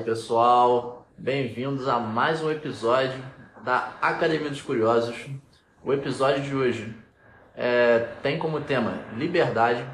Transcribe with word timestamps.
Aí 0.00 0.06
pessoal, 0.06 1.06
bem-vindos 1.18 1.86
a 1.86 1.98
mais 1.98 2.42
um 2.42 2.50
episódio 2.50 3.22
da 3.62 3.92
Academia 4.00 4.48
dos 4.48 4.62
Curiosos. 4.62 5.14
O 5.84 5.92
episódio 5.92 6.42
de 6.42 6.56
hoje 6.56 6.96
é, 7.54 7.98
tem 8.22 8.38
como 8.38 8.62
tema 8.62 9.04
liberdade. 9.14 9.84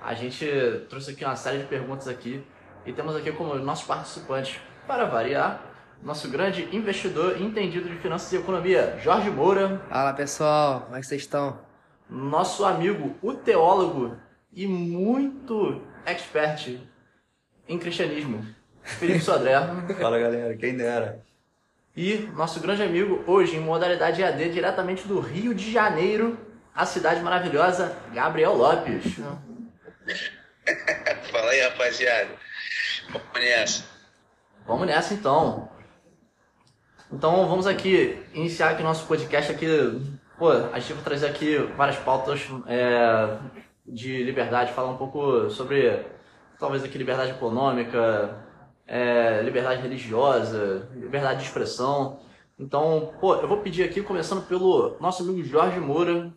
A 0.00 0.14
gente 0.14 0.46
trouxe 0.88 1.10
aqui 1.10 1.22
uma 1.22 1.36
série 1.36 1.58
de 1.58 1.64
perguntas 1.64 2.08
aqui 2.08 2.42
e 2.86 2.94
temos 2.94 3.14
aqui 3.14 3.30
como 3.30 3.54
nossos 3.56 3.86
participantes, 3.86 4.58
para 4.86 5.04
variar, 5.04 5.62
nosso 6.02 6.30
grande 6.30 6.74
investidor 6.74 7.38
entendido 7.38 7.90
de 7.90 7.96
finanças 7.96 8.32
e 8.32 8.36
economia, 8.36 8.98
Jorge 9.02 9.28
Moura. 9.28 9.82
Fala 9.90 10.14
pessoal, 10.14 10.80
como 10.80 10.96
é 10.96 11.00
que 11.00 11.06
vocês 11.06 11.20
estão? 11.20 11.58
Nosso 12.08 12.64
amigo, 12.64 13.14
o 13.20 13.34
teólogo 13.34 14.16
e 14.50 14.66
muito 14.66 15.82
expert 16.06 16.80
em 17.68 17.78
cristianismo, 17.78 18.42
Felipe 18.86 19.20
Sodré. 19.20 19.54
Fala 20.00 20.18
galera, 20.18 20.56
quem 20.56 20.76
dera. 20.76 21.20
E 21.96 22.18
nosso 22.34 22.60
grande 22.60 22.82
amigo, 22.82 23.24
hoje 23.26 23.56
em 23.56 23.60
modalidade 23.60 24.22
EAD, 24.22 24.50
diretamente 24.50 25.08
do 25.08 25.18
Rio 25.18 25.54
de 25.54 25.72
Janeiro, 25.72 26.38
a 26.74 26.86
cidade 26.86 27.20
maravilhosa, 27.20 27.96
Gabriel 28.12 28.54
Lopes. 28.54 29.16
Fala 31.30 31.50
aí, 31.50 31.60
rapaziada. 31.62 32.30
Vamos 33.10 33.40
nessa. 33.40 33.84
Vamos 34.66 34.86
nessa 34.86 35.14
então. 35.14 35.68
Então 37.12 37.48
vamos 37.48 37.66
aqui 37.66 38.22
iniciar 38.34 38.70
aqui 38.70 38.82
nosso 38.82 39.06
podcast 39.06 39.50
aqui. 39.50 39.66
Pô, 40.38 40.50
a 40.50 40.78
gente 40.78 40.92
vai 40.92 41.04
trazer 41.04 41.28
aqui 41.28 41.56
várias 41.76 41.96
pautas 41.98 42.42
é, 42.66 43.38
de 43.86 44.22
liberdade, 44.22 44.72
falar 44.72 44.90
um 44.90 44.96
pouco 44.96 45.48
sobre 45.48 46.04
talvez 46.58 46.84
aqui 46.84 46.98
liberdade 46.98 47.30
econômica, 47.30 48.45
é, 48.86 49.42
liberdade 49.42 49.82
religiosa, 49.82 50.88
liberdade 50.94 51.40
de 51.40 51.46
expressão. 51.46 52.20
Então, 52.58 53.12
pô, 53.20 53.34
eu 53.34 53.48
vou 53.48 53.58
pedir 53.58 53.82
aqui, 53.82 54.02
começando 54.02 54.46
pelo 54.46 54.96
nosso 55.00 55.22
amigo 55.22 55.42
Jorge 55.44 55.78
Moura, 55.80 56.32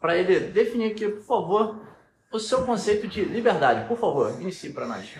para 0.00 0.16
ele 0.16 0.40
definir 0.40 0.92
aqui, 0.92 1.08
por 1.08 1.24
favor, 1.24 1.80
o 2.32 2.38
seu 2.38 2.64
conceito 2.64 3.08
de 3.08 3.24
liberdade. 3.24 3.86
Por 3.88 3.98
favor, 3.98 4.40
inicie 4.40 4.72
para 4.72 4.86
nós. 4.86 5.10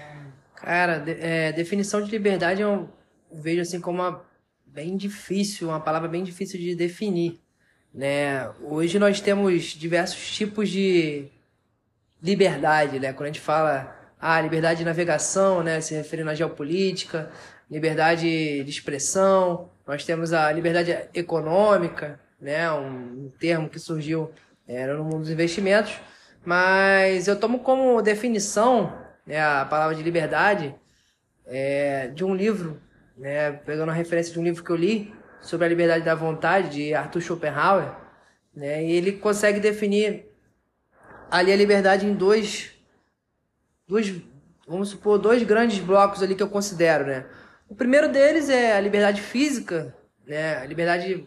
Cara, 0.54 0.98
de, 0.98 1.12
é, 1.12 1.52
definição 1.52 2.02
de 2.02 2.10
liberdade 2.10 2.62
eu 2.62 2.88
vejo 3.30 3.60
assim 3.60 3.80
como 3.80 4.00
uma 4.00 4.24
bem 4.66 4.96
difícil, 4.96 5.68
uma 5.68 5.80
palavra 5.80 6.08
bem 6.08 6.22
difícil 6.22 6.58
de 6.58 6.74
definir. 6.74 7.40
Né? 7.92 8.48
Hoje 8.62 8.98
nós 8.98 9.20
temos 9.20 9.64
diversos 9.64 10.34
tipos 10.34 10.68
de 10.68 11.26
liberdade, 12.22 12.98
né? 12.98 13.12
Quando 13.12 13.24
a 13.24 13.32
gente 13.32 13.40
fala 13.40 13.97
ah, 14.20 14.40
liberdade 14.40 14.80
de 14.80 14.84
navegação, 14.84 15.62
né, 15.62 15.80
se 15.80 15.94
referindo 15.94 16.30
à 16.30 16.34
geopolítica, 16.34 17.30
liberdade 17.70 18.64
de 18.64 18.70
expressão, 18.70 19.70
nós 19.86 20.04
temos 20.04 20.32
a 20.32 20.50
liberdade 20.50 21.08
econômica, 21.14 22.18
né, 22.40 22.70
um 22.72 23.30
termo 23.38 23.68
que 23.68 23.78
surgiu 23.78 24.30
é, 24.66 24.86
no 24.86 25.04
mundo 25.04 25.20
dos 25.20 25.30
investimentos, 25.30 26.00
mas 26.44 27.28
eu 27.28 27.38
tomo 27.38 27.60
como 27.60 28.00
definição 28.02 28.92
né, 29.26 29.40
a 29.40 29.64
palavra 29.64 29.94
de 29.94 30.02
liberdade 30.02 30.74
é, 31.46 32.08
de 32.08 32.24
um 32.24 32.34
livro, 32.34 32.80
né, 33.16 33.52
pegando 33.52 33.90
a 33.90 33.94
referência 33.94 34.32
de 34.32 34.38
um 34.38 34.44
livro 34.44 34.64
que 34.64 34.70
eu 34.70 34.76
li 34.76 35.14
sobre 35.40 35.66
a 35.66 35.68
liberdade 35.68 36.04
da 36.04 36.14
vontade 36.14 36.70
de 36.70 36.94
Arthur 36.94 37.20
Schopenhauer, 37.20 37.92
né, 38.54 38.84
e 38.84 38.92
ele 38.92 39.12
consegue 39.12 39.60
definir 39.60 40.26
ali 41.30 41.52
a 41.52 41.56
liberdade 41.56 42.06
em 42.06 42.14
dois 42.14 42.77
dois, 43.88 44.14
vamos 44.66 44.90
supor, 44.90 45.18
dois 45.18 45.42
grandes 45.42 45.78
blocos 45.78 46.22
ali 46.22 46.34
que 46.34 46.42
eu 46.42 46.48
considero, 46.48 47.06
né? 47.06 47.24
O 47.68 47.74
primeiro 47.74 48.08
deles 48.08 48.48
é 48.48 48.76
a 48.76 48.80
liberdade 48.80 49.20
física, 49.22 49.94
né? 50.26 50.58
A 50.58 50.66
liberdade 50.66 51.26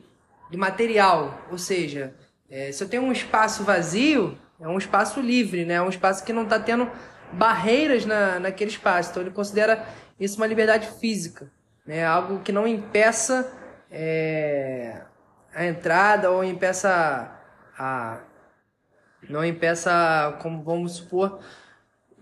de 0.50 0.58
material, 0.58 1.48
ou 1.52 1.58
seja, 1.58 2.14
é, 2.50 2.72
se 2.72 2.84
eu 2.84 2.88
tenho 2.88 3.04
um 3.04 3.12
espaço 3.12 3.64
vazio, 3.64 4.38
é 4.60 4.68
um 4.68 4.78
espaço 4.78 5.20
livre, 5.20 5.66
né? 5.66 5.76
É 5.76 5.82
um 5.82 5.90
espaço 5.90 6.24
que 6.24 6.32
não 6.32 6.44
está 6.44 6.60
tendo 6.60 6.90
barreiras 7.34 8.06
na, 8.06 8.40
naquele 8.40 8.70
espaço. 8.70 9.12
Então 9.12 9.24
ele 9.24 9.32
considera 9.32 9.86
isso 10.20 10.38
uma 10.38 10.48
liberdade 10.48 10.88
física, 11.00 11.52
né? 11.86 12.06
Algo 12.06 12.40
que 12.40 12.52
não 12.52 12.68
impeça 12.68 13.52
é, 13.90 15.02
a 15.54 15.66
entrada 15.66 16.30
ou 16.30 16.44
impeça 16.44 17.32
a 17.78 18.20
não 19.30 19.46
impeça, 19.46 20.38
como 20.42 20.64
vamos 20.64 20.94
supor, 20.94 21.40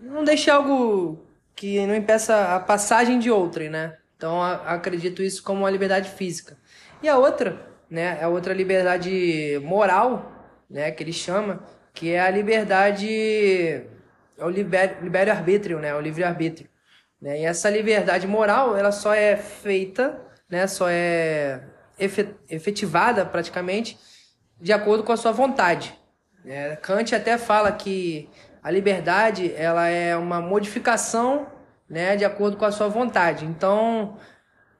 não 0.00 0.24
deixe 0.24 0.50
algo 0.50 1.24
que 1.54 1.86
não 1.86 1.94
impeça 1.94 2.54
a 2.56 2.60
passagem 2.60 3.18
de 3.18 3.30
outrem, 3.30 3.68
né? 3.68 3.96
Então 4.16 4.42
acredito 4.42 5.22
isso 5.22 5.42
como 5.42 5.60
uma 5.60 5.70
liberdade 5.70 6.10
física. 6.10 6.56
E 7.02 7.08
a 7.08 7.16
outra, 7.16 7.66
né, 7.88 8.18
é 8.20 8.24
a 8.24 8.28
outra 8.28 8.52
liberdade 8.52 9.60
moral, 9.62 10.30
né, 10.68 10.90
que 10.90 11.02
ele 11.02 11.12
chama, 11.12 11.64
que 11.94 12.12
é 12.12 12.20
a 12.20 12.30
liberdade 12.30 13.08
é 14.38 14.44
o 14.44 14.48
libério 14.48 15.32
arbítrio, 15.32 15.78
né, 15.78 15.94
o 15.94 16.00
livre 16.00 16.24
arbítrio. 16.24 16.68
Né? 17.20 17.40
E 17.40 17.44
essa 17.44 17.68
liberdade 17.68 18.26
moral, 18.26 18.76
ela 18.76 18.92
só 18.92 19.14
é 19.14 19.36
feita, 19.36 20.18
né, 20.48 20.66
só 20.66 20.86
é 20.88 21.62
efetivada 22.48 23.26
praticamente 23.26 23.98
de 24.58 24.72
acordo 24.72 25.04
com 25.04 25.12
a 25.12 25.16
sua 25.16 25.32
vontade. 25.32 25.94
Né? 26.44 26.76
Kant 26.76 27.14
até 27.14 27.36
fala 27.36 27.70
que 27.72 28.28
a 28.62 28.70
liberdade 28.70 29.52
ela 29.54 29.86
é 29.88 30.16
uma 30.16 30.40
modificação 30.40 31.46
né, 31.88 32.16
de 32.16 32.24
acordo 32.24 32.56
com 32.56 32.64
a 32.64 32.72
sua 32.72 32.88
vontade. 32.88 33.44
Então, 33.44 34.16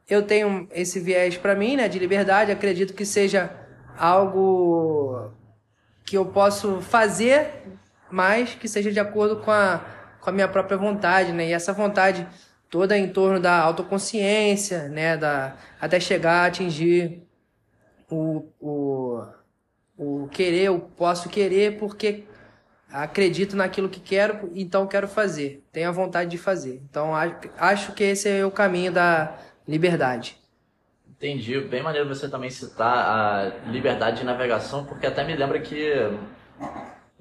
eu 0.08 0.22
tenho 0.22 0.68
esse 0.72 1.00
viés 1.00 1.36
para 1.36 1.54
mim 1.54 1.76
né, 1.76 1.88
de 1.88 1.98
liberdade, 1.98 2.52
acredito 2.52 2.94
que 2.94 3.04
seja 3.04 3.50
algo 3.96 5.30
que 6.04 6.16
eu 6.16 6.26
posso 6.26 6.80
fazer, 6.80 7.48
mas 8.10 8.54
que 8.54 8.68
seja 8.68 8.90
de 8.90 9.00
acordo 9.00 9.36
com 9.36 9.50
a, 9.50 9.84
com 10.20 10.30
a 10.30 10.32
minha 10.32 10.48
própria 10.48 10.76
vontade, 10.76 11.32
né? 11.32 11.48
E 11.48 11.52
essa 11.52 11.72
vontade 11.72 12.26
toda 12.68 12.96
em 12.98 13.08
torno 13.08 13.38
da 13.38 13.60
autoconsciência, 13.60 14.88
né? 14.88 15.16
Da, 15.16 15.56
até 15.80 16.00
chegar 16.00 16.42
a 16.42 16.46
atingir 16.46 17.22
o, 18.10 18.44
o, 18.60 19.22
o 19.96 20.28
querer, 20.28 20.64
eu 20.64 20.80
posso 20.80 21.28
querer 21.28 21.78
porque 21.78 22.24
acredito 22.92 23.56
naquilo 23.56 23.88
que 23.88 24.00
quero, 24.00 24.50
então 24.54 24.86
quero 24.86 25.08
fazer. 25.08 25.64
Tenho 25.72 25.88
a 25.88 25.92
vontade 25.92 26.30
de 26.30 26.38
fazer. 26.38 26.82
Então 26.88 27.12
acho 27.58 27.92
que 27.92 28.04
esse 28.04 28.28
é 28.28 28.44
o 28.44 28.50
caminho 28.50 28.92
da 28.92 29.36
liberdade. 29.66 30.36
Entendi. 31.08 31.60
Bem 31.60 31.82
maneiro 31.82 32.08
você 32.08 32.28
também 32.28 32.50
citar 32.50 32.96
a 32.96 33.70
liberdade 33.70 34.20
de 34.20 34.24
navegação, 34.24 34.84
porque 34.84 35.06
até 35.06 35.22
me 35.22 35.36
lembra 35.36 35.60
que 35.60 35.92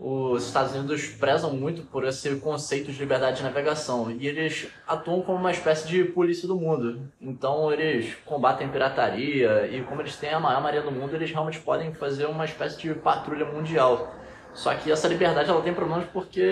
os 0.01 0.47
Estados 0.47 0.73
Unidos 0.73 1.07
prezam 1.09 1.53
muito 1.53 1.81
por 1.81 2.05
esse 2.05 2.33
conceito 2.37 2.89
de 2.89 2.97
liberdade 2.97 3.37
de 3.37 3.43
navegação 3.43 4.09
e 4.09 4.25
eles 4.25 4.69
atuam 4.87 5.21
como 5.21 5.37
uma 5.37 5.51
espécie 5.51 5.85
de 5.85 6.05
polícia 6.05 6.47
do 6.47 6.55
mundo. 6.55 7.11
Então 7.19 7.69
eles 7.73 8.15
combatem 8.23 8.69
pirataria 8.69 9.67
e 9.67 9.83
como 9.83 10.01
eles 10.01 10.15
têm 10.15 10.29
a 10.29 10.39
maior 10.39 10.61
marinha 10.61 10.83
do 10.83 10.91
mundo, 10.91 11.13
eles 11.13 11.29
realmente 11.29 11.59
podem 11.59 11.93
fazer 11.93 12.27
uma 12.27 12.45
espécie 12.45 12.79
de 12.79 12.93
patrulha 12.93 13.45
mundial. 13.45 14.15
Só 14.53 14.73
que 14.75 14.91
essa 14.91 15.07
liberdade 15.07 15.49
ela 15.49 15.61
tem 15.61 15.73
problemas 15.73 16.05
porque 16.11 16.51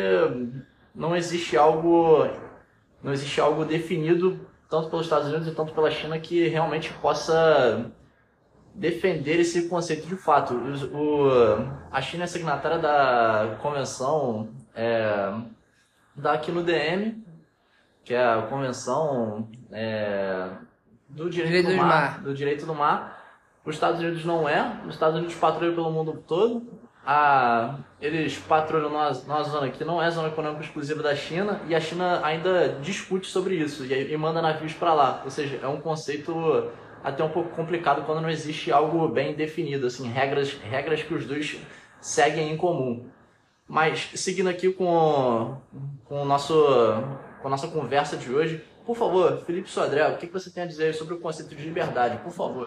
não 0.94 1.16
existe 1.16 1.58
algo 1.58 2.28
não 3.04 3.14
existe 3.14 3.40
algo 3.40 3.64
definido 3.64 4.40
tanto 4.70 4.90
pelos 4.90 5.06
Estados 5.06 5.28
Unidos 5.28 5.48
e 5.48 5.52
tanto 5.52 5.74
pela 5.74 5.90
China 5.90 6.20
que 6.20 6.48
realmente 6.48 6.92
possa 6.94 7.90
defender 8.74 9.40
esse 9.40 9.68
conceito 9.68 10.08
de 10.08 10.16
fato. 10.16 10.54
O, 10.94 11.30
a 11.92 12.02
China 12.02 12.26
é 12.26 12.28
signatária 12.28 12.78
da 12.78 13.58
convenção 13.62 14.50
é, 14.76 15.34
da 16.16 16.34
Aquilo-DM, 16.34 17.24
que 18.04 18.14
é 18.14 18.24
a 18.24 18.42
convenção 18.44 19.50
é, 19.72 20.50
do 21.10 21.30
direito, 21.30 21.50
direito 21.50 21.70
do, 21.70 21.78
mar, 21.78 21.88
mar, 21.88 22.22
do 22.22 22.34
direito 22.34 22.66
do 22.66 22.76
mar. 22.76 23.18
Os 23.66 23.76
Estados 23.76 24.00
Unidos 24.00 24.24
não 24.24 24.48
é. 24.48 24.82
Os 24.86 24.94
Estados 24.94 25.18
Unidos 25.18 25.36
patrulham 25.36 25.76
pelo 25.76 25.92
mundo 25.92 26.24
todo 26.28 26.77
a, 27.10 27.80
eles 28.02 28.38
patrulham 28.38 28.90
numa, 28.90 29.12
numa 29.12 29.44
zona 29.44 29.70
que 29.70 29.82
não 29.86 30.04
é 30.04 30.12
zona 30.12 30.28
econômica 30.28 30.66
exclusiva 30.66 31.02
da 31.02 31.16
China 31.16 31.62
e 31.66 31.74
a 31.74 31.80
China 31.80 32.20
ainda 32.22 32.78
discute 32.82 33.28
sobre 33.28 33.56
isso 33.56 33.86
e, 33.86 34.12
e 34.12 34.18
manda 34.18 34.42
navios 34.42 34.74
para 34.74 34.94
lá. 34.94 35.22
Ou 35.24 35.32
seja, 35.32 35.58
é 35.64 35.68
um 35.70 35.80
conceito 35.80 36.70
até 37.02 37.24
um 37.24 37.30
pouco 37.30 37.56
complicado 37.56 38.06
quando 38.06 38.20
não 38.20 38.30
existe 38.30 38.74
algo 38.74 39.08
bem 39.08 39.34
definido, 39.34 39.88
assim, 39.88 40.10
regras, 40.10 40.52
regras 40.56 41.02
que 41.02 41.14
os 41.14 41.26
dois 41.26 41.58
seguem 42.02 42.52
em 42.52 42.58
comum. 42.58 43.10
Mas 43.66 44.10
seguindo 44.16 44.50
aqui 44.50 44.70
com, 44.74 45.56
com, 46.04 46.24
o 46.24 46.26
nosso, 46.26 46.54
com 47.42 47.48
a 47.48 47.52
nossa 47.52 47.70
conversa 47.70 48.18
de 48.18 48.34
hoje, 48.34 48.62
por 48.86 48.98
favor, 48.98 49.46
Felipe 49.46 49.70
Sodré, 49.70 50.06
o 50.10 50.18
que 50.18 50.26
você 50.26 50.50
tem 50.50 50.64
a 50.64 50.68
dizer 50.68 50.94
sobre 50.94 51.14
o 51.14 51.20
conceito 51.22 51.56
de 51.56 51.64
liberdade, 51.64 52.18
por 52.18 52.34
favor? 52.34 52.66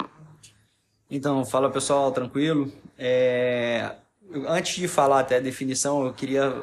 Então, 1.10 1.44
fala 1.44 1.68
pessoal, 1.68 2.10
tranquilo. 2.10 2.72
É, 2.96 3.96
antes 4.46 4.76
de 4.76 4.88
falar 4.88 5.20
até 5.20 5.36
a 5.36 5.40
definição, 5.40 6.04
eu 6.04 6.12
queria 6.12 6.62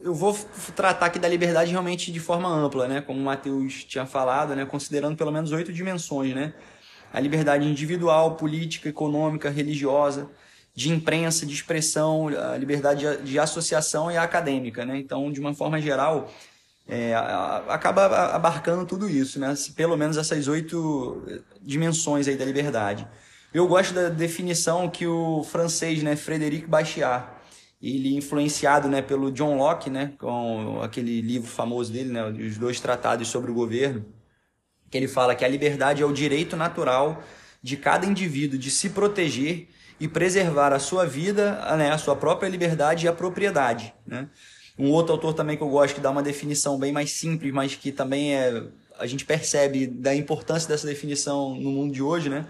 eu 0.00 0.14
vou 0.14 0.36
tratar 0.76 1.06
aqui 1.06 1.18
da 1.18 1.28
liberdade 1.28 1.70
realmente 1.70 2.12
de 2.12 2.20
forma 2.20 2.48
ampla, 2.48 2.86
né? 2.86 3.00
Como 3.00 3.18
o 3.18 3.22
Matheus 3.22 3.84
tinha 3.84 4.06
falado, 4.06 4.54
né? 4.54 4.64
Considerando 4.64 5.16
pelo 5.16 5.32
menos 5.32 5.52
oito 5.52 5.72
dimensões, 5.72 6.34
né? 6.34 6.54
A 7.12 7.20
liberdade 7.20 7.66
individual, 7.66 8.36
política, 8.36 8.88
econômica, 8.88 9.50
religiosa, 9.50 10.30
de 10.74 10.90
imprensa, 10.90 11.44
de 11.44 11.52
expressão, 11.52 12.28
a 12.28 12.56
liberdade 12.56 13.22
de 13.22 13.38
associação 13.38 14.10
e 14.10 14.16
acadêmica, 14.16 14.84
né? 14.84 14.96
Então, 14.98 15.30
de 15.32 15.40
uma 15.40 15.54
forma 15.54 15.80
geral, 15.80 16.32
é, 16.88 17.14
acaba 17.68 18.34
abarcando 18.34 18.86
tudo 18.86 19.08
isso, 19.08 19.38
né? 19.38 19.54
Pelo 19.76 19.96
menos 19.96 20.16
essas 20.16 20.48
oito 20.48 21.22
dimensões 21.60 22.28
aí 22.28 22.36
da 22.36 22.44
liberdade. 22.44 23.06
Eu 23.54 23.68
gosto 23.68 23.92
da 23.92 24.08
definição 24.08 24.88
que 24.88 25.06
o 25.06 25.44
francês, 25.44 26.02
né, 26.02 26.16
Frédéric 26.16 26.66
Bastiat, 26.66 27.28
ele 27.82 28.16
influenciado, 28.16 28.88
né, 28.88 29.02
pelo 29.02 29.30
John 29.30 29.58
Locke, 29.58 29.90
né, 29.90 30.14
com 30.18 30.80
aquele 30.82 31.20
livro 31.20 31.50
famoso 31.50 31.92
dele, 31.92 32.10
né, 32.10 32.24
os 32.28 32.56
dois 32.56 32.80
tratados 32.80 33.28
sobre 33.28 33.50
o 33.50 33.54
governo, 33.54 34.06
que 34.90 34.96
ele 34.96 35.06
fala 35.06 35.34
que 35.34 35.44
a 35.44 35.48
liberdade 35.48 36.02
é 36.02 36.06
o 36.06 36.12
direito 36.12 36.56
natural 36.56 37.22
de 37.62 37.76
cada 37.76 38.06
indivíduo 38.06 38.58
de 38.58 38.70
se 38.70 38.88
proteger 38.90 39.68
e 40.00 40.08
preservar 40.08 40.72
a 40.72 40.78
sua 40.78 41.04
vida, 41.04 41.76
né, 41.76 41.92
a 41.92 41.98
sua 41.98 42.16
própria 42.16 42.48
liberdade 42.48 43.04
e 43.04 43.08
a 43.08 43.12
propriedade, 43.12 43.92
né? 44.06 44.28
Um 44.78 44.90
outro 44.90 45.12
autor 45.12 45.34
também 45.34 45.56
que 45.56 45.62
eu 45.62 45.68
gosto 45.68 45.94
que 45.94 46.00
dá 46.00 46.10
uma 46.10 46.22
definição 46.22 46.78
bem 46.78 46.90
mais 46.90 47.12
simples, 47.12 47.52
mas 47.52 47.76
que 47.76 47.92
também 47.92 48.34
é 48.34 48.64
a 48.98 49.06
gente 49.06 49.24
percebe 49.24 49.86
da 49.86 50.14
importância 50.14 50.68
dessa 50.68 50.86
definição 50.86 51.54
no 51.54 51.70
mundo 51.70 51.92
de 51.92 52.02
hoje, 52.02 52.28
né? 52.28 52.46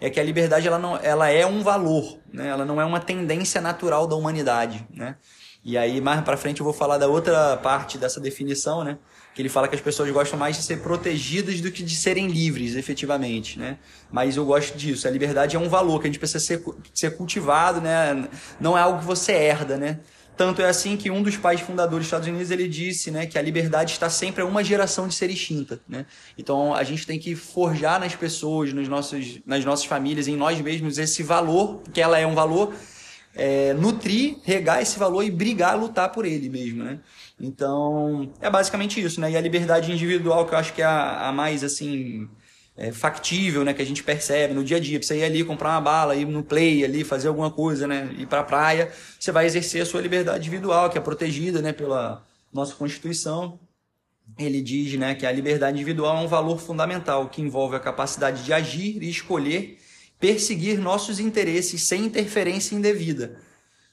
É 0.00 0.10
que 0.10 0.20
a 0.20 0.22
liberdade 0.22 0.66
ela 0.66 0.78
não, 0.78 0.96
ela 0.96 1.30
é 1.30 1.46
um 1.46 1.62
valor, 1.62 2.18
né? 2.32 2.48
Ela 2.48 2.64
não 2.64 2.80
é 2.80 2.84
uma 2.84 3.00
tendência 3.00 3.60
natural 3.60 4.06
da 4.06 4.14
humanidade, 4.14 4.86
né? 4.92 5.16
E 5.64 5.76
aí 5.76 6.00
mais 6.00 6.20
para 6.20 6.36
frente 6.36 6.60
eu 6.60 6.64
vou 6.64 6.72
falar 6.72 6.98
da 6.98 7.08
outra 7.08 7.56
parte 7.56 7.98
dessa 7.98 8.20
definição, 8.20 8.84
né? 8.84 8.98
Que 9.34 9.42
ele 9.42 9.48
fala 9.48 9.68
que 9.68 9.74
as 9.74 9.80
pessoas 9.80 10.10
gostam 10.10 10.38
mais 10.38 10.56
de 10.56 10.62
ser 10.62 10.80
protegidas 10.80 11.60
do 11.60 11.70
que 11.70 11.82
de 11.82 11.94
serem 11.96 12.28
livres, 12.28 12.76
efetivamente, 12.76 13.58
né? 13.58 13.78
Mas 14.10 14.36
eu 14.36 14.44
gosto 14.44 14.76
disso. 14.76 15.08
A 15.08 15.10
liberdade 15.10 15.56
é 15.56 15.58
um 15.58 15.68
valor 15.68 16.00
que 16.00 16.06
a 16.06 16.10
gente 16.10 16.18
precisa 16.18 16.40
ser, 16.40 16.62
ser 16.94 17.16
cultivado, 17.16 17.80
né? 17.80 18.28
Não 18.60 18.76
é 18.76 18.80
algo 18.80 19.00
que 19.00 19.04
você 19.04 19.32
herda, 19.32 19.76
né? 19.76 20.00
Tanto 20.36 20.60
é 20.60 20.66
assim 20.66 20.96
que 20.96 21.10
um 21.10 21.22
dos 21.22 21.36
pais 21.36 21.60
fundadores 21.60 22.04
dos 22.04 22.06
Estados 22.08 22.28
Unidos 22.28 22.50
ele 22.50 22.68
disse 22.68 23.10
né, 23.10 23.24
que 23.24 23.38
a 23.38 23.42
liberdade 23.42 23.92
está 23.92 24.10
sempre 24.10 24.42
a 24.42 24.44
uma 24.44 24.62
geração 24.62 25.08
de 25.08 25.14
ser 25.14 25.30
extinta. 25.30 25.80
Né? 25.88 26.04
Então 26.36 26.74
a 26.74 26.84
gente 26.84 27.06
tem 27.06 27.18
que 27.18 27.34
forjar 27.34 27.98
nas 27.98 28.14
pessoas, 28.14 28.72
nos 28.72 28.86
nossos, 28.86 29.40
nas 29.46 29.64
nossas 29.64 29.86
famílias, 29.86 30.28
em 30.28 30.36
nós 30.36 30.60
mesmos, 30.60 30.98
esse 30.98 31.22
valor, 31.22 31.80
que 31.92 32.02
ela 32.02 32.18
é 32.18 32.26
um 32.26 32.34
valor, 32.34 32.74
é, 33.34 33.72
nutrir, 33.72 34.36
regar 34.44 34.82
esse 34.82 34.98
valor 34.98 35.22
e 35.22 35.30
brigar, 35.30 35.78
lutar 35.78 36.12
por 36.12 36.26
ele 36.26 36.50
mesmo. 36.50 36.84
Né? 36.84 37.00
Então 37.40 38.30
é 38.40 38.50
basicamente 38.50 39.02
isso. 39.02 39.20
Né? 39.22 39.30
E 39.30 39.36
a 39.38 39.40
liberdade 39.40 39.90
individual, 39.90 40.44
que 40.44 40.52
eu 40.52 40.58
acho 40.58 40.74
que 40.74 40.82
é 40.82 40.86
a, 40.86 41.28
a 41.28 41.32
mais 41.32 41.64
assim 41.64 42.28
é, 42.76 42.92
factível, 42.92 43.64
né, 43.64 43.72
que 43.72 43.80
a 43.80 43.86
gente 43.86 44.02
percebe 44.02 44.52
no 44.52 44.62
dia 44.62 44.76
a 44.76 44.80
dia. 44.80 45.02
Você 45.02 45.18
ir 45.18 45.24
ali 45.24 45.42
comprar 45.42 45.70
uma 45.70 45.80
bala, 45.80 46.14
ir 46.14 46.26
no 46.26 46.42
play 46.42 46.84
ali, 46.84 47.04
fazer 47.04 47.28
alguma 47.28 47.50
coisa, 47.50 47.86
né, 47.86 48.14
ir 48.18 48.26
para 48.26 48.40
a 48.40 48.44
praia, 48.44 48.92
você 49.18 49.32
vai 49.32 49.46
exercer 49.46 49.82
a 49.82 49.86
sua 49.86 50.00
liberdade 50.00 50.46
individual, 50.46 50.90
que 50.90 50.98
é 50.98 51.00
protegida, 51.00 51.62
né, 51.62 51.72
pela 51.72 52.24
nossa 52.52 52.74
Constituição. 52.74 53.58
Ele 54.38 54.60
diz, 54.60 54.92
né, 54.98 55.14
que 55.14 55.24
a 55.24 55.32
liberdade 55.32 55.76
individual 55.76 56.18
é 56.18 56.20
um 56.20 56.28
valor 56.28 56.58
fundamental 56.58 57.28
que 57.28 57.40
envolve 57.40 57.76
a 57.76 57.80
capacidade 57.80 58.44
de 58.44 58.52
agir 58.52 59.02
e 59.02 59.08
escolher, 59.08 59.78
perseguir 60.18 60.78
nossos 60.78 61.20
interesses 61.20 61.82
sem 61.86 62.04
interferência 62.04 62.74
indevida 62.74 63.38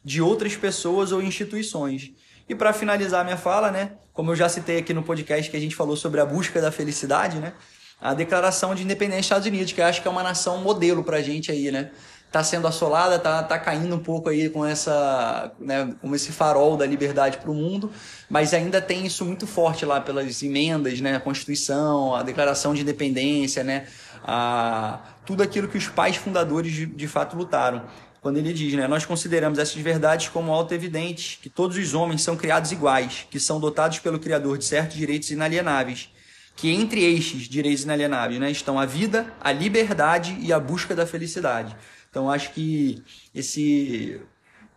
de 0.04 0.22
outras 0.22 0.56
pessoas 0.56 1.12
ou 1.12 1.22
instituições. 1.22 2.12
E 2.50 2.54
para 2.54 2.74
finalizar 2.74 3.24
minha 3.24 3.38
fala, 3.38 3.72
né, 3.72 3.94
como 4.12 4.32
eu 4.32 4.36
já 4.36 4.50
citei 4.50 4.78
aqui 4.78 4.94
no 4.94 5.04
podcast 5.04 5.50
que 5.50 5.56
a 5.56 5.60
gente 5.60 5.76
falou 5.76 5.96
sobre 5.96 6.20
a 6.20 6.26
busca 6.26 6.60
da 6.60 6.72
felicidade, 6.72 7.40
né, 7.40 7.54
a 8.00 8.14
declaração 8.14 8.76
de 8.76 8.84
independência 8.84 9.20
dos 9.20 9.26
Estados 9.26 9.48
Unidos, 9.48 9.72
que 9.72 9.82
eu 9.82 9.86
acho 9.86 10.02
que 10.02 10.08
é 10.08 10.12
uma 10.12 10.24
nação 10.24 10.58
modelo 10.60 11.04
para 11.04 11.18
a 11.18 11.22
gente 11.22 11.52
aí, 11.52 11.72
né? 11.72 11.92
Tá 12.32 12.44
sendo 12.44 12.68
assolada, 12.68 13.20
tá, 13.20 13.44
tá 13.44 13.60
caindo 13.60 13.96
um 13.96 14.00
pouco 14.00 14.28
aí 14.28 14.50
com 14.50 14.66
essa, 14.66 15.52
né, 15.60 15.94
com 16.02 16.16
esse 16.16 16.32
farol 16.32 16.76
da 16.76 16.84
liberdade 16.84 17.38
para 17.38 17.52
o 17.52 17.54
mundo, 17.54 17.92
mas 18.28 18.56
ainda 18.56 18.82
tem 18.82 19.06
isso 19.06 19.24
muito 19.24 19.46
forte 19.46 19.86
lá 19.86 20.02
pelas 20.02 20.42
emendas, 20.42 21.00
né, 21.00 21.16
a 21.16 21.20
Constituição, 21.20 22.16
a 22.16 22.24
Declaração 22.24 22.74
de 22.74 22.82
Independência, 22.82 23.64
né, 23.64 23.86
a, 24.24 25.00
tudo 25.28 25.44
aquilo 25.44 25.68
que 25.68 25.78
os 25.78 25.88
pais 25.88 26.16
fundadores 26.16 26.74
de, 26.74 26.88
de 26.88 27.08
fato 27.08 27.38
lutaram. 27.38 27.84
Quando 28.20 28.38
ele 28.38 28.52
diz, 28.52 28.74
né, 28.74 28.88
nós 28.88 29.06
consideramos 29.06 29.60
essas 29.60 29.76
verdades 29.76 30.30
como 30.30 30.52
auto-evidentes, 30.52 31.38
que 31.40 31.50
todos 31.50 31.78
os 31.78 31.94
homens 31.94 32.24
são 32.24 32.36
criados 32.36 32.72
iguais, 32.72 33.28
que 33.30 33.40
são 33.40 33.60
dotados 33.60 34.00
pelo 34.00 34.18
Criador 34.18 34.58
de 34.58 34.66
certos 34.66 34.98
direitos 34.98 35.30
inalienáveis, 35.30 36.10
que 36.56 36.70
entre 36.72 37.04
estes 37.04 37.44
direitos 37.44 37.84
inalienáveis 37.84 38.40
né, 38.40 38.52
estão 38.52 38.80
a 38.80 38.86
vida, 38.86 39.34
a 39.40 39.52
liberdade 39.52 40.38
e 40.40 40.54
a 40.54 40.60
busca 40.60 40.96
da 40.96 41.06
felicidade. 41.06 41.76
Então, 42.10 42.30
acho 42.30 42.54
que 42.54 43.04
esse 43.34 44.22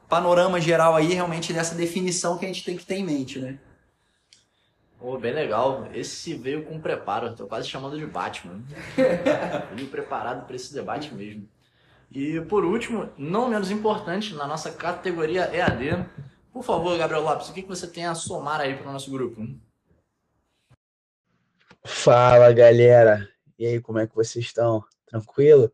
panorama 0.09 0.61
geral 0.61 0.97
aí, 0.97 1.13
realmente, 1.13 1.53
dessa 1.53 1.75
definição 1.75 2.39
que 2.39 2.45
a 2.45 2.49
gente 2.49 2.65
tem 2.65 2.77
que 2.77 2.87
ter 2.87 2.97
em 2.97 3.05
mente, 3.05 3.39
né? 3.39 3.59
Oh, 4.99 5.19
bem 5.19 5.35
legal. 5.35 5.89
Esse 5.93 6.35
veio 6.35 6.65
com 6.65 6.81
preparo. 6.81 7.29
Estou 7.29 7.47
quase 7.47 7.69
chamando 7.69 7.99
de 7.99 8.07
Batman. 8.07 8.63
veio 9.75 9.89
preparado 9.89 10.47
para 10.47 10.57
esse 10.57 10.73
debate 10.73 11.15
mesmo. 11.15 11.47
E 12.11 12.41
por 12.43 12.65
último, 12.65 13.11
não 13.19 13.49
menos 13.49 13.71
importante, 13.71 14.35
na 14.35 14.47
nossa 14.47 14.73
categoria 14.73 15.51
EAD, 15.55 16.07
por 16.53 16.65
favor, 16.65 16.97
Gabriel 16.97 17.23
Lopes, 17.23 17.51
o 17.51 17.53
que 17.53 17.63
você 17.63 17.87
tem 17.87 18.07
a 18.07 18.15
somar 18.15 18.61
aí 18.61 18.75
para 18.75 18.89
o 18.89 18.93
nosso 18.93 19.11
grupo? 19.11 19.47
Fala 21.87 22.53
galera, 22.53 23.29
e 23.57 23.65
aí, 23.65 23.81
como 23.81 24.01
é 24.01 24.09
que 24.09 24.15
vocês 24.15 24.45
estão? 24.45 24.83
Tranquilo? 25.07 25.73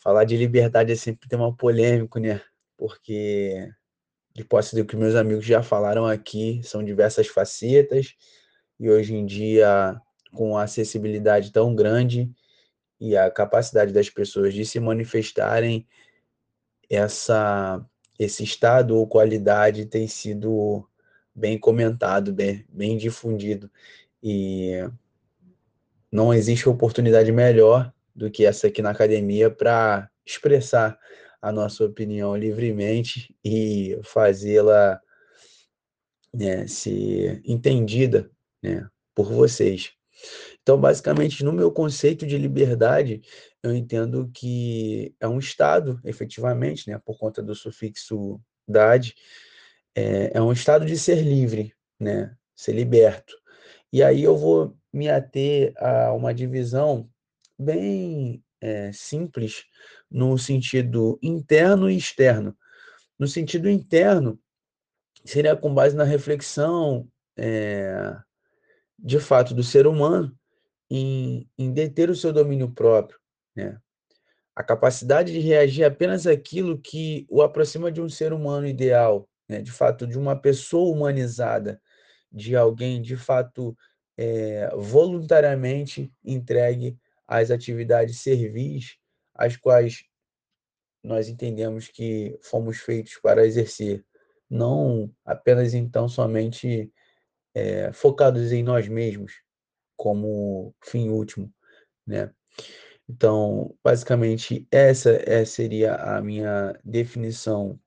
Falar 0.00 0.24
de 0.24 0.36
liberdade 0.36 0.90
é 0.90 0.96
sempre 0.96 1.28
tema 1.28 1.54
polêmico, 1.54 2.18
né? 2.18 2.40
Porque, 2.76 3.72
de 4.34 4.44
posse 4.44 4.74
do 4.74 4.84
que 4.84 4.96
meus 4.96 5.14
amigos 5.14 5.44
já 5.44 5.62
falaram 5.62 6.04
aqui, 6.04 6.60
são 6.64 6.82
diversas 6.82 7.28
facetas, 7.28 8.16
e 8.78 8.90
hoje 8.90 9.14
em 9.14 9.24
dia, 9.24 10.00
com 10.32 10.58
a 10.58 10.64
acessibilidade 10.64 11.52
tão 11.52 11.76
grande 11.76 12.28
e 13.00 13.16
a 13.16 13.30
capacidade 13.30 13.92
das 13.92 14.10
pessoas 14.10 14.52
de 14.52 14.66
se 14.66 14.80
manifestarem, 14.80 15.86
essa, 16.90 17.86
esse 18.18 18.42
estado 18.42 18.96
ou 18.96 19.06
qualidade 19.06 19.86
tem 19.86 20.08
sido 20.08 20.84
bem 21.32 21.56
comentado, 21.56 22.32
bem, 22.32 22.66
bem 22.68 22.96
difundido. 22.96 23.70
E 24.20 24.90
não 26.10 26.34
existe 26.34 26.68
oportunidade 26.68 27.30
melhor 27.30 27.92
do 28.14 28.30
que 28.30 28.44
essa 28.44 28.66
aqui 28.66 28.82
na 28.82 28.90
academia 28.90 29.50
para 29.50 30.10
expressar 30.26 30.98
a 31.40 31.50
nossa 31.50 31.84
opinião 31.84 32.36
livremente 32.36 33.34
e 33.44 33.98
fazê-la 34.02 35.00
né, 36.32 36.66
ser 36.66 37.40
entendida 37.44 38.30
né, 38.62 38.86
por 39.14 39.32
vocês. 39.32 39.92
Então, 40.62 40.78
basicamente, 40.78 41.42
no 41.42 41.52
meu 41.52 41.72
conceito 41.72 42.26
de 42.26 42.36
liberdade, 42.36 43.22
eu 43.62 43.74
entendo 43.74 44.30
que 44.34 45.14
é 45.18 45.26
um 45.26 45.38
estado, 45.38 46.00
efetivamente, 46.04 46.90
né, 46.90 47.00
por 47.04 47.18
conta 47.18 47.42
do 47.42 47.54
sufixo 47.54 48.40
dade, 48.68 49.14
é, 49.94 50.32
é 50.34 50.42
um 50.42 50.52
estado 50.52 50.84
de 50.84 50.98
ser 50.98 51.22
livre, 51.22 51.74
né, 51.98 52.36
ser 52.54 52.72
liberto. 52.72 53.34
E 53.92 54.02
aí 54.02 54.22
eu 54.22 54.36
vou 54.36 54.76
me 54.92 55.08
ater 55.08 55.72
a 55.76 56.12
uma 56.12 56.34
divisão 56.34 57.08
bem 57.58 58.42
é, 58.60 58.90
simples 58.92 59.64
no 60.10 60.36
sentido 60.38 61.18
interno 61.22 61.90
e 61.90 61.96
externo. 61.96 62.56
No 63.18 63.28
sentido 63.28 63.68
interno, 63.68 64.38
seria 65.24 65.54
com 65.56 65.72
base 65.72 65.94
na 65.94 66.04
reflexão, 66.04 67.08
é, 67.36 68.16
de 68.98 69.18
fato, 69.18 69.54
do 69.54 69.62
ser 69.62 69.86
humano 69.86 70.34
em, 70.90 71.48
em 71.56 71.72
deter 71.72 72.10
o 72.10 72.16
seu 72.16 72.32
domínio 72.32 72.70
próprio, 72.70 73.18
né? 73.54 73.78
A 74.54 74.62
capacidade 74.62 75.32
de 75.32 75.38
reagir 75.38 75.84
apenas 75.84 76.26
àquilo 76.26 76.78
que 76.78 77.24
o 77.30 77.40
aproxima 77.40 77.90
de 77.90 78.00
um 78.02 78.08
ser 78.08 78.32
humano 78.32 78.66
ideal, 78.66 79.28
né? 79.48 79.62
de 79.62 79.70
fato, 79.70 80.06
de 80.06 80.18
uma 80.18 80.36
pessoa 80.36 80.94
humanizada, 80.94 81.80
de 82.30 82.54
alguém 82.56 83.00
de 83.00 83.16
fato 83.16 83.76
é, 84.22 84.68
voluntariamente 84.76 86.12
entregue 86.22 86.94
às 87.26 87.50
atividades 87.50 88.20
servis, 88.20 88.98
as 89.34 89.56
quais 89.56 90.04
nós 91.02 91.26
entendemos 91.26 91.88
que 91.88 92.38
fomos 92.42 92.80
feitos 92.80 93.16
para 93.16 93.46
exercer, 93.46 94.04
não 94.48 95.10
apenas 95.24 95.72
então 95.72 96.06
somente 96.06 96.92
é, 97.54 97.90
focados 97.94 98.52
em 98.52 98.62
nós 98.62 98.86
mesmos 98.88 99.42
como 99.96 100.74
fim 100.84 101.08
último, 101.08 101.50
né? 102.06 102.30
Então, 103.08 103.74
basicamente, 103.82 104.68
essa 104.70 105.12
é, 105.24 105.46
seria 105.46 105.94
a 105.94 106.20
minha 106.20 106.78
definição 106.84 107.80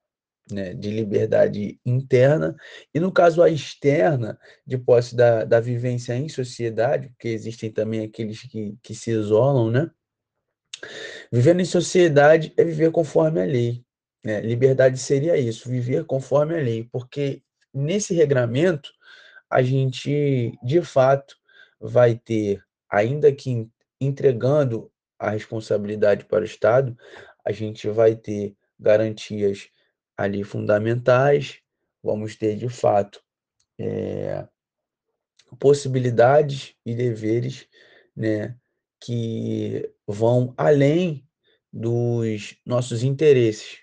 né, 0.52 0.74
de 0.74 0.90
liberdade 0.90 1.80
interna, 1.86 2.56
e 2.94 3.00
no 3.00 3.12
caso 3.12 3.42
a 3.42 3.50
externa, 3.50 4.38
de 4.66 4.78
posse 4.78 5.16
da, 5.16 5.46
da 5.46 5.60
vivência 5.60 6.16
em 6.16 6.28
sociedade, 6.28 7.10
porque 7.10 7.30
existem 7.30 7.72
também 7.72 8.04
aqueles 8.04 8.42
que, 8.42 8.78
que 8.82 8.94
se 8.94 9.12
isolam, 9.12 9.72
né? 9.72 9.90
Vivendo 11.32 11.62
em 11.62 11.66
sociedade 11.66 12.54
é 12.58 12.64
viver 12.64 12.92
conforme 12.92 13.42
a 13.42 13.46
lei. 13.46 13.86
Né? 14.24 14.42
Liberdade 14.42 14.98
seria 14.98 15.38
isso, 15.38 15.70
viver 15.70 16.06
conforme 16.06 16.56
a 16.56 16.62
lei, 16.62 16.88
porque 16.92 17.42
nesse 17.74 18.14
regramento 18.14 18.92
a 19.50 19.62
gente, 19.62 20.58
de 20.64 20.82
fato, 20.82 21.36
vai 21.80 22.16
ter, 22.16 22.64
ainda 22.90 23.32
que 23.32 23.70
entregando 24.00 24.92
a 25.18 25.30
responsabilidade 25.30 26.26
para 26.26 26.42
o 26.42 26.46
Estado, 26.46 26.98
a 27.46 27.52
gente 27.52 27.88
vai 27.88 28.16
ter 28.16 28.56
garantias 28.80 29.70
ali 30.24 30.44
fundamentais, 30.44 31.60
vamos 32.02 32.36
ter 32.36 32.56
de 32.56 32.70
fato 32.70 33.22
é, 33.80 34.48
possibilidades 35.60 36.76
e 36.86 36.96
deveres 36.96 37.68
né, 38.16 38.56
que 39.00 39.92
vão 40.08 40.54
além 40.58 41.28
dos 41.72 42.56
nossos 42.66 43.04
interesses, 43.04 43.80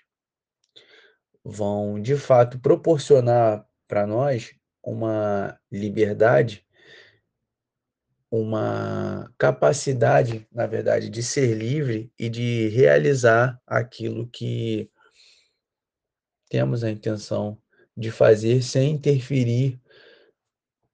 vão 1.43 2.01
de 2.01 2.15
fato 2.15 2.59
proporcionar 2.59 3.67
para 3.87 4.07
nós 4.07 4.53
uma 4.83 5.59
liberdade, 5.71 6.65
uma 8.29 9.29
capacidade, 9.37 10.47
na 10.51 10.65
verdade, 10.65 11.09
de 11.09 11.21
ser 11.21 11.53
livre 11.53 12.11
e 12.17 12.29
de 12.29 12.69
realizar 12.69 13.59
aquilo 13.67 14.29
que 14.29 14.89
temos 16.51 16.83
a 16.83 16.91
intenção 16.91 17.57
de 17.95 18.11
fazer 18.11 18.61
sem 18.61 18.91
interferir 18.91 19.79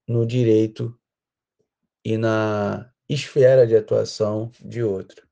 no 0.07 0.23
direito 0.23 0.95
e 2.05 2.15
na 2.15 2.89
esfera 3.09 3.65
de 3.65 3.75
atuação 3.75 4.51
de 4.61 4.83
outro. 4.83 5.25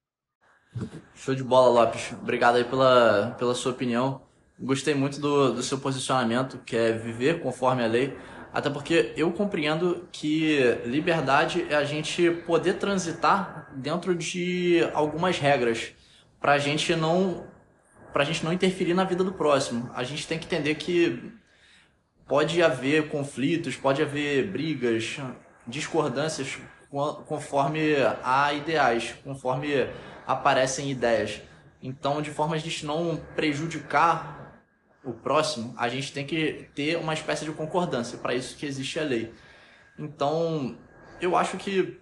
Show 1.14 1.36
de 1.36 1.44
bola, 1.44 1.70
Lopes. 1.70 2.12
Obrigado 2.14 2.56
aí 2.56 2.64
pela, 2.64 3.36
pela 3.38 3.54
sua 3.54 3.72
opinião. 3.72 4.24
Gostei 4.60 4.96
muito 4.96 5.22
do, 5.22 5.54
do 5.54 5.62
seu 5.62 5.78
posicionamento, 5.78 6.58
que 6.66 6.76
é 6.76 6.92
viver 6.92 7.42
conforme 7.42 7.84
a 7.84 7.88
lei. 7.88 8.18
Até 8.52 8.70
porque 8.70 9.14
eu 9.16 9.32
compreendo 9.32 10.08
que 10.12 10.60
liberdade 10.86 11.68
é 11.70 11.76
a 11.76 11.84
gente 11.84 12.32
poder 12.48 12.80
transitar 12.80 13.72
dentro 13.76 14.16
de 14.16 14.80
algumas 14.94 15.38
regras 15.38 15.94
para 16.40 16.54
a 16.54 16.58
gente 16.58 16.96
não 16.96 17.46
para 18.16 18.24
a 18.24 18.26
gente 18.26 18.46
não 18.46 18.54
interferir 18.54 18.94
na 18.94 19.04
vida 19.04 19.26
do 19.26 19.34
próximo. 19.34 19.92
A 19.94 20.02
gente 20.02 20.26
tem 20.26 20.40
que 20.40 20.46
entender 20.46 20.76
que 20.76 21.34
pode 22.26 22.64
haver 22.64 23.10
conflitos, 23.10 23.76
pode 23.76 24.02
haver 24.02 24.50
brigas, 24.50 25.18
discordâncias 25.68 26.58
conforme 27.26 27.94
há 28.24 28.54
ideais, 28.54 29.14
conforme 29.22 29.90
aparecem 30.26 30.90
ideias. 30.90 31.42
Então, 31.84 32.22
de 32.22 32.32
forma 32.32 32.56
a 32.56 32.58
gente 32.58 32.86
não 32.86 33.18
prejudicar 33.36 34.62
o 35.04 35.12
próximo, 35.12 35.76
a 35.78 35.90
gente 35.90 36.14
tem 36.14 36.26
que 36.26 36.70
ter 36.74 36.96
uma 36.96 37.14
espécie 37.14 37.44
de 37.44 37.52
concordância, 37.52 38.18
para 38.18 38.34
isso 38.34 38.56
que 38.56 38.66
existe 38.66 38.98
a 38.98 39.04
lei. 39.04 39.34
Então, 40.00 40.78
eu 41.20 41.36
acho 41.36 41.58
que 41.58 42.00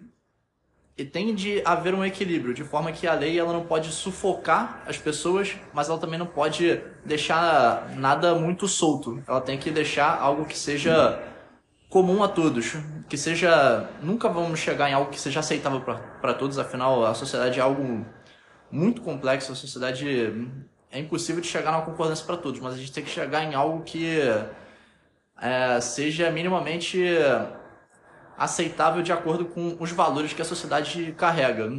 tem 0.95 1.33
de 1.33 1.61
haver 1.65 1.95
um 1.95 2.05
equilíbrio, 2.05 2.53
de 2.53 2.63
forma 2.63 2.91
que 2.91 3.07
a 3.07 3.13
lei 3.13 3.39
ela 3.39 3.51
não 3.51 3.65
pode 3.65 3.91
sufocar 3.91 4.83
as 4.85 4.97
pessoas, 4.97 5.55
mas 5.73 5.89
ela 5.89 5.97
também 5.97 6.19
não 6.19 6.27
pode 6.27 6.79
deixar 7.03 7.89
nada 7.95 8.35
muito 8.35 8.67
solto. 8.67 9.23
Ela 9.27 9.41
tem 9.41 9.57
que 9.57 9.71
deixar 9.71 10.19
algo 10.19 10.45
que 10.45 10.57
seja 10.57 11.19
comum 11.89 12.23
a 12.23 12.27
todos, 12.27 12.73
que 13.09 13.17
seja 13.17 13.89
nunca 14.01 14.29
vamos 14.29 14.59
chegar 14.59 14.89
em 14.89 14.93
algo 14.93 15.09
que 15.11 15.19
seja 15.19 15.39
aceitável 15.39 15.81
para 15.81 16.33
todos, 16.33 16.59
afinal 16.59 17.05
a 17.05 17.13
sociedade 17.13 17.59
é 17.59 17.61
algo 17.61 18.05
muito 18.71 19.01
complexo, 19.01 19.51
a 19.51 19.55
sociedade 19.55 20.33
é 20.91 20.99
impossível 20.99 21.41
de 21.41 21.47
chegar 21.47 21.71
numa 21.71 21.85
concordância 21.85 22.25
para 22.25 22.37
todos, 22.37 22.59
mas 22.59 22.73
a 22.73 22.77
gente 22.77 22.91
tem 22.91 23.03
que 23.03 23.09
chegar 23.09 23.43
em 23.43 23.53
algo 23.53 23.83
que 23.83 24.19
é, 25.39 25.79
seja 25.81 26.31
minimamente 26.31 26.99
aceitável 28.37 29.01
de 29.01 29.11
acordo 29.11 29.45
com 29.45 29.77
os 29.79 29.91
valores 29.91 30.33
que 30.33 30.41
a 30.41 30.45
sociedade 30.45 31.13
carrega. 31.17 31.71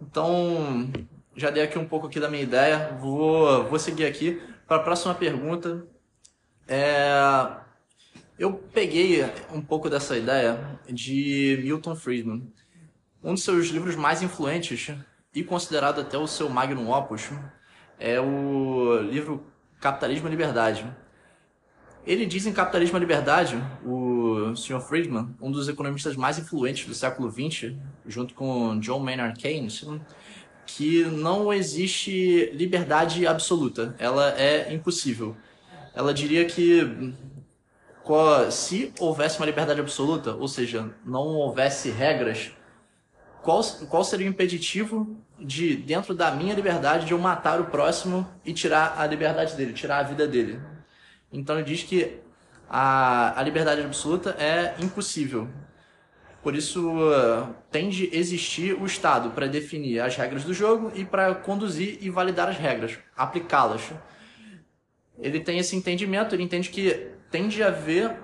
Então, 0.00 0.90
já 1.36 1.50
dei 1.50 1.62
aqui 1.62 1.78
um 1.78 1.86
pouco 1.86 2.06
aqui 2.06 2.20
da 2.20 2.28
minha 2.28 2.42
ideia, 2.42 2.96
vou, 3.00 3.64
vou 3.64 3.78
seguir 3.78 4.06
aqui 4.06 4.40
para 4.66 4.76
a 4.76 4.82
próxima 4.82 5.14
pergunta. 5.14 5.86
É, 6.68 7.10
eu 8.38 8.52
peguei 8.52 9.24
um 9.52 9.60
pouco 9.60 9.88
dessa 9.88 10.16
ideia 10.16 10.78
de 10.88 11.58
Milton 11.62 11.94
Friedman. 11.94 12.52
Um 13.22 13.34
dos 13.34 13.42
seus 13.42 13.68
livros 13.68 13.96
mais 13.96 14.22
influentes 14.22 14.92
e 15.34 15.42
considerado 15.42 16.00
até 16.00 16.18
o 16.18 16.26
seu 16.26 16.48
magnum 16.48 16.90
opus 16.90 17.30
é 17.98 18.20
o 18.20 18.98
livro 19.00 19.46
Capitalismo 19.80 20.28
e 20.28 20.30
Liberdade. 20.30 20.86
Ele 22.06 22.24
diz 22.24 22.46
em 22.46 22.52
Capitalismo 22.52 22.96
e 22.96 23.00
Liberdade, 23.00 23.60
o 23.84 24.54
Sr. 24.54 24.80
Friedman, 24.80 25.34
um 25.40 25.50
dos 25.50 25.68
economistas 25.68 26.14
mais 26.14 26.38
influentes 26.38 26.86
do 26.86 26.94
século 26.94 27.28
XX, 27.32 27.72
junto 28.06 28.32
com 28.32 28.78
John 28.78 29.00
Maynard 29.00 29.36
Keynes, 29.36 29.84
que 30.64 31.02
não 31.04 31.52
existe 31.52 32.50
liberdade 32.54 33.26
absoluta. 33.26 33.96
Ela 33.98 34.38
é 34.38 34.72
impossível. 34.72 35.36
Ela 35.94 36.14
diria 36.14 36.44
que 36.44 37.12
se 38.52 38.92
houvesse 39.00 39.38
uma 39.40 39.46
liberdade 39.46 39.80
absoluta, 39.80 40.32
ou 40.36 40.46
seja, 40.46 40.88
não 41.04 41.26
houvesse 41.26 41.90
regras, 41.90 42.52
qual, 43.42 43.64
qual 43.90 44.04
seria 44.04 44.26
o 44.26 44.30
impeditivo 44.30 45.16
de, 45.40 45.74
dentro 45.74 46.14
da 46.14 46.30
minha 46.30 46.54
liberdade, 46.54 47.06
de 47.06 47.12
eu 47.12 47.18
matar 47.18 47.60
o 47.60 47.64
próximo 47.64 48.24
e 48.44 48.52
tirar 48.52 48.94
a 48.96 49.04
liberdade 49.06 49.56
dele, 49.56 49.72
tirar 49.72 49.98
a 49.98 50.02
vida 50.04 50.26
dele? 50.28 50.60
Então 51.32 51.56
ele 51.56 51.64
diz 51.64 51.82
que 51.82 52.18
a, 52.68 53.38
a 53.38 53.42
liberdade 53.42 53.82
absoluta 53.82 54.30
é 54.38 54.74
impossível. 54.80 55.48
Por 56.42 56.54
isso 56.54 56.92
uh, 56.92 57.54
tem 57.70 57.88
de 57.88 58.08
existir 58.16 58.72
o 58.80 58.86
Estado 58.86 59.30
para 59.30 59.48
definir 59.48 60.00
as 60.00 60.16
regras 60.16 60.44
do 60.44 60.54
jogo 60.54 60.92
e 60.94 61.04
para 61.04 61.34
conduzir 61.34 61.98
e 62.00 62.08
validar 62.08 62.48
as 62.48 62.56
regras, 62.56 62.98
aplicá-las. 63.16 63.82
Ele 65.18 65.40
tem 65.40 65.58
esse 65.58 65.74
entendimento, 65.74 66.34
ele 66.34 66.44
entende 66.44 66.68
que 66.68 67.10
tem 67.30 67.48
de 67.48 67.62
haver 67.62 68.22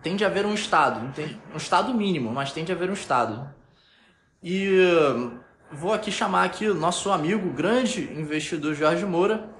tem 0.00 0.14
de 0.14 0.24
haver 0.24 0.46
um 0.46 0.54
Estado, 0.54 1.12
um 1.52 1.56
Estado 1.56 1.92
mínimo, 1.92 2.30
mas 2.30 2.52
tem 2.52 2.64
de 2.64 2.70
haver 2.70 2.88
um 2.88 2.92
Estado. 2.92 3.52
E 4.40 4.68
vou 5.72 5.92
aqui 5.92 6.12
chamar 6.12 6.44
aqui 6.44 6.68
o 6.68 6.74
nosso 6.74 7.10
amigo, 7.10 7.50
grande 7.50 8.02
investidor 8.12 8.74
Jorge 8.74 9.04
Moura, 9.04 9.50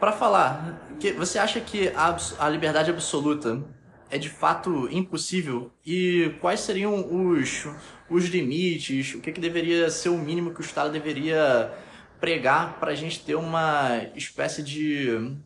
para 0.00 0.10
falar. 0.10 0.83
Você 1.16 1.38
acha 1.38 1.60
que 1.60 1.88
a, 1.88 2.16
a 2.38 2.48
liberdade 2.48 2.90
absoluta 2.90 3.62
é 4.10 4.18
de 4.18 4.28
fato 4.28 4.88
impossível? 4.90 5.70
E 5.84 6.34
quais 6.40 6.60
seriam 6.60 6.94
os, 7.10 7.66
os 8.08 8.24
limites? 8.26 9.14
O 9.14 9.20
que, 9.20 9.32
que 9.32 9.40
deveria 9.40 9.90
ser 9.90 10.08
o 10.08 10.18
mínimo 10.18 10.52
que 10.52 10.60
o 10.60 10.64
Estado 10.64 10.90
deveria 10.90 11.72
pregar 12.20 12.78
para 12.78 12.92
a 12.92 12.94
gente 12.94 13.24
ter 13.24 13.34
uma 13.34 14.02
espécie 14.14 14.62
de 14.62 15.36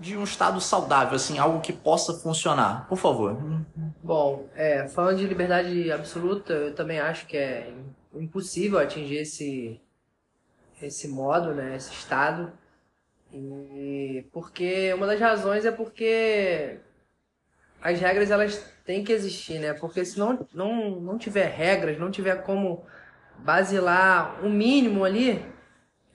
de 0.00 0.16
um 0.16 0.22
estado 0.22 0.60
saudável, 0.60 1.16
assim, 1.16 1.38
algo 1.38 1.60
que 1.60 1.72
possa 1.72 2.14
funcionar, 2.14 2.86
por 2.88 2.96
favor. 2.96 3.36
Bom, 4.02 4.48
é, 4.54 4.86
falando 4.86 5.18
de 5.18 5.26
liberdade 5.26 5.90
absoluta, 5.90 6.52
eu 6.52 6.74
também 6.74 7.00
acho 7.00 7.26
que 7.26 7.36
é 7.36 7.72
impossível 8.14 8.78
atingir 8.78 9.16
esse 9.16 9.80
esse 10.80 11.08
modo, 11.08 11.52
né, 11.52 11.74
esse 11.74 11.92
estado. 11.92 12.52
E 13.32 14.26
porque 14.32 14.92
uma 14.94 15.06
das 15.06 15.20
razões 15.20 15.64
é 15.64 15.70
porque 15.70 16.78
as 17.80 18.00
regras 18.00 18.30
elas 18.30 18.64
têm 18.84 19.04
que 19.04 19.12
existir, 19.12 19.58
né? 19.58 19.74
Porque 19.74 20.04
se 20.04 20.18
não, 20.18 20.46
não, 20.52 21.00
não 21.00 21.18
tiver 21.18 21.46
regras, 21.46 21.98
não 21.98 22.10
tiver 22.10 22.42
como 22.42 22.86
basilar 23.38 24.44
um 24.44 24.50
mínimo 24.50 25.04
ali, 25.04 25.44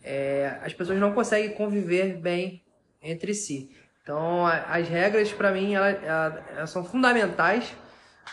é, 0.03 0.57
as 0.61 0.73
pessoas 0.73 0.99
não 0.99 1.13
conseguem 1.13 1.53
conviver 1.53 2.17
bem 2.17 2.63
entre 3.01 3.33
si. 3.33 3.71
Então, 4.01 4.45
as 4.45 4.87
regras, 4.89 5.31
para 5.31 5.51
mim, 5.51 5.75
elas, 5.75 6.03
elas, 6.03 6.69
são 6.69 6.83
fundamentais 6.83 7.73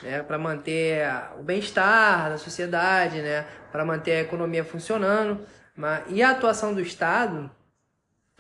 né, 0.03 0.21
para 0.23 0.37
manter 0.37 1.07
o 1.39 1.45
bem-estar 1.45 2.31
da 2.31 2.39
sociedade, 2.39 3.23
né, 3.23 3.47
para 3.71 3.85
manter 3.85 4.13
a 4.13 4.21
economia 4.23 4.65
funcionando. 4.65 5.47
Mas, 5.77 6.05
e 6.09 6.23
a 6.23 6.31
atuação 6.31 6.75
do 6.75 6.81
Estado 6.81 7.49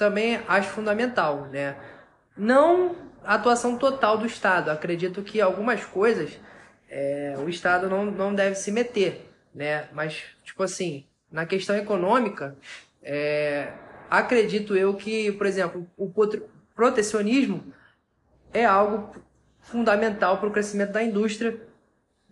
também 0.01 0.41
acho 0.49 0.71
fundamental. 0.71 1.47
Né? 1.53 1.77
Não 2.37 2.97
a 3.23 3.35
atuação 3.35 3.77
total 3.77 4.17
do 4.17 4.27
Estado. 4.27 4.71
Acredito 4.71 5.23
que 5.23 5.41
algumas 5.41 5.85
coisas 5.85 6.41
é, 6.89 7.37
o 7.39 7.49
Estado 7.49 7.89
não, 7.89 8.07
não 8.07 8.35
deve 8.35 8.57
se 8.57 8.73
meter. 8.73 9.31
Né? 9.55 9.87
Mas, 9.93 10.23
tipo 10.43 10.63
assim, 10.63 11.05
na 11.31 11.45
questão 11.45 11.77
econômica, 11.77 12.57
é, 13.03 13.73
acredito 14.11 14.75
eu 14.75 14.95
que, 14.95 15.31
por 15.33 15.47
exemplo, 15.47 15.87
o 15.99 16.11
protecionismo 16.75 17.73
é 18.55 18.65
algo 18.65 19.15
fundamental 19.61 20.39
para 20.39 20.49
o 20.49 20.53
crescimento 20.53 20.93
da 20.93 21.03
indústria, 21.03 21.61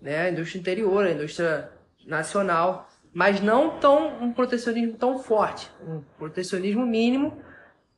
né? 0.01 0.23
A 0.23 0.31
indústria 0.31 0.59
interior, 0.59 1.05
a 1.05 1.13
indústria 1.13 1.71
nacional, 2.07 2.89
mas 3.13 3.41
não 3.41 3.79
tão 3.79 4.23
um 4.23 4.33
protecionismo 4.33 4.97
tão 4.97 5.19
forte, 5.19 5.71
um 5.87 6.01
protecionismo 6.19 6.87
mínimo 6.87 7.41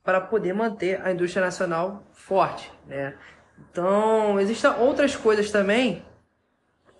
para 0.02 0.20
poder 0.20 0.52
manter 0.52 1.00
a 1.04 1.12
indústria 1.12 1.44
nacional 1.44 2.02
forte, 2.12 2.72
né? 2.86 3.14
Então, 3.70 4.40
existem 4.40 4.70
outras 4.78 5.14
coisas 5.14 5.50
também, 5.50 6.04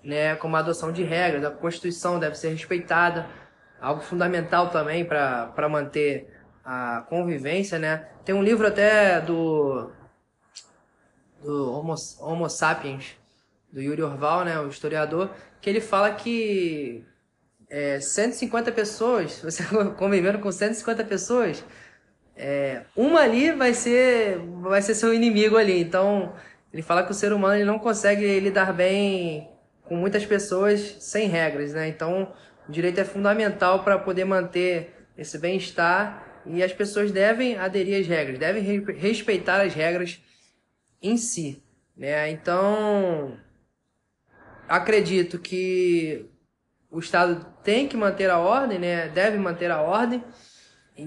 né, 0.04 0.36
como 0.36 0.56
a 0.56 0.58
adoção 0.58 0.92
de 0.92 1.02
regras, 1.02 1.44
a 1.44 1.50
Constituição 1.50 2.18
deve 2.18 2.36
ser 2.36 2.50
respeitada, 2.50 3.26
algo 3.80 4.02
fundamental 4.02 4.68
também 4.68 5.04
para 5.04 5.68
manter 5.68 6.28
a 6.64 7.04
convivência, 7.08 7.78
né? 7.78 8.08
Tem 8.24 8.34
um 8.34 8.42
livro 8.42 8.66
até 8.66 9.20
do 9.20 9.90
do 11.42 11.72
Homo, 11.72 11.94
Homo 12.20 12.50
sapiens, 12.50 13.16
do 13.72 13.80
Yuri 13.80 14.02
Orval, 14.02 14.44
né, 14.44 14.60
o 14.60 14.68
historiador, 14.68 15.30
que 15.60 15.70
ele 15.70 15.80
fala 15.80 16.12
que 16.12 17.04
é, 17.68 18.00
150 18.00 18.72
pessoas, 18.72 19.40
você 19.42 19.64
convivendo 19.96 20.38
com 20.38 20.50
150 20.50 21.04
pessoas, 21.04 21.64
é, 22.42 22.84
uma 22.96 23.20
ali 23.20 23.52
vai 23.52 23.74
ser 23.74 24.38
vai 24.62 24.80
ser 24.80 24.94
seu 24.94 25.12
inimigo 25.12 25.58
ali. 25.58 25.78
Então, 25.78 26.32
ele 26.72 26.82
fala 26.82 27.04
que 27.04 27.10
o 27.10 27.14
ser 27.14 27.34
humano 27.34 27.56
ele 27.56 27.64
não 27.66 27.78
consegue 27.78 28.40
lidar 28.40 28.72
bem 28.72 29.50
com 29.84 29.94
muitas 29.94 30.24
pessoas 30.24 30.96
sem 31.00 31.28
regras, 31.28 31.74
né? 31.74 31.86
Então, 31.88 32.32
o 32.66 32.72
direito 32.72 32.98
é 32.98 33.04
fundamental 33.04 33.84
para 33.84 33.98
poder 33.98 34.24
manter 34.24 34.94
esse 35.18 35.36
bem-estar 35.36 36.42
e 36.46 36.62
as 36.62 36.72
pessoas 36.72 37.12
devem 37.12 37.58
aderir 37.58 38.00
às 38.00 38.06
regras, 38.06 38.38
devem 38.38 38.62
respeitar 38.94 39.60
as 39.60 39.74
regras 39.74 40.18
em 41.02 41.18
si, 41.18 41.62
né? 41.94 42.30
Então, 42.30 43.36
acredito 44.66 45.38
que 45.38 46.24
o 46.90 47.00
Estado 47.00 47.44
tem 47.62 47.86
que 47.86 47.98
manter 47.98 48.30
a 48.30 48.38
ordem, 48.38 48.78
né? 48.78 49.08
Deve 49.08 49.36
manter 49.36 49.70
a 49.70 49.82
ordem 49.82 50.24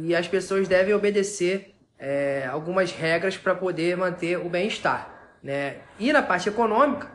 e 0.02 0.16
as 0.16 0.28
pessoas 0.28 0.68
devem 0.68 0.94
obedecer 0.94 1.76
é, 2.00 2.48
algumas 2.52 2.92
regras 2.92 3.38
para 3.38 3.56
poder 3.56 3.96
manter 3.96 4.38
o 4.38 4.50
bem-estar, 4.50 5.38
né? 5.42 5.78
E 6.00 6.12
na 6.12 6.22
parte 6.22 6.50
econômica, 6.50 7.10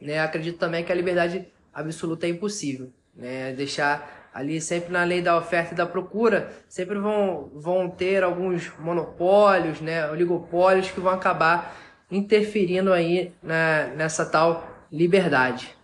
né? 0.00 0.20
Acredito 0.20 0.58
também 0.58 0.84
que 0.84 0.92
a 0.92 0.94
liberdade 0.94 1.46
absoluta 1.72 2.26
é 2.26 2.30
impossível, 2.30 2.92
né? 3.14 3.52
Deixar 3.52 4.20
ali 4.32 4.60
sempre 4.60 4.92
na 4.92 5.04
lei 5.04 5.20
da 5.20 5.36
oferta 5.36 5.74
e 5.74 5.76
da 5.76 5.86
procura, 5.86 6.52
sempre 6.68 6.98
vão, 6.98 7.50
vão 7.54 7.90
ter 7.90 8.22
alguns 8.22 8.70
monopólios, 8.78 9.80
né, 9.80 10.08
oligopólios 10.08 10.88
que 10.90 11.00
vão 11.00 11.12
acabar 11.12 11.76
interferindo 12.10 12.92
aí 12.92 13.32
na, 13.42 13.88
nessa 13.88 14.24
tal 14.24 14.68
liberdade. 14.90 15.74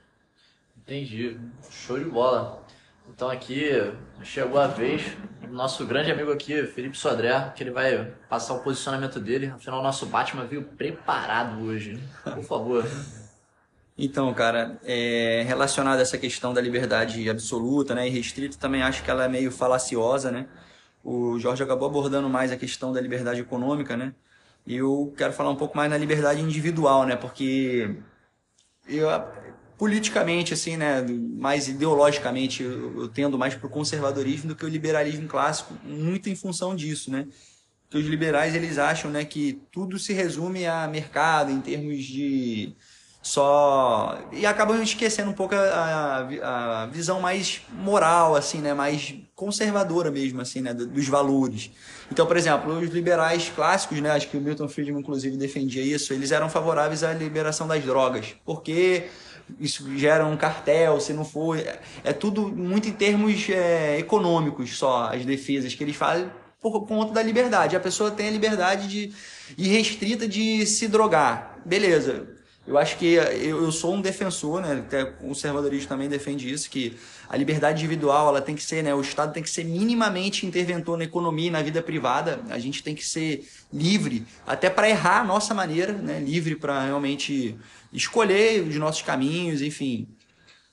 Entendi. 0.76 1.36
Show 1.68 1.98
de 1.98 2.04
bola. 2.04 2.62
Então 3.08 3.28
aqui 3.28 3.70
chegou 4.22 4.60
a 4.60 4.66
vez 4.66 5.02
do 5.40 5.52
nosso 5.52 5.86
grande 5.86 6.10
amigo 6.10 6.32
aqui, 6.32 6.64
Felipe 6.66 6.96
Sodré, 6.96 7.52
que 7.54 7.62
ele 7.62 7.70
vai 7.70 8.12
passar 8.28 8.54
o 8.54 8.60
posicionamento 8.60 9.20
dele. 9.20 9.46
Afinal, 9.46 9.80
o 9.80 9.82
nosso 9.82 10.06
Batman 10.06 10.44
veio 10.44 10.62
preparado 10.62 11.62
hoje. 11.62 12.00
Por 12.22 12.42
favor. 12.42 12.84
Então, 13.98 14.32
cara, 14.34 14.78
é, 14.84 15.42
relacionado 15.46 15.98
a 15.98 16.02
essa 16.02 16.18
questão 16.18 16.52
da 16.52 16.60
liberdade 16.60 17.28
absoluta 17.30 17.94
né, 17.94 18.06
e 18.06 18.10
restrita, 18.10 18.58
também 18.58 18.82
acho 18.82 19.02
que 19.02 19.10
ela 19.10 19.24
é 19.24 19.28
meio 19.28 19.50
falaciosa, 19.50 20.30
né? 20.30 20.46
O 21.02 21.38
Jorge 21.38 21.62
acabou 21.62 21.88
abordando 21.88 22.28
mais 22.28 22.52
a 22.52 22.56
questão 22.56 22.92
da 22.92 23.00
liberdade 23.00 23.40
econômica, 23.40 23.96
né? 23.96 24.12
E 24.66 24.76
eu 24.76 25.14
quero 25.16 25.32
falar 25.32 25.50
um 25.50 25.56
pouco 25.56 25.76
mais 25.76 25.88
na 25.88 25.96
liberdade 25.96 26.42
individual, 26.42 27.06
né? 27.06 27.16
Porque 27.16 27.96
eu, 28.86 29.08
politicamente, 29.78 30.54
assim, 30.54 30.76
né? 30.76 31.04
Mais 31.38 31.68
ideologicamente, 31.68 32.62
eu, 32.62 33.02
eu 33.02 33.08
tendo 33.08 33.38
mais 33.38 33.54
para 33.54 33.66
o 33.66 33.70
conservadorismo 33.70 34.48
do 34.48 34.56
que 34.56 34.64
o 34.64 34.68
liberalismo 34.68 35.28
clássico, 35.28 35.74
muito 35.84 36.28
em 36.28 36.36
função 36.36 36.74
disso, 36.74 37.10
né? 37.10 37.26
Que 37.90 37.98
os 37.98 38.06
liberais 38.06 38.54
eles 38.54 38.78
acham, 38.78 39.10
né, 39.10 39.24
que 39.24 39.60
tudo 39.70 39.98
se 39.98 40.12
resume 40.12 40.66
a 40.66 40.88
mercado 40.88 41.52
em 41.52 41.60
termos 41.60 42.04
de 42.04 42.74
só 43.26 44.20
e 44.30 44.46
acabam 44.46 44.80
esquecendo 44.80 45.30
um 45.30 45.34
pouco 45.34 45.52
a, 45.52 45.58
a, 45.58 46.82
a, 46.82 46.86
visão 46.86 47.20
mais 47.20 47.60
moral 47.72 48.36
assim 48.36 48.58
né 48.58 48.72
mais 48.72 49.16
conservadora 49.34 50.12
mesmo 50.12 50.40
assim 50.40 50.60
né 50.60 50.72
dos 50.72 51.08
valores 51.08 51.72
então 52.08 52.24
por 52.24 52.36
exemplo 52.36 52.78
os 52.78 52.88
liberais 52.90 53.50
clássicos 53.52 54.00
né 54.00 54.10
acho 54.10 54.28
que 54.28 54.36
o 54.36 54.40
Milton 54.40 54.68
Friedman 54.68 55.00
inclusive 55.00 55.36
defendia 55.36 55.82
isso 55.82 56.12
eles 56.12 56.30
eram 56.30 56.48
favoráveis 56.48 57.02
à 57.02 57.12
liberação 57.12 57.66
das 57.66 57.82
drogas 57.82 58.36
porque 58.44 59.08
isso 59.60 59.96
gera 59.96 60.26
um 60.26 60.36
cartel 60.36 61.00
se 61.00 61.12
não 61.12 61.24
for 61.24 61.56
é 62.04 62.12
tudo 62.12 62.48
muito 62.48 62.88
em 62.88 62.92
termos 62.92 63.48
é, 63.48 63.98
econômicos 63.98 64.76
só 64.76 65.10
as 65.12 65.24
defesas 65.24 65.74
que 65.74 65.84
eles 65.84 65.96
fazem 65.96 66.30
por 66.60 66.84
conta 66.86 67.12
da 67.12 67.22
liberdade. 67.22 67.76
A 67.76 67.80
pessoa 67.80 68.10
tem 68.10 68.28
a 68.28 68.30
liberdade 68.30 68.88
de 68.88 69.12
irrestrita 69.56 70.26
de 70.26 70.66
se 70.66 70.88
drogar. 70.88 71.60
Beleza 71.64 72.35
eu 72.66 72.76
acho 72.76 72.98
que 72.98 73.14
eu, 73.14 73.62
eu 73.62 73.72
sou 73.72 73.94
um 73.94 74.00
defensor, 74.00 74.60
né? 74.60 74.82
Até 74.86 75.04
o 75.04 75.12
conservadorismo 75.12 75.88
também 75.88 76.08
defende 76.08 76.52
isso, 76.52 76.68
que 76.68 76.96
a 77.28 77.36
liberdade 77.36 77.78
individual 77.78 78.28
ela 78.28 78.40
tem 78.40 78.56
que 78.56 78.62
ser, 78.62 78.82
né? 78.82 78.92
O 78.94 79.00
Estado 79.00 79.32
tem 79.32 79.42
que 79.42 79.50
ser 79.50 79.64
minimamente 79.64 80.44
interventor 80.44 80.98
na 80.98 81.04
economia 81.04 81.46
e 81.46 81.50
na 81.50 81.62
vida 81.62 81.80
privada. 81.80 82.40
A 82.50 82.58
gente 82.58 82.82
tem 82.82 82.94
que 82.94 83.06
ser 83.06 83.48
livre, 83.72 84.26
até 84.44 84.68
para 84.68 84.88
errar 84.88 85.20
a 85.20 85.24
nossa 85.24 85.54
maneira, 85.54 85.92
né? 85.92 86.18
Livre 86.18 86.56
para 86.56 86.84
realmente 86.84 87.56
escolher 87.92 88.62
os 88.62 88.74
nossos 88.76 89.02
caminhos, 89.02 89.62
enfim. 89.62 90.08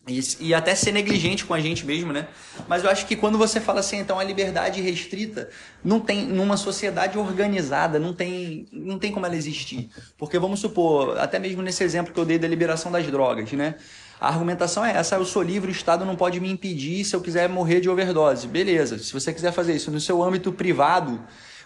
E, 0.06 0.20
e, 0.42 0.54
até 0.54 0.76
ser 0.76 0.92
negligente 0.92 1.46
com 1.46 1.54
a 1.54 1.62
gente 1.62 1.86
mesmo, 1.86 2.12
né? 2.12 2.28
Mas 2.68 2.84
eu 2.84 2.90
acho 2.90 3.06
que 3.06 3.16
quando 3.16 3.38
você 3.38 3.62
fala 3.62 3.80
assim, 3.80 4.00
então 4.00 4.20
a 4.20 4.24
liberdade 4.24 4.82
restrita 4.82 5.50
não 5.82 5.98
tem 5.98 6.26
numa 6.26 6.58
sociedade 6.58 7.18
organizada, 7.18 7.98
não 7.98 8.14
tem, 8.14 8.68
não 8.70 9.00
tem 9.00 9.14
como 9.14 9.26
ela 9.26 9.36
existir. 9.36 9.90
Porque 10.18 10.38
vamos 10.38 10.60
supor, 10.60 11.18
até 11.18 11.40
mesmo 11.40 11.62
nesse 11.62 11.86
exemplo 11.86 12.14
que 12.14 12.20
eu 12.20 12.26
dei 12.26 12.38
da 12.38 12.50
liberação 12.50 12.92
das 12.92 13.08
drogas, 13.08 13.50
né? 13.54 13.76
A 14.20 14.28
argumentação 14.28 14.86
é 14.86 14.92
essa: 14.92 15.16
eu 15.16 15.24
sou 15.24 15.42
livre, 15.42 15.70
o 15.70 15.72
Estado 15.72 16.04
não 16.04 16.18
pode 16.18 16.38
me 16.40 16.50
impedir 16.50 17.06
se 17.06 17.16
eu 17.16 17.22
quiser 17.22 17.48
morrer 17.48 17.80
de 17.80 17.90
overdose. 17.90 18.46
Beleza, 18.46 19.00
se 19.00 19.14
você 19.14 19.32
quiser 19.32 19.54
fazer 19.54 19.74
isso 19.74 19.90
no 19.90 20.02
seu 20.02 20.22
âmbito 20.22 20.52
privado, 20.52 21.22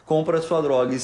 compra 0.06 0.38
a 0.38 0.42
sua 0.44 0.62
droga. 0.62 0.96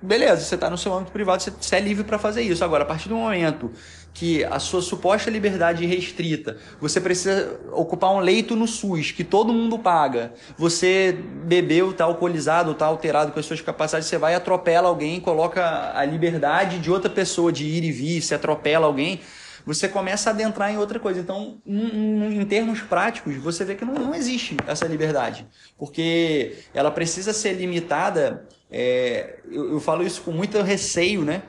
Beleza, 0.00 0.40
você 0.40 0.56
está 0.56 0.68
no 0.68 0.76
seu 0.76 0.92
âmbito 0.92 1.12
privado, 1.12 1.42
você 1.42 1.76
é 1.76 1.80
livre 1.80 2.02
para 2.02 2.18
fazer 2.18 2.42
isso. 2.42 2.64
Agora, 2.64 2.82
a 2.82 2.86
partir 2.86 3.08
do 3.08 3.14
momento 3.14 3.70
que 4.12 4.44
a 4.44 4.58
sua 4.58 4.82
suposta 4.82 5.30
liberdade 5.30 5.86
restrita, 5.86 6.56
você 6.80 7.00
precisa 7.00 7.60
ocupar 7.72 8.10
um 8.10 8.18
leito 8.18 8.56
no 8.56 8.66
SUS, 8.66 9.12
que 9.12 9.22
todo 9.22 9.52
mundo 9.52 9.78
paga, 9.78 10.32
você 10.58 11.16
bebeu, 11.44 11.92
está 11.92 12.04
alcoolizado, 12.04 12.72
está 12.72 12.86
alterado 12.86 13.30
com 13.30 13.38
as 13.38 13.46
suas 13.46 13.60
capacidades, 13.60 14.08
você 14.08 14.18
vai 14.18 14.34
atropela 14.34 14.88
alguém, 14.88 15.20
coloca 15.20 15.96
a 15.96 16.04
liberdade 16.04 16.80
de 16.80 16.90
outra 16.90 17.08
pessoa 17.08 17.52
de 17.52 17.64
ir 17.64 17.84
e 17.84 17.92
vir, 17.92 18.20
se 18.20 18.34
atropela 18.34 18.86
alguém, 18.86 19.20
você 19.64 19.88
começa 19.88 20.30
a 20.30 20.32
adentrar 20.32 20.72
em 20.72 20.78
outra 20.78 20.98
coisa. 20.98 21.20
Então, 21.20 21.60
em, 21.66 22.44
termos 22.44 22.80
práticos, 22.80 23.36
você 23.36 23.64
vê 23.64 23.74
que 23.74 23.84
não, 23.84 24.14
existe 24.14 24.56
essa 24.66 24.86
liberdade, 24.86 25.46
porque 25.78 26.56
ela 26.74 26.90
precisa 26.90 27.32
ser 27.32 27.54
limitada. 27.54 28.46
É, 28.72 29.36
eu, 29.50 29.72
eu 29.72 29.80
falo 29.80 30.02
isso 30.02 30.22
com 30.22 30.32
muito 30.32 30.60
receio, 30.62 31.22
né? 31.22 31.42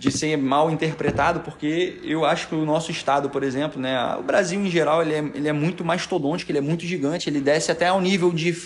de 0.00 0.10
ser 0.10 0.34
mal 0.38 0.70
interpretado, 0.70 1.40
porque 1.40 2.00
eu 2.02 2.24
acho 2.24 2.48
que 2.48 2.54
o 2.54 2.64
nosso 2.64 2.90
estado, 2.90 3.28
por 3.28 3.42
exemplo, 3.42 3.78
né, 3.78 4.16
o 4.18 4.22
Brasil 4.22 4.58
em 4.58 4.70
geral, 4.70 5.02
ele 5.02 5.12
é, 5.12 5.18
ele 5.18 5.46
é 5.46 5.52
muito 5.52 5.84
mastodôntico, 5.84 6.50
ele 6.50 6.56
é 6.56 6.62
muito 6.62 6.86
gigante, 6.86 7.28
ele 7.28 7.38
desce 7.38 7.70
até 7.70 7.88
ao 7.88 8.00
nível 8.00 8.32
de 8.32 8.56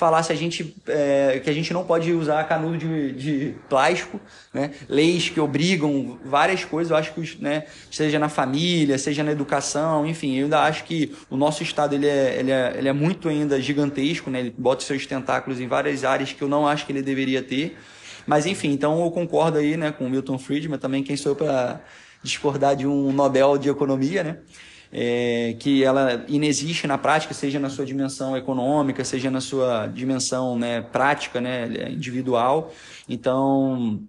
falar 0.00 0.22
se 0.22 0.32
a 0.32 0.34
gente 0.34 0.74
é, 0.88 1.42
que 1.44 1.50
a 1.50 1.52
gente 1.52 1.74
não 1.74 1.84
pode 1.84 2.10
usar 2.10 2.42
canudo 2.44 2.78
de, 2.78 3.12
de 3.12 3.54
plástico, 3.68 4.18
né? 4.52 4.70
leis 4.88 5.28
que 5.28 5.38
obrigam 5.38 6.18
várias 6.24 6.64
coisas, 6.64 6.90
eu 6.90 6.96
acho 6.96 7.12
que 7.12 7.36
né, 7.38 7.64
seja 7.90 8.18
na 8.18 8.30
família, 8.30 8.96
seja 8.96 9.22
na 9.22 9.30
educação, 9.30 10.06
enfim, 10.06 10.38
eu 10.38 10.44
ainda 10.44 10.62
acho 10.62 10.84
que 10.84 11.14
o 11.28 11.36
nosso 11.36 11.62
estado 11.62 11.94
ele 11.94 12.06
é, 12.06 12.36
ele 12.40 12.50
é, 12.50 12.74
ele 12.78 12.88
é 12.88 12.92
muito 12.94 13.28
ainda 13.28 13.60
gigantesco, 13.60 14.30
né? 14.30 14.40
ele 14.40 14.54
bota 14.56 14.82
seus 14.82 15.04
tentáculos 15.04 15.60
em 15.60 15.68
várias 15.68 16.02
áreas 16.02 16.32
que 16.32 16.40
eu 16.40 16.48
não 16.48 16.66
acho 16.66 16.86
que 16.86 16.92
ele 16.92 17.02
deveria 17.02 17.42
ter. 17.42 17.76
Mas 18.26 18.46
enfim, 18.46 18.70
então 18.72 19.04
eu 19.04 19.10
concordo 19.10 19.58
aí 19.58 19.76
né, 19.76 19.92
com 19.92 20.06
o 20.06 20.10
Milton 20.10 20.38
Friedman, 20.38 20.78
também 20.78 21.02
quem 21.02 21.14
sou 21.14 21.32
eu 21.32 21.36
para 21.36 21.78
discordar 22.22 22.74
de 22.74 22.86
um 22.86 23.12
Nobel 23.12 23.58
de 23.58 23.68
Economia, 23.68 24.24
né? 24.24 24.38
É, 24.92 25.54
que 25.60 25.84
ela 25.84 26.24
inexiste 26.26 26.86
na 26.86 26.98
prática, 26.98 27.32
seja 27.32 27.60
na 27.60 27.70
sua 27.70 27.86
dimensão 27.86 28.36
econômica, 28.36 29.04
seja 29.04 29.30
na 29.30 29.40
sua 29.40 29.86
dimensão 29.86 30.58
né, 30.58 30.80
prática, 30.80 31.40
né, 31.40 31.92
individual. 31.92 32.72
Então, 33.08 34.02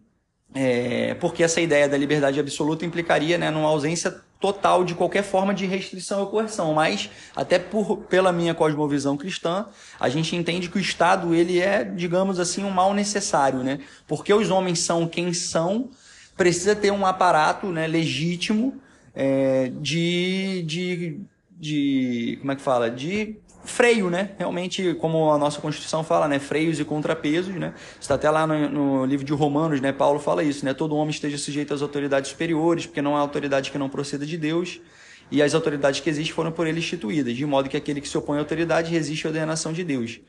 é, 0.55 1.13
porque 1.15 1.43
essa 1.43 1.61
ideia 1.61 1.87
da 1.87 1.97
liberdade 1.97 2.39
absoluta 2.39 2.85
implicaria 2.85 3.37
né, 3.37 3.51
numa 3.51 3.69
ausência 3.69 4.21
total 4.41 4.83
de 4.83 4.95
qualquer 4.95 5.23
forma 5.23 5.53
de 5.53 5.67
restrição 5.67 6.21
ou 6.21 6.27
coerção, 6.27 6.73
mas 6.73 7.09
até 7.35 7.59
por, 7.59 7.97
pela 8.09 8.33
minha 8.33 8.55
cosmovisão 8.55 9.15
cristã, 9.15 9.67
a 9.99 10.09
gente 10.09 10.35
entende 10.35 10.67
que 10.67 10.77
o 10.77 10.81
Estado 10.81 11.33
ele 11.33 11.59
é, 11.59 11.83
digamos 11.83 12.39
assim, 12.39 12.63
um 12.63 12.71
mal 12.71 12.93
necessário, 12.93 13.59
né? 13.59 13.79
Porque 14.07 14.33
os 14.33 14.49
homens 14.49 14.79
são 14.79 15.07
quem 15.07 15.31
são, 15.31 15.91
precisa 16.35 16.75
ter 16.75 16.91
um 16.91 17.05
aparato 17.05 17.67
né, 17.67 17.85
legítimo 17.85 18.81
é, 19.15 19.71
de, 19.79 20.63
de, 20.63 21.19
de. 21.51 22.37
Como 22.39 22.51
é 22.51 22.55
que 22.55 22.61
fala? 22.61 22.89
De 22.89 23.37
freio, 23.63 24.09
né? 24.09 24.31
Realmente, 24.37 24.95
como 24.95 25.31
a 25.31 25.37
nossa 25.37 25.61
Constituição 25.61 26.03
fala, 26.03 26.27
né? 26.27 26.39
Freios 26.39 26.79
e 26.79 26.85
contrapesos, 26.85 27.55
né? 27.55 27.73
Está 27.99 28.15
até 28.15 28.29
lá 28.29 28.47
no, 28.47 28.69
no, 28.69 29.05
livro 29.05 29.25
de 29.25 29.33
Romanos, 29.33 29.79
né? 29.81 29.91
Paulo 29.91 30.19
fala 30.19 30.43
isso, 30.43 30.65
né? 30.65 30.73
Todo 30.73 30.95
homem 30.95 31.11
esteja 31.11 31.37
sujeito 31.37 31.73
às 31.73 31.81
autoridades 31.81 32.31
superiores, 32.31 32.85
porque 32.85 33.01
não 33.01 33.15
há 33.15 33.19
autoridade 33.19 33.71
que 33.71 33.77
não 33.77 33.89
proceda 33.89 34.25
de 34.25 34.37
Deus, 34.37 34.81
e 35.29 35.41
as 35.41 35.53
autoridades 35.53 35.99
que 35.99 36.09
existem 36.09 36.33
foram 36.33 36.51
por 36.51 36.67
ele 36.67 36.79
instituídas, 36.79 37.35
de 37.35 37.45
modo 37.45 37.69
que 37.69 37.77
aquele 37.77 38.01
que 38.01 38.09
se 38.09 38.17
opõe 38.17 38.37
à 38.37 38.41
autoridade 38.41 38.91
resiste 38.91 39.25
à 39.27 39.29
ordenação 39.29 39.71
de 39.71 39.83
Deus. 39.83 40.19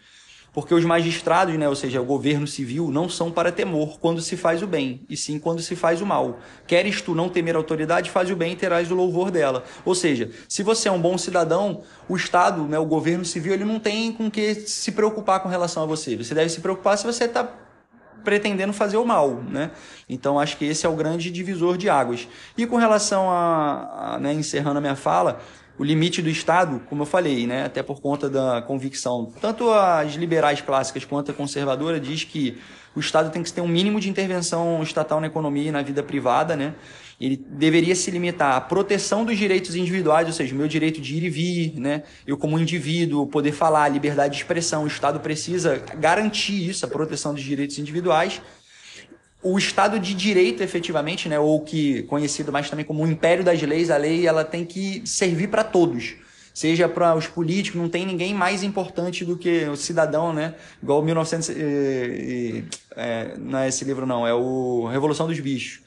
Porque 0.52 0.74
os 0.74 0.84
magistrados, 0.84 1.56
né, 1.56 1.66
ou 1.66 1.74
seja, 1.74 2.00
o 2.00 2.04
governo 2.04 2.46
civil, 2.46 2.90
não 2.90 3.08
são 3.08 3.30
para 3.30 3.50
temor 3.50 3.98
quando 3.98 4.20
se 4.20 4.36
faz 4.36 4.62
o 4.62 4.66
bem, 4.66 5.00
e 5.08 5.16
sim 5.16 5.38
quando 5.38 5.62
se 5.62 5.74
faz 5.74 6.02
o 6.02 6.06
mal. 6.06 6.40
Queres 6.66 7.00
tu 7.00 7.14
não 7.14 7.30
temer 7.30 7.54
a 7.54 7.58
autoridade, 7.58 8.10
faz 8.10 8.30
o 8.30 8.36
bem 8.36 8.52
e 8.52 8.56
terás 8.56 8.90
o 8.90 8.94
louvor 8.94 9.30
dela. 9.30 9.64
Ou 9.84 9.94
seja, 9.94 10.30
se 10.46 10.62
você 10.62 10.88
é 10.88 10.92
um 10.92 11.00
bom 11.00 11.16
cidadão, 11.16 11.82
o 12.06 12.16
Estado, 12.16 12.64
né, 12.64 12.78
o 12.78 12.84
governo 12.84 13.24
civil, 13.24 13.54
ele 13.54 13.64
não 13.64 13.80
tem 13.80 14.12
com 14.12 14.30
que 14.30 14.54
se 14.54 14.92
preocupar 14.92 15.40
com 15.40 15.48
relação 15.48 15.84
a 15.84 15.86
você. 15.86 16.16
Você 16.16 16.34
deve 16.34 16.50
se 16.50 16.60
preocupar 16.60 16.98
se 16.98 17.04
você 17.04 17.24
está 17.24 17.48
pretendendo 18.22 18.72
fazer 18.72 18.96
o 18.96 19.04
mal, 19.04 19.42
né? 19.48 19.72
Então 20.08 20.38
acho 20.38 20.56
que 20.56 20.64
esse 20.64 20.86
é 20.86 20.88
o 20.88 20.94
grande 20.94 21.30
divisor 21.30 21.76
de 21.76 21.88
águas. 21.88 22.28
E 22.56 22.66
com 22.66 22.76
relação 22.76 23.28
a, 23.28 24.14
a 24.14 24.18
né, 24.18 24.32
encerrando 24.32 24.78
a 24.78 24.80
minha 24.80 24.96
fala, 24.96 25.40
o 25.82 25.84
limite 25.84 26.22
do 26.22 26.30
Estado, 26.30 26.80
como 26.88 27.02
eu 27.02 27.06
falei, 27.06 27.44
né, 27.44 27.64
até 27.64 27.82
por 27.82 28.00
conta 28.00 28.30
da 28.30 28.62
convicção, 28.62 29.32
tanto 29.40 29.68
as 29.68 30.14
liberais 30.14 30.60
clássicas 30.60 31.04
quanto 31.04 31.32
a 31.32 31.34
conservadora 31.34 31.98
diz 31.98 32.22
que 32.22 32.56
o 32.94 33.00
Estado 33.00 33.32
tem 33.32 33.42
que 33.42 33.52
ter 33.52 33.60
um 33.60 33.66
mínimo 33.66 33.98
de 33.98 34.08
intervenção 34.08 34.80
estatal 34.80 35.20
na 35.20 35.26
economia 35.26 35.70
e 35.70 35.72
na 35.72 35.82
vida 35.82 36.00
privada, 36.00 36.54
né? 36.54 36.76
Ele 37.20 37.36
deveria 37.36 37.96
se 37.96 38.12
limitar 38.12 38.54
à 38.54 38.60
proteção 38.60 39.24
dos 39.24 39.36
direitos 39.36 39.74
individuais, 39.74 40.28
ou 40.28 40.32
seja, 40.32 40.54
o 40.54 40.58
meu 40.58 40.68
direito 40.68 41.00
de 41.00 41.16
ir 41.16 41.24
e 41.24 41.30
vir, 41.30 41.80
né? 41.80 42.04
Eu 42.24 42.38
como 42.38 42.60
indivíduo 42.60 43.26
poder 43.26 43.50
falar, 43.50 43.88
liberdade 43.88 44.34
de 44.34 44.40
expressão, 44.40 44.84
o 44.84 44.86
Estado 44.86 45.18
precisa 45.18 45.82
garantir 45.98 46.68
isso, 46.68 46.86
a 46.86 46.88
proteção 46.88 47.34
dos 47.34 47.42
direitos 47.42 47.76
individuais 47.76 48.40
o 49.42 49.58
Estado 49.58 49.98
de 49.98 50.14
Direito, 50.14 50.62
efetivamente, 50.62 51.28
né, 51.28 51.38
ou 51.38 51.60
que 51.60 52.02
conhecido 52.04 52.52
mais 52.52 52.70
também 52.70 52.84
como 52.84 53.04
o 53.04 53.06
Império 53.06 53.42
das 53.44 53.60
Leis, 53.60 53.90
a 53.90 53.96
lei 53.96 54.26
ela 54.26 54.44
tem 54.44 54.64
que 54.64 55.02
servir 55.04 55.48
para 55.48 55.64
todos. 55.64 56.14
Seja 56.54 56.88
para 56.88 57.14
os 57.14 57.26
políticos, 57.26 57.80
não 57.80 57.88
tem 57.88 58.04
ninguém 58.04 58.34
mais 58.34 58.62
importante 58.62 59.24
do 59.24 59.38
que 59.38 59.64
o 59.68 59.76
cidadão, 59.76 60.34
né? 60.34 60.54
Igual 60.82 61.02
1900. 61.02 61.48
E, 61.48 61.54
e, 61.56 62.64
é, 62.94 63.34
não 63.38 63.58
é 63.58 63.68
esse 63.68 63.84
livro, 63.86 64.04
não, 64.04 64.26
é 64.26 64.34
o 64.34 64.86
Revolução 64.86 65.26
dos 65.26 65.40
Bichos 65.40 65.81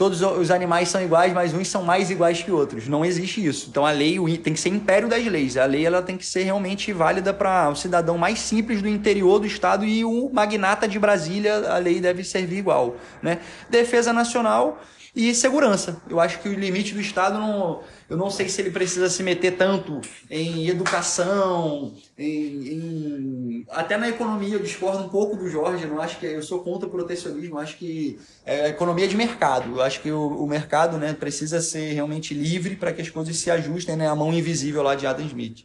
todos 0.00 0.22
os 0.22 0.50
animais 0.50 0.88
são 0.88 1.02
iguais, 1.02 1.30
mas 1.30 1.52
uns 1.52 1.68
são 1.68 1.82
mais 1.82 2.10
iguais 2.10 2.42
que 2.42 2.50
outros. 2.50 2.88
Não 2.88 3.04
existe 3.04 3.44
isso. 3.44 3.66
Então 3.68 3.84
a 3.84 3.90
lei 3.90 4.16
tem 4.38 4.54
que 4.54 4.58
ser 4.58 4.70
império 4.70 5.06
das 5.06 5.22
leis. 5.26 5.58
A 5.58 5.66
lei 5.66 5.84
ela 5.84 6.00
tem 6.00 6.16
que 6.16 6.24
ser 6.24 6.42
realmente 6.42 6.90
válida 6.90 7.34
para 7.34 7.68
o 7.68 7.76
cidadão 7.76 8.16
mais 8.16 8.38
simples 8.38 8.80
do 8.80 8.88
interior 8.88 9.38
do 9.38 9.46
estado 9.46 9.84
e 9.84 10.02
o 10.02 10.30
magnata 10.32 10.88
de 10.88 10.98
Brasília, 10.98 11.70
a 11.70 11.76
lei 11.76 12.00
deve 12.00 12.24
servir 12.24 12.56
igual, 12.56 12.96
né? 13.22 13.40
Defesa 13.68 14.10
nacional 14.10 14.80
e 15.14 15.34
segurança. 15.34 16.00
Eu 16.08 16.20
acho 16.20 16.40
que 16.40 16.48
o 16.48 16.54
limite 16.54 16.94
do 16.94 17.00
estado 17.00 17.38
não 17.38 17.82
eu 18.10 18.16
não 18.16 18.28
sei 18.28 18.48
se 18.48 18.60
ele 18.60 18.72
precisa 18.72 19.08
se 19.08 19.22
meter 19.22 19.56
tanto 19.56 20.00
em 20.28 20.68
educação, 20.68 21.94
em, 22.18 22.66
em, 22.66 23.66
até 23.70 23.96
na 23.96 24.08
economia. 24.08 24.54
Eu 24.54 24.62
discordo 24.62 25.04
um 25.04 25.08
pouco 25.08 25.36
do 25.36 25.48
Jorge. 25.48 25.86
Não 25.86 26.00
acho 26.00 26.18
que 26.18 26.26
eu 26.26 26.42
sou 26.42 26.64
contra 26.64 26.88
o 26.88 26.90
protecionismo. 26.90 27.56
Acho 27.56 27.76
que 27.76 28.18
é 28.44 28.68
economia 28.68 29.06
de 29.06 29.16
mercado. 29.16 29.76
Eu 29.76 29.82
acho 29.82 30.00
que 30.00 30.10
o, 30.10 30.26
o 30.26 30.46
mercado, 30.48 30.98
né, 30.98 31.12
precisa 31.12 31.60
ser 31.60 31.92
realmente 31.92 32.34
livre 32.34 32.74
para 32.74 32.92
que 32.92 33.00
as 33.00 33.08
coisas 33.08 33.36
se 33.36 33.48
ajustem, 33.48 33.94
né, 33.94 34.08
a 34.08 34.14
mão 34.16 34.34
invisível 34.34 34.82
lá 34.82 34.96
de 34.96 35.06
Adam 35.06 35.24
Smith. 35.26 35.64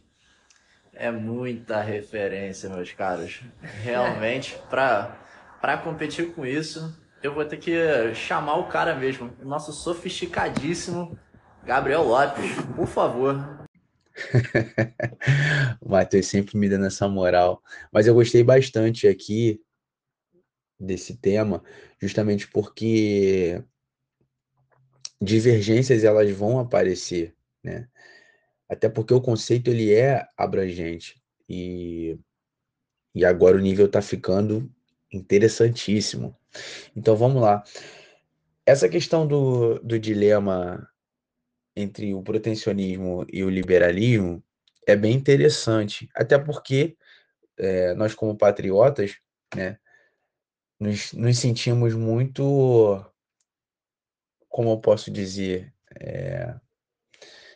É 0.94 1.10
muita 1.10 1.82
referência, 1.82 2.70
meus 2.70 2.92
caros. 2.92 3.40
Realmente, 3.82 4.56
para 4.70 5.76
competir 5.82 6.32
com 6.32 6.46
isso, 6.46 6.96
eu 7.22 7.34
vou 7.34 7.44
ter 7.44 7.56
que 7.56 8.14
chamar 8.14 8.56
o 8.56 8.68
cara 8.68 8.94
mesmo, 8.94 9.32
o 9.42 9.44
nosso 9.44 9.72
sofisticadíssimo 9.72 11.18
Gabriel 11.64 12.02
Lopes, 12.02 12.52
por 12.76 12.86
favor. 12.86 13.66
o 15.80 15.88
Matheus 15.90 16.26
sempre 16.26 16.56
me 16.56 16.68
dando 16.68 16.86
essa 16.86 17.08
moral. 17.08 17.60
Mas 17.92 18.06
eu 18.06 18.14
gostei 18.14 18.44
bastante 18.44 19.08
aqui 19.08 19.60
desse 20.78 21.16
tema, 21.16 21.62
justamente 22.00 22.46
porque 22.48 23.62
divergências 25.20 26.04
elas 26.04 26.30
vão 26.30 26.60
aparecer, 26.60 27.34
né? 27.64 27.88
Até 28.68 28.88
porque 28.88 29.14
o 29.14 29.20
conceito 29.20 29.70
ele 29.70 29.92
é 29.92 30.26
abrangente 30.36 31.20
e, 31.48 32.18
e 33.14 33.24
agora 33.24 33.56
o 33.56 33.60
nível 33.60 33.86
está 33.86 34.02
ficando 34.02 34.72
interessantíssimo. 35.12 36.36
Então 36.94 37.16
vamos 37.16 37.40
lá. 37.40 37.62
Essa 38.64 38.88
questão 38.88 39.26
do, 39.26 39.78
do 39.80 39.98
dilema 39.98 40.88
entre 41.74 42.14
o 42.14 42.22
protecionismo 42.22 43.26
e 43.32 43.44
o 43.44 43.50
liberalismo 43.50 44.42
é 44.86 44.96
bem 44.96 45.14
interessante, 45.14 46.08
até 46.14 46.38
porque 46.38 46.96
é, 47.58 47.94
nós, 47.94 48.14
como 48.14 48.36
patriotas, 48.36 49.16
né, 49.54 49.78
nos, 50.78 51.12
nos, 51.12 51.38
sentimos 51.38 51.94
muito, 51.94 53.04
como 54.48 54.70
eu 54.70 54.80
posso 54.80 55.10
dizer, 55.10 55.72
é, 56.00 56.54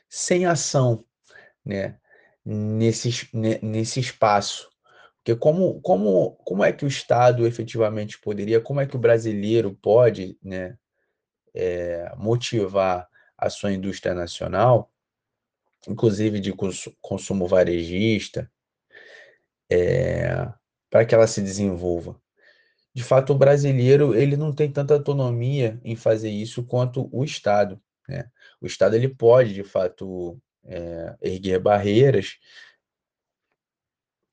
sem 0.09 0.47
ação 0.47 1.05
né, 1.65 1.99
nesse, 2.45 3.29
nesse 3.63 4.01
espaço. 4.01 4.70
Porque 5.31 5.37
como, 5.37 5.81
como, 5.81 6.33
como 6.45 6.65
é 6.65 6.73
que 6.73 6.85
o 6.85 6.89
Estado 6.89 7.47
efetivamente 7.47 8.19
poderia, 8.19 8.61
como 8.61 8.81
é 8.81 8.87
que 8.87 8.97
o 8.97 8.99
brasileiro 8.99 9.73
pode 9.81 10.37
né, 10.43 10.77
é, 11.55 12.13
motivar 12.17 13.09
a 13.39 13.49
sua 13.49 13.73
indústria 13.73 14.13
nacional, 14.13 14.93
inclusive 15.87 16.41
de 16.41 16.53
consumo 17.01 17.47
varejista, 17.47 18.51
é, 19.71 20.49
para 20.91 21.05
que 21.05 21.15
ela 21.15 21.29
se 21.29 21.41
desenvolva. 21.41 22.21
De 22.93 23.05
fato, 23.05 23.33
o 23.33 23.39
brasileiro 23.39 24.17
ele 24.17 24.37
não 24.37 24.53
tem 24.53 24.71
tanta 24.71 24.95
autonomia 24.95 25.81
em 25.85 25.95
fazer 25.95 26.31
isso 26.31 26.65
quanto 26.65 27.09
o 27.13 27.23
Estado. 27.25 27.81
Né? 28.09 28.29
O 28.61 28.67
Estado 28.67 28.97
ele 28.97 29.09
pode, 29.09 29.55
de 29.55 29.63
fato, 29.63 30.41
é, 30.65 31.17
erguer 31.23 31.61
barreiras 31.61 32.37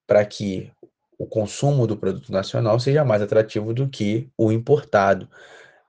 para 0.08 0.26
que 0.26 0.72
o 1.20 1.28
consumo 1.28 1.86
do 1.86 1.98
produto 1.98 2.32
nacional 2.32 2.80
seja 2.80 3.06
mais 3.06 3.22
atrativo 3.22 3.74
do 3.74 3.88
que 3.88 4.30
o 4.38 4.52
importado. 4.52 5.30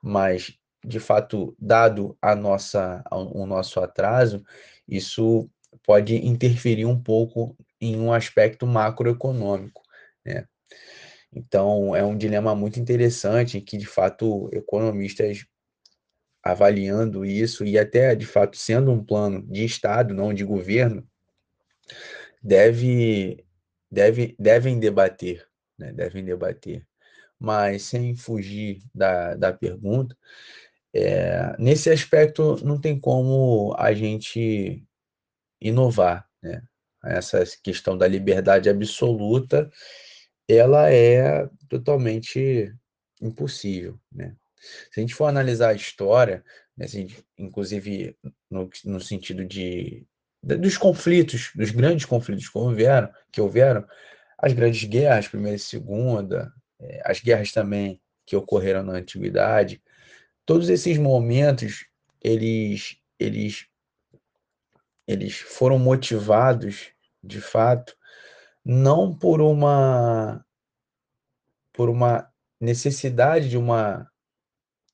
Mas 0.01 0.59
de 0.83 0.99
fato, 0.99 1.55
dado 1.59 2.17
a 2.21 2.35
nossa, 2.35 3.03
o 3.11 3.45
nosso 3.45 3.79
atraso, 3.79 4.43
isso 4.87 5.49
pode 5.85 6.15
interferir 6.15 6.85
um 6.85 6.99
pouco 6.99 7.55
em 7.81 7.97
um 7.99 8.13
aspecto 8.13 8.65
macroeconômico, 8.65 9.81
né? 10.25 10.45
Então, 11.31 11.95
é 11.95 12.03
um 12.03 12.17
dilema 12.17 12.55
muito 12.55 12.79
interessante 12.79 13.61
que, 13.61 13.77
de 13.77 13.85
fato, 13.85 14.49
economistas 14.51 15.45
avaliando 16.41 17.23
isso 17.23 17.63
e 17.63 17.77
até, 17.77 18.15
de 18.15 18.25
fato, 18.25 18.57
sendo 18.57 18.91
um 18.91 19.03
plano 19.03 19.43
de 19.43 19.63
Estado, 19.63 20.13
não 20.13 20.33
de 20.33 20.43
governo, 20.43 21.07
deve, 22.41 23.45
deve, 23.91 24.35
devem 24.39 24.79
debater, 24.79 25.45
né? 25.77 25.91
devem 25.91 26.23
debater. 26.23 26.85
Mas, 27.39 27.83
sem 27.83 28.15
fugir 28.15 28.81
da, 28.93 29.35
da 29.35 29.53
pergunta, 29.53 30.15
é, 30.93 31.55
nesse 31.57 31.89
aspecto, 31.89 32.57
não 32.65 32.79
tem 32.79 32.99
como 32.99 33.75
a 33.77 33.93
gente 33.93 34.83
inovar, 35.61 36.27
né? 36.41 36.61
Essa 37.03 37.43
questão 37.63 37.97
da 37.97 38.07
liberdade 38.07 38.69
absoluta, 38.69 39.71
ela 40.47 40.91
é 40.91 41.47
totalmente 41.69 42.73
impossível, 43.21 43.99
né? 44.11 44.35
Se 44.91 44.99
a 44.99 45.01
gente 45.01 45.15
for 45.15 45.25
analisar 45.25 45.69
a 45.69 45.73
história, 45.73 46.43
né, 46.75 46.85
inclusive 47.37 48.17
no, 48.49 48.69
no 48.83 48.99
sentido 48.99 49.45
de, 49.45 50.05
dos 50.41 50.77
conflitos, 50.77 51.51
dos 51.53 51.71
grandes 51.71 52.05
conflitos 52.05 52.47
que 52.47 52.57
houveram, 52.57 53.09
que 53.31 53.41
houveram, 53.41 53.85
as 54.37 54.53
grandes 54.53 54.83
guerras, 54.85 55.27
primeira 55.27 55.57
e 55.57 55.59
segunda, 55.59 56.51
é, 56.79 57.01
as 57.05 57.19
guerras 57.19 57.51
também 57.51 58.01
que 58.25 58.35
ocorreram 58.35 58.83
na 58.83 58.93
antiguidade, 58.93 59.81
todos 60.45 60.69
esses 60.69 60.97
momentos 60.97 61.85
eles 62.21 62.97
eles 63.19 63.67
eles 65.07 65.37
foram 65.37 65.79
motivados, 65.79 66.91
de 67.23 67.41
fato, 67.41 67.95
não 68.63 69.13
por 69.13 69.41
uma 69.41 70.45
por 71.73 71.89
uma 71.89 72.31
necessidade 72.59 73.49
de 73.49 73.57
uma 73.57 74.09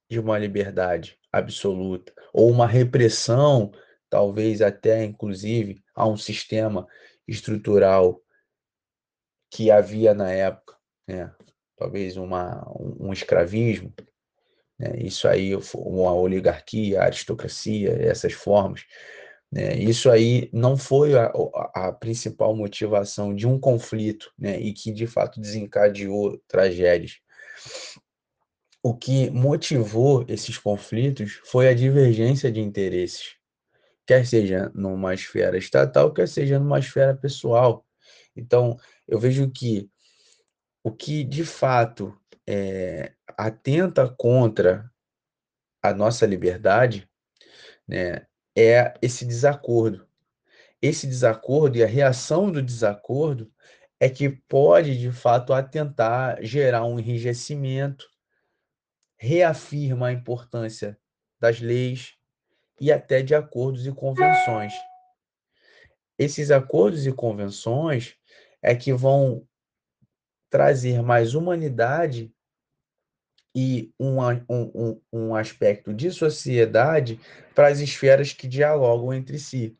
de 0.09 0.19
uma 0.19 0.37
liberdade 0.37 1.19
absoluta 1.31 2.13
ou 2.33 2.49
uma 2.49 2.67
repressão, 2.67 3.71
talvez 4.09 4.61
até 4.61 5.03
inclusive 5.03 5.83
a 5.95 6.07
um 6.07 6.17
sistema 6.17 6.87
estrutural 7.27 8.21
que 9.49 9.71
havia 9.71 10.13
na 10.13 10.31
época, 10.31 10.75
né? 11.07 11.33
talvez 11.77 12.17
uma, 12.17 12.65
um, 12.99 13.11
escravismo, 13.11 13.93
né? 14.77 14.97
isso 14.97 15.27
aí, 15.27 15.53
uma 15.73 16.13
oligarquia, 16.13 17.01
a 17.01 17.05
aristocracia, 17.05 17.91
essas 18.01 18.33
formas. 18.33 18.83
Né? 19.51 19.75
Isso 19.77 20.09
aí 20.09 20.49
não 20.51 20.75
foi 20.75 21.17
a, 21.17 21.31
a, 21.73 21.91
principal 21.91 22.55
motivação 22.55 23.33
de 23.33 23.47
um 23.47 23.59
conflito 23.59 24.31
né? 24.37 24.59
e 24.59 24.73
que 24.73 24.91
de 24.91 25.07
fato 25.07 25.39
desencadeou 25.39 26.37
tragédias. 26.47 27.19
O 28.83 28.95
que 28.95 29.29
motivou 29.31 30.25
esses 30.27 30.57
conflitos 30.57 31.39
foi 31.45 31.67
a 31.67 31.73
divergência 31.73 32.51
de 32.51 32.59
interesses, 32.59 33.34
quer 34.05 34.25
seja 34.25 34.71
numa 34.73 35.13
esfera 35.13 35.57
estatal, 35.57 36.13
quer 36.13 36.27
seja 36.27 36.59
numa 36.59 36.79
esfera 36.79 37.15
pessoal. 37.15 37.85
Então, 38.35 38.77
eu 39.07 39.19
vejo 39.19 39.49
que 39.49 39.89
o 40.83 40.91
que 40.91 41.23
de 41.23 41.43
fato 41.43 42.15
é, 42.47 43.13
atenta 43.37 44.07
contra 44.07 44.91
a 45.81 45.93
nossa 45.93 46.25
liberdade 46.25 47.09
né, 47.87 48.25
é 48.55 48.93
esse 49.01 49.25
desacordo. 49.25 50.07
Esse 50.81 51.07
desacordo 51.07 51.77
e 51.77 51.83
a 51.83 51.87
reação 51.87 52.51
do 52.51 52.61
desacordo 52.61 53.51
é 53.99 54.09
que 54.09 54.29
pode, 54.29 54.97
de 54.99 55.11
fato, 55.11 55.53
atentar, 55.53 56.37
gerar 56.43 56.85
um 56.85 56.99
enrijecimento, 56.99 58.05
reafirma 59.17 60.07
a 60.07 60.13
importância 60.13 60.99
das 61.39 61.59
leis 61.59 62.14
e 62.79 62.91
até 62.91 63.21
de 63.21 63.33
acordos 63.33 63.85
e 63.85 63.91
convenções. 63.91 64.73
Esses 66.17 66.51
acordos 66.51 67.05
e 67.05 67.11
convenções 67.11 68.15
é 68.61 68.75
que 68.75 68.93
vão 68.93 69.47
trazer 70.49 71.01
mais 71.01 71.35
humanidade 71.35 72.33
e 73.53 73.93
um, 73.99 74.17
um, 74.49 75.01
um 75.11 75.35
aspecto 75.35 75.93
de 75.93 76.11
sociedade 76.11 77.19
para 77.53 77.67
as 77.67 77.79
esferas 77.79 78.33
que 78.33 78.47
dialogam 78.47 79.13
entre 79.13 79.39
si. 79.39 79.77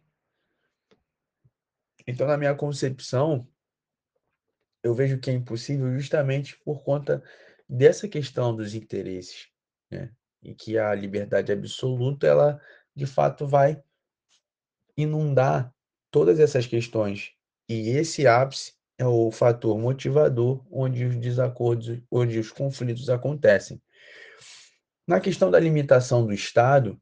Então, 2.07 2.27
na 2.27 2.37
minha 2.37 2.55
concepção, 2.55 3.47
eu 4.83 4.93
vejo 4.93 5.19
que 5.19 5.29
é 5.29 5.33
impossível 5.33 5.91
justamente 5.93 6.57
por 6.63 6.83
conta 6.83 7.23
dessa 7.67 8.07
questão 8.07 8.55
dos 8.55 8.75
interesses, 8.75 9.49
né? 9.91 10.13
E 10.43 10.53
que 10.53 10.77
a 10.77 10.93
liberdade 10.93 11.51
absoluta, 11.51 12.27
ela 12.27 12.61
de 12.95 13.05
fato 13.05 13.45
vai 13.45 13.81
inundar 14.95 15.73
todas 16.09 16.39
essas 16.39 16.65
questões. 16.65 17.33
E 17.67 17.89
esse 17.89 18.25
ápice 18.25 18.73
é 18.97 19.05
o 19.05 19.31
fator 19.31 19.77
motivador 19.77 20.65
onde 20.71 21.03
os 21.05 21.17
desacordos, 21.17 21.99
onde 22.09 22.39
os 22.39 22.51
conflitos 22.51 23.09
acontecem. 23.09 23.81
Na 25.07 25.19
questão 25.19 25.51
da 25.51 25.59
limitação 25.59 26.25
do 26.25 26.33
Estado, 26.33 26.99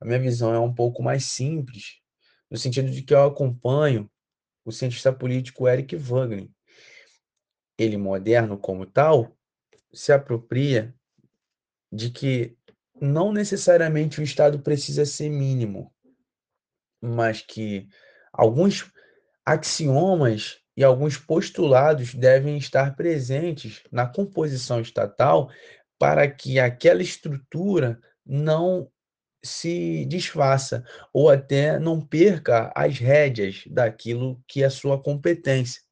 a 0.00 0.04
minha 0.04 0.18
visão 0.18 0.52
é 0.52 0.58
um 0.58 0.72
pouco 0.72 1.02
mais 1.02 1.24
simples, 1.24 2.00
no 2.50 2.58
sentido 2.58 2.90
de 2.90 3.02
que 3.02 3.14
eu 3.14 3.24
acompanho 3.24 4.10
o 4.64 4.70
cientista 4.70 5.12
político 5.12 5.66
Eric 5.68 5.96
Wagner. 5.96 6.48
Ele, 7.78 7.96
moderno 7.96 8.58
como 8.58 8.86
tal, 8.86 9.36
se 9.92 10.12
apropria 10.12 10.94
de 11.90 12.10
que 12.10 12.56
não 13.04 13.32
necessariamente 13.32 14.20
o 14.20 14.24
Estado 14.24 14.58
precisa 14.58 15.04
ser 15.04 15.28
mínimo, 15.28 15.92
mas 17.00 17.42
que 17.42 17.86
alguns 18.32 18.90
axiomas 19.44 20.58
e 20.76 20.82
alguns 20.82 21.16
postulados 21.16 22.14
devem 22.14 22.56
estar 22.56 22.96
presentes 22.96 23.82
na 23.92 24.06
composição 24.06 24.80
estatal 24.80 25.50
para 25.98 26.28
que 26.28 26.58
aquela 26.58 27.02
estrutura 27.02 28.00
não 28.26 28.90
se 29.44 30.06
desfaça 30.06 30.82
ou 31.12 31.28
até 31.28 31.78
não 31.78 32.00
perca 32.00 32.72
as 32.74 32.98
rédeas 32.98 33.62
daquilo 33.66 34.42
que 34.48 34.64
é 34.64 34.70
sua 34.70 35.00
competência. 35.00 35.82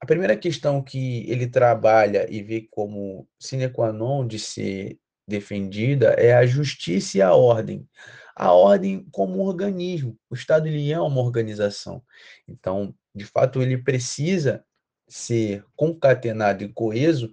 A 0.00 0.06
primeira 0.06 0.36
questão 0.36 0.82
que 0.82 1.28
ele 1.28 1.48
trabalha 1.48 2.26
e 2.30 2.42
vê 2.42 2.66
como 2.70 3.28
sine 3.38 3.68
qua 3.68 3.92
non 3.92 4.26
de 4.26 4.38
ser 4.38 4.98
defendida 5.26 6.10
é 6.18 6.34
a 6.34 6.46
justiça 6.46 7.18
e 7.18 7.22
a 7.22 7.34
ordem. 7.34 7.88
A 8.34 8.52
ordem 8.52 9.06
como 9.10 9.38
um 9.38 9.42
organismo. 9.42 10.18
O 10.28 10.34
Estado 10.34 10.68
ele 10.68 10.92
é 10.92 11.00
uma 11.00 11.20
organização. 11.20 12.02
Então, 12.46 12.94
de 13.14 13.24
fato, 13.24 13.62
ele 13.62 13.78
precisa 13.78 14.64
ser 15.08 15.64
concatenado 15.74 16.64
e 16.64 16.72
coeso 16.72 17.32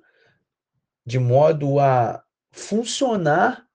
de 1.06 1.20
modo 1.20 1.80
a 1.80 2.24
funcionar 2.52 3.68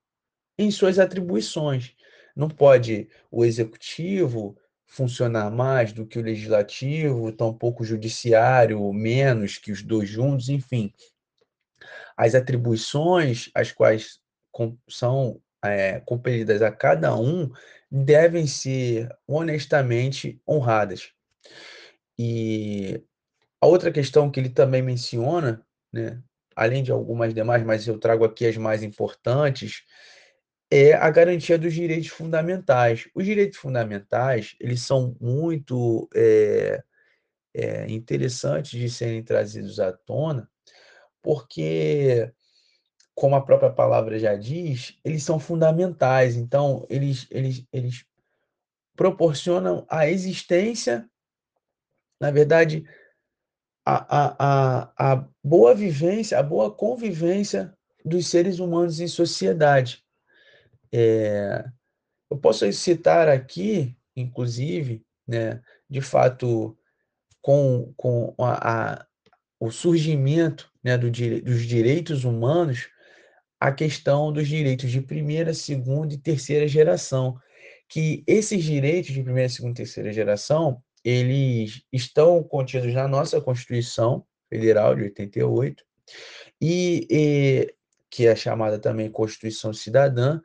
em 0.56 0.70
suas 0.70 0.98
atribuições. 0.98 1.94
Não 2.34 2.48
pode 2.48 3.08
o 3.30 3.44
executivo 3.44 4.56
funcionar 4.86 5.50
mais 5.50 5.92
do 5.92 6.06
que 6.06 6.18
o 6.18 6.22
legislativo, 6.22 7.30
tampouco 7.30 7.82
o 7.82 7.86
judiciário 7.86 8.90
menos 8.92 9.58
que 9.58 9.70
os 9.70 9.82
dois 9.82 10.08
juntos, 10.08 10.48
enfim. 10.48 10.92
As 12.16 12.34
atribuições 12.34 13.50
as 13.54 13.72
quais 13.72 14.20
são 14.88 15.40
é, 15.64 16.00
compelidas 16.00 16.62
a 16.62 16.70
cada 16.70 17.16
um 17.16 17.50
devem 17.90 18.46
ser 18.46 19.08
honestamente 19.26 20.40
honradas. 20.48 21.12
E 22.18 23.02
a 23.60 23.66
outra 23.66 23.90
questão 23.90 24.30
que 24.30 24.40
ele 24.40 24.50
também 24.50 24.82
menciona, 24.82 25.64
né, 25.92 26.20
além 26.54 26.82
de 26.82 26.90
algumas 26.90 27.32
demais, 27.32 27.62
mas 27.64 27.86
eu 27.86 27.98
trago 27.98 28.24
aqui 28.24 28.46
as 28.46 28.56
mais 28.56 28.82
importantes, 28.82 29.84
é 30.70 30.92
a 30.92 31.10
garantia 31.10 31.58
dos 31.58 31.72
direitos 31.72 32.08
fundamentais. 32.08 33.08
Os 33.14 33.24
direitos 33.24 33.58
fundamentais, 33.58 34.54
eles 34.60 34.82
são 34.82 35.16
muito 35.20 36.08
é, 36.14 36.82
é, 37.54 37.90
interessantes 37.90 38.78
de 38.78 38.90
serem 38.90 39.22
trazidos 39.22 39.80
à 39.80 39.92
tona, 39.92 40.48
porque, 41.28 42.32
como 43.14 43.36
a 43.36 43.44
própria 43.44 43.70
palavra 43.70 44.18
já 44.18 44.34
diz, 44.34 44.98
eles 45.04 45.22
são 45.22 45.38
fundamentais. 45.38 46.36
Então, 46.36 46.86
eles, 46.88 47.26
eles, 47.30 47.66
eles 47.70 48.06
proporcionam 48.96 49.84
a 49.90 50.08
existência 50.08 51.06
na 52.18 52.30
verdade, 52.30 52.82
a, 53.84 54.16
a, 54.16 54.36
a, 54.38 55.12
a 55.12 55.28
boa 55.44 55.74
vivência, 55.74 56.38
a 56.38 56.42
boa 56.42 56.74
convivência 56.74 57.76
dos 58.02 58.26
seres 58.26 58.58
humanos 58.58 59.00
em 59.00 59.06
sociedade. 59.06 60.02
É, 60.90 61.62
eu 62.30 62.38
posso 62.38 62.72
citar 62.72 63.28
aqui, 63.28 63.94
inclusive, 64.16 65.04
né, 65.26 65.62
de 65.90 66.00
fato, 66.00 66.74
com, 67.42 67.92
com 67.98 68.34
a, 68.38 68.94
a 68.94 69.08
o 69.60 69.70
surgimento 69.70 70.70
né, 70.88 70.96
do, 70.96 71.10
dos 71.10 71.66
direitos 71.66 72.24
humanos, 72.24 72.88
a 73.60 73.70
questão 73.70 74.32
dos 74.32 74.48
direitos 74.48 74.90
de 74.90 75.02
primeira, 75.02 75.52
segunda 75.52 76.14
e 76.14 76.18
terceira 76.18 76.66
geração, 76.66 77.38
que 77.86 78.24
esses 78.26 78.64
direitos 78.64 79.12
de 79.12 79.22
primeira, 79.22 79.48
segunda 79.50 79.72
e 79.72 79.84
terceira 79.84 80.12
geração, 80.12 80.82
eles 81.04 81.82
estão 81.92 82.42
contidos 82.42 82.94
na 82.94 83.06
nossa 83.06 83.40
Constituição 83.40 84.24
Federal 84.48 84.94
de 84.94 85.02
88 85.02 85.84
e, 86.60 87.06
e 87.10 87.74
que 88.10 88.26
é 88.26 88.34
chamada 88.34 88.78
também 88.78 89.10
Constituição 89.10 89.74
Cidadã, 89.74 90.40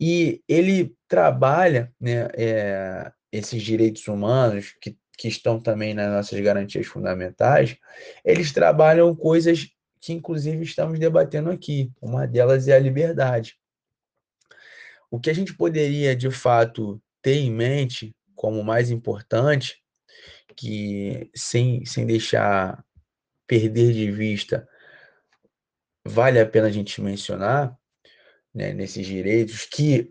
e 0.00 0.42
ele 0.48 0.94
trabalha 1.06 1.92
né, 2.00 2.28
é, 2.34 3.12
esses 3.30 3.62
direitos 3.62 4.08
humanos 4.08 4.74
que, 4.80 4.96
que 5.18 5.28
estão 5.28 5.60
também 5.60 5.92
nas 5.92 6.10
nossas 6.10 6.40
garantias 6.40 6.86
fundamentais, 6.86 7.76
eles 8.24 8.52
trabalham 8.52 9.14
coisas 9.14 9.68
que 10.02 10.12
inclusive 10.12 10.64
estamos 10.64 10.98
debatendo 10.98 11.48
aqui. 11.48 11.92
Uma 12.02 12.26
delas 12.26 12.66
é 12.66 12.74
a 12.74 12.78
liberdade. 12.78 13.56
O 15.08 15.20
que 15.20 15.30
a 15.30 15.32
gente 15.32 15.54
poderia 15.54 16.16
de 16.16 16.28
fato 16.28 17.00
ter 17.22 17.36
em 17.36 17.52
mente 17.52 18.12
como 18.34 18.64
mais 18.64 18.90
importante 18.90 19.80
que 20.56 21.30
sem, 21.34 21.86
sem 21.86 22.04
deixar 22.04 22.84
perder 23.46 23.92
de 23.92 24.10
vista, 24.10 24.68
vale 26.04 26.40
a 26.40 26.46
pena 26.46 26.66
a 26.66 26.70
gente 26.70 27.00
mencionar 27.00 27.78
né, 28.52 28.72
nesses 28.72 29.06
direitos 29.06 29.66
que 29.66 30.10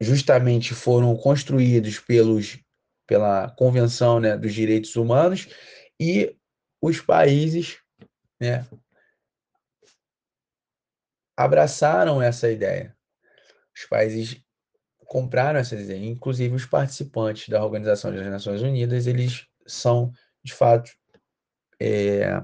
justamente 0.00 0.72
foram 0.72 1.14
construídos 1.16 1.98
pelos, 1.98 2.58
pela 3.06 3.50
Convenção 3.50 4.18
né, 4.18 4.38
dos 4.38 4.54
Direitos 4.54 4.96
Humanos 4.96 5.48
e 6.00 6.34
os 6.80 7.00
países 7.00 7.78
né, 8.40 8.66
abraçaram 11.42 12.20
essa 12.22 12.50
ideia. 12.50 12.96
Os 13.74 13.84
países 13.86 14.42
compraram 15.06 15.58
essa 15.58 15.74
ideia, 15.74 16.06
inclusive 16.06 16.54
os 16.54 16.64
participantes 16.64 17.48
da 17.48 17.62
Organização 17.62 18.14
das 18.14 18.26
Nações 18.26 18.62
Unidas, 18.62 19.06
eles 19.06 19.46
são, 19.66 20.12
de 20.42 20.54
fato, 20.54 20.90
é, 21.80 22.42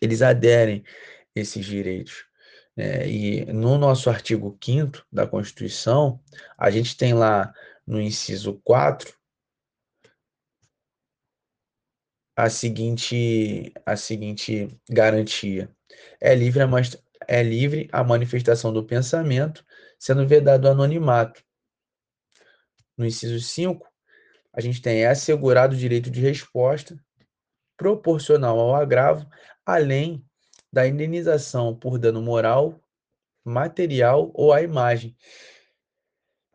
eles 0.00 0.22
aderem 0.22 0.84
esses 1.34 1.66
direitos. 1.66 2.24
É, 2.76 3.06
e 3.06 3.44
no 3.46 3.76
nosso 3.76 4.08
artigo 4.08 4.56
5 4.62 5.04
da 5.12 5.26
Constituição, 5.26 6.20
a 6.56 6.70
gente 6.70 6.96
tem 6.96 7.12
lá 7.12 7.52
no 7.86 8.00
inciso 8.00 8.60
4 8.64 9.12
a 12.36 12.48
seguinte, 12.48 13.72
a 13.84 13.96
seguinte 13.96 14.68
garantia: 14.88 15.70
é 16.20 16.34
livre, 16.34 16.62
a, 16.62 16.66
é 17.30 17.44
livre 17.44 17.88
a 17.92 18.02
manifestação 18.02 18.72
do 18.72 18.84
pensamento, 18.84 19.64
sendo 20.00 20.26
vedado 20.26 20.64
o 20.64 20.68
anonimato. 20.68 21.44
No 22.98 23.06
inciso 23.06 23.38
5, 23.38 23.88
a 24.52 24.60
gente 24.60 24.82
tem 24.82 25.06
assegurado 25.06 25.76
o 25.76 25.78
direito 25.78 26.10
de 26.10 26.20
resposta 26.20 26.98
proporcional 27.76 28.58
ao 28.58 28.74
agravo, 28.74 29.30
além 29.64 30.26
da 30.72 30.88
indenização 30.88 31.72
por 31.72 32.00
dano 32.00 32.20
moral, 32.20 32.80
material 33.44 34.32
ou 34.34 34.52
à 34.52 34.60
imagem. 34.60 35.16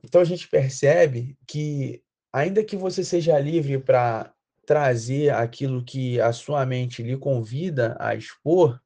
Então 0.04 0.20
a 0.20 0.26
gente 0.26 0.46
percebe 0.50 1.38
que, 1.48 2.04
ainda 2.34 2.66
que 2.66 2.76
você 2.76 3.02
seja 3.02 3.40
livre 3.40 3.80
para 3.80 4.34
trazer 4.66 5.30
aquilo 5.30 5.86
que 5.86 6.20
a 6.20 6.34
sua 6.34 6.66
mente 6.66 7.02
lhe 7.02 7.16
convida 7.16 7.96
a 7.98 8.14
expor, 8.14 8.78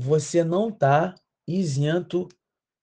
você 0.00 0.44
não 0.44 0.68
está 0.68 1.16
isento 1.44 2.28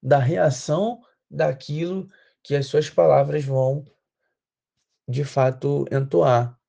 da 0.03 0.19
reação 0.19 1.01
daquilo 1.31 2.09
que 2.43 2.53
as 2.53 2.65
suas 2.65 2.89
palavras 2.89 3.45
vão 3.45 3.85
de 5.07 5.23
fato 5.23 5.85
entoar. 5.89 6.59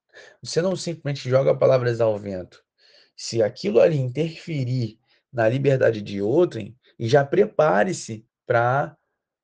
Você 0.40 0.62
não 0.62 0.76
simplesmente 0.76 1.28
joga 1.28 1.58
palavras 1.58 2.00
ao 2.00 2.16
vento. 2.16 2.64
Se 3.16 3.42
aquilo 3.42 3.80
ali 3.80 3.98
interferir 3.98 5.00
na 5.32 5.48
liberdade 5.48 6.00
de 6.00 6.22
outrem, 6.22 6.78
já 6.96 7.24
prepare-se 7.24 8.24
para 8.46 8.96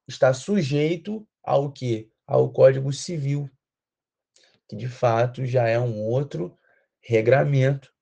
estar 0.06 0.32
sujeito 0.34 1.26
ao 1.42 1.72
que? 1.72 2.12
Ao 2.24 2.50
Código 2.52 2.92
Civil, 2.92 3.50
que 4.68 4.76
de 4.76 4.88
fato 4.88 5.44
já 5.44 5.66
é 5.66 5.80
um 5.80 6.00
outro 6.00 6.56
regramento 7.00 7.92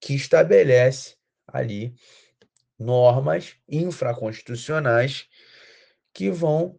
que 0.00 0.14
estabelece 0.14 1.16
ali 1.52 1.94
normas 2.78 3.56
infraconstitucionais 3.68 5.28
que 6.12 6.30
vão 6.30 6.78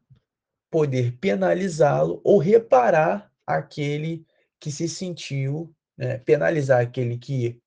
poder 0.70 1.18
penalizá-lo 1.20 2.20
ou 2.24 2.38
reparar 2.38 3.32
aquele 3.46 4.26
que 4.60 4.72
se 4.72 4.88
sentiu, 4.88 5.74
né, 5.98 6.18
penalizar 6.20 6.82
aquele 6.82 7.18
que 7.18 7.62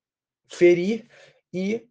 ferir 0.48 1.08
e 1.52 1.86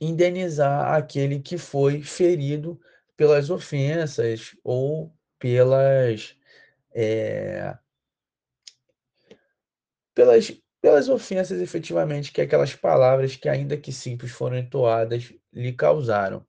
indenizar 0.00 0.94
aquele 0.94 1.40
que 1.40 1.58
foi 1.58 2.02
ferido 2.02 2.80
pelas 3.16 3.50
ofensas 3.50 4.56
ou 4.64 5.14
pelas 5.38 6.36
é, 6.92 7.76
pelas 10.14 10.52
pelas 10.80 11.08
ofensas 11.08 11.60
efetivamente 11.60 12.32
que 12.32 12.40
aquelas 12.40 12.74
palavras 12.74 13.36
que 13.36 13.48
ainda 13.48 13.76
que 13.76 13.92
simples 13.92 14.32
foram 14.32 14.58
entoadas 14.58 15.32
lhe 15.52 15.72
causaram. 15.72 16.46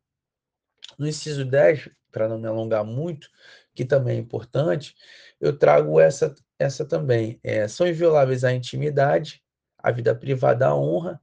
No 0.97 1.07
inciso 1.07 1.43
10, 1.43 1.89
para 2.11 2.27
não 2.27 2.39
me 2.39 2.47
alongar 2.47 2.83
muito, 2.83 3.29
que 3.73 3.85
também 3.85 4.17
é 4.17 4.19
importante, 4.19 4.95
eu 5.39 5.57
trago 5.57 5.99
essa 5.99 6.33
essa 6.61 6.85
também. 6.85 7.39
É, 7.43 7.67
são 7.67 7.87
invioláveis 7.87 8.43
a 8.43 8.53
intimidade, 8.53 9.41
a 9.77 9.91
vida 9.91 10.13
privada, 10.13 10.67
a 10.67 10.75
honra 10.75 11.19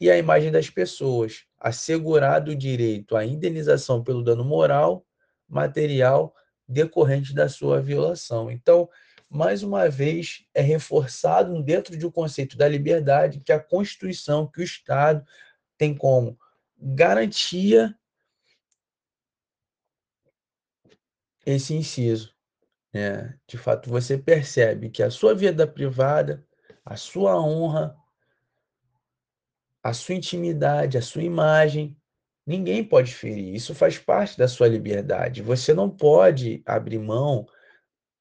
e 0.00 0.10
a 0.10 0.18
imagem 0.18 0.50
das 0.50 0.68
pessoas, 0.68 1.44
assegurado 1.60 2.50
o 2.50 2.56
direito 2.56 3.16
à 3.16 3.24
indenização 3.24 4.02
pelo 4.02 4.22
dano 4.22 4.44
moral, 4.44 5.06
material 5.48 6.34
decorrente 6.66 7.32
da 7.32 7.48
sua 7.48 7.80
violação. 7.80 8.50
Então, 8.50 8.88
mais 9.32 9.62
uma 9.62 9.88
vez, 9.88 10.44
é 10.52 10.60
reforçado 10.60 11.62
dentro 11.62 11.96
de 11.96 12.06
um 12.06 12.10
conceito 12.10 12.54
da 12.54 12.68
liberdade 12.68 13.40
que 13.40 13.50
a 13.50 13.58
Constituição, 13.58 14.46
que 14.46 14.60
o 14.60 14.64
Estado 14.64 15.26
tem 15.78 15.94
como 15.94 16.38
garantia 16.76 17.96
esse 21.46 21.72
inciso. 21.72 22.34
Né? 22.92 23.38
De 23.46 23.56
fato, 23.56 23.88
você 23.88 24.18
percebe 24.18 24.90
que 24.90 25.02
a 25.02 25.10
sua 25.10 25.34
vida 25.34 25.66
privada, 25.66 26.46
a 26.84 26.94
sua 26.96 27.40
honra, 27.40 27.96
a 29.82 29.94
sua 29.94 30.14
intimidade, 30.14 30.98
a 30.98 31.02
sua 31.02 31.22
imagem, 31.22 31.96
ninguém 32.46 32.84
pode 32.84 33.14
ferir. 33.14 33.54
Isso 33.54 33.74
faz 33.74 33.98
parte 33.98 34.36
da 34.36 34.46
sua 34.46 34.68
liberdade. 34.68 35.40
Você 35.40 35.72
não 35.72 35.88
pode 35.88 36.62
abrir 36.66 36.98
mão 36.98 37.46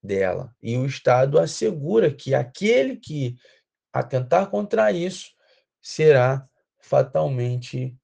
dela. 0.03 0.55
E 0.61 0.77
o 0.77 0.85
Estado 0.85 1.39
assegura 1.39 2.13
que 2.13 2.33
aquele 2.33 2.97
que 2.97 3.35
atentar 3.93 4.49
contra 4.49 4.91
isso 4.91 5.31
será 5.81 6.47
fatalmente 6.79 7.95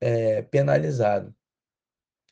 é, 0.00 0.42
penalizado. 0.42 1.34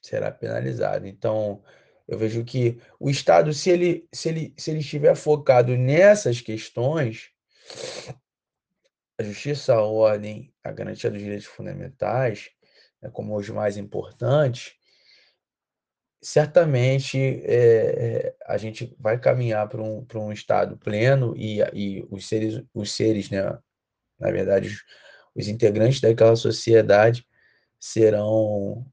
Será 0.03 0.31
penalizado. 0.31 1.07
Então, 1.07 1.63
eu 2.09 2.19
vejo 2.19 2.45
que 2.45 2.81
o 2.99 3.09
Estado, 3.09 3.53
se 3.53 3.71
ele, 3.71 4.09
se 4.13 4.29
ele, 4.29 4.55
se 4.57 4.71
ele 4.71 4.81
estiver 4.81 5.15
focado 5.15 5.77
nessas 5.77 6.41
questões, 6.41 7.31
a 9.19 9.23
justiça, 9.23 9.75
a 9.75 9.83
ordem, 9.83 10.53
a 10.65 10.73
garantia 10.73 11.11
dos 11.11 11.21
direitos 11.21 11.47
fundamentais, 11.47 12.51
né, 13.01 13.11
como 13.11 13.37
os 13.37 13.49
mais 13.51 13.77
importantes, 13.77 14.75
certamente 16.23 17.41
é, 17.45 18.35
a 18.47 18.57
gente 18.59 18.95
vai 18.99 19.19
caminhar 19.19 19.69
para 19.69 19.83
um, 19.83 20.05
para 20.05 20.19
um 20.19 20.33
estado 20.33 20.77
pleno 20.77 21.35
e, 21.37 21.61
e 21.73 22.07
os 22.11 22.29
seres, 22.29 22.63
os 22.75 22.93
seres 22.93 23.31
né, 23.31 23.59
na 24.19 24.31
verdade, 24.31 24.69
os, 24.69 24.85
os 25.35 25.49
integrantes 25.49 26.01
daquela 26.01 26.37
sociedade 26.37 27.27
serão 27.79 28.87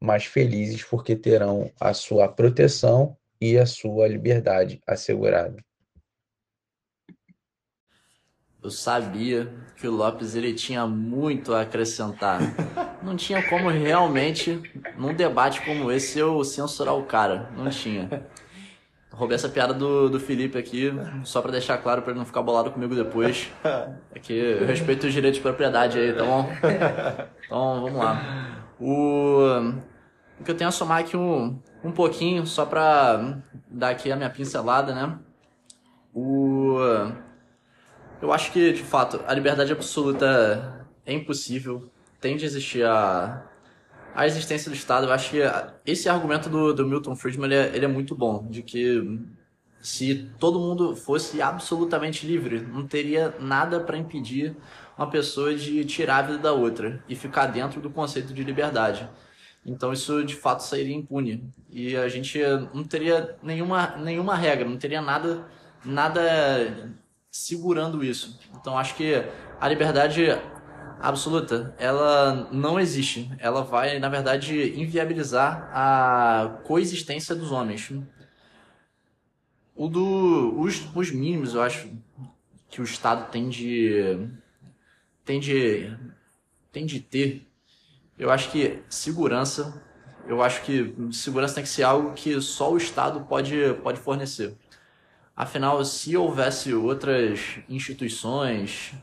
mais 0.00 0.24
felizes 0.24 0.82
porque 0.82 1.14
terão 1.14 1.70
a 1.80 1.94
sua 1.94 2.28
proteção 2.28 3.16
e 3.40 3.56
a 3.56 3.64
sua 3.64 4.08
liberdade 4.08 4.80
assegurada. 4.86 5.64
Eu 8.62 8.70
sabia 8.70 9.54
que 9.76 9.86
o 9.86 9.92
Lopes 9.92 10.34
ele 10.34 10.52
tinha 10.52 10.86
muito 10.86 11.54
a 11.54 11.62
acrescentar. 11.62 12.40
Não 13.06 13.14
tinha 13.14 13.40
como 13.48 13.70
realmente, 13.70 14.60
num 14.98 15.14
debate 15.14 15.64
como 15.64 15.92
esse, 15.92 16.18
eu 16.18 16.42
censurar 16.42 16.96
o 16.96 17.04
cara. 17.04 17.48
Não 17.56 17.70
tinha. 17.70 18.26
Roubei 19.12 19.36
essa 19.36 19.48
piada 19.48 19.72
do, 19.72 20.10
do 20.10 20.18
Felipe 20.18 20.58
aqui, 20.58 20.92
só 21.22 21.40
para 21.40 21.52
deixar 21.52 21.78
claro 21.78 22.02
para 22.02 22.10
ele 22.10 22.18
não 22.18 22.26
ficar 22.26 22.42
bolado 22.42 22.72
comigo 22.72 22.96
depois. 22.96 23.48
É 24.12 24.18
que 24.18 24.32
eu 24.32 24.66
respeito 24.66 25.06
os 25.06 25.12
direitos 25.12 25.36
de 25.36 25.42
propriedade 25.42 25.98
aí, 25.98 26.12
tá 26.12 26.24
bom? 26.24 26.50
Então, 27.46 27.80
vamos 27.80 27.96
lá. 27.96 28.66
O, 28.80 29.38
o 30.40 30.44
que 30.44 30.50
eu 30.50 30.56
tenho 30.56 30.68
a 30.68 30.72
somar 30.72 30.98
aqui 30.98 31.16
um, 31.16 31.62
um 31.84 31.92
pouquinho, 31.92 32.44
só 32.44 32.66
para 32.66 33.38
dar 33.70 33.90
aqui 33.90 34.10
a 34.10 34.16
minha 34.16 34.30
pincelada, 34.30 34.92
né? 34.92 35.16
O 36.12 36.80
eu 38.20 38.32
acho 38.32 38.50
que, 38.50 38.72
de 38.72 38.82
fato, 38.82 39.20
a 39.28 39.32
liberdade 39.32 39.70
absoluta 39.70 40.86
é 41.04 41.12
impossível. 41.12 41.88
Tem 42.20 42.36
de 42.36 42.44
existir 42.44 42.84
a, 42.84 43.44
a 44.14 44.26
existência 44.26 44.70
do 44.70 44.76
Estado. 44.76 45.06
Eu 45.06 45.12
acho 45.12 45.30
que 45.30 45.38
esse 45.84 46.08
argumento 46.08 46.48
do, 46.48 46.72
do 46.72 46.86
Milton 46.86 47.14
Friedman 47.14 47.46
ele 47.46 47.54
é, 47.54 47.76
ele 47.76 47.84
é 47.84 47.88
muito 47.88 48.14
bom, 48.14 48.46
de 48.48 48.62
que 48.62 49.20
se 49.80 50.30
todo 50.38 50.58
mundo 50.58 50.96
fosse 50.96 51.40
absolutamente 51.40 52.26
livre, 52.26 52.60
não 52.60 52.86
teria 52.86 53.34
nada 53.38 53.78
para 53.78 53.96
impedir 53.96 54.56
uma 54.96 55.08
pessoa 55.08 55.54
de 55.54 55.84
tirar 55.84 56.18
a 56.18 56.22
vida 56.22 56.38
da 56.38 56.52
outra 56.52 57.04
e 57.08 57.14
ficar 57.14 57.46
dentro 57.46 57.80
do 57.80 57.90
conceito 57.90 58.32
de 58.32 58.42
liberdade. 58.42 59.08
Então 59.64 59.92
isso 59.92 60.24
de 60.24 60.34
fato 60.34 60.62
sairia 60.62 60.94
impune 60.94 61.52
e 61.70 61.96
a 61.96 62.08
gente 62.08 62.38
não 62.72 62.84
teria 62.84 63.36
nenhuma, 63.42 63.96
nenhuma 63.96 64.34
regra, 64.34 64.68
não 64.68 64.76
teria 64.76 65.02
nada 65.02 65.44
nada 65.84 66.90
segurando 67.30 68.02
isso. 68.02 68.38
Então 68.58 68.78
acho 68.78 68.94
que 68.94 69.22
a 69.60 69.68
liberdade 69.68 70.22
absoluta, 71.00 71.74
ela 71.78 72.48
não 72.52 72.78
existe. 72.78 73.30
Ela 73.38 73.62
vai, 73.62 73.98
na 73.98 74.08
verdade, 74.08 74.80
inviabilizar 74.80 75.70
a 75.72 76.60
coexistência 76.64 77.34
dos 77.34 77.52
homens. 77.52 77.92
O 79.74 79.88
do, 79.88 80.58
os, 80.58 80.86
os 80.94 81.10
mínimos, 81.10 81.54
eu 81.54 81.62
acho 81.62 81.90
que 82.68 82.80
o 82.80 82.84
Estado 82.84 83.30
tem 83.30 83.48
de, 83.48 84.28
tem 85.24 85.38
de, 85.38 85.96
tem 86.72 86.86
de 86.86 87.00
ter. 87.00 87.46
Eu 88.18 88.30
acho 88.30 88.50
que 88.50 88.82
segurança, 88.88 89.82
eu 90.26 90.42
acho 90.42 90.62
que 90.62 90.94
segurança 91.12 91.56
tem 91.56 91.64
que 91.64 91.68
ser 91.68 91.82
algo 91.82 92.14
que 92.14 92.40
só 92.40 92.72
o 92.72 92.76
Estado 92.76 93.20
pode, 93.26 93.74
pode 93.82 94.00
fornecer. 94.00 94.56
Afinal, 95.36 95.84
se 95.84 96.16
houvesse 96.16 96.72
outras 96.72 97.58
instituições, 97.68 98.94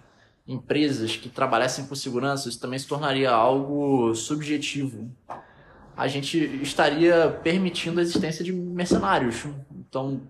empresas 0.48 1.16
que 1.16 1.30
trabalhassem 1.30 1.86
com 1.86 1.96
segurança, 1.96 2.50
isso 2.50 2.60
também 2.60 2.78
se 2.78 2.88
tornaria 2.88 3.32
algo 3.32 4.14
subjetivo. 4.14 5.10
A 5.96 6.08
gente 6.08 6.38
estaria 6.62 7.30
permitindo 7.44 8.00
a 8.00 8.04
existência 8.04 8.44
de 8.44 8.52
mercenários. 8.52 9.46
Então, 9.72 10.22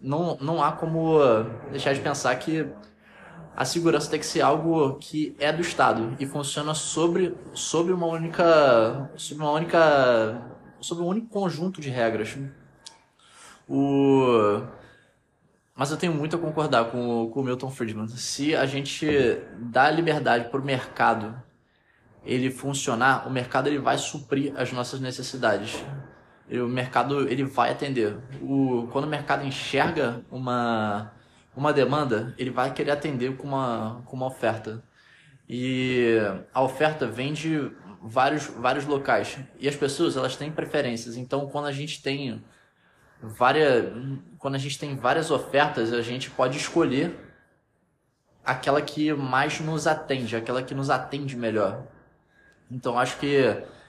não, 0.00 0.36
não 0.40 0.62
há 0.62 0.72
como 0.72 1.18
deixar 1.70 1.94
de 1.94 2.00
pensar 2.00 2.34
que 2.36 2.66
a 3.56 3.64
segurança 3.64 4.10
tem 4.10 4.20
que 4.20 4.26
ser 4.26 4.42
algo 4.42 4.96
que 4.96 5.34
é 5.38 5.50
do 5.50 5.62
Estado 5.62 6.14
e 6.20 6.26
funciona 6.26 6.74
sobre, 6.74 7.34
sobre 7.54 7.92
uma 7.94 8.06
única 8.06 9.10
sobre 9.16 9.42
uma 9.42 9.52
única 9.52 10.42
sobre 10.78 11.02
um 11.02 11.06
único 11.06 11.28
conjunto 11.28 11.80
de 11.80 11.88
regras. 11.88 12.36
O 13.66 14.60
mas 15.76 15.90
eu 15.90 15.96
tenho 15.98 16.14
muito 16.14 16.36
a 16.36 16.38
concordar 16.38 16.86
com, 16.86 17.28
com 17.30 17.40
o 17.40 17.44
Milton 17.44 17.70
Friedman. 17.70 18.08
Se 18.08 18.56
a 18.56 18.64
gente 18.64 19.06
dá 19.58 19.90
liberdade 19.90 20.48
para 20.48 20.60
o 20.60 20.64
mercado 20.64 21.40
ele 22.24 22.50
funcionar, 22.50 23.28
o 23.28 23.30
mercado 23.30 23.68
ele 23.68 23.78
vai 23.78 23.98
suprir 23.98 24.52
as 24.56 24.72
nossas 24.72 25.00
necessidades. 25.00 25.84
E 26.48 26.58
o 26.58 26.66
mercado 26.66 27.28
ele 27.28 27.44
vai 27.44 27.70
atender. 27.70 28.16
O, 28.40 28.88
quando 28.90 29.04
o 29.04 29.08
mercado 29.08 29.44
enxerga 29.44 30.24
uma, 30.30 31.12
uma 31.54 31.72
demanda, 31.72 32.34
ele 32.38 32.50
vai 32.50 32.72
querer 32.72 32.92
atender 32.92 33.36
com 33.36 33.46
uma, 33.46 34.02
com 34.06 34.16
uma 34.16 34.26
oferta. 34.26 34.82
E 35.48 36.16
a 36.54 36.62
oferta 36.62 37.06
vem 37.06 37.32
de 37.32 37.70
vários, 38.02 38.46
vários 38.46 38.86
locais. 38.86 39.38
E 39.60 39.68
as 39.68 39.76
pessoas 39.76 40.16
elas 40.16 40.36
têm 40.36 40.50
preferências. 40.50 41.16
Então, 41.16 41.46
quando 41.48 41.66
a 41.66 41.72
gente 41.72 42.02
tem 42.02 42.42
várias, 43.22 43.92
quando 44.38 44.54
a 44.54 44.58
gente 44.58 44.78
tem 44.78 44.96
várias 44.96 45.30
ofertas, 45.30 45.92
a 45.92 46.02
gente 46.02 46.30
pode 46.30 46.56
escolher 46.56 47.14
aquela 48.44 48.80
que 48.80 49.12
mais 49.12 49.60
nos 49.60 49.86
atende, 49.86 50.36
aquela 50.36 50.62
que 50.62 50.74
nos 50.74 50.90
atende 50.90 51.36
melhor. 51.36 51.84
Então 52.70 52.98
acho 52.98 53.18
que 53.18 53.44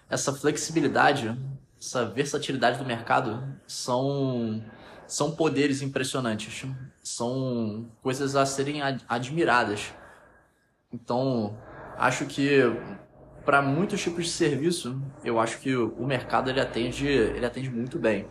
essa 0.10 0.34
flexibilidade, 0.34 1.38
essa 1.80 2.06
versatilidade 2.06 2.80
do 2.80 2.86
mercado 2.86 3.44
são 3.68 4.64
são 5.08 5.32
poderes 5.32 5.82
impressionantes, 5.82 6.66
são 7.02 7.90
coisas 8.02 8.36
a 8.36 8.46
serem 8.46 8.82
admiradas. 9.08 9.94
Então, 10.92 11.58
acho 11.98 12.26
que 12.26 12.60
para 13.46 13.62
muitos 13.62 14.02
tipos 14.02 14.26
de 14.26 14.32
serviço, 14.32 15.02
eu 15.24 15.40
acho 15.40 15.60
que 15.60 15.74
o 15.74 16.06
mercado 16.06 16.50
ele 16.50 16.60
atende, 16.60 17.08
ele 17.08 17.46
atende 17.46 17.70
muito 17.70 17.98
bem. 17.98 18.28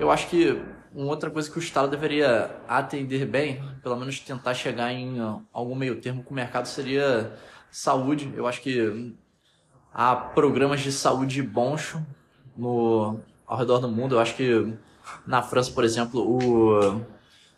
Eu 0.00 0.10
acho 0.10 0.28
que 0.28 0.58
uma 0.94 1.08
outra 1.08 1.30
coisa 1.30 1.50
que 1.50 1.58
o 1.58 1.60
Estado 1.60 1.90
deveria 1.90 2.56
atender 2.66 3.26
bem, 3.26 3.62
pelo 3.82 3.96
menos 3.96 4.18
tentar 4.18 4.54
chegar 4.54 4.90
em 4.90 5.18
algum 5.52 5.74
meio 5.74 6.00
termo 6.00 6.22
com 6.22 6.30
o 6.30 6.34
mercado, 6.34 6.66
seria 6.66 7.36
saúde. 7.70 8.32
Eu 8.34 8.46
acho 8.46 8.62
que 8.62 9.14
há 9.92 10.16
programas 10.16 10.80
de 10.80 10.90
saúde 10.90 11.42
bons 11.42 11.96
no, 12.56 13.20
ao 13.46 13.58
redor 13.58 13.78
do 13.78 13.88
mundo. 13.88 14.14
Eu 14.14 14.20
acho 14.20 14.34
que 14.36 14.72
na 15.26 15.42
França, 15.42 15.70
por 15.70 15.84
exemplo, 15.84 16.18
o, 16.22 17.04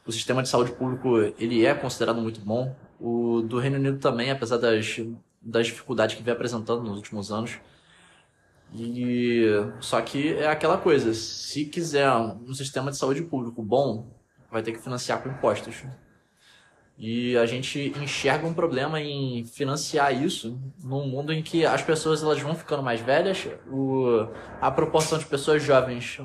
o 0.05 0.11
sistema 0.11 0.43
de 0.43 0.49
saúde 0.49 0.72
público 0.72 1.18
ele 1.38 1.64
é 1.64 1.72
considerado 1.74 2.20
muito 2.20 2.40
bom. 2.40 2.74
O 2.99 3.40
do 3.43 3.61
Reino 3.61 3.76
Unido 3.76 3.99
também, 3.99 4.32
apesar 4.32 4.57
das, 4.57 5.01
das 5.40 5.68
dificuldades 5.68 6.16
que 6.16 6.24
vem 6.24 6.34
apresentando 6.34 6.82
nos 6.82 6.97
últimos 6.97 7.30
anos. 7.30 7.61
E 8.75 9.45
só 9.81 10.01
que 10.01 10.35
é 10.35 10.49
aquela 10.49 10.79
coisa, 10.79 11.12
se 11.12 11.66
quiser 11.66 12.11
um 12.11 12.55
sistema 12.55 12.91
de 12.91 12.97
saúde 12.97 13.23
público 13.23 13.62
bom, 13.62 14.07
vai 14.51 14.62
ter 14.62 14.73
que 14.73 14.79
financiar 14.79 15.23
com 15.23 15.29
impostos. 15.29 15.85
E 16.97 17.37
a 17.37 17.47
gente 17.47 17.93
enxerga 18.01 18.47
um 18.47 18.55
problema 18.55 19.01
em 19.01 19.45
financiar 19.45 20.14
isso 20.14 20.59
num 20.83 21.07
mundo 21.07 21.33
em 21.33 21.43
que 21.43 21.66
as 21.66 21.83
pessoas 21.83 22.23
elas 22.23 22.41
vão 22.41 22.55
ficando 22.55 22.83
mais 22.83 23.01
velhas, 23.01 23.49
o, 23.68 24.27
a 24.61 24.70
proporção 24.70 25.18
de 25.18 25.27
pessoas 25.27 25.62
jovens 25.62 26.20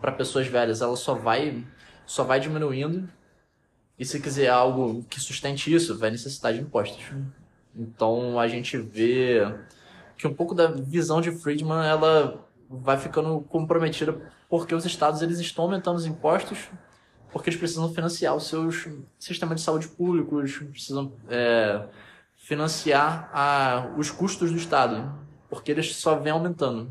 para 0.00 0.12
pessoas 0.12 0.46
velhas 0.46 0.80
ela 0.80 0.96
só 0.96 1.14
vai 1.14 1.64
só 2.06 2.24
vai 2.24 2.40
diminuindo. 2.40 3.08
E 3.98 4.04
se 4.04 4.20
quiser 4.20 4.48
algo 4.48 5.04
que 5.04 5.20
sustente 5.20 5.72
isso, 5.72 5.96
vai 5.96 6.10
necessitar 6.10 6.52
de 6.52 6.60
impostos. 6.60 7.04
Então 7.74 8.38
a 8.38 8.48
gente 8.48 8.76
vê 8.76 9.40
que 10.16 10.26
um 10.26 10.34
pouco 10.34 10.54
da 10.54 10.68
visão 10.68 11.20
de 11.20 11.30
Friedman 11.30 11.86
ela 11.86 12.46
vai 12.68 12.98
ficando 12.98 13.40
comprometida 13.48 14.16
porque 14.48 14.74
os 14.74 14.84
estados 14.84 15.22
eles 15.22 15.38
estão 15.38 15.64
aumentando 15.64 15.96
os 15.96 16.06
impostos 16.06 16.68
porque 17.34 17.50
eles 17.50 17.58
precisam 17.58 17.92
financiar 17.92 18.36
os 18.36 18.46
seus 18.46 18.86
sistemas 19.18 19.56
de 19.56 19.62
saúde 19.62 19.88
públicos, 19.88 20.56
precisam 20.70 21.12
é, 21.28 21.84
financiar 22.36 23.28
a, 23.32 23.92
os 23.96 24.08
custos 24.08 24.52
do 24.52 24.56
estado, 24.56 25.12
porque 25.50 25.72
eles 25.72 25.96
só 25.96 26.14
vêm 26.14 26.32
aumentando. 26.32 26.88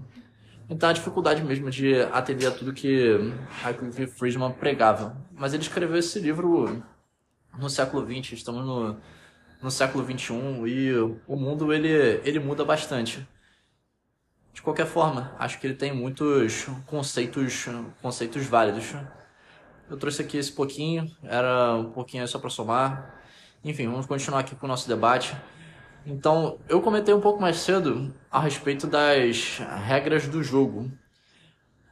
Então 0.70 0.90
a 0.90 0.94
dificuldade 0.94 1.42
mesmo 1.42 1.72
de 1.72 2.02
atender 2.12 2.48
a 2.48 2.52
tudo 2.52 2.74
que 2.74 3.34
a 3.64 4.08
Friedman 4.08 4.52
pregava. 4.52 5.16
Mas 5.32 5.54
ele 5.54 5.64
escreveu 5.64 5.98
esse 5.98 6.20
livro 6.20 6.84
no 7.58 7.70
século 7.70 8.06
XX, 8.06 8.34
estamos 8.34 8.66
no 8.66 8.98
no 9.64 9.72
século 9.72 10.04
XXI 10.04 10.34
e 10.68 10.94
o 11.26 11.36
mundo 11.38 11.74
ele, 11.74 11.90
ele 12.26 12.38
muda 12.38 12.66
bastante. 12.66 13.26
De 14.54 14.62
qualquer 14.62 14.86
forma, 14.86 15.34
acho 15.40 15.60
que 15.60 15.66
ele 15.66 15.74
tem 15.74 15.94
muitos 15.94 16.68
conceitos, 16.86 17.66
conceitos 18.02 18.46
válidos. 18.46 18.94
Eu 19.90 19.98
trouxe 19.98 20.22
aqui 20.22 20.38
esse 20.38 20.52
pouquinho, 20.52 21.10
era 21.24 21.76
um 21.76 21.92
pouquinho 21.92 22.28
só 22.28 22.38
para 22.38 22.50
somar. 22.50 23.22
Enfim, 23.64 23.88
vamos 23.88 24.06
continuar 24.06 24.42
aqui 24.42 24.54
com 24.54 24.66
o 24.66 24.70
nosso 24.70 24.88
debate. 24.88 25.36
Então, 26.06 26.60
eu 26.68 26.82
comentei 26.82 27.14
um 27.14 27.22
pouco 27.22 27.42
mais 27.42 27.58
cedo 27.58 28.14
a 28.30 28.40
respeito 28.40 28.86
das 28.86 29.60
regras 29.86 30.28
do 30.28 30.44
jogo. 30.44 30.92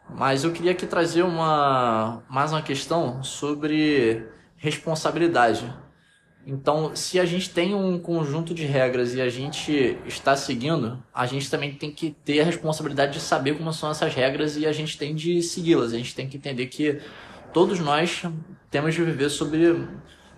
Mas 0.10 0.44
eu 0.44 0.52
queria 0.52 0.72
aqui 0.72 0.86
trazer 0.86 1.24
uma, 1.24 2.22
mais 2.30 2.52
uma 2.52 2.62
questão 2.62 3.24
sobre 3.24 4.28
responsabilidade. 4.58 5.74
Então, 6.46 6.96
se 6.96 7.20
a 7.20 7.26
gente 7.26 7.52
tem 7.52 7.76
um 7.76 8.00
conjunto 8.00 8.54
de 8.54 8.66
regras 8.66 9.14
e 9.14 9.22
a 9.22 9.30
gente 9.30 9.98
está 10.06 10.36
seguindo, 10.36 11.02
a 11.14 11.28
gente 11.28 11.50
também 11.52 11.76
tem 11.76 11.92
que 11.92 12.16
ter 12.26 12.42
a 12.42 12.44
responsabilidade 12.44 13.14
de 13.14 13.20
saber 13.20 13.56
como 13.56 13.72
são 13.72 13.92
essas 13.92 14.14
regras 14.16 14.58
e 14.58 14.66
a 14.66 14.72
gente 14.72 14.98
tem 14.98 15.14
de 15.14 15.42
segui-las. 15.44 15.94
A 15.94 15.98
gente 15.98 16.16
tem 16.16 16.28
que 16.28 16.38
entender 16.38 16.66
que 16.66 17.00
todos 17.54 17.80
nós 17.80 18.24
temos 18.72 18.96
de 18.96 19.04
viver 19.04 19.30
sobre 19.30 19.88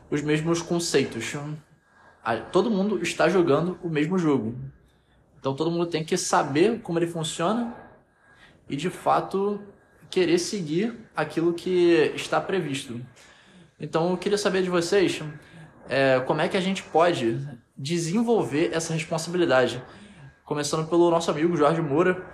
os 0.10 0.22
mesmos 0.22 0.62
conceitos. 0.62 1.34
Todo 2.52 2.70
mundo 2.70 3.02
está 3.02 3.30
jogando 3.30 3.80
o 3.82 3.90
mesmo 3.90 4.18
jogo. 4.18 4.56
Então, 5.40 5.56
todo 5.56 5.72
mundo 5.72 5.86
tem 5.86 6.04
que 6.04 6.18
saber 6.18 6.82
como 6.82 7.00
ele 7.00 7.08
funciona 7.08 7.74
e, 8.70 8.76
de 8.76 8.90
fato, 8.90 9.62
querer 10.10 10.38
seguir 10.38 10.94
aquilo 11.16 11.54
que 11.54 12.12
está 12.14 12.42
previsto. 12.42 13.00
Então, 13.80 14.12
eu 14.12 14.18
queria 14.18 14.38
saber 14.38 14.64
de 14.64 14.70
vocês 14.70 15.22
é, 15.90 16.20
como 16.22 16.42
é 16.42 16.48
que 16.48 16.58
a 16.58 16.62
gente 16.62 16.84
pode 16.84 17.40
desenvolver 17.78 18.72
essa 18.74 18.94
responsabilidade. 18.94 19.82
Começando 20.46 20.88
pelo 20.88 21.10
nosso 21.10 21.32
amigo 21.32 21.56
Jorge 21.56 21.82
Moura, 21.82 22.26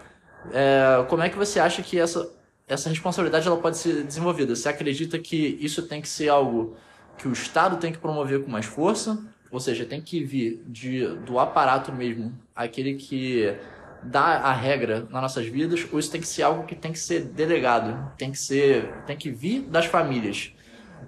é, 0.51 1.05
como 1.07 1.23
é 1.23 1.29
que 1.29 1.37
você 1.37 1.59
acha 1.59 1.81
que 1.81 1.99
essa, 1.99 2.31
essa 2.67 2.89
responsabilidade 2.89 3.47
ela 3.47 3.57
pode 3.57 3.77
ser 3.77 4.03
desenvolvida? 4.03 4.55
Você 4.55 4.69
acredita 4.69 5.17
que 5.19 5.57
isso 5.61 5.83
tem 5.83 6.01
que 6.01 6.09
ser 6.09 6.29
algo 6.29 6.75
que 7.17 7.27
o 7.27 7.33
Estado 7.33 7.77
tem 7.77 7.91
que 7.91 7.97
promover 7.97 8.43
com 8.43 8.51
mais 8.51 8.65
força? 8.65 9.19
Ou 9.51 9.59
seja, 9.59 9.85
tem 9.85 10.01
que 10.01 10.23
vir 10.23 10.63
de, 10.67 11.07
do 11.25 11.39
aparato 11.39 11.91
mesmo, 11.91 12.33
aquele 12.55 12.93
que 12.93 13.55
dá 14.03 14.21
a 14.21 14.53
regra 14.53 15.07
nas 15.09 15.21
nossas 15.21 15.47
vidas, 15.47 15.85
ou 15.91 15.99
isso 15.99 16.11
tem 16.11 16.21
que 16.21 16.27
ser 16.27 16.43
algo 16.43 16.65
que 16.65 16.75
tem 16.75 16.91
que 16.91 16.99
ser 16.99 17.21
delegado, 17.21 18.11
tem 18.17 18.31
que 18.31 18.37
ser, 18.37 18.87
tem 19.05 19.17
que 19.17 19.31
vir 19.31 19.61
das 19.61 19.85
famílias? 19.85 20.53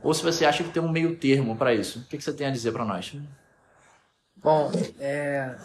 Ou 0.03 0.13
se 0.13 0.23
você 0.23 0.45
acha 0.45 0.63
que 0.63 0.71
tem 0.71 0.81
um 0.81 0.91
meio 0.91 1.15
termo 1.15 1.55
para 1.55 1.73
isso. 1.73 1.99
O 1.99 2.03
que, 2.05 2.17
que, 2.17 2.23
você 2.23 2.33
tem 2.33 2.47
a 2.47 2.51
dizer 2.51 2.71
para 2.71 2.85
nós? 2.85 3.15
Bom, 4.37 4.71
é, 4.99 5.55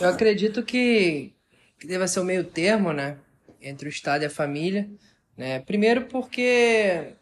eu 0.00 0.08
acredito 0.08 0.62
que, 0.62 1.34
que 1.78 1.86
deva 1.86 2.06
ser 2.06 2.20
um 2.20 2.24
meio 2.24 2.44
termo, 2.44 2.92
né? 2.92 3.18
Entre 3.60 3.88
o 3.88 3.90
Estado 3.90 4.22
e 4.22 4.26
a 4.26 4.30
família. 4.30 4.88
Né? 5.36 5.60
Primeiro 5.60 6.06
porque 6.06 7.14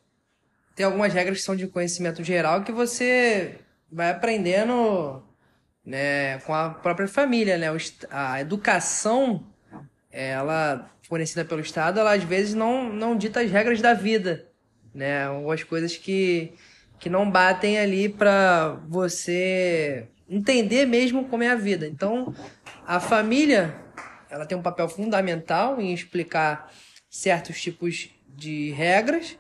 tem 0.75 0.85
algumas 0.85 1.13
regras 1.13 1.39
que 1.39 1.45
são 1.45 1.57
de 1.57 1.67
conhecimento 1.67 2.23
geral 2.23 2.63
que 2.63 2.73
você 2.73 3.59
vai 3.91 4.11
aprendendo 4.11 5.23
né, 5.85 6.39
com 6.41 6.55
a 6.55 6.71
própria 6.71 7.09
família, 7.09 7.59
né? 7.59 7.69
A 8.11 8.41
educação, 8.41 9.47
ela 10.11 10.91
fornecida 11.03 11.45
pelo 11.45 11.61
Estado, 11.61 12.01
ela 12.01 12.15
às 12.15 12.25
vezes 12.25 12.55
não, 12.55 12.91
não 12.91 13.17
dita 13.17 13.41
as 13.41 13.51
regras 13.51 13.81
da 13.81 13.93
vida, 13.93 14.49
né? 14.95 15.25
Algumas 15.25 15.63
coisas 15.63 15.97
que, 15.97 16.53
que 16.99 17.09
não 17.09 17.31
batem 17.31 17.79
ali 17.79 18.09
para 18.09 18.81
você 18.89 20.07
entender 20.29 20.87
mesmo 20.87 21.25
como 21.27 21.43
é 21.43 21.51
a 21.51 21.55
vida. 21.55 21.87
Então, 21.87 22.35
a 22.87 22.99
família, 23.01 23.75
ela 24.31 24.47
tem 24.47 24.57
um 24.57 24.63
papel 24.63 24.89
fundamental 24.89 25.81
em 25.81 25.93
explicar 25.93 26.73
certos 27.11 27.61
tipos 27.61 28.09
de 28.29 28.71
regras 28.73 29.37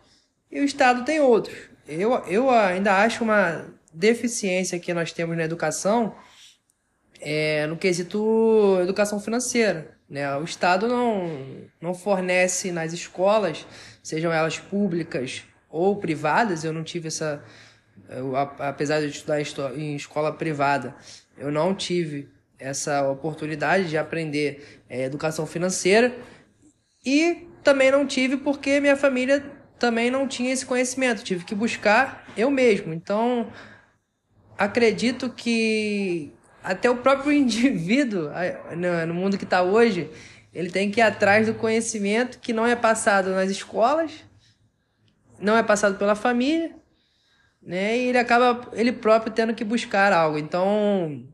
e 0.51 0.61
o 0.61 0.65
Estado 0.65 1.05
tem 1.05 1.21
outros. 1.21 1.57
Eu, 1.89 2.13
eu 2.27 2.51
ainda 2.51 3.03
acho 3.03 3.25
uma 3.25 3.67
deficiência 3.93 4.79
que 4.79 4.93
nós 4.95 5.13
temos 5.13 5.37
na 5.37 5.45
educação 5.45 6.15
é, 7.23 7.67
no 7.69 7.77
quesito 7.77 8.79
educação 8.83 9.21
financeira. 9.21 9.97
Né? 10.11 10.37
O 10.37 10.45
Estado 10.45 10.89
não, 10.89 11.31
não 11.81 11.95
fornece 11.95 12.73
nas 12.73 12.93
escolas, 12.93 13.65
sejam 14.03 14.33
elas 14.33 14.59
públicas 14.59 15.45
ou 15.71 15.97
privadas, 15.97 16.65
eu 16.65 16.73
não 16.73 16.83
tive 16.83 17.09
essa. 17.09 17.43
Eu, 18.09 18.37
apesar 18.37 19.01
de 19.01 19.07
estudar 19.07 19.41
em 19.77 19.95
escola 19.95 20.33
privada, 20.33 20.95
eu 21.39 21.51
não 21.51 21.75
tive 21.75 22.29
essa 22.59 23.09
oportunidade 23.09 23.89
de 23.89 23.99
aprender 23.99 24.83
é, 24.89 25.05
educação 25.05 25.47
financeira 25.47 26.15
e 27.05 27.49
também 27.63 27.91
não 27.91 28.07
tive 28.07 28.37
porque 28.37 28.81
minha 28.81 28.97
família 28.97 29.45
também 29.79 30.11
não 30.11 30.29
tinha 30.29 30.53
esse 30.53 30.65
conhecimento, 30.65 31.25
tive 31.25 31.45
que 31.45 31.55
buscar 31.55 32.25
eu 32.37 32.51
mesmo. 32.51 32.93
Então, 32.93 33.51
acredito 34.57 35.29
que 35.31 36.33
até 36.63 36.89
o 36.89 36.97
próprio 36.99 37.33
indivíduo, 37.33 38.31
no 39.07 39.15
mundo 39.15 39.37
que 39.37 39.45
está 39.45 39.63
hoje, 39.63 40.09
ele 40.53 40.71
tem 40.71 40.91
que 40.91 41.01
ir 41.01 41.03
atrás 41.03 41.47
do 41.47 41.55
conhecimento 41.55 42.39
que 42.39 42.53
não 42.53 42.67
é 42.67 42.77
passado 42.77 43.31
nas 43.31 43.51
escolas, 43.51 44.13
não 45.41 45.57
é 45.57 45.63
passado 45.63 45.97
pela 45.99 46.15
família, 46.15 46.75
né? 47.63 47.97
E 47.97 48.09
ele 48.09 48.19
acaba 48.19 48.69
ele 48.75 48.93
próprio 48.93 49.33
tendo 49.33 49.55
que 49.55 49.65
buscar 49.65 50.13
algo. 50.13 50.37
Então, 50.37 51.27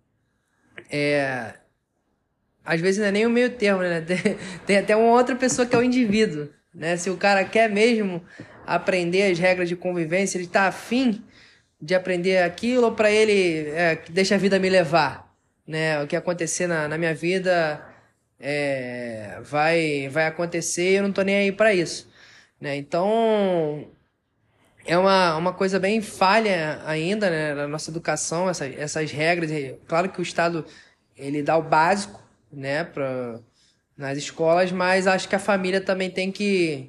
é, 0.91 1.55
às 2.64 2.81
vezes 2.81 3.01
não 3.01 3.07
é 3.07 3.12
nem 3.12 3.27
o 3.27 3.31
meio 3.31 3.51
termo, 3.51 3.83
né? 3.83 4.01
Tem, 4.07 4.39
tem 4.66 4.79
até 4.79 4.95
uma 4.95 5.11
outra 5.12 5.35
pessoa 5.35 5.66
que 5.66 5.75
é 5.75 5.79
o 5.79 5.83
indivíduo, 5.83 6.49
né? 6.73 6.97
Se 6.97 7.11
o 7.11 7.16
cara 7.16 7.45
quer 7.45 7.69
mesmo 7.69 8.23
aprender 8.66 9.33
as 9.33 9.39
regras 9.39 9.69
de 9.69 9.75
convivência, 9.75 10.39
ele 10.39 10.45
está 10.45 10.69
afim 10.69 11.25
de 11.81 11.95
aprender 11.95 12.43
aquilo 12.43 12.93
para 12.93 13.11
ele 13.11 13.69
é, 13.71 14.03
deixa 14.11 14.35
a 14.35 14.39
vida 14.39 14.59
me 14.59 14.69
levar, 14.69 15.35
né? 15.66 16.03
O 16.03 16.07
que 16.07 16.14
acontecer 16.14 16.66
na, 16.66 16.87
na 16.87 16.99
minha 16.99 17.14
vida 17.14 17.83
é, 18.41 19.39
vai 19.43 20.09
vai 20.09 20.26
acontecer, 20.26 20.99
eu 20.99 21.03
não 21.03 21.12
tô 21.12 21.22
nem 21.22 21.36
aí 21.36 21.53
para 21.53 21.74
isso, 21.74 22.09
né? 22.61 22.76
Então 22.76 23.89
é 24.86 24.97
uma, 24.97 25.36
uma 25.36 25.53
coisa 25.53 25.78
bem 25.78 26.01
falha 26.01 26.80
ainda 26.86 27.28
né, 27.30 27.55
na 27.55 27.68
nossa 27.68 27.91
educação 27.91 28.49
essas, 28.49 28.74
essas 28.78 29.11
regras. 29.12 29.51
Claro 29.86 30.09
que 30.11 30.20
o 30.20 30.22
Estado 30.22 30.64
ele 31.16 31.43
dá 31.43 31.57
o 31.57 31.62
básico, 31.62 32.22
né, 32.53 32.84
para 32.84 33.41
nas 33.97 34.16
escolas, 34.16 34.70
mas 34.70 35.09
acho 35.09 35.28
que 35.28 35.34
a 35.34 35.41
família 35.41 35.80
também 35.80 36.09
tem 36.09 36.30
que 36.30 36.89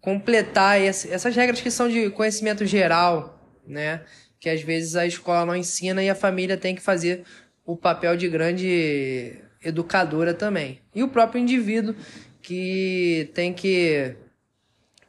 completar 0.00 0.80
esse, 0.80 1.10
essas 1.10 1.34
regras 1.36 1.60
que 1.60 1.70
são 1.70 1.88
de 1.88 2.10
conhecimento 2.10 2.66
geral, 2.66 3.40
né? 3.66 4.02
Que 4.40 4.50
às 4.50 4.60
vezes 4.60 4.96
a 4.96 5.06
escola 5.06 5.46
não 5.46 5.54
ensina 5.54 6.02
e 6.02 6.10
a 6.10 6.14
família 6.14 6.56
tem 6.56 6.74
que 6.74 6.82
fazer 6.82 7.24
o 7.64 7.76
papel 7.76 8.16
de 8.16 8.28
grande 8.28 9.40
educadora 9.64 10.34
também. 10.34 10.80
E 10.94 11.02
o 11.02 11.08
próprio 11.08 11.40
indivíduo 11.40 11.94
que 12.42 13.30
tem 13.34 13.52
que 13.52 14.14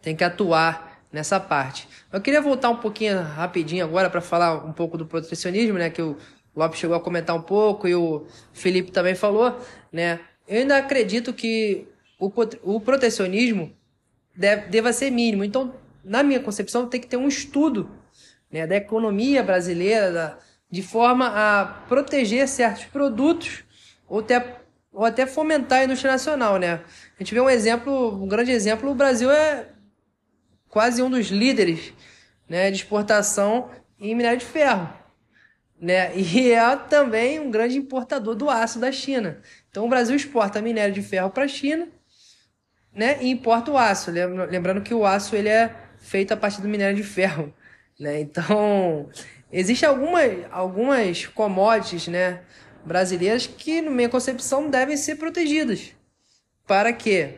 tem 0.02 0.16
que 0.16 0.24
atuar 0.24 1.02
nessa 1.12 1.40
parte. 1.40 1.88
Eu 2.12 2.22
queria 2.22 2.42
voltar 2.42 2.70
um 2.70 2.78
pouquinho 2.78 3.22
rapidinho 3.22 3.84
agora 3.84 4.10
para 4.10 4.22
falar 4.22 4.66
um 4.66 4.72
pouco 4.72 4.98
do 4.98 5.06
protecionismo, 5.06 5.78
né, 5.78 5.90
que 5.90 6.02
o 6.02 6.18
Lopes 6.56 6.80
chegou 6.80 6.96
a 6.96 7.00
comentar 7.00 7.36
um 7.36 7.42
pouco 7.42 7.88
e 7.88 7.96
o 7.96 8.26
Felipe 8.54 8.92
também 8.92 9.16
falou, 9.16 9.60
né? 9.92 10.20
Eu 10.48 10.60
ainda 10.60 10.78
acredito 10.78 11.34
que 11.34 11.88
o, 12.20 12.32
o 12.64 12.80
protecionismo 12.80 13.76
deve, 14.36 14.68
deva 14.68 14.94
ser 14.94 15.12
mínimo. 15.12 15.44
Então, 15.44 15.74
na 16.04 16.24
minha 16.24 16.40
concepção, 16.40 16.88
tem 16.88 17.02
que 17.02 17.08
ter 17.08 17.18
um 17.18 17.28
estudo 17.28 17.90
né, 18.52 18.66
da 18.66 18.76
economia 18.76 19.44
brasileira, 19.44 20.12
da, 20.12 20.38
de 20.70 20.82
forma 20.82 21.28
a 21.28 21.66
proteger 21.88 22.48
certos 22.48 22.86
produtos 22.86 23.65
ou 24.08 24.20
até, 24.20 24.58
ou 24.92 25.06
até 25.06 25.26
fomentar 25.26 25.80
a 25.80 25.84
indústria 25.86 26.12
nacional. 26.12 26.58
Né? 26.58 26.82
A 27.20 27.24
gente 27.24 27.34
vê 27.34 27.40
um 27.40 27.50
exemplo, 27.50 28.24
um 28.24 28.28
grande 28.28 28.52
exemplo, 28.52 28.90
o 28.90 28.96
Brasil 28.96 29.32
é 29.32 29.68
quase 30.70 31.02
um 31.02 31.10
dos 31.10 31.28
líderes 31.28 31.94
né, 32.48 32.70
de 32.70 32.78
exportação 32.78 33.70
em 34.00 34.16
minério 34.16 34.40
de 34.40 34.46
ferro. 34.46 34.90
Né? 35.80 36.16
E 36.16 36.52
é 36.52 36.76
também 36.76 37.40
um 37.40 37.52
grande 37.52 37.78
importador 37.78 38.36
do 38.36 38.50
aço 38.50 38.80
da 38.80 38.92
China. 38.92 39.40
Então 39.70 39.86
o 39.86 39.90
Brasil 39.90 40.16
exporta 40.16 40.62
minério 40.62 40.94
de 40.94 41.02
ferro 41.02 41.30
para 41.30 41.46
a 41.46 41.48
China 41.48 41.88
né, 42.94 43.18
e 43.22 43.30
importa 43.30 43.72
o 43.72 43.78
aço. 43.78 44.10
Lembrando 44.12 44.82
que 44.82 44.94
o 44.94 45.06
aço 45.06 45.36
ele 45.36 45.50
é 45.50 45.76
feito 46.00 46.34
a 46.34 46.38
partir 46.38 46.62
do 46.62 46.68
minério 46.68 46.96
de 46.96 47.04
ferro. 47.04 47.54
Né? 48.00 48.22
Então, 48.22 49.10
existem 49.52 49.88
algumas, 49.88 50.32
algumas 50.52 51.26
commodities 51.28 52.08
né, 52.08 52.42
brasileiras 52.86 53.48
que, 53.48 53.82
na 53.82 53.92
minha 53.92 54.10
concepção, 54.10 54.70
devem 54.70 54.96
ser 54.96 55.16
protegidas 55.16 55.92
para 56.68 56.94
que 56.94 57.34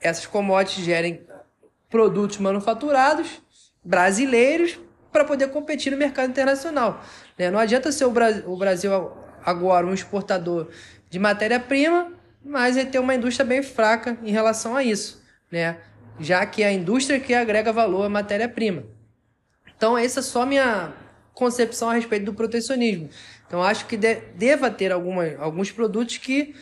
essas 0.00 0.26
commodities 0.26 0.84
gerem 0.84 1.26
produtos 1.88 2.38
manufaturados 2.38 3.42
brasileiros 3.82 4.78
para 5.12 5.24
poder 5.24 5.48
competir 5.48 5.92
no 5.92 5.98
mercado 5.98 6.30
internacional. 6.30 7.02
Né? 7.38 7.50
Não 7.50 7.58
adianta 7.58 7.92
ser 7.92 8.04
o, 8.04 8.12
o 8.46 8.56
Brasil 8.56 8.90
agora 9.44 9.86
um 9.86 9.94
exportador 9.94 10.68
de 11.08 11.18
matéria-prima, 11.18 12.12
mas 12.44 12.76
ele 12.76 12.90
tem 12.90 13.00
uma 13.00 13.14
indústria 13.14 13.44
bem 13.44 13.62
fraca 13.62 14.18
em 14.22 14.30
relação 14.30 14.74
a 14.74 14.82
isso, 14.82 15.22
né? 15.50 15.78
já 16.18 16.44
que 16.46 16.62
é 16.62 16.66
a 16.66 16.72
indústria 16.72 17.20
que 17.20 17.34
agrega 17.34 17.72
valor 17.72 18.04
à 18.04 18.08
matéria-prima. 18.08 18.84
Então, 19.76 19.96
essa 19.96 20.20
é 20.20 20.22
só 20.22 20.46
minha 20.46 20.92
concepção 21.32 21.90
a 21.90 21.94
respeito 21.94 22.24
do 22.24 22.34
protecionismo. 22.34 23.08
Então, 23.54 23.62
acho 23.62 23.86
que 23.86 23.96
de, 23.96 24.16
deva 24.34 24.68
ter 24.68 24.90
alguma, 24.90 25.36
alguns 25.38 25.70
produtos 25.70 26.18
que 26.18 26.56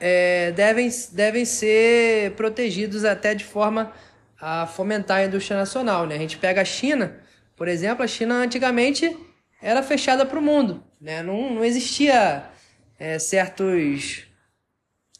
é, 0.00 0.50
devem, 0.50 0.90
devem 1.12 1.44
ser 1.44 2.32
protegidos 2.32 3.04
até 3.04 3.32
de 3.32 3.44
forma 3.44 3.92
a 4.40 4.66
fomentar 4.66 5.18
a 5.18 5.24
indústria 5.24 5.56
nacional. 5.56 6.04
Né? 6.04 6.16
A 6.16 6.18
gente 6.18 6.36
pega 6.36 6.62
a 6.62 6.64
China, 6.64 7.16
por 7.54 7.68
exemplo, 7.68 8.02
a 8.02 8.08
China 8.08 8.34
antigamente 8.34 9.16
era 9.62 9.84
fechada 9.84 10.26
para 10.26 10.40
o 10.40 10.42
mundo. 10.42 10.82
Né? 11.00 11.22
Não, 11.22 11.48
não 11.54 11.64
existia 11.64 12.50
é, 12.98 13.20
certos 13.20 14.26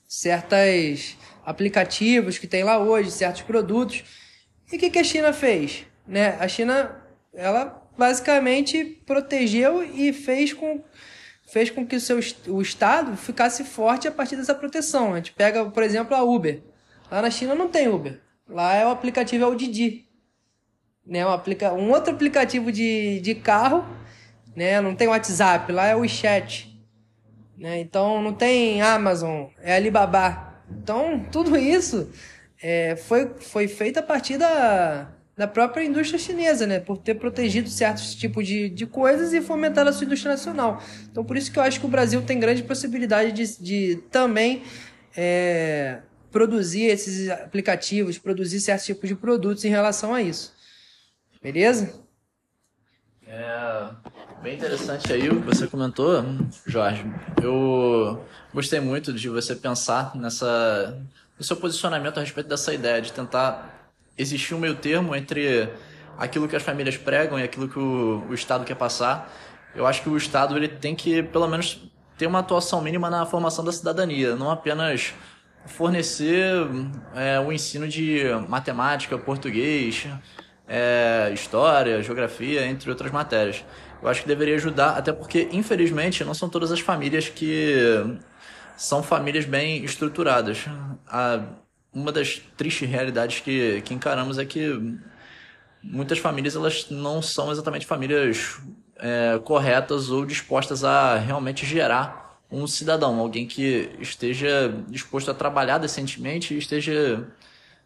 certos 0.09 1.17
aplicativos 1.45 2.37
que 2.37 2.49
tem 2.49 2.65
lá 2.65 2.81
hoje, 2.81 3.13
certos 3.13 3.43
produtos. 3.43 4.03
E 4.73 4.75
o 4.75 4.79
que, 4.81 4.91
que 4.91 4.99
a 4.99 5.05
China 5.05 5.33
fez? 5.33 5.87
Né? 6.05 6.37
A 6.41 6.49
China 6.49 7.01
ela 7.33 7.87
basicamente 7.97 8.85
protegeu 9.07 9.83
e 9.83 10.13
fez 10.13 10.53
com, 10.53 10.83
fez 11.47 11.71
com 11.71 11.87
que 11.87 11.97
o, 11.97 12.01
seu, 12.01 12.19
o 12.49 12.61
Estado 12.61 13.17
ficasse 13.17 13.65
forte 13.65 14.09
a 14.09 14.13
partir 14.13 14.37
dessa 14.37 14.55
proteção. 14.55 15.15
A 15.15 15.17
gente 15.17 15.33
pega, 15.33 15.65
por 15.65 15.83
exemplo, 15.83 16.15
a 16.15 16.23
Uber. 16.23 16.61
Lá 17.11 17.23
na 17.23 17.31
China 17.31 17.55
não 17.55 17.69
tem 17.69 17.89
Uber. 17.89 18.21
Lá 18.49 18.75
é 18.75 18.85
o 18.85 18.91
aplicativo 18.91 19.45
é 19.45 19.47
o 19.47 19.55
Didi. 19.55 20.09
Né? 21.07 21.25
Um, 21.25 21.31
aplica, 21.31 21.73
um 21.73 21.91
outro 21.91 22.13
aplicativo 22.13 22.73
de, 22.73 23.21
de 23.21 23.35
carro. 23.37 23.87
Né? 24.57 24.81
Não 24.81 24.95
tem 24.95 25.07
WhatsApp. 25.07 25.71
Lá 25.73 25.87
é 25.87 25.95
o 25.95 26.01
WeChat. 26.01 26.77
Né? 27.57 27.79
Então 27.79 28.21
não 28.21 28.33
tem 28.33 28.83
Amazon. 28.83 29.47
É 29.63 29.77
Alibaba. 29.77 30.63
Então 30.69 31.25
tudo 31.31 31.57
isso 31.57 32.11
é, 32.61 32.97
foi, 32.97 33.35
foi 33.39 33.69
feito 33.69 33.99
a 33.99 34.03
partir 34.03 34.37
da, 34.37 35.16
da 35.37 35.47
própria 35.47 35.85
indústria 35.85 36.19
chinesa, 36.19 36.67
né? 36.67 36.81
Por 36.81 36.97
ter 36.97 37.15
protegido 37.17 37.69
certos 37.69 38.15
tipos 38.15 38.47
de, 38.47 38.71
de 38.71 38.87
coisas 38.87 39.35
e 39.35 39.43
fomentado 39.43 39.91
a 39.91 39.93
sua 39.93 40.07
indústria 40.07 40.33
nacional. 40.33 40.83
Então, 41.11 41.23
por 41.23 41.37
isso 41.37 41.53
que 41.53 41.59
eu 41.59 41.63
acho 41.63 41.79
que 41.79 41.85
o 41.85 41.91
Brasil 41.91 42.23
tem 42.23 42.41
grande 42.41 42.63
possibilidade 42.63 43.33
de, 43.33 43.63
de 43.63 43.97
também 44.11 44.63
é, 45.15 45.99
produzir 46.33 46.85
esses 46.85 47.29
aplicativos, 47.29 48.17
produzir 48.17 48.61
certos 48.61 48.87
tipos 48.87 49.09
de 49.09 49.15
produtos 49.15 49.63
em 49.65 49.69
relação 49.69 50.15
a 50.15 50.23
isso. 50.23 50.55
Beleza? 51.43 52.01
É 53.27 53.91
bem 54.43 54.55
interessante 54.55 55.13
aí 55.13 55.29
o 55.29 55.41
que 55.43 55.47
você 55.47 55.67
comentou, 55.67 56.25
Jorge. 56.65 57.05
Eu 57.43 58.25
gostei 58.55 58.81
muito 58.81 59.13
de 59.13 59.29
você 59.29 59.55
pensar 59.55 60.17
nessa 60.17 60.97
no 61.39 61.45
seu 61.45 61.57
posicionamento 61.57 62.17
a 62.17 62.21
respeito 62.21 62.49
dessa 62.49 62.73
ideia 62.73 63.03
de 63.03 63.13
tentar 63.13 63.76
existir 64.17 64.55
um 64.55 64.59
meio 64.59 64.75
termo 64.75 65.15
entre 65.15 65.69
aquilo 66.19 66.49
que 66.49 66.57
as 66.57 66.63
famílias 66.63 66.97
pregam 66.97 67.39
e 67.39 67.43
aquilo 67.43 67.69
que 67.69 67.79
o, 67.79 68.25
o 68.29 68.35
Estado 68.35 68.65
quer 68.65 68.77
passar. 68.77 69.31
eu 69.75 69.87
acho 69.87 70.03
que 70.03 70.09
o 70.09 70.17
Estado 70.17 70.57
ele 70.57 70.69
tem 70.69 70.95
que, 70.95 71.23
pelo 71.23 71.47
menos, 71.47 71.91
ter 72.17 72.27
uma 72.27 72.39
atuação 72.39 72.81
mínima 72.81 73.11
na 73.11 73.27
formação 73.27 73.65
da 73.65 73.73
cidadania, 73.73 74.35
não 74.35 74.51
apenas 74.51 75.13
fornecer 75.67 76.55
é, 77.15 77.39
o 77.41 77.53
ensino 77.53 77.87
de 77.89 78.25
matemática, 78.49 79.19
português, 79.19 80.07
é, 80.67 81.31
história, 81.35 82.03
geografia, 82.03 82.67
entre 82.67 82.89
outras 82.89 83.11
matérias. 83.13 83.65
Eu 84.03 84.09
acho 84.09 84.23
que 84.23 84.29
deveria 84.29 84.55
ajudar, 84.57 84.91
até 84.91 85.13
porque, 85.13 85.49
infelizmente, 85.53 86.25
não 86.25 86.35
são 86.35 86.49
todas 86.49 86.71
as 86.71 86.81
famílias 86.81 87.29
que 87.29 87.75
são 88.77 89.03
famílias 89.03 89.45
bem 89.45 89.85
estruturadas. 89.85 90.67
A, 91.09 91.41
uma 91.97 92.13
das 92.13 92.43
tristes 92.59 92.87
realidades 92.87 93.41
que, 93.41 93.81
que 93.81 93.95
encaramos 93.95 94.39
é 94.39 94.45
que 94.45 94.99
muitas 95.83 96.19
famílias 96.19 96.55
elas 96.55 96.91
não 96.91 97.23
são 97.23 97.51
exatamente 97.51 97.87
famílias 97.87 98.61
é, 98.97 99.41
corretas 99.43 100.11
ou 100.11 100.27
dispostas 100.27 100.85
a 100.85 101.17
realmente 101.17 101.65
gerar 101.65 102.39
um 102.53 102.67
cidadão, 102.67 103.19
alguém 103.19 103.47
que 103.47 103.91
esteja 103.99 104.73
disposto 104.89 105.31
a 105.31 105.35
trabalhar 105.35 105.79
decentemente 105.79 106.53
e 106.53 106.59
esteja 106.59 107.27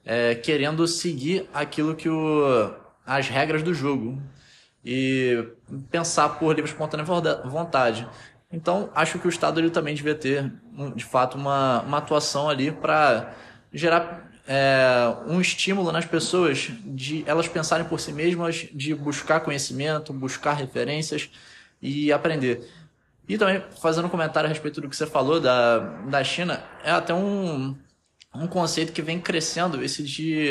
é, 0.04 0.34
querendo 0.34 0.88
seguir 0.88 1.48
aquilo 1.54 1.94
que 1.94 2.08
o, 2.08 2.74
as 3.06 3.28
regras 3.28 3.62
do 3.62 3.72
jogo 3.72 4.20
e 4.84 5.46
pensar 5.88 6.30
por 6.30 6.52
livre 6.52 6.68
espontânea 6.68 7.06
vontade. 7.44 8.08
Então, 8.52 8.90
acho 8.92 9.20
que 9.20 9.28
o 9.28 9.30
Estado 9.30 9.60
ele 9.60 9.70
também 9.70 9.94
devia 9.94 10.16
ter, 10.16 10.52
de 10.96 11.04
fato, 11.04 11.38
uma, 11.38 11.82
uma 11.82 11.98
atuação 11.98 12.48
ali 12.48 12.72
para 12.72 13.32
gerar 13.72 14.30
é, 14.46 15.14
um 15.26 15.40
estímulo 15.40 15.92
nas 15.92 16.04
pessoas 16.04 16.70
de 16.84 17.22
elas 17.26 17.46
pensarem 17.46 17.86
por 17.86 18.00
si 18.00 18.12
mesmas, 18.12 18.66
de 18.72 18.94
buscar 18.94 19.40
conhecimento, 19.40 20.12
buscar 20.12 20.54
referências 20.54 21.30
e 21.80 22.12
aprender. 22.12 22.68
E 23.28 23.38
também, 23.38 23.62
fazendo 23.80 24.06
um 24.06 24.10
comentário 24.10 24.48
a 24.48 24.52
respeito 24.52 24.80
do 24.80 24.88
que 24.88 24.96
você 24.96 25.06
falou 25.06 25.38
da, 25.38 25.78
da 25.78 26.24
China, 26.24 26.62
é 26.82 26.90
até 26.90 27.14
um, 27.14 27.76
um 28.34 28.46
conceito 28.48 28.92
que 28.92 29.00
vem 29.00 29.20
crescendo, 29.20 29.82
esse 29.84 30.02
de 30.02 30.50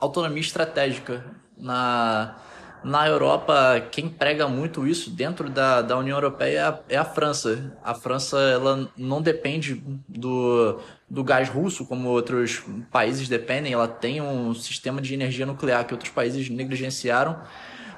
autonomia 0.00 0.40
estratégica. 0.40 1.22
Na, 1.56 2.36
na 2.84 3.08
Europa, 3.08 3.80
quem 3.90 4.08
prega 4.08 4.46
muito 4.46 4.86
isso 4.86 5.10
dentro 5.10 5.48
da, 5.48 5.80
da 5.80 5.96
União 5.96 6.16
Europeia 6.16 6.58
é 6.58 6.62
a, 6.62 6.80
é 6.90 6.96
a 6.96 7.04
França. 7.04 7.76
A 7.82 7.94
França 7.94 8.38
ela 8.38 8.90
não 8.96 9.22
depende 9.22 9.82
do, 10.06 10.78
do 11.08 11.24
gás 11.24 11.48
russo, 11.48 11.86
como 11.86 12.10
outros 12.10 12.62
países 12.92 13.26
dependem. 13.26 13.72
Ela 13.72 13.88
tem 13.88 14.20
um 14.20 14.54
sistema 14.54 15.00
de 15.00 15.14
energia 15.14 15.46
nuclear 15.46 15.86
que 15.86 15.94
outros 15.94 16.12
países 16.12 16.50
negligenciaram. 16.50 17.40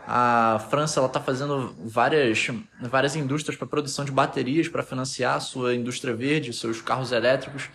A 0.06 0.64
França 0.70 1.04
está 1.04 1.20
fazendo 1.20 1.74
várias, 1.84 2.46
várias 2.80 3.16
indústrias 3.16 3.58
para 3.58 3.66
produção 3.66 4.04
de 4.04 4.12
baterias 4.12 4.68
para 4.68 4.84
financiar 4.84 5.40
sua 5.40 5.74
indústria 5.74 6.14
verde, 6.14 6.52
seus 6.52 6.80
carros 6.80 7.10
elétricos 7.10 7.68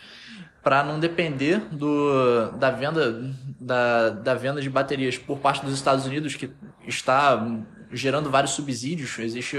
para 0.64 0.84
não 0.84 1.00
depender 1.00 1.60
do, 1.72 2.52
da, 2.52 2.70
venda, 2.70 3.34
da, 3.60 4.10
da 4.10 4.34
venda 4.36 4.62
de 4.62 4.70
baterias 4.70 5.18
por 5.18 5.40
parte 5.40 5.66
dos 5.66 5.74
Estados 5.74 6.06
Unidos, 6.06 6.36
que 6.36 6.52
está 6.88 7.44
gerando 7.92 8.30
vários 8.30 8.52
subsídios. 8.52 9.18
Existe 9.20 9.58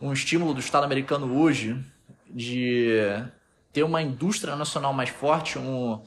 um 0.00 0.12
estímulo 0.12 0.52
do 0.52 0.60
Estado 0.60 0.84
americano 0.84 1.38
hoje 1.38 1.82
de 2.28 2.98
ter 3.72 3.82
uma 3.82 4.02
indústria 4.02 4.54
nacional 4.54 4.92
mais 4.92 5.08
forte, 5.08 5.58
um, 5.58 6.02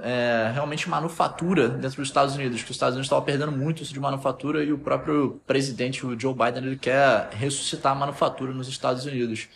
é, 0.00 0.50
realmente 0.52 0.88
manufatura 0.88 1.68
dentro 1.68 1.98
dos 1.98 2.08
Estados 2.08 2.34
Unidos, 2.34 2.62
que 2.62 2.70
os 2.70 2.76
Estados 2.76 2.94
Unidos 2.94 3.06
estavam 3.06 3.24
perdendo 3.24 3.52
muito 3.52 3.82
isso 3.82 3.92
de 3.92 4.00
manufatura 4.00 4.64
e 4.64 4.72
o 4.72 4.78
próprio 4.78 5.40
presidente, 5.46 6.06
o 6.06 6.18
Joe 6.18 6.34
Biden, 6.34 6.64
ele 6.64 6.76
quer 6.76 7.28
ressuscitar 7.32 7.92
a 7.92 7.94
manufatura 7.94 8.52
nos 8.52 8.66
Estados 8.68 9.04
Unidos. 9.04 9.48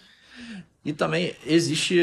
E 0.84 0.92
também 0.92 1.34
existe 1.46 1.98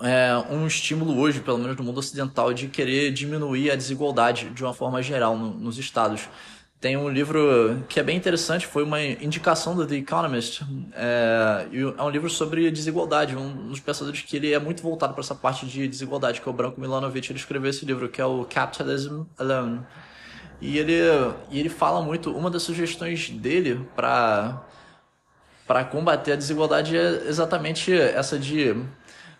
é, 0.00 0.36
um 0.50 0.66
estímulo 0.66 1.18
hoje, 1.18 1.40
pelo 1.40 1.58
menos 1.58 1.76
no 1.76 1.84
mundo 1.84 1.98
ocidental, 1.98 2.52
de 2.52 2.68
querer 2.68 3.12
diminuir 3.12 3.70
a 3.70 3.76
desigualdade 3.76 4.50
de 4.50 4.62
uma 4.62 4.72
forma 4.72 5.02
geral 5.02 5.36
no, 5.36 5.50
nos 5.54 5.78
estados. 5.78 6.28
Tem 6.80 6.96
um 6.96 7.08
livro 7.08 7.84
que 7.88 7.98
é 7.98 8.04
bem 8.04 8.16
interessante, 8.16 8.64
foi 8.64 8.84
uma 8.84 9.02
indicação 9.02 9.74
do 9.74 9.84
The 9.84 9.96
Economist. 9.96 10.62
É, 10.94 11.66
é 11.98 12.02
um 12.02 12.08
livro 12.08 12.30
sobre 12.30 12.70
desigualdade, 12.70 13.34
um 13.34 13.68
dos 13.68 13.80
pensadores 13.80 14.22
que 14.22 14.36
ele 14.36 14.52
é 14.52 14.60
muito 14.60 14.80
voltado 14.80 15.12
para 15.12 15.22
essa 15.22 15.34
parte 15.34 15.66
de 15.66 15.88
desigualdade, 15.88 16.40
que 16.40 16.48
é 16.48 16.50
o 16.50 16.54
Branco 16.54 16.80
Milanovic. 16.80 17.30
Ele 17.32 17.38
escreveu 17.38 17.70
esse 17.70 17.84
livro, 17.84 18.08
que 18.08 18.20
é 18.20 18.24
o 18.24 18.44
Capitalism 18.44 19.24
Alone. 19.36 19.80
E 20.60 20.78
ele, 20.78 20.92
e 21.50 21.58
ele 21.58 21.68
fala 21.68 22.00
muito, 22.00 22.30
uma 22.30 22.50
das 22.50 22.62
sugestões 22.62 23.30
dele 23.30 23.84
para 23.96 24.64
para 25.66 25.84
combater 25.84 26.32
a 26.32 26.36
desigualdade 26.36 26.96
é 26.96 27.28
exatamente 27.28 27.92
essa 27.92 28.38
de 28.38 28.74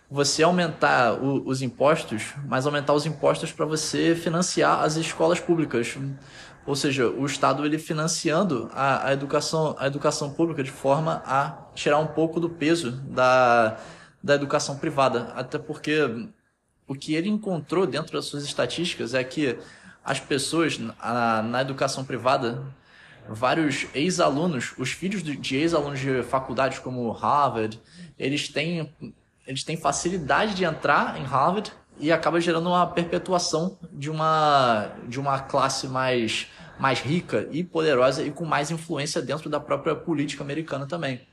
você 0.09 0.41
aumentar 0.41 1.13
o, 1.13 1.47
os 1.47 1.61
impostos, 1.61 2.33
mas 2.47 2.65
aumentar 2.65 2.93
os 2.93 3.05
impostos 3.05 3.51
para 3.51 3.65
você 3.65 4.15
financiar 4.15 4.81
as 4.83 4.95
escolas 4.95 5.39
públicas. 5.39 5.97
Ou 6.65 6.75
seja, 6.75 7.07
o 7.07 7.25
Estado 7.25 7.65
ele 7.65 7.77
financiando 7.77 8.69
a, 8.73 9.07
a, 9.07 9.13
educação, 9.13 9.75
a 9.77 9.87
educação 9.87 10.31
pública 10.31 10.63
de 10.63 10.71
forma 10.71 11.21
a 11.25 11.69
tirar 11.75 11.99
um 11.99 12.07
pouco 12.07 12.39
do 12.39 12.49
peso 12.49 12.91
da, 12.91 13.77
da 14.21 14.35
educação 14.35 14.77
privada. 14.77 15.31
Até 15.35 15.57
porque 15.59 16.29
o 16.87 16.95
que 16.95 17.13
ele 17.13 17.29
encontrou 17.29 17.85
dentro 17.85 18.13
das 18.13 18.25
suas 18.25 18.43
estatísticas 18.43 19.13
é 19.13 19.23
que 19.23 19.57
as 20.03 20.19
pessoas 20.19 20.79
na, 20.79 21.43
na 21.43 21.61
educação 21.61 22.03
privada, 22.03 22.63
vários 23.27 23.85
ex-alunos, 23.93 24.73
os 24.77 24.91
filhos 24.91 25.21
de 25.21 25.55
ex-alunos 25.55 25.99
de 25.99 26.23
faculdades 26.23 26.79
como 26.79 27.11
Harvard, 27.11 27.79
eles 28.17 28.49
têm 28.49 28.91
eles 29.49 29.63
têm 29.63 29.75
facilidade 29.75 30.53
de 30.53 30.63
entrar 30.63 31.19
em 31.19 31.23
Harvard 31.23 31.71
e 31.97 32.11
acaba 32.11 32.39
gerando 32.39 32.69
uma 32.69 32.85
perpetuação 32.85 33.79
de 33.91 34.07
uma, 34.07 34.91
de 35.07 35.19
uma 35.19 35.39
classe 35.39 35.87
mais, 35.87 36.45
mais 36.77 36.99
rica 36.99 37.47
e 37.51 37.63
poderosa 37.63 38.21
e 38.23 38.29
com 38.29 38.45
mais 38.45 38.69
influência 38.69 39.23
dentro 39.23 39.49
da 39.49 39.59
própria 39.59 39.95
política 39.95 40.43
americana 40.43 40.85
também. 40.85 41.27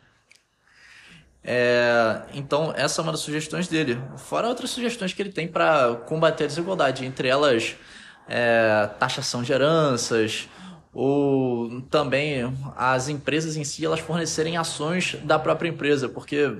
É, 1.44 2.22
então, 2.32 2.72
essa 2.74 3.02
é 3.02 3.02
uma 3.02 3.12
das 3.12 3.20
sugestões 3.20 3.68
dele. 3.68 4.00
Fora 4.16 4.48
outras 4.48 4.70
sugestões 4.70 5.12
que 5.12 5.20
ele 5.20 5.30
tem 5.30 5.46
para 5.46 5.96
combater 6.06 6.44
a 6.44 6.46
desigualdade, 6.46 7.04
entre 7.04 7.28
elas 7.28 7.76
é, 8.26 8.88
taxação 8.98 9.42
de 9.42 9.52
heranças, 9.52 10.48
ou 10.90 11.82
também 11.82 12.50
as 12.74 13.10
empresas 13.10 13.58
em 13.58 13.62
si 13.62 13.84
elas 13.84 14.00
fornecerem 14.00 14.56
ações 14.56 15.16
da 15.22 15.38
própria 15.38 15.68
empresa, 15.68 16.08
porque 16.08 16.56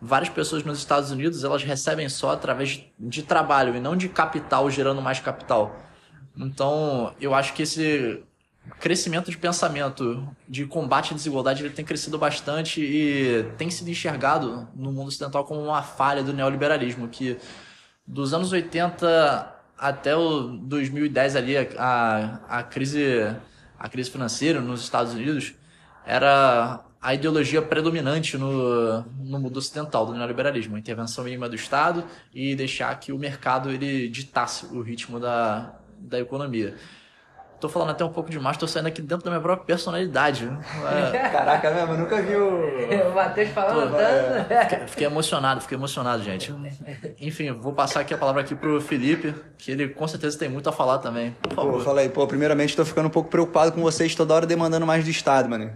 várias 0.00 0.30
pessoas 0.30 0.64
nos 0.64 0.78
Estados 0.78 1.10
Unidos 1.10 1.44
elas 1.44 1.62
recebem 1.62 2.08
só 2.08 2.30
através 2.30 2.84
de 2.98 3.22
trabalho 3.22 3.76
e 3.76 3.80
não 3.80 3.96
de 3.96 4.08
capital 4.08 4.70
gerando 4.70 5.02
mais 5.02 5.20
capital. 5.20 5.76
Então, 6.36 7.14
eu 7.20 7.34
acho 7.34 7.52
que 7.52 7.62
esse 7.62 8.22
crescimento 8.78 9.30
de 9.30 9.36
pensamento 9.36 10.26
de 10.48 10.66
combate 10.66 11.12
à 11.12 11.16
desigualdade 11.16 11.62
ele 11.62 11.74
tem 11.74 11.84
crescido 11.84 12.18
bastante 12.18 12.80
e 12.80 13.44
tem 13.56 13.70
sido 13.70 13.88
enxergado 13.90 14.68
no 14.74 14.92
mundo 14.92 15.08
ocidental 15.08 15.44
como 15.44 15.62
uma 15.62 15.82
falha 15.82 16.22
do 16.22 16.32
neoliberalismo, 16.32 17.08
que 17.08 17.38
dos 18.06 18.32
anos 18.32 18.52
80 18.52 19.56
até 19.76 20.14
o 20.14 20.42
2010 20.42 21.36
ali 21.36 21.56
a, 21.56 22.40
a 22.48 22.62
crise 22.62 23.34
a 23.78 23.88
crise 23.88 24.10
financeira 24.10 24.60
nos 24.60 24.82
Estados 24.82 25.14
Unidos 25.14 25.54
era 26.04 26.80
a 27.00 27.14
ideologia 27.14 27.62
predominante 27.62 28.36
no, 28.36 29.02
no 29.02 29.38
mundo 29.38 29.56
ocidental 29.56 30.04
do 30.04 30.12
neoliberalismo, 30.12 30.76
a 30.76 30.78
intervenção 30.78 31.24
mínima 31.24 31.48
do 31.48 31.54
Estado 31.54 32.04
e 32.34 32.54
deixar 32.54 32.94
que 33.00 33.10
o 33.10 33.18
mercado 33.18 33.70
ele 33.70 34.08
ditasse 34.08 34.66
o 34.66 34.82
ritmo 34.82 35.18
da, 35.18 35.74
da 35.98 36.20
economia. 36.20 36.76
Tô 37.60 37.68
falando 37.68 37.90
até 37.90 38.02
um 38.02 38.08
pouco 38.08 38.30
demais, 38.30 38.56
tô 38.56 38.66
saindo 38.66 38.86
aqui 38.86 39.02
dentro 39.02 39.22
da 39.22 39.30
minha 39.30 39.42
própria 39.42 39.66
personalidade. 39.66 40.50
É... 41.12 41.18
Caraca, 41.28 41.70
mesmo, 41.70 41.92
eu 41.92 41.98
nunca 41.98 42.22
vi 42.22 42.34
o. 42.34 43.10
o 43.10 43.14
Matheus 43.14 43.50
falando 43.50 43.94
tanto. 43.94 44.50
É. 44.50 44.64
Fiquei, 44.64 44.86
fiquei, 44.86 45.06
emocionado, 45.06 45.60
fiquei 45.60 45.76
emocionado, 45.76 46.22
gente. 46.22 46.54
Enfim, 47.20 47.52
vou 47.52 47.74
passar 47.74 48.00
aqui 48.00 48.14
a 48.14 48.16
palavra 48.16 48.40
aqui 48.40 48.54
pro 48.54 48.80
Felipe, 48.80 49.34
que 49.58 49.70
ele 49.70 49.88
com 49.88 50.08
certeza 50.08 50.38
tem 50.38 50.48
muito 50.48 50.70
a 50.70 50.72
falar 50.72 50.98
também. 50.98 51.36
Por 51.42 51.52
favor. 51.52 51.72
Pô, 51.74 51.80
fala 51.80 52.00
aí, 52.00 52.08
pô, 52.08 52.26
primeiramente 52.26 52.74
tô 52.74 52.82
ficando 52.82 53.08
um 53.08 53.10
pouco 53.10 53.28
preocupado 53.28 53.72
com 53.72 53.82
vocês 53.82 54.14
toda 54.14 54.32
hora 54.32 54.46
demandando 54.46 54.86
mais 54.86 55.04
do 55.04 55.10
Estado, 55.10 55.50
mano. 55.50 55.70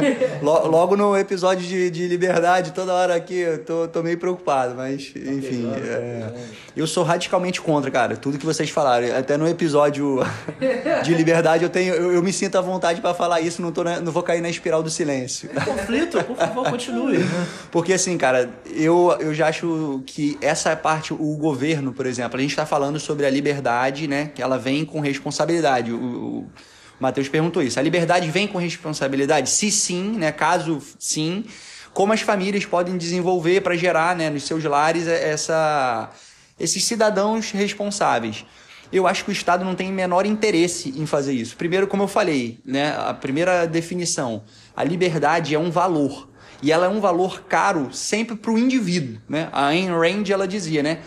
Logo 0.40 0.96
no 0.96 1.14
episódio 1.18 1.66
de, 1.66 1.90
de 1.90 2.08
liberdade, 2.08 2.72
toda 2.72 2.94
hora 2.94 3.14
aqui, 3.14 3.36
eu 3.40 3.62
tô, 3.62 3.88
tô 3.88 4.02
meio 4.02 4.16
preocupado, 4.16 4.74
mas 4.74 5.12
enfim. 5.14 5.70
É... 5.74 6.32
Eu 6.74 6.86
sou 6.86 7.04
radicalmente 7.04 7.60
contra, 7.60 7.90
cara, 7.90 8.16
tudo 8.16 8.38
que 8.38 8.46
vocês 8.46 8.70
falaram. 8.70 9.16
Até 9.16 9.36
no 9.36 9.46
episódio 9.46 10.20
de 11.02 11.14
liberdade 11.14 11.25
liberdade, 11.26 11.64
eu 11.64 11.68
tenho, 11.68 11.92
eu, 11.92 12.12
eu 12.12 12.22
me 12.22 12.32
sinto 12.32 12.56
à 12.56 12.60
vontade 12.60 13.00
para 13.00 13.12
falar 13.12 13.40
isso, 13.40 13.60
não, 13.60 13.72
tô 13.72 13.82
na, 13.82 14.00
não 14.00 14.12
vou 14.12 14.22
cair 14.22 14.40
na 14.40 14.48
espiral 14.48 14.80
do 14.80 14.88
silêncio. 14.88 15.50
Conflito, 15.64 16.22
por 16.22 16.36
favor, 16.36 16.70
continue. 16.70 17.18
Porque 17.72 17.92
assim, 17.92 18.16
cara, 18.16 18.48
eu, 18.66 19.16
eu 19.18 19.34
já 19.34 19.48
acho 19.48 20.02
que 20.06 20.38
essa 20.40 20.76
parte, 20.76 21.12
o 21.12 21.36
governo, 21.36 21.92
por 21.92 22.06
exemplo, 22.06 22.38
a 22.38 22.40
gente 22.40 22.50
está 22.50 22.64
falando 22.64 23.00
sobre 23.00 23.26
a 23.26 23.30
liberdade, 23.30 24.06
né? 24.06 24.30
Que 24.32 24.40
ela 24.40 24.56
vem 24.56 24.84
com 24.84 25.00
responsabilidade. 25.00 25.92
O, 25.92 25.96
o, 25.96 26.46
Matheus 27.00 27.28
perguntou 27.28 27.60
isso. 27.60 27.78
A 27.78 27.82
liberdade 27.82 28.30
vem 28.30 28.46
com 28.46 28.58
responsabilidade? 28.58 29.50
Se 29.50 29.70
sim, 29.70 30.12
né? 30.12 30.30
Caso 30.30 30.80
sim, 30.96 31.44
como 31.92 32.12
as 32.12 32.20
famílias 32.20 32.64
podem 32.64 32.96
desenvolver 32.96 33.62
para 33.62 33.74
gerar, 33.76 34.14
né, 34.14 34.30
nos 34.30 34.44
seus 34.44 34.62
lares 34.62 35.08
essa 35.08 36.08
esses 36.58 36.84
cidadãos 36.84 37.50
responsáveis? 37.50 38.44
Eu 38.92 39.06
acho 39.06 39.24
que 39.24 39.30
o 39.30 39.32
Estado 39.32 39.64
não 39.64 39.74
tem 39.74 39.92
menor 39.92 40.26
interesse 40.26 40.94
em 40.96 41.06
fazer 41.06 41.32
isso. 41.32 41.56
Primeiro, 41.56 41.86
como 41.86 42.02
eu 42.02 42.08
falei, 42.08 42.58
né, 42.64 42.96
a 42.96 43.12
primeira 43.12 43.66
definição, 43.66 44.42
a 44.76 44.84
liberdade 44.84 45.54
é 45.54 45.58
um 45.58 45.70
valor 45.70 46.28
e 46.62 46.72
ela 46.72 46.86
é 46.86 46.88
um 46.88 47.00
valor 47.00 47.42
caro 47.42 47.92
sempre 47.92 48.36
para 48.36 48.50
o 48.50 48.58
indivíduo. 48.58 49.20
Né? 49.28 49.48
A 49.52 49.66
Ayn 49.66 49.90
Rand 49.90 50.24
ela 50.30 50.46
dizia, 50.46 50.82
né? 50.82 51.00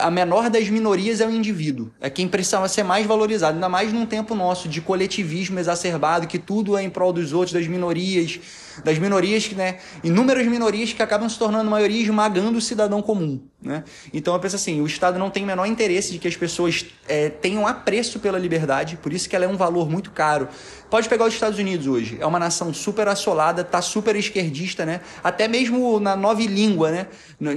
a 0.00 0.10
menor 0.10 0.50
das 0.50 0.68
minorias 0.68 1.20
é 1.20 1.26
o 1.26 1.30
indivíduo. 1.30 1.90
É 2.00 2.08
quem 2.08 2.26
precisa 2.26 2.66
ser 2.68 2.82
mais 2.82 3.06
valorizado, 3.06 3.54
ainda 3.54 3.68
mais 3.68 3.92
num 3.92 4.06
tempo 4.06 4.34
nosso 4.34 4.68
de 4.68 4.80
coletivismo 4.80 5.58
exacerbado, 5.58 6.26
que 6.26 6.38
tudo 6.38 6.76
é 6.76 6.82
em 6.82 6.90
prol 6.90 7.12
dos 7.12 7.32
outros, 7.32 7.52
das 7.52 7.66
minorias, 7.66 8.40
das 8.84 8.98
minorias, 8.98 9.50
né? 9.52 9.78
Inúmeras 10.02 10.46
minorias 10.46 10.92
que 10.92 11.02
acabam 11.02 11.28
se 11.28 11.38
tornando 11.38 11.70
maioria 11.70 12.02
esmagando 12.02 12.58
o 12.58 12.60
cidadão 12.60 13.02
comum, 13.02 13.40
né? 13.62 13.84
Então 14.12 14.34
eu 14.34 14.40
penso 14.40 14.56
assim, 14.56 14.80
o 14.80 14.86
Estado 14.86 15.18
não 15.18 15.30
tem 15.30 15.42
o 15.42 15.46
menor 15.46 15.66
interesse 15.66 16.12
de 16.12 16.18
que 16.18 16.28
as 16.28 16.36
pessoas 16.36 16.86
é, 17.08 17.28
tenham 17.28 17.66
apreço 17.66 18.18
pela 18.18 18.38
liberdade, 18.38 18.96
por 18.96 19.12
isso 19.12 19.28
que 19.28 19.36
ela 19.36 19.44
é 19.44 19.48
um 19.48 19.56
valor 19.56 19.88
muito 19.88 20.10
caro. 20.10 20.48
Pode 20.88 21.08
pegar 21.08 21.24
os 21.24 21.34
Estados 21.34 21.58
Unidos 21.58 21.86
hoje, 21.86 22.16
é 22.20 22.26
uma 22.26 22.38
nação 22.38 22.72
super 22.72 23.08
assolada, 23.08 23.64
tá 23.64 23.82
super 23.82 24.14
esquerdista, 24.14 24.86
né? 24.86 25.00
Até 25.22 25.48
mesmo 25.48 25.98
na 25.98 26.14
nova 26.14 26.40
língua, 26.42 26.90
né? 26.90 27.06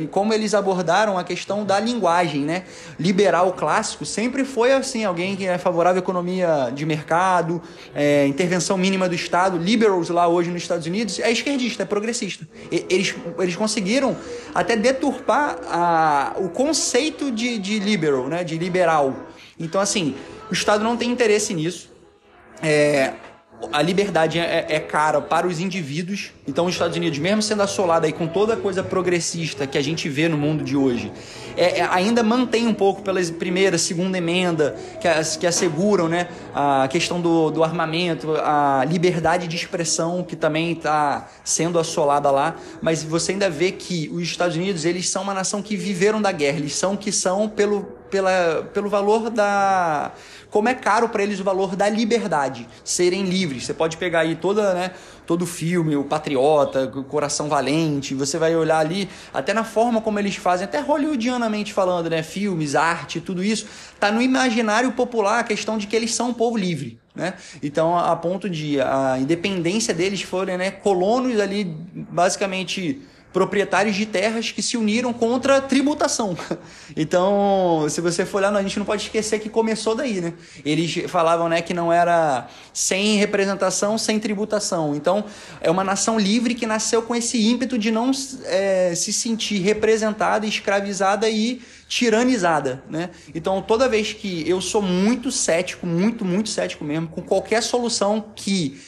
Como 0.10 0.34
eles 0.34 0.54
abordaram 0.54 1.18
a 1.18 1.24
questão 1.24 1.64
da 1.64 1.80
linguagem, 1.80 2.42
né? 2.42 2.64
Liberal 3.00 3.54
clássico 3.54 4.06
sempre 4.06 4.44
foi 4.44 4.72
assim, 4.74 5.06
alguém 5.06 5.36
que 5.36 5.46
é 5.46 5.58
favorável 5.58 6.02
à 6.02 6.04
economia 6.04 6.72
de 6.74 6.86
mercado, 6.86 7.62
é, 7.94 8.26
intervenção 8.26 8.78
mínima 8.78 9.08
do 9.08 9.16
Estado. 9.16 9.58
Liberals 9.58 10.10
lá 10.10 10.28
hoje 10.28 10.50
nos 10.50 10.62
Estados 10.62 10.88
Unidos 10.88 11.09
é 11.18 11.32
esquerdista, 11.32 11.84
é 11.84 11.86
progressista. 11.86 12.48
Eles, 12.72 13.16
eles 13.40 13.56
conseguiram 13.56 14.16
até 14.54 14.76
deturpar 14.76 15.58
a, 15.68 16.36
o 16.38 16.50
conceito 16.50 17.32
de, 17.32 17.58
de 17.58 17.80
liberal, 17.80 18.28
né? 18.28 18.44
De 18.44 18.58
liberal. 18.58 19.28
Então, 19.60 19.82
assim, 19.82 20.16
o 20.50 20.54
Estado 20.54 20.84
não 20.84 20.96
tem 20.96 21.10
interesse 21.10 21.54
nisso. 21.54 21.90
É, 22.62 23.14
a 23.72 23.82
liberdade 23.82 24.40
é, 24.40 24.66
é, 24.70 24.80
cara 24.80 25.22
para 25.22 25.46
os 25.46 25.60
indivíduos. 25.60 26.32
Então, 26.48 26.66
os 26.66 26.74
Estados 26.74 26.96
Unidos, 26.96 27.20
mesmo 27.20 27.42
sendo 27.42 27.62
assolado 27.62 28.06
aí 28.06 28.14
com 28.14 28.28
toda 28.28 28.54
a 28.54 28.58
coisa 28.58 28.84
progressista 28.84 29.68
que 29.68 29.78
a 29.78 29.82
gente 29.82 30.08
vê 30.08 30.28
no 30.28 30.38
mundo 30.38 30.64
de 30.64 30.76
hoje, 30.76 31.12
é, 31.58 31.80
é, 31.80 31.88
ainda 31.92 32.24
mantém 32.24 32.68
um 32.68 32.74
pouco 32.74 33.02
pela 33.02 33.22
primeira, 33.38 33.78
segunda 33.78 34.18
emenda 34.18 34.76
que, 35.02 35.08
as, 35.08 35.36
que 35.36 35.46
asseguram 35.46 36.08
né, 36.08 36.30
a 36.56 36.88
questão 36.88 37.20
do, 37.20 37.52
do 37.52 37.64
armamento, 37.64 38.34
a 38.38 38.86
liberdade 38.88 39.48
de 39.48 39.56
expressão 39.56 40.24
que 40.24 40.36
também 40.36 40.72
está 40.72 41.28
sendo 41.44 41.78
assolada 41.78 42.32
lá. 42.32 42.56
Mas 42.82 43.04
você 43.04 43.34
ainda 43.34 43.50
vê 43.50 43.72
que 43.72 44.10
os 44.14 44.24
Estados 44.24 44.56
Unidos 44.56 44.86
eles 44.86 45.10
são 45.10 45.24
uma 45.24 45.34
nação 45.34 45.62
que 45.62 45.76
viveram 45.76 46.22
da 46.22 46.32
guerra, 46.32 46.58
eles 46.58 46.76
são 46.76 46.96
que 46.96 47.12
são 47.12 47.50
pelo, 47.50 47.99
pela, 48.10 48.70
pelo 48.74 48.90
valor 48.90 49.30
da 49.30 50.12
como 50.50 50.68
é 50.68 50.74
caro 50.74 51.10
para 51.10 51.22
eles 51.22 51.40
o 51.40 51.44
valor 51.44 51.76
da 51.76 51.88
liberdade, 51.88 52.68
serem 52.84 53.24
livres. 53.24 53.66
Você 53.66 53.74
pode 53.74 53.98
pegar 53.98 54.22
aí 54.22 54.36
toda, 54.36 54.74
né, 54.74 54.92
todo 55.26 55.46
filme, 55.46 55.96
o 55.96 56.04
Patriota, 56.04 56.86
o 56.86 57.04
Coração 57.04 57.48
Valente, 57.48 58.16
você 58.16 58.38
vai 58.38 58.56
olhar 58.56 58.80
ali, 58.80 59.08
até 59.34 59.54
na 59.54 59.64
forma 59.64 60.02
como 60.02 60.18
eles 60.18 60.36
fazem, 60.36 60.66
até 60.66 60.80
hollywoodianamente 60.80 61.72
falando, 61.72 62.10
né, 62.10 62.24
filmes, 62.24 62.76
arte, 62.76 63.22
tudo 63.22 63.44
isso, 63.44 63.68
tá 64.00 64.12
no 64.12 64.22
imaginário 64.22 64.92
popular 64.94 65.40
a 65.40 65.44
questão 65.44 65.78
de 65.78 65.86
que 65.86 65.96
eles 65.96 66.14
são 66.14 66.30
um 66.30 66.34
povo 66.34 66.58
livre. 66.58 67.00
Né? 67.14 67.34
Então, 67.62 67.98
a 67.98 68.16
ponto 68.16 68.50
de 68.50 68.80
a 68.80 69.18
independência 69.20 69.94
deles 69.94 70.22
forem 70.22 70.58
né, 70.58 70.72
colonos 70.72 71.40
ali, 71.40 71.66
basicamente 71.94 73.02
proprietários 73.32 73.96
de 73.96 74.06
terras 74.06 74.52
que 74.52 74.62
se 74.62 74.76
uniram 74.76 75.14
contra 75.14 75.58
a 75.58 75.62
tributação. 75.62 76.38
Então, 76.98 77.86
se 77.88 78.02
você 78.02 78.26
for 78.26 78.40
olhar, 78.40 78.54
a 78.54 78.62
gente 78.62 78.78
não 78.78 78.86
pode 78.86 79.04
esquecer 79.04 79.40
que 79.40 79.48
começou 79.48 79.96
daí, 79.96 80.20
né? 80.20 80.34
Eles 80.66 81.04
falavam, 81.08 81.48
né, 81.48 81.62
que 81.62 81.74
não 81.74 81.94
era 81.94 82.48
sem 82.74 83.16
representação, 83.16 83.98
sem 83.98 84.20
tributação. 84.20 84.96
Então, 84.96 85.24
é 85.62 85.70
uma 85.70 85.84
nação 85.84 86.20
livre 86.20 86.56
que 86.56 86.66
nasceu 86.66 87.02
com 87.04 87.16
esse 87.16 87.40
ímpeto 87.40 87.78
de 87.78 87.92
não 87.92 88.12
é, 88.46 88.94
se 88.96 89.14
sentir 89.14 89.60
representada, 89.60 90.46
escravizada 90.46 91.30
e 91.30 91.62
tiranizada, 91.88 92.84
né? 92.90 93.12
Então, 93.34 93.62
toda 93.62 93.88
vez 93.88 94.12
que 94.12 94.48
eu 94.50 94.60
sou 94.60 94.82
muito 94.82 95.32
cético, 95.32 95.86
muito, 95.86 96.26
muito 96.26 96.50
cético 96.50 96.84
mesmo, 96.84 97.08
com 97.08 97.22
qualquer 97.22 97.62
solução 97.62 98.32
que 98.36 98.80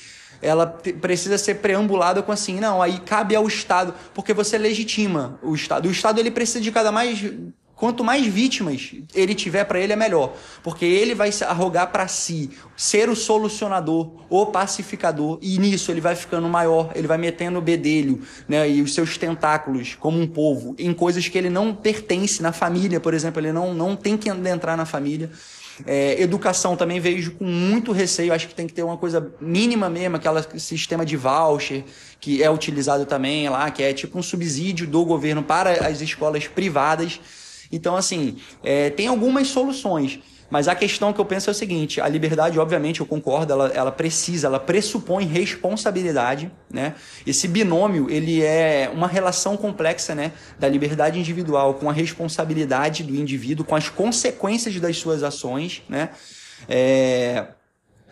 ela 0.42 0.66
precisa 0.66 1.38
ser 1.38 1.56
preambulada 1.56 2.22
com 2.22 2.32
assim, 2.32 2.60
não, 2.60 2.82
aí 2.82 3.00
cabe 3.00 3.36
ao 3.36 3.48
Estado, 3.48 3.94
porque 4.14 4.34
você 4.34 4.58
legitima 4.58 5.40
o 5.44 5.54
Estado. 5.54 5.88
O 5.88 5.92
Estado 5.92 6.20
ele 6.20 6.32
precisa 6.32 6.62
de 6.62 6.72
cada 6.72 6.92
mais 6.92 7.24
quanto 7.82 8.04
mais 8.04 8.28
vítimas 8.28 8.92
ele 9.16 9.34
tiver 9.34 9.64
para 9.64 9.80
ele 9.80 9.92
é 9.92 9.96
melhor, 9.96 10.36
porque 10.62 10.86
ele 10.86 11.16
vai 11.16 11.32
se 11.32 11.44
arrogar 11.44 11.92
para 11.92 12.08
si 12.08 12.52
ser 12.78 13.10
o 13.10 13.16
solucionador, 13.16 14.24
o 14.30 14.46
pacificador, 14.46 15.40
e 15.42 15.58
nisso 15.58 15.90
ele 15.90 16.00
vai 16.00 16.16
ficando 16.16 16.48
maior, 16.48 16.92
ele 16.94 17.08
vai 17.08 17.18
metendo 17.18 17.58
o 17.58 17.62
bedelho, 17.62 18.22
né, 18.48 18.70
e 18.70 18.84
os 18.84 18.94
seus 18.94 19.18
tentáculos 19.18 19.96
como 20.00 20.22
um 20.22 20.28
povo 20.28 20.76
em 20.78 20.94
coisas 20.94 21.28
que 21.28 21.36
ele 21.36 21.50
não 21.50 21.74
pertence 21.74 22.44
na 22.44 22.52
família, 22.52 23.00
por 23.00 23.16
exemplo, 23.16 23.42
ele 23.42 23.52
não 23.52 23.74
não 23.74 23.96
tem 23.96 24.16
que 24.16 24.30
entrar 24.30 24.78
na 24.78 24.86
família. 24.86 25.32
É, 25.86 26.22
educação 26.22 26.76
também 26.76 27.00
vejo 27.00 27.32
com 27.32 27.46
muito 27.46 27.92
receio. 27.92 28.34
Acho 28.34 28.48
que 28.48 28.56
tem 28.56 28.68
que 28.68 28.74
ter 28.74 28.84
uma 28.84 28.98
coisa 28.98 29.34
mínima 29.40 29.90
mesmo, 29.90 30.16
aquele 30.18 30.42
sistema 30.60 31.06
de 31.06 31.16
voucher 31.18 31.84
que 32.20 32.44
é 32.44 32.50
utilizado 32.50 33.06
também 33.06 33.50
lá, 33.50 33.70
que 33.72 33.82
é 33.82 33.94
tipo 33.94 34.18
um 34.18 34.24
subsídio 34.24 34.86
do 34.88 35.04
governo 35.04 35.42
para 35.44 35.88
as 35.88 36.02
escolas 36.02 36.48
privadas. 36.48 37.20
Então, 37.72 37.96
assim, 37.96 38.38
é, 38.64 38.90
tem 38.90 39.08
algumas 39.08 39.48
soluções. 39.48 40.20
Mas 40.52 40.68
a 40.68 40.76
questão 40.76 41.14
que 41.14 41.22
eu 41.22 41.26
penso 41.26 41.50
é 41.50 41.52
o 41.52 41.54
seguinte: 41.54 42.02
a 42.02 42.08
liberdade, 42.10 42.60
obviamente, 42.60 43.00
eu 43.00 43.06
concordo, 43.06 43.54
ela, 43.54 43.68
ela 43.70 43.92
precisa, 43.92 44.48
ela 44.48 44.60
pressupõe 44.60 45.26
responsabilidade, 45.26 46.52
né? 46.70 46.94
Esse 47.26 47.48
binômio, 47.48 48.10
ele 48.10 48.44
é 48.44 48.92
uma 48.94 49.08
relação 49.08 49.56
complexa, 49.56 50.14
né? 50.14 50.34
Da 50.60 50.68
liberdade 50.68 51.18
individual 51.18 51.76
com 51.76 51.90
a 51.90 51.94
responsabilidade 51.94 53.02
do 53.02 53.16
indivíduo, 53.16 53.66
com 53.66 53.76
as 53.76 53.88
consequências 53.88 54.78
das 54.80 54.98
suas 54.98 55.24
ações, 55.24 55.82
né? 55.88 56.10
É, 56.68 57.46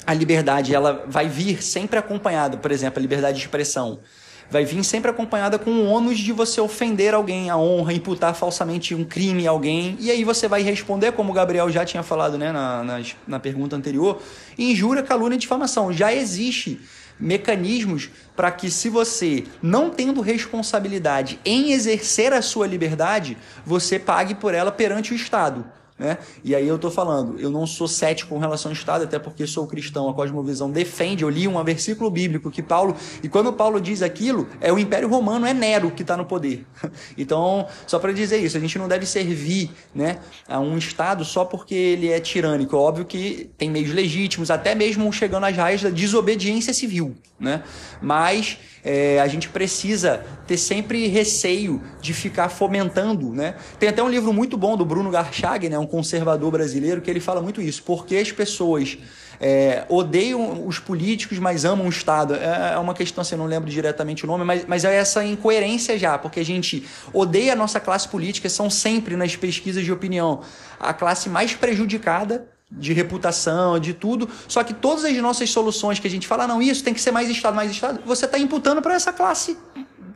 a 0.07 0.13
liberdade, 0.13 0.73
ela 0.73 1.03
vai 1.07 1.27
vir 1.27 1.61
sempre 1.61 1.99
acompanhada, 1.99 2.55
por 2.55 2.71
exemplo, 2.71 2.99
a 2.99 3.01
liberdade 3.01 3.37
de 3.37 3.43
expressão 3.43 3.99
vai 4.50 4.66
vir 4.66 4.84
sempre 4.84 5.12
acompanhada 5.12 5.60
com 5.60 5.72
o 5.72 5.86
ônus 5.86 6.18
de 6.18 6.32
você 6.32 6.60
ofender 6.60 7.14
alguém, 7.14 7.50
a 7.50 7.58
honra, 7.58 7.93
imputar 7.93 8.34
falsamente 8.34 8.95
um 8.95 9.04
crime 9.04 9.47
a 9.47 9.52
alguém, 9.52 9.95
e 10.00 10.10
aí 10.10 10.24
você 10.24 10.47
vai 10.47 10.62
responder, 10.62 11.12
como 11.12 11.32
o 11.32 11.34
Gabriel 11.34 11.70
já 11.70 11.86
tinha 11.86 12.04
falado 12.04 12.38
né, 12.38 12.52
na, 12.52 12.84
na, 12.84 13.02
na 13.28 13.39
pergunta 13.39 13.76
anterior, 13.76 14.22
injúria, 14.58 15.04
calúnia 15.04 15.36
e 15.36 15.39
difamação. 15.39 15.93
Já 15.93 16.14
existe 16.14 16.82
mecanismos 17.20 18.10
para 18.36 18.50
que 18.50 18.72
se 18.72 18.89
você 18.89 19.43
não 19.62 19.89
tendo 19.89 20.22
responsabilidade 20.22 21.39
em 21.43 21.74
exercer 21.74 22.32
a 22.32 22.41
sua 22.41 22.66
liberdade, 22.66 23.38
você 23.66 24.00
pague 24.00 24.34
por 24.34 24.54
ela 24.54 24.72
perante 24.72 25.12
o 25.12 25.16
Estado. 25.16 25.66
Né? 26.00 26.18
E 26.45 26.56
aí 26.56 26.66
eu 26.66 26.78
estou 26.78 26.89
falando, 26.89 27.38
eu 27.39 27.52
não 27.52 27.68
sou 27.68 27.86
cético 27.86 28.30
com 28.30 28.39
relação 28.39 28.72
ao 28.72 28.74
Estado, 28.74 29.04
até 29.04 29.20
porque 29.20 29.45
sou 29.45 29.68
cristão, 29.68 30.10
a 30.10 30.14
cosmovisão 30.14 30.72
defende, 30.72 31.24
eu 31.24 31.30
li 31.30 31.45
um 31.45 31.62
versículo 31.62 32.10
bíblico 32.10 32.50
que 32.50 32.64
Paulo, 32.64 32.95
e 33.22 33.28
quando 33.28 33.52
Paulo 33.52 33.82
diz 33.82 34.02
aquilo, 34.02 34.47
é 34.62 34.72
o 34.72 34.80
Império 34.80 35.10
Romano, 35.10 35.45
é 35.45 35.54
Nero 35.54 35.91
que 35.91 36.02
está 36.02 36.16
no 36.16 36.26
poder. 36.26 36.66
Então, 37.18 37.68
só 37.86 38.00
para 38.00 38.14
dizer 38.14 38.38
isso, 38.38 38.56
a 38.56 38.60
gente 38.60 38.78
não 38.78 38.88
deve 38.88 39.06
servir 39.06 39.72
né, 39.93 40.20
a 40.47 40.60
um 40.60 40.78
Estado 40.78 41.26
só 41.26 41.43
porque 41.43 41.76
ele 41.76 42.10
é 42.10 42.20
tirânico. 42.20 42.76
É 42.76 42.80
óbvio 42.80 43.06
que 43.06 43.50
tem 43.58 43.70
meios 43.70 43.93
legítimos, 43.93 44.50
até 44.50 44.74
mesmo 44.74 45.12
chegando 45.12 45.45
às 45.45 45.56
raias 45.56 45.82
da 45.82 45.89
desobediência 45.89 46.74
civil. 46.74 47.16
Né? 47.39 47.64
Mas 48.02 48.58
é, 48.84 49.19
a 49.19 49.27
gente 49.27 49.49
precisa 49.49 50.23
ter 50.47 50.57
sempre 50.57 51.07
receio 51.07 51.82
de 52.01 52.13
ficar 52.13 52.49
fomentando, 52.49 53.34
né? 53.34 53.55
Tem 53.80 53.89
até 53.89 54.01
um 54.01 54.09
livro 54.09 54.34
muito 54.34 54.57
bom 54.57 54.75
do 54.75 54.86
Bruno 54.86 55.11
Garchag, 55.11 55.69
né, 55.69 55.77
um 55.77 55.86
conservador 55.86 56.51
brasileiro, 56.51 57.01
que 57.01 57.09
ele 57.09 57.19
fala 57.19 57.41
muito 57.41 57.61
isso. 57.61 57.84
Porque 57.84 58.15
as 58.15 58.32
pessoas 58.32 58.97
é, 59.39 59.86
odeiam 59.88 60.67
os 60.67 60.80
políticos, 60.80 61.39
mas 61.39 61.65
amam 61.65 61.86
o 61.86 61.89
Estado. 61.89 62.36
É, 62.36 62.73
é 62.73 62.77
uma 62.77 62.93
questão, 62.93 63.21
assim, 63.21 63.36
eu 63.36 63.39
não 63.39 63.45
lembro 63.45 63.69
diretamente 63.69 64.23
o 64.23 64.27
nome, 64.27 64.43
mas, 64.43 64.65
mas 64.67 64.84
é 64.84 64.95
essa 64.95 65.23
incoerência 65.23 65.97
já, 65.97 66.17
porque 66.17 66.39
a 66.39 66.45
gente 66.45 66.86
odeia 67.13 67.53
a 67.53 67.55
nossa 67.55 67.80
classe 67.80 68.07
política, 68.07 68.49
são 68.49 68.69
sempre 68.69 69.15
nas 69.15 69.36
pesquisas 69.36 69.84
de 69.84 69.91
opinião 69.91 70.41
a 70.80 70.93
classe 70.93 71.30
mais 71.30 71.53
prejudicada 71.53 72.47
de 72.72 72.93
reputação, 72.93 73.80
de 73.80 73.93
tudo. 73.93 74.30
Só 74.47 74.63
que 74.63 74.74
todas 74.74 75.03
as 75.05 75.15
nossas 75.17 75.49
soluções 75.49 75.99
que 75.99 76.07
a 76.07 76.11
gente 76.11 76.28
fala, 76.28 76.47
não, 76.47 76.61
isso 76.61 76.84
tem 76.84 76.93
que 76.93 77.01
ser 77.01 77.11
mais 77.11 77.30
Estado, 77.30 77.55
mais 77.55 77.72
Estado, 77.72 78.01
você 78.05 78.26
está 78.26 78.38
imputando 78.38 78.82
para 78.82 78.93
essa 78.93 79.11
classe 79.11 79.57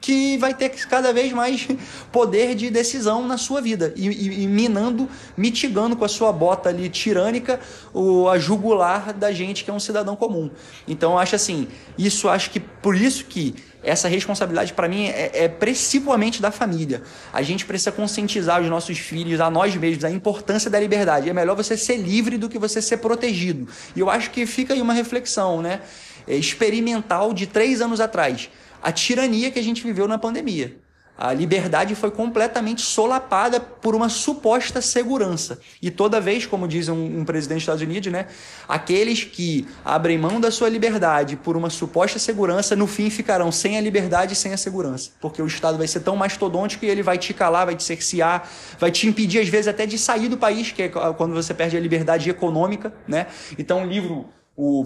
que 0.03 0.37
vai 0.37 0.53
ter 0.53 0.67
cada 0.87 1.13
vez 1.13 1.31
mais 1.31 1.65
poder 2.11 2.55
de 2.55 2.69
decisão 2.69 3.25
na 3.25 3.37
sua 3.37 3.61
vida 3.61 3.93
e, 3.95 4.09
e, 4.09 4.43
e 4.43 4.47
minando, 4.47 5.07
mitigando 5.37 5.95
com 5.95 6.03
a 6.03 6.09
sua 6.09 6.29
bota 6.33 6.67
ali 6.67 6.89
tirânica 6.89 7.57
o, 7.93 8.27
a 8.27 8.37
jugular 8.37 9.13
da 9.13 9.31
gente 9.31 9.63
que 9.63 9.71
é 9.71 9.73
um 9.73 9.79
cidadão 9.79 10.13
comum. 10.13 10.51
Então 10.85 11.17
acho 11.17 11.37
assim, 11.37 11.69
isso 11.97 12.27
acho 12.27 12.51
que 12.51 12.59
por 12.59 12.97
isso 12.97 13.23
que 13.23 13.55
essa 13.83 14.07
responsabilidade 14.07 14.73
para 14.73 14.87
mim 14.87 15.07
é, 15.07 15.31
é 15.33 15.47
principalmente 15.47 16.41
da 16.41 16.51
família. 16.51 17.03
A 17.31 17.41
gente 17.41 17.65
precisa 17.65 17.91
conscientizar 17.91 18.61
os 18.61 18.69
nossos 18.69 18.97
filhos, 18.97 19.39
a 19.39 19.49
nós 19.49 19.75
mesmos, 19.75 20.05
a 20.05 20.09
importância 20.09 20.69
da 20.69 20.79
liberdade. 20.79 21.29
É 21.29 21.33
melhor 21.33 21.55
você 21.55 21.75
ser 21.75 21.97
livre 21.97 22.37
do 22.37 22.47
que 22.47 22.57
você 22.57 22.81
ser 22.81 22.97
protegido. 22.97 23.67
E 23.95 23.99
eu 23.99 24.09
acho 24.09 24.31
que 24.31 24.45
fica 24.45 24.73
aí 24.73 24.81
uma 24.81 24.93
reflexão, 24.93 25.61
né? 25.61 25.81
É, 26.25 26.35
experimental 26.35 27.33
de 27.33 27.45
três 27.45 27.81
anos 27.81 27.99
atrás. 27.99 28.49
A 28.81 28.91
tirania 28.91 29.51
que 29.51 29.59
a 29.59 29.63
gente 29.63 29.83
viveu 29.83 30.07
na 30.07 30.17
pandemia. 30.17 30.82
A 31.15 31.31
liberdade 31.31 31.93
foi 31.93 32.09
completamente 32.09 32.81
solapada 32.81 33.59
por 33.59 33.93
uma 33.93 34.09
suposta 34.09 34.81
segurança. 34.81 35.59
E 35.79 35.91
toda 35.91 36.19
vez, 36.19 36.45
como 36.47 36.67
diz 36.67 36.89
um, 36.89 37.19
um, 37.19 37.25
presidente 37.25 37.57
dos 37.57 37.63
Estados 37.63 37.81
Unidos, 37.83 38.11
né, 38.11 38.27
aqueles 38.67 39.23
que 39.23 39.67
abrem 39.85 40.17
mão 40.17 40.41
da 40.41 40.49
sua 40.49 40.69
liberdade 40.69 41.35
por 41.35 41.55
uma 41.55 41.69
suposta 41.69 42.17
segurança, 42.17 42.75
no 42.75 42.87
fim 42.87 43.11
ficarão 43.11 43.51
sem 43.51 43.77
a 43.77 43.81
liberdade 43.81 44.33
e 44.33 44.35
sem 44.35 44.53
a 44.53 44.57
segurança. 44.57 45.11
Porque 45.21 45.41
o 45.41 45.45
Estado 45.45 45.77
vai 45.77 45.87
ser 45.87 45.99
tão 45.99 46.15
mastodôntico 46.15 46.81
que 46.81 46.87
ele 46.87 47.03
vai 47.03 47.19
te 47.19 47.33
calar, 47.33 47.67
vai 47.67 47.75
te 47.75 47.83
cercear, 47.83 48.49
vai 48.79 48.89
te 48.89 49.07
impedir, 49.07 49.39
às 49.39 49.47
vezes, 49.47 49.67
até 49.67 49.85
de 49.85 49.99
sair 49.99 50.27
do 50.27 50.37
país, 50.37 50.71
que 50.71 50.83
é 50.83 50.89
quando 50.89 51.33
você 51.33 51.53
perde 51.53 51.77
a 51.77 51.79
liberdade 51.79 52.27
econômica. 52.27 52.91
Né? 53.07 53.27
Então, 53.57 53.81
um 53.81 53.87
livro 53.87 54.27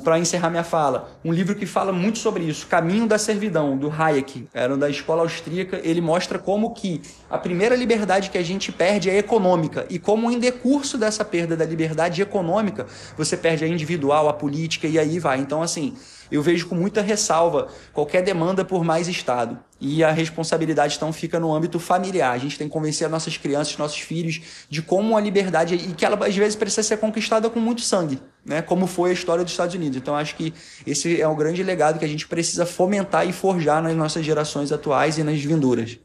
para 0.03 0.17
encerrar 0.17 0.49
minha 0.49 0.63
fala, 0.63 1.11
um 1.25 1.31
livro 1.31 1.53
que 1.53 1.65
fala 1.65 1.91
muito 1.91 2.19
sobre 2.19 2.45
isso, 2.45 2.67
Caminho 2.67 3.05
da 3.05 3.17
Servidão, 3.17 3.77
do 3.77 3.91
Hayek, 3.91 4.47
era 4.53 4.77
da 4.77 4.89
escola 4.89 5.23
austríaca, 5.23 5.81
ele 5.83 5.99
mostra 5.99 6.39
como 6.39 6.73
que 6.73 7.01
a 7.29 7.37
primeira 7.37 7.75
liberdade 7.75 8.29
que 8.29 8.37
a 8.37 8.43
gente 8.43 8.71
perde 8.71 9.09
é 9.09 9.17
econômica 9.17 9.85
e 9.89 9.99
como 9.99 10.31
em 10.31 10.39
decurso 10.39 10.97
dessa 10.97 11.25
perda 11.25 11.57
da 11.57 11.65
liberdade 11.65 12.21
econômica, 12.21 12.85
você 13.17 13.35
perde 13.35 13.65
a 13.65 13.67
individual, 13.67 14.29
a 14.29 14.33
política 14.33 14.87
e 14.87 14.97
aí 14.97 15.19
vai. 15.19 15.39
Então, 15.39 15.61
assim, 15.61 15.97
eu 16.31 16.41
vejo 16.41 16.67
com 16.67 16.75
muita 16.75 17.01
ressalva 17.01 17.67
qualquer 17.93 18.21
demanda 18.21 18.63
por 18.63 18.85
mais 18.85 19.09
Estado. 19.09 19.59
E 19.79 20.03
a 20.03 20.11
responsabilidade 20.11 20.95
então 20.95 21.13
fica 21.13 21.39
no 21.39 21.53
âmbito 21.53 21.79
familiar. 21.79 22.31
A 22.31 22.37
gente 22.37 22.57
tem 22.57 22.67
que 22.67 22.73
convencer 22.73 23.05
as 23.05 23.11
nossas 23.11 23.37
crianças, 23.37 23.77
nossos 23.77 23.99
filhos, 23.99 24.41
de 24.67 24.81
como 24.81 25.15
a 25.15 25.21
liberdade 25.21 25.75
e 25.75 25.93
que 25.93 26.03
ela 26.03 26.25
às 26.25 26.35
vezes 26.35 26.55
precisa 26.55 26.81
ser 26.81 26.97
conquistada 26.97 27.47
com 27.49 27.59
muito 27.59 27.81
sangue, 27.81 28.19
né? 28.43 28.61
Como 28.61 28.87
foi 28.87 29.11
a 29.11 29.13
história 29.13 29.43
dos 29.43 29.53
Estados 29.53 29.75
Unidos. 29.75 29.97
Então 29.97 30.15
acho 30.15 30.35
que 30.35 30.51
esse 30.85 31.21
é 31.21 31.27
o 31.27 31.35
grande 31.35 31.61
legado 31.61 31.99
que 31.99 32.05
a 32.05 32.07
gente 32.07 32.27
precisa 32.27 32.65
fomentar 32.65 33.27
e 33.27 33.31
forjar 33.31 33.83
nas 33.83 33.95
nossas 33.95 34.25
gerações 34.25 34.71
atuais 34.71 35.19
e 35.19 35.23
nas 35.23 35.39
vindouras. 35.39 35.99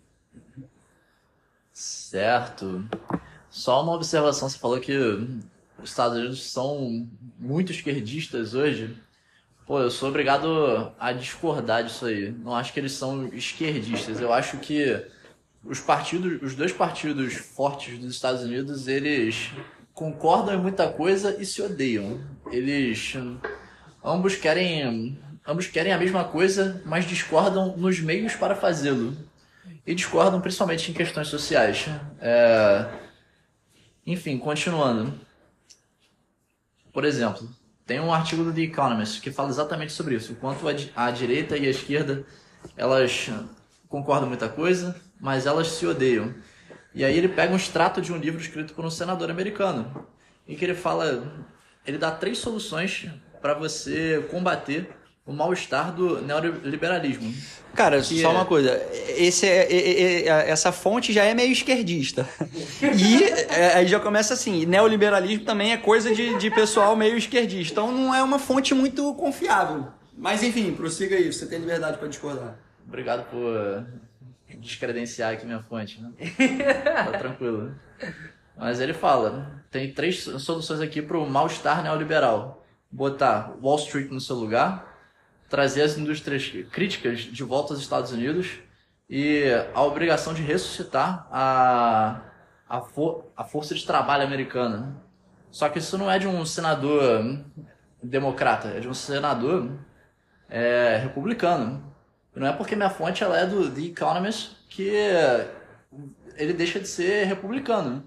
Certo. 1.73 2.85
Só 3.49 3.83
uma 3.83 3.95
observação, 3.95 4.49
você 4.49 4.59
falou 4.59 4.79
que 4.81 4.95
os 5.83 5.91
Estados 5.91 6.19
Unidos 6.19 6.51
são 6.51 7.07
muito 7.39 7.73
esquerdistas 7.73 8.55
hoje. 8.55 8.95
Pô, 9.73 9.81
eu 9.81 9.91
sou 9.91 10.11
obrigado 10.11 10.93
a 11.01 11.13
discordar 11.13 11.83
disso 11.83 12.05
aí. 12.05 12.31
Não 12.31 12.55
acho 12.55 12.75
que 12.75 12.79
eles 12.79 12.93
são 12.93 13.29
esquerdistas. 13.29 14.21
Eu 14.21 14.31
acho 14.31 14.59
que 14.59 15.03
os 15.65 15.81
partidos, 15.81 16.43
os 16.43 16.55
dois 16.55 16.73
partidos 16.73 17.33
fortes 17.33 17.99
dos 17.99 18.15
Estados 18.15 18.43
Unidos, 18.43 18.87
eles 18.87 19.51
concordam 19.95 20.57
em 20.57 20.59
muita 20.61 20.93
coisa 20.93 21.41
e 21.41 21.47
se 21.47 21.63
odeiam. 21.63 22.21
Eles 22.51 23.15
ambos 24.05 24.37
querem 24.37 25.19
ambos 25.49 25.69
querem 25.69 25.95
a 25.95 25.99
mesma 25.99 26.23
coisa, 26.23 26.83
mas 26.85 27.07
discordam 27.07 27.75
nos 27.75 27.99
meios 27.99 28.35
para 28.35 28.55
fazê-lo. 28.55 29.17
E 29.87 29.95
discordam 29.95 30.39
principalmente 30.43 30.91
em 30.91 30.95
questões 30.95 31.29
sociais. 31.29 31.87
É... 32.21 32.91
Enfim, 34.07 34.37
continuando. 34.37 35.19
Por 36.93 37.07
exemplo, 37.07 37.49
tem 37.87 38.01
um 38.01 38.13
artigo 38.13 38.45
do 38.45 38.53
The 38.53 38.63
Economist 38.63 39.21
que 39.21 39.31
fala 39.31 39.49
exatamente 39.49 39.93
sobre 39.93 40.15
isso. 40.15 40.33
Enquanto 40.33 40.67
a, 40.69 41.07
a 41.07 41.11
direita 41.11 41.57
e 41.57 41.67
a 41.67 41.71
esquerda 41.71 42.25
elas 42.77 43.31
concordam 43.89 44.29
muita 44.29 44.49
coisa, 44.49 44.97
mas 45.21 45.47
elas 45.47 45.69
se 45.69 45.87
odeiam. 45.87 46.35
E 46.95 47.05
aí 47.05 47.17
ele 47.17 47.29
pega 47.29 47.53
um 47.53 47.57
extrato 47.57 48.01
de 48.01 48.13
um 48.13 48.17
livro 48.17 48.41
escrito 48.41 48.75
por 48.75 48.85
um 48.85 48.91
senador 48.91 49.31
americano, 49.31 50.07
em 50.47 50.57
que 50.57 50.65
ele 50.65 50.75
fala, 50.75 51.47
ele 51.87 51.99
dá 51.99 52.11
três 52.11 52.39
soluções 52.39 53.09
para 53.41 53.55
você 53.55 54.27
combater 54.31 54.89
o 55.33 55.35
mal-estar 55.35 55.93
do 55.93 56.21
neoliberalismo. 56.21 57.35
Cara, 57.75 58.03
que 58.03 58.21
só 58.21 58.31
é... 58.31 58.35
uma 58.35 58.45
coisa. 58.45 58.81
Esse 59.17 59.47
é, 59.47 59.73
é, 59.73 60.29
é, 60.29 60.51
essa 60.51 60.71
fonte 60.71 61.13
já 61.13 61.25
é 61.25 61.33
meio 61.33 61.51
esquerdista. 61.51 62.29
E 62.83 63.25
é, 63.25 63.77
aí 63.77 63.87
já 63.87 63.99
começa 63.99 64.35
assim: 64.35 64.67
neoliberalismo 64.67 65.45
também 65.45 65.73
é 65.73 65.77
coisa 65.79 66.15
de, 66.15 66.39
de 66.39 66.51
pessoal 66.51 66.95
meio 66.95 67.17
esquerdista. 67.17 67.73
Então 67.73 67.91
não 67.91 68.15
é 68.15 68.23
uma 68.23 68.39
fonte 68.39 68.75
muito 68.75 69.15
confiável. 69.15 69.87
Mas 70.17 70.43
enfim, 70.43 70.75
prossiga 70.75 71.17
aí. 71.17 71.33
Você 71.33 71.47
tem 71.47 71.59
liberdade 71.59 71.97
para 71.97 72.09
discordar. 72.09 72.59
Obrigado 72.87 73.25
por 73.31 73.87
descredenciar 74.59 75.33
aqui 75.33 75.47
minha 75.47 75.63
fonte. 75.63 75.99
Né? 75.99 76.11
tá 76.85 77.19
tranquilo. 77.19 77.75
Mas 78.55 78.81
ele 78.81 78.93
fala: 78.93 79.65
tem 79.71 79.91
três 79.91 80.25
soluções 80.25 80.81
aqui 80.81 81.01
para 81.01 81.17
o 81.17 81.27
mal-estar 81.29 81.83
neoliberal: 81.83 82.67
botar 82.91 83.55
Wall 83.63 83.79
Street 83.79 84.11
no 84.11 84.21
seu 84.21 84.37
lugar 84.37 84.92
trazer 85.53 85.83
as 85.83 85.99
indústrias 85.99 86.51
críticas 86.73 87.21
de 87.21 87.45
volta 87.45 87.75
aos 87.75 87.83
Estados 87.83 88.11
Unidos 88.11 88.59
e 89.07 89.45
a 89.75 89.83
obrigação 89.83 90.33
de 90.33 90.41
ressuscitar 90.41 91.29
a, 91.31 92.23
a, 92.67 92.81
for, 92.81 93.31
a 93.37 93.45
força 93.45 93.75
de 93.75 93.85
trabalho 93.85 94.25
americana. 94.25 94.97
Só 95.51 95.69
que 95.69 95.79
isso 95.79 95.99
não 95.99 96.11
é 96.11 96.19
de 96.19 96.27
um 96.27 96.47
senador 96.47 97.45
democrata, 98.03 98.69
é 98.69 98.81
de 98.81 98.89
um 98.89 98.95
senador 98.95 99.79
é, 100.49 100.97
republicano. 100.97 101.85
Não 102.35 102.47
é 102.47 102.53
porque 102.55 102.75
minha 102.75 102.89
fonte 102.89 103.23
ela 103.23 103.39
é 103.39 103.45
do 103.45 103.71
The 103.71 103.83
Economist 103.83 104.57
que 104.71 104.91
ele 106.35 106.55
deixa 106.55 106.81
de 106.81 106.89
ser 106.89 107.27
republicano. 107.27 108.03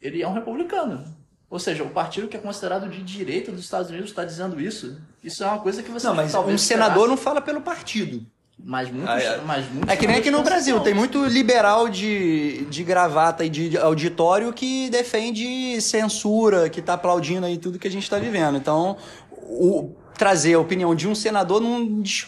Ele 0.00 0.20
é 0.20 0.26
um 0.26 0.32
republicano. 0.32 1.16
Ou 1.50 1.58
seja, 1.58 1.82
o 1.82 1.90
partido 1.90 2.28
que 2.28 2.36
é 2.36 2.40
considerado 2.40 2.88
de 2.88 3.02
direita 3.02 3.50
dos 3.50 3.64
Estados 3.64 3.90
Unidos 3.90 4.10
está 4.10 4.24
dizendo 4.24 4.60
isso. 4.60 5.00
Isso 5.24 5.42
é 5.42 5.46
uma 5.46 5.58
coisa 5.58 5.82
que 5.82 5.90
você 5.90 6.06
não, 6.06 6.14
mas 6.14 6.34
um 6.34 6.58
senador 6.58 7.08
não 7.08 7.16
fala 7.16 7.40
pelo 7.40 7.60
partido. 7.60 8.24
Mas 8.60 8.90
muitos, 8.90 9.08
ah, 9.08 9.20
é. 9.20 9.40
mas 9.46 9.70
muitos 9.70 9.88
é 9.88 9.96
que 9.96 10.06
nem 10.06 10.16
aqui 10.16 10.30
no 10.32 10.42
Brasil, 10.42 10.80
tem 10.80 10.92
muito 10.92 11.24
liberal 11.24 11.88
de, 11.88 12.66
de 12.66 12.82
gravata 12.82 13.44
e 13.44 13.48
de 13.48 13.78
auditório 13.78 14.52
que 14.52 14.90
defende 14.90 15.80
censura, 15.80 16.68
que 16.68 16.80
está 16.80 16.94
aplaudindo 16.94 17.46
aí 17.46 17.56
tudo 17.56 17.78
que 17.78 17.86
a 17.86 17.90
gente 17.90 18.02
está 18.02 18.18
vivendo. 18.18 18.58
Então, 18.58 18.96
o, 19.30 19.94
trazer 20.18 20.54
a 20.54 20.58
opinião 20.58 20.94
de 20.94 21.06
um 21.08 21.14
senador 21.14 21.60
não, 21.60 21.78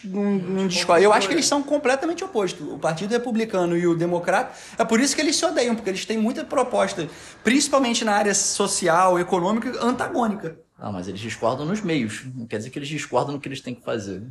não, 0.04 0.32
não 0.32 0.66
discorda. 0.68 1.04
Eu 1.04 1.12
acho 1.12 1.26
que 1.26 1.34
eles 1.34 1.44
são 1.44 1.60
completamente 1.60 2.22
opostos. 2.22 2.66
O 2.66 2.78
Partido 2.78 3.10
Republicano 3.10 3.76
e 3.76 3.86
o 3.86 3.96
Democrata. 3.96 4.56
É 4.78 4.84
por 4.84 5.00
isso 5.00 5.14
que 5.14 5.20
eles 5.20 5.34
se 5.34 5.44
odeiam, 5.44 5.74
porque 5.74 5.90
eles 5.90 6.06
têm 6.06 6.16
muita 6.16 6.44
proposta, 6.44 7.08
principalmente 7.42 8.04
na 8.04 8.12
área 8.12 8.32
social, 8.32 9.18
econômica, 9.18 9.84
antagônica. 9.84 10.56
Ah, 10.78 10.92
mas 10.92 11.08
eles 11.08 11.20
discordam 11.20 11.66
nos 11.66 11.82
meios. 11.82 12.24
Não 12.34 12.46
quer 12.46 12.58
dizer 12.58 12.70
que 12.70 12.78
eles 12.78 12.88
discordam 12.88 13.34
no 13.34 13.40
que 13.40 13.48
eles 13.48 13.60
têm 13.60 13.74
que 13.74 13.84
fazer. 13.84 14.22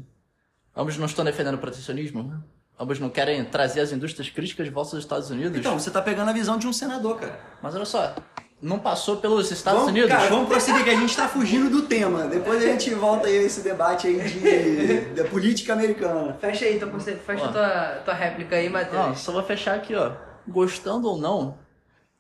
Ambos 0.76 0.98
não 0.98 1.06
estão 1.06 1.26
defendendo 1.26 1.56
o 1.56 1.60
protecionismo, 1.60 2.24
né? 2.24 2.40
Ambos 2.80 2.98
não 2.98 3.10
querem 3.10 3.44
trazer 3.44 3.82
as 3.82 3.92
indústrias 3.92 4.30
críticas 4.30 4.66
de 4.66 4.72
volta 4.72 4.96
aos 4.96 5.04
Estados 5.04 5.30
Unidos. 5.30 5.60
Então, 5.60 5.78
você 5.78 5.90
está 5.90 6.02
pegando 6.02 6.30
a 6.30 6.34
visão 6.34 6.58
de 6.58 6.66
um 6.66 6.72
senador, 6.72 7.20
cara. 7.20 7.38
Mas 7.62 7.76
olha 7.76 7.84
só, 7.84 8.16
não 8.62 8.78
passou 8.78 9.18
pelos 9.18 9.50
Estados 9.52 9.80
vamos, 9.80 9.94
Unidos. 9.94 10.10
Cara, 10.10 10.30
vamos 10.30 10.50
prosseguir 10.50 10.84
que 10.84 10.90
a 10.90 10.96
gente 10.96 11.10
está 11.10 11.28
fugindo 11.28 11.70
do 11.70 11.84
tema. 11.84 12.26
Depois 12.26 12.64
a 12.64 12.68
gente 12.68 12.94
volta 12.94 13.28
aí 13.28 13.38
a 13.38 13.42
esse 13.44 13.62
debate 13.62 14.08
aí 14.08 14.20
de, 14.20 15.02
da 15.14 15.24
política 15.26 15.74
americana. 15.74 16.38
Fecha 16.40 16.66
aí, 16.66 16.76
então, 16.76 16.92
fecha 17.00 17.46
a 17.46 17.52
tua, 17.52 18.02
tua 18.06 18.14
réplica 18.14 18.58
aí, 18.58 18.70
Matheus. 18.70 18.94
Não, 18.94 19.16
só 19.16 19.32
vou 19.32 19.44
fechar 19.44 19.76
aqui, 19.76 19.96
ó. 19.96 20.12
Gostando 20.48 21.08
ou 21.08 21.18
não, 21.18 21.58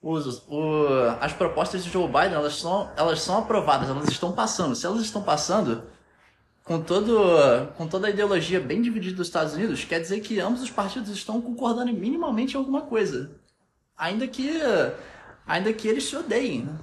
os, 0.01 0.43
o, 0.47 0.87
as 1.19 1.33
propostas 1.33 1.83
de 1.83 1.89
Joe 1.89 2.07
Biden, 2.07 2.33
elas 2.33 2.55
são, 2.55 2.89
elas 2.95 3.21
são 3.21 3.39
aprovadas, 3.39 3.89
elas 3.89 4.07
estão 4.07 4.31
passando. 4.31 4.75
Se 4.75 4.85
elas 4.85 5.01
estão 5.01 5.21
passando, 5.21 5.83
com, 6.63 6.79
todo, 6.79 7.17
com 7.75 7.87
toda 7.87 8.07
a 8.07 8.09
ideologia 8.09 8.61
bem 8.61 8.81
dividida 8.81 9.17
dos 9.17 9.27
Estados 9.27 9.55
Unidos, 9.55 9.83
quer 9.83 9.99
dizer 9.99 10.21
que 10.21 10.39
ambos 10.39 10.61
os 10.61 10.71
partidos 10.71 11.09
estão 11.09 11.41
concordando 11.41 11.91
minimamente 11.91 12.53
em 12.53 12.57
alguma 12.57 12.83
coisa. 12.83 13.31
Ainda 13.97 14.25
que 14.25 14.49
ainda 15.49 15.73
que 15.73 15.87
eles 15.87 16.07
se 16.07 16.15
odeiem. 16.15 16.63
Né? 16.65 16.73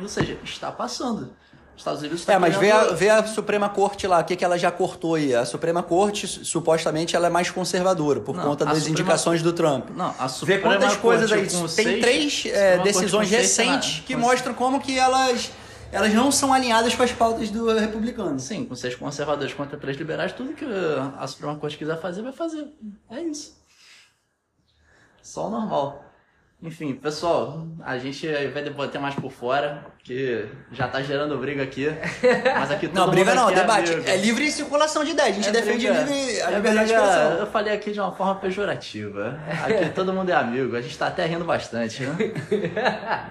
Ou 0.00 0.08
seja, 0.08 0.38
está 0.44 0.70
passando. 0.70 1.32
Os 1.74 1.80
Estados 1.80 2.00
Unidos 2.00 2.20
está 2.20 2.34
É, 2.34 2.38
mas 2.38 2.54
vê, 2.56 2.70
a, 2.70 2.92
vê 2.92 3.08
a 3.08 3.26
Suprema 3.26 3.68
Corte 3.68 4.06
lá, 4.06 4.20
o 4.20 4.24
que, 4.24 4.36
que 4.36 4.44
ela 4.44 4.58
já 4.58 4.70
cortou 4.70 5.14
aí. 5.14 5.34
A 5.34 5.46
Suprema 5.46 5.82
Corte, 5.82 6.26
supostamente, 6.26 7.16
ela 7.16 7.28
é 7.28 7.30
mais 7.30 7.50
conservadora, 7.50 8.20
por 8.20 8.36
não, 8.36 8.44
conta 8.44 8.66
das 8.66 8.78
Suprema... 8.78 9.00
indicações 9.00 9.42
do 9.42 9.52
Trump. 9.52 9.88
Não, 9.96 10.14
a 10.18 10.28
Suprema 10.28 10.60
Vê 10.60 10.78
quantas 10.78 10.96
coisas 10.98 11.32
aí. 11.32 11.46
Tem 11.46 11.68
seis, 11.68 12.00
três 12.00 12.46
é, 12.46 12.78
decisões 12.78 13.30
recentes 13.30 14.04
que 14.06 14.14
mostram 14.14 14.52
como 14.52 14.80
que 14.80 14.98
elas 14.98 15.50
elas 15.92 16.14
não 16.14 16.30
são 16.30 16.52
alinhadas 16.52 16.94
com 16.94 17.02
as 17.02 17.10
pautas 17.10 17.50
do 17.50 17.72
republicano. 17.76 18.38
Sim, 18.38 18.64
com 18.64 18.76
seis 18.76 18.94
conservadores 18.94 19.52
contra 19.54 19.76
três 19.76 19.96
liberais, 19.96 20.32
tudo 20.32 20.52
que 20.52 20.64
a 21.18 21.26
Suprema 21.26 21.56
Corte 21.56 21.76
quiser 21.76 22.00
fazer, 22.00 22.22
vai 22.22 22.32
fazer. 22.32 22.68
É 23.10 23.20
isso. 23.20 23.58
Só 25.20 25.48
o 25.48 25.50
normal. 25.50 26.09
Enfim, 26.62 26.94
pessoal, 26.94 27.66
a 27.82 27.96
gente 27.96 28.26
vai 28.48 28.62
debater 28.62 29.00
mais 29.00 29.14
por 29.14 29.32
fora, 29.32 29.86
que 30.04 30.46
já 30.70 30.86
tá 30.88 31.00
gerando 31.00 31.38
briga 31.38 31.62
aqui. 31.62 31.86
Mas 32.58 32.70
aqui 32.70 32.86
todo 32.86 32.96
Não, 32.98 33.10
briga 33.10 33.34
não, 33.34 33.48
é 33.48 33.54
debate. 33.54 33.92
amigo. 33.94 34.06
É 34.06 34.16
livre 34.18 34.50
circulação 34.50 35.02
de 35.02 35.12
ideias. 35.12 35.30
A 35.30 35.32
gente 35.40 35.48
É 35.48 35.52
defende 35.52 35.86
briga- 35.88 36.02
livre, 36.02 36.42
a 36.42 36.50
é 36.50 36.54
liberdade 36.56 36.88
de 36.88 36.92
expressão. 36.94 37.32
Eu 37.38 37.46
falei 37.46 37.72
aqui 37.72 37.92
de 37.92 37.98
uma 38.00 38.12
forma 38.12 38.34
pejorativa. 38.34 39.40
Aqui 39.64 39.88
todo 39.94 40.12
mundo 40.12 40.28
é 40.28 40.34
amigo, 40.34 40.76
a 40.76 40.82
gente 40.82 40.98
tá 40.98 41.06
até 41.06 41.24
rindo 41.24 41.46
bastante, 41.46 42.02
né? 42.02 42.16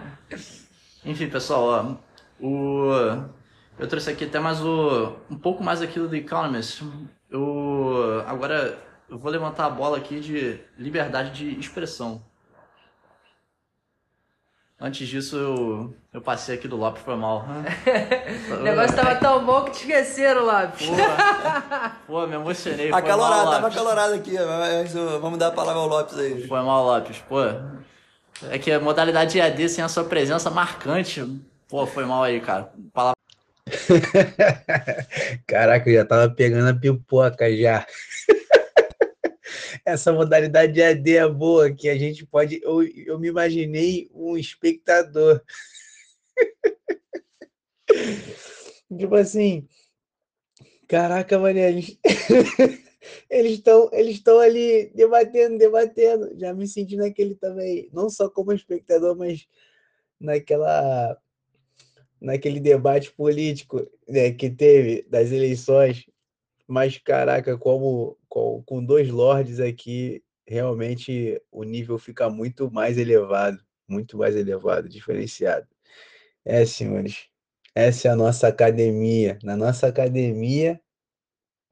Enfim, 1.06 1.30
pessoal, 1.30 2.00
ó, 2.42 2.44
o... 2.46 2.92
eu 3.78 3.88
trouxe 3.88 4.10
aqui 4.10 4.26
até 4.26 4.40
mais 4.40 4.60
o... 4.60 5.14
um 5.30 5.38
pouco 5.38 5.64
mais 5.64 5.84
aqui 5.84 6.00
do 6.00 6.16
Economist. 6.16 6.84
Eu... 7.30 8.24
Agora 8.26 8.76
eu 9.08 9.20
vou 9.20 9.32
levantar 9.32 9.66
a 9.66 9.70
bola 9.70 9.98
aqui 9.98 10.20
de 10.20 10.60
liberdade 10.80 11.30
de 11.32 11.60
expressão. 11.60 12.28
Antes 14.82 15.10
disso, 15.10 15.36
eu, 15.36 15.94
eu 16.14 16.22
passei 16.22 16.56
aqui 16.56 16.66
do 16.66 16.78
Lopes, 16.78 17.04
foi 17.04 17.16
mal. 17.16 17.46
O 18.58 18.64
negócio 18.64 18.96
tava 18.96 19.16
tão 19.16 19.46
bom 19.46 19.66
que 19.66 19.72
te 19.72 19.80
esqueceram, 19.82 20.46
Lopes. 20.46 20.88
Pô, 22.08 22.26
me 22.28 22.36
emocionei. 22.36 22.90
Acalorado, 22.92 23.44
mal, 23.44 23.52
tava 23.52 23.68
acalorado 23.68 24.14
aqui. 24.14 24.34
mas, 24.34 24.96
ó, 24.96 25.20
Vamos 25.20 25.38
dar 25.38 25.48
a 25.48 25.52
palavra 25.52 25.82
ao 25.82 25.88
Lopes 25.88 26.18
aí. 26.18 26.48
Foi 26.48 26.62
mal, 26.62 26.86
Lopes. 26.86 27.18
Pô, 27.28 27.40
é 28.50 28.58
que 28.58 28.72
a 28.72 28.80
modalidade 28.80 29.38
EAD 29.38 29.68
sem 29.68 29.84
a 29.84 29.90
sua 29.90 30.06
presença 30.06 30.50
marcante. 30.50 31.26
Pô, 31.68 31.86
foi 31.86 32.06
mal 32.06 32.24
aí, 32.24 32.40
cara. 32.40 32.72
Palavra 32.94 33.20
Caraca, 35.46 35.90
eu 35.90 35.96
já 35.96 36.06
tava 36.06 36.30
pegando 36.30 36.70
a 36.70 36.74
pipoca 36.74 37.54
já. 37.56 37.86
Essa 39.90 40.14
modalidade 40.14 40.74
de 40.74 40.84
AD 40.84 41.16
é 41.16 41.28
boa, 41.28 41.74
que 41.74 41.90
a 41.90 41.98
gente 41.98 42.26
pode. 42.26 42.62
Eu, 42.64 42.84
eu 42.84 43.18
me 43.20 43.28
imaginei 43.28 44.10
um 44.14 44.38
espectador. 44.38 45.42
Tipo 48.98 49.16
assim, 49.16 49.68
caraca, 50.88 51.38
mané, 51.38 51.70
eles 53.30 53.54
estão 53.54 53.90
eles 53.94 54.16
estão 54.16 54.40
ali 54.40 54.92
debatendo, 54.96 55.58
debatendo. 55.58 56.38
Já 56.38 56.54
me 56.54 56.68
senti 56.68 56.96
naquele 56.96 57.36
também, 57.36 57.90
não 57.92 58.10
só 58.10 58.30
como 58.30 58.54
espectador, 58.54 59.16
mas 59.16 59.48
naquela 60.20 61.18
naquele 62.22 62.60
debate 62.60 63.12
político 63.14 63.90
né, 64.08 64.32
que 64.32 64.50
teve 64.50 65.04
das 65.10 65.32
eleições. 65.32 66.06
Mas, 66.70 67.00
caraca, 67.00 67.58
como 67.58 68.16
com, 68.28 68.62
com 68.64 68.86
dois 68.86 69.10
lords 69.10 69.60
aqui, 69.60 70.24
realmente 70.48 71.42
o 71.52 71.64
nível 71.64 71.98
fica 71.98 72.30
muito 72.30 72.70
mais 72.70 72.96
elevado, 72.96 73.60
muito 73.88 74.16
mais 74.20 74.36
elevado, 74.36 74.88
diferenciado. 74.88 75.68
É, 76.46 76.64
senhores, 76.68 77.28
essa 77.74 78.08
é 78.08 78.12
a 78.12 78.16
nossa 78.16 78.48
academia. 78.48 79.40
Na 79.42 79.58
nossa 79.58 79.88
academia 79.88 80.80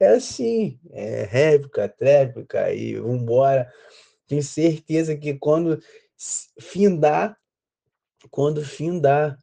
é 0.00 0.08
assim, 0.08 0.80
é 0.90 1.22
réplica, 1.22 1.88
tréplica 1.88 2.74
e 2.74 2.96
vambora. 2.96 3.72
Tenho 4.26 4.42
certeza 4.42 5.16
que 5.16 5.34
quando 5.34 5.80
findar, 6.60 7.38
quando 8.32 8.64
findar 8.64 9.38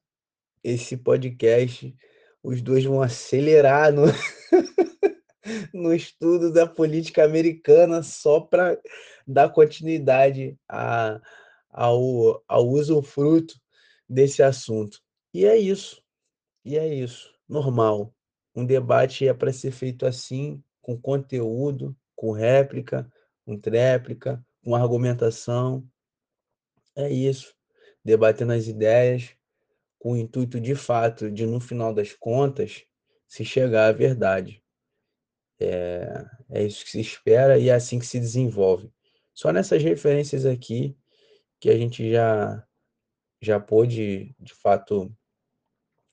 esse 0.61 0.97
podcast, 0.97 1.95
os 2.43 2.61
dois 2.61 2.83
vão 2.83 3.01
acelerar 3.01 3.93
no, 3.93 4.03
no 5.73 5.93
estudo 5.93 6.51
da 6.51 6.67
política 6.67 7.23
americana 7.23 8.01
só 8.03 8.39
para 8.39 8.79
dar 9.27 9.49
continuidade 9.49 10.57
a, 10.67 11.19
ao, 11.69 12.43
ao 12.47 12.67
usufruto 12.67 13.55
desse 14.07 14.41
assunto. 14.41 14.99
E 15.33 15.45
é 15.45 15.57
isso. 15.57 16.01
E 16.63 16.77
é 16.77 16.87
isso. 16.93 17.33
Normal. 17.47 18.13
Um 18.55 18.65
debate 18.65 19.27
é 19.27 19.33
para 19.33 19.51
ser 19.51 19.71
feito 19.71 20.05
assim, 20.05 20.63
com 20.81 20.97
conteúdo, 20.97 21.95
com 22.15 22.31
réplica, 22.31 23.11
com 23.45 23.57
tréplica, 23.57 24.43
com 24.63 24.75
argumentação. 24.75 25.85
É 26.95 27.09
isso. 27.09 27.53
Debatendo 28.03 28.53
as 28.53 28.67
ideias 28.67 29.35
com 29.99 30.13
o 30.13 30.17
intuito 30.17 30.59
de 30.59 30.75
fato 30.75 31.31
de, 31.31 31.45
no 31.45 31.59
final 31.59 31.93
das 31.93 32.13
contas, 32.13 32.85
se 33.27 33.43
chegar 33.43 33.89
à 33.89 33.91
verdade. 33.91 34.63
É, 35.59 36.25
é 36.49 36.63
isso 36.63 36.83
que 36.83 36.91
se 36.91 36.99
espera 36.99 37.57
e 37.57 37.69
é 37.69 37.73
assim 37.73 37.99
que 37.99 38.05
se 38.05 38.19
desenvolve. 38.19 38.91
Só 39.33 39.51
nessas 39.51 39.81
referências 39.81 40.45
aqui 40.45 40.97
que 41.59 41.69
a 41.69 41.77
gente 41.77 42.11
já 42.11 42.65
já 43.41 43.59
pôde 43.59 44.35
de 44.39 44.53
fato 44.53 45.13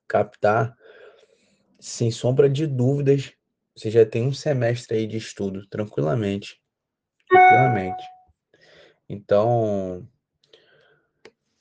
captar, 0.07 0.76
sem 1.80 2.11
sombra 2.11 2.49
de 2.49 2.66
dúvidas, 2.66 3.32
você 3.74 3.90
já 3.90 4.05
tem 4.05 4.26
um 4.26 4.32
semestre 4.32 4.99
aí 4.99 5.07
de 5.07 5.16
estudo, 5.16 5.66
tranquilamente. 5.66 6.61
Tranquilamente. 7.28 8.05
Então, 9.09 10.07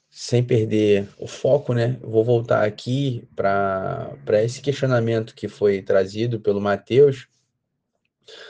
sem 0.10 0.44
perder 0.44 1.08
o 1.18 1.26
foco, 1.26 1.74
né? 1.74 1.98
Vou 2.02 2.26
voltar 2.26 2.66
aqui 2.66 3.28
para 3.34 4.44
esse 4.44 4.62
questionamento 4.62 5.34
que 5.34 5.48
foi 5.48 5.82
trazido 5.82 6.42
pelo 6.42 6.60
Matheus 6.60 7.31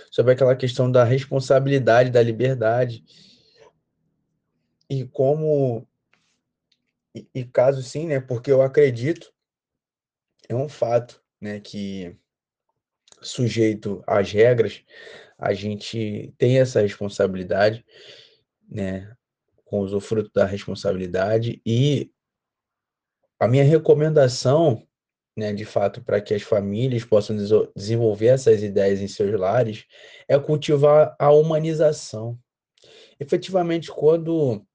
sobre 0.10 0.34
aquela 0.34 0.56
questão 0.56 0.92
da 0.92 1.04
responsabilidade 1.04 2.10
da 2.10 2.22
liberdade 2.22 3.04
e 4.90 5.06
como 5.06 5.88
e, 7.16 7.28
e 7.34 7.46
caso 7.46 7.82
sim, 7.82 8.08
né? 8.08 8.20
Porque 8.20 8.52
eu 8.52 8.62
acredito 8.62 9.34
é 10.50 10.56
um 10.56 10.70
fato, 10.70 11.22
né? 11.40 11.60
Que 11.60 12.16
sujeito 13.22 14.04
às 14.08 14.32
regras 14.32 14.84
a 15.38 15.54
gente 15.54 16.34
tem 16.38 16.60
essa 16.60 16.82
responsabilidade, 16.82 17.86
né? 18.70 19.16
Com 19.66 19.80
o 19.80 19.84
usufruto 19.84 20.30
da 20.34 20.46
responsabilidade 20.46 21.62
e 21.66 22.12
a 23.40 23.48
minha 23.48 23.64
recomendação, 23.64 24.86
né, 25.36 25.54
de 25.54 25.66
fato, 25.66 26.04
para 26.04 26.22
que 26.22 26.34
as 26.34 26.42
famílias 26.42 27.04
possam 27.06 27.36
desenvolver 27.76 28.28
essas 28.28 28.62
ideias 28.62 29.00
em 29.00 29.08
seus 29.08 29.40
lares, 29.40 29.86
é 30.28 30.38
cultivar 30.38 31.16
a 31.18 31.32
humanização. 31.32 32.38
Efetivamente, 33.20 33.90
quando 33.92 34.66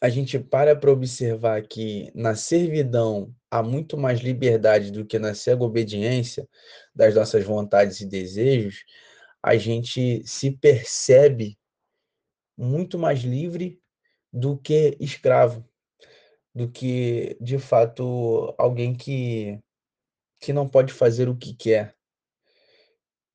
a 0.00 0.08
gente 0.08 0.38
para 0.38 0.74
para 0.74 0.90
observar 0.90 1.62
que 1.62 2.10
na 2.14 2.34
servidão 2.34 3.34
há 3.50 3.62
muito 3.62 3.96
mais 3.96 4.20
liberdade 4.20 4.90
do 4.90 5.04
que 5.04 5.18
na 5.18 5.34
cega 5.34 5.62
obediência 5.62 6.48
das 6.94 7.14
nossas 7.14 7.44
vontades 7.44 8.00
e 8.00 8.06
desejos, 8.06 8.84
a 9.42 9.56
gente 9.56 10.22
se 10.26 10.50
percebe 10.50 11.58
muito 12.56 12.98
mais 12.98 13.20
livre 13.20 13.80
do 14.32 14.56
que 14.56 14.96
escravo, 15.00 15.64
do 16.54 16.68
que 16.68 17.36
de 17.40 17.58
fato 17.58 18.54
alguém 18.58 18.94
que 18.94 19.60
que 20.42 20.52
não 20.52 20.68
pode 20.68 20.92
fazer 20.92 21.28
o 21.28 21.36
que 21.36 21.54
quer. 21.54 21.94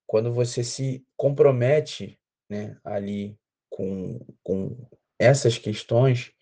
Quando 0.05 0.33
você 0.33 0.61
se 0.61 1.05
compromete, 1.15 2.19
né, 2.49 2.77
ali 2.83 3.39
com, 3.69 4.19
com 4.43 4.77
essas 5.17 5.57
questões, 5.57 6.33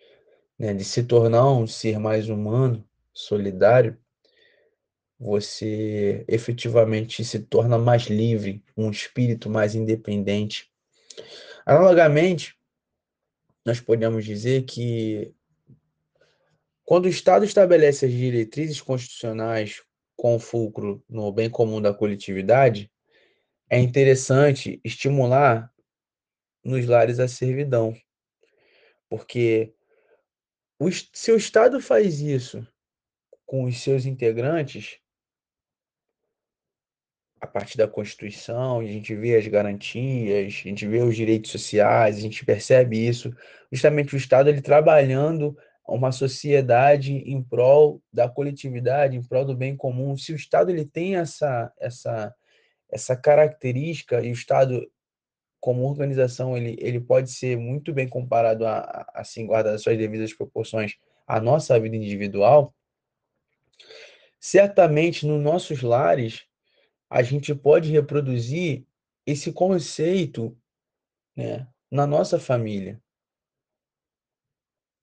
né, 0.57 0.73
de 0.73 0.83
se 0.83 1.03
tornar 1.03 1.51
um 1.51 1.67
ser 1.67 1.99
mais 1.99 2.29
humano, 2.29 2.83
solidário, 3.13 3.95
você 5.19 6.25
efetivamente 6.27 7.23
se 7.23 7.39
torna 7.39 7.77
mais 7.77 8.07
livre, 8.07 8.63
um 8.75 8.89
espírito 8.89 9.49
mais 9.51 9.75
independente. 9.75 10.71
Analogamente, 11.63 12.57
nós 13.63 13.79
podemos 13.79 14.25
dizer 14.25 14.63
que 14.63 15.31
quando 16.83 17.05
o 17.05 17.09
Estado 17.09 17.45
estabelece 17.45 18.05
as 18.05 18.11
diretrizes 18.11 18.81
constitucionais 18.81 19.84
com 20.15 20.39
fulcro 20.39 21.03
no 21.09 21.31
bem 21.31 21.49
comum 21.49 21.81
da 21.81 21.93
coletividade, 21.93 22.91
é 23.69 23.79
interessante 23.79 24.79
estimular 24.83 25.71
nos 26.63 26.85
lares 26.85 27.19
a 27.19 27.27
servidão, 27.27 27.95
porque 29.09 29.73
o, 30.79 30.89
se 30.91 31.31
o 31.31 31.37
Estado 31.37 31.79
faz 31.79 32.19
isso 32.19 32.67
com 33.45 33.65
os 33.65 33.79
seus 33.81 34.05
integrantes, 34.05 34.99
a 37.39 37.47
partir 37.47 37.77
da 37.77 37.87
Constituição, 37.87 38.79
a 38.79 38.85
gente 38.85 39.15
vê 39.15 39.35
as 39.35 39.47
garantias, 39.47 40.45
a 40.45 40.49
gente 40.49 40.87
vê 40.87 41.01
os 41.01 41.15
direitos 41.15 41.51
sociais, 41.51 42.17
a 42.17 42.21
gente 42.21 42.43
percebe 42.43 43.07
isso, 43.07 43.35
justamente 43.71 44.15
o 44.15 44.17
Estado 44.17 44.49
ele 44.49 44.61
trabalhando 44.61 45.55
uma 45.87 46.11
sociedade 46.11 47.13
em 47.13 47.41
prol 47.43 48.01
da 48.11 48.27
coletividade, 48.27 49.15
em 49.15 49.23
prol 49.23 49.45
do 49.45 49.55
bem 49.55 49.75
comum. 49.75 50.17
Se 50.17 50.33
o 50.33 50.35
Estado 50.35 50.71
ele 50.71 50.85
tem 50.85 51.15
essa 51.17 51.71
essa 51.79 52.33
essa 52.89 53.15
característica 53.15 54.21
e 54.21 54.29
o 54.29 54.33
Estado 54.33 54.89
como 55.59 55.89
organização, 55.89 56.55
ele, 56.55 56.75
ele 56.79 56.99
pode 56.99 57.31
ser 57.31 57.57
muito 57.57 57.91
bem 57.91 58.07
comparado 58.07 58.67
a, 58.67 59.05
assim, 59.15 59.47
guardar 59.47 59.77
suas 59.79 59.97
devidas 59.97 60.31
proporções, 60.31 60.93
à 61.27 61.41
nossa 61.41 61.79
vida 61.79 61.95
individual, 61.95 62.71
certamente 64.39 65.25
nos 65.25 65.41
nossos 65.41 65.81
lares 65.81 66.45
a 67.09 67.23
gente 67.23 67.55
pode 67.55 67.91
reproduzir 67.91 68.85
esse 69.25 69.51
conceito 69.51 70.55
né, 71.35 71.67
na 71.89 72.05
nossa 72.05 72.39
família. 72.39 73.01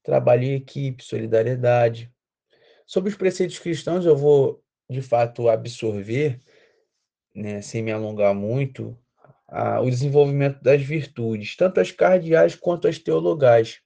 Trabalho 0.02 0.44
em 0.44 0.54
equipe, 0.54 1.04
solidariedade. 1.04 2.12
Sobre 2.86 3.10
os 3.10 3.16
preceitos 3.16 3.58
cristãos, 3.58 4.04
eu 4.04 4.16
vou, 4.16 4.62
de 4.90 5.00
fato, 5.00 5.48
absorver, 5.48 6.40
né, 7.34 7.62
sem 7.62 7.82
me 7.82 7.92
alongar 7.92 8.34
muito, 8.34 8.98
a, 9.48 9.80
o 9.80 9.88
desenvolvimento 9.88 10.62
das 10.62 10.82
virtudes, 10.82 11.56
tanto 11.56 11.80
as 11.80 11.90
cardeais 11.90 12.54
quanto 12.54 12.88
as 12.88 12.98
teologais. 12.98 13.80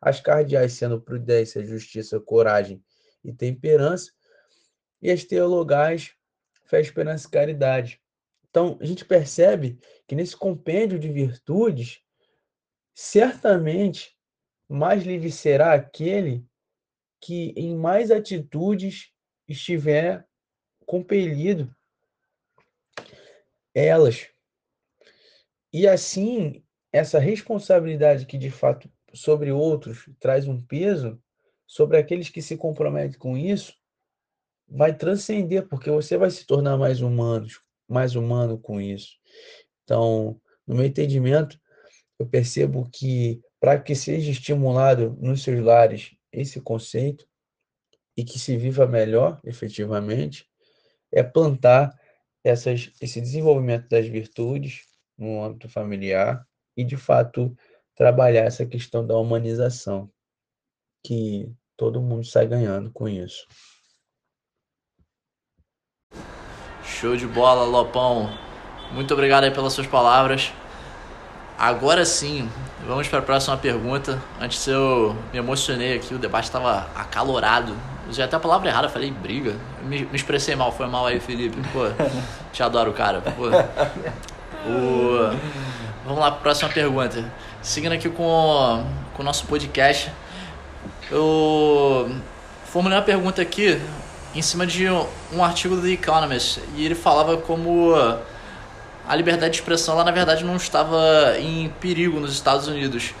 As 0.00 0.18
cardeais 0.18 0.72
sendo 0.72 1.00
prudência, 1.00 1.64
justiça, 1.64 2.18
coragem 2.18 2.82
e 3.22 3.32
temperança, 3.32 4.10
e 5.00 5.10
as 5.10 5.24
teologais, 5.24 6.12
fé, 6.64 6.80
esperança 6.80 7.28
e 7.28 7.30
caridade. 7.30 8.00
Então, 8.48 8.78
a 8.80 8.84
gente 8.84 9.04
percebe 9.04 9.78
que 10.08 10.14
nesse 10.14 10.36
compêndio 10.36 10.98
de 10.98 11.08
virtudes, 11.08 12.00
certamente 12.94 14.16
mais 14.74 15.02
livre 15.02 15.32
será 15.32 15.74
aquele 15.74 16.46
que 17.20 17.52
em 17.56 17.76
mais 17.76 18.10
atitudes 18.10 19.12
estiver 19.48 20.24
compelido 20.86 21.74
elas. 23.74 24.28
E 25.72 25.86
assim, 25.88 26.64
essa 26.92 27.18
responsabilidade 27.18 28.26
que 28.26 28.38
de 28.38 28.50
fato 28.50 28.90
sobre 29.12 29.50
outros 29.50 30.08
traz 30.20 30.46
um 30.46 30.60
peso, 30.60 31.20
sobre 31.66 31.98
aqueles 31.98 32.28
que 32.28 32.40
se 32.40 32.56
comprometem 32.56 33.18
com 33.18 33.36
isso, 33.36 33.74
vai 34.68 34.96
transcender, 34.96 35.68
porque 35.68 35.90
você 35.90 36.16
vai 36.16 36.30
se 36.30 36.46
tornar 36.46 36.76
mais 36.76 37.00
humano, 37.00 37.46
mais 37.88 38.14
humano 38.14 38.56
com 38.56 38.80
isso. 38.80 39.18
Então, 39.82 40.40
no 40.64 40.76
meu 40.76 40.84
entendimento, 40.84 41.60
eu 42.18 42.26
percebo 42.26 42.88
que 42.88 43.42
para 43.60 43.78
que 43.78 43.94
seja 43.94 44.30
estimulado 44.30 45.16
nos 45.20 45.42
seus 45.42 45.62
lares 45.62 46.16
esse 46.32 46.60
conceito 46.60 47.28
e 48.16 48.24
que 48.24 48.38
se 48.38 48.56
viva 48.56 48.86
melhor, 48.86 49.38
efetivamente, 49.44 50.48
é 51.12 51.22
plantar 51.22 51.94
essas, 52.42 52.90
esse 53.00 53.20
desenvolvimento 53.20 53.88
das 53.88 54.06
virtudes 54.06 54.86
no 55.16 55.44
âmbito 55.44 55.68
familiar 55.68 56.46
e, 56.76 56.82
de 56.82 56.96
fato, 56.96 57.54
trabalhar 57.94 58.44
essa 58.44 58.64
questão 58.64 59.06
da 59.06 59.16
humanização, 59.18 60.10
que 61.04 61.52
todo 61.76 62.00
mundo 62.00 62.24
sai 62.24 62.46
ganhando 62.46 62.90
com 62.90 63.06
isso. 63.08 63.46
Show 66.82 67.16
de 67.16 67.26
bola, 67.26 67.64
Lopão. 67.64 68.28
Muito 68.92 69.12
obrigado 69.12 69.44
aí 69.44 69.50
pelas 69.50 69.72
suas 69.72 69.86
palavras. 69.86 70.52
Agora 71.58 72.04
sim, 72.06 72.48
vamos 72.90 73.06
para 73.06 73.20
a 73.20 73.22
próxima 73.22 73.56
pergunta. 73.56 74.20
Antes 74.40 74.66
eu 74.66 75.16
me 75.32 75.38
emocionei 75.38 75.94
aqui, 75.94 76.12
o 76.12 76.18
debate 76.18 76.46
estava 76.46 76.88
acalorado. 76.92 77.72
Usei 78.08 78.24
até 78.24 78.34
a 78.34 78.40
palavra 78.40 78.68
errada, 78.68 78.88
falei 78.88 79.12
briga. 79.12 79.54
Me, 79.84 80.00
me, 80.04 80.16
expressei 80.16 80.56
mal, 80.56 80.72
foi 80.72 80.88
mal 80.88 81.06
aí, 81.06 81.20
Felipe. 81.20 81.56
Pô, 81.72 81.86
te 82.52 82.62
adoro, 82.64 82.92
cara. 82.92 83.20
Pô. 83.20 83.46
O... 84.68 85.36
Vamos 86.04 86.18
lá 86.18 86.32
para 86.32 86.40
a 86.40 86.42
próxima 86.42 86.68
pergunta. 86.68 87.32
Seguindo 87.62 87.92
aqui 87.92 88.08
com, 88.08 88.84
com 89.14 89.22
o 89.22 89.24
nosso 89.24 89.46
podcast, 89.46 90.10
eu 91.12 92.10
formulei 92.64 92.98
uma 92.98 93.04
pergunta 93.04 93.40
aqui 93.40 93.80
em 94.34 94.42
cima 94.42 94.66
de 94.66 94.88
um 95.32 95.44
artigo 95.44 95.76
do 95.76 95.82
The 95.82 95.90
Economist 95.90 96.60
e 96.74 96.84
ele 96.84 96.96
falava 96.96 97.36
como 97.36 97.94
a 99.10 99.16
liberdade 99.16 99.54
de 99.54 99.58
expressão 99.58 99.96
lá 99.96 100.04
na 100.04 100.12
verdade 100.12 100.44
não 100.44 100.54
estava 100.54 101.34
em 101.36 101.68
perigo 101.80 102.20
nos 102.20 102.32
Estados 102.32 102.68
Unidos. 102.68 103.12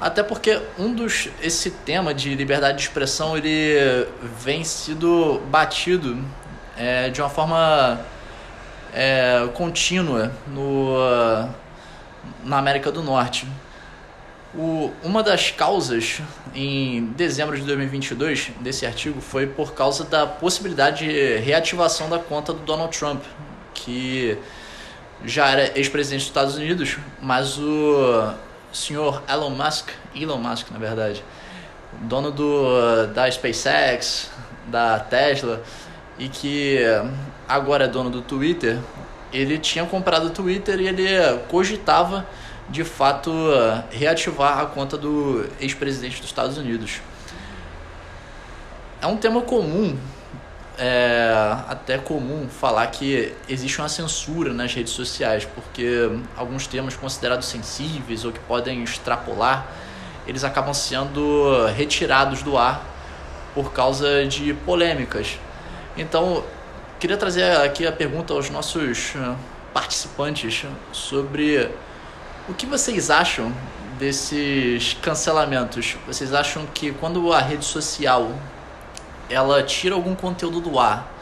Até 0.00 0.22
porque 0.22 0.60
um 0.78 0.94
dos 0.94 1.28
esse 1.42 1.72
tema 1.72 2.14
de 2.14 2.36
liberdade 2.36 2.78
de 2.78 2.84
expressão 2.84 3.36
ele 3.36 4.06
vem 4.40 4.62
sido 4.62 5.42
batido 5.50 6.24
é, 6.76 7.10
de 7.10 7.20
uma 7.20 7.28
forma 7.28 8.00
é, 8.92 9.48
contínua 9.54 10.30
no, 10.46 10.98
na 12.44 12.58
América 12.58 12.92
do 12.92 13.02
Norte. 13.02 13.44
O, 14.54 14.92
uma 15.02 15.20
das 15.20 15.50
causas 15.50 16.20
em 16.54 17.06
dezembro 17.16 17.56
de 17.56 17.64
2022 17.64 18.52
desse 18.60 18.86
artigo 18.86 19.20
foi 19.20 19.48
por 19.48 19.74
causa 19.74 20.04
da 20.04 20.28
possibilidade 20.28 21.08
de 21.08 21.38
reativação 21.38 22.08
da 22.08 22.20
conta 22.20 22.52
do 22.52 22.60
Donald 22.60 22.96
Trump, 22.96 23.24
que 23.74 24.38
já 25.24 25.48
era 25.48 25.78
ex-presidente 25.78 26.20
dos 26.20 26.28
Estados 26.28 26.56
Unidos, 26.56 26.98
mas 27.20 27.58
o 27.58 28.34
senhor 28.72 29.22
Elon 29.28 29.50
Musk, 29.50 29.90
Elon 30.14 30.38
Musk 30.38 30.70
na 30.70 30.78
verdade, 30.78 31.24
dono 32.02 32.30
do, 32.30 33.06
da 33.14 33.30
SpaceX, 33.30 34.30
da 34.66 34.98
Tesla 34.98 35.62
e 36.18 36.28
que 36.28 36.78
agora 37.48 37.84
é 37.84 37.88
dono 37.88 38.10
do 38.10 38.22
Twitter, 38.22 38.78
ele 39.32 39.58
tinha 39.58 39.84
comprado 39.84 40.26
o 40.26 40.30
Twitter 40.30 40.80
e 40.80 40.88
ele 40.88 41.06
cogitava 41.48 42.26
de 42.68 42.84
fato 42.84 43.30
reativar 43.90 44.58
a 44.58 44.66
conta 44.66 44.96
do 44.96 45.46
ex-presidente 45.60 46.20
dos 46.20 46.30
Estados 46.30 46.56
Unidos. 46.56 47.00
É 49.02 49.06
um 49.06 49.16
tema 49.16 49.42
comum 49.42 49.98
é 50.78 51.32
até 51.68 51.98
comum 51.98 52.48
falar 52.48 52.86
que 52.88 53.32
existe 53.48 53.78
uma 53.78 53.88
censura 53.88 54.52
nas 54.52 54.74
redes 54.74 54.92
sociais, 54.92 55.46
porque 55.54 56.10
alguns 56.36 56.66
temas 56.66 56.96
considerados 56.96 57.46
sensíveis 57.46 58.24
ou 58.24 58.32
que 58.32 58.40
podem 58.40 58.82
extrapolar, 58.82 59.66
eles 60.26 60.42
acabam 60.42 60.74
sendo 60.74 61.66
retirados 61.76 62.42
do 62.42 62.56
ar 62.56 62.84
por 63.54 63.72
causa 63.72 64.26
de 64.26 64.52
polêmicas. 64.52 65.38
Então, 65.96 66.42
queria 66.98 67.16
trazer 67.16 67.56
aqui 67.58 67.86
a 67.86 67.92
pergunta 67.92 68.32
aos 68.32 68.50
nossos 68.50 69.12
ah, 69.16 69.36
participantes 69.72 70.64
sobre 70.92 71.70
o 72.48 72.54
que 72.54 72.66
vocês 72.66 73.10
acham 73.10 73.52
desses 73.98 74.94
cancelamentos. 75.00 75.96
Vocês 76.06 76.34
acham 76.34 76.66
que 76.66 76.92
quando 76.92 77.32
a 77.32 77.40
rede 77.40 77.64
social 77.64 78.32
ela 79.28 79.62
tira 79.62 79.94
algum 79.94 80.14
conteúdo 80.14 80.60
do 80.60 80.78
ar, 80.78 81.12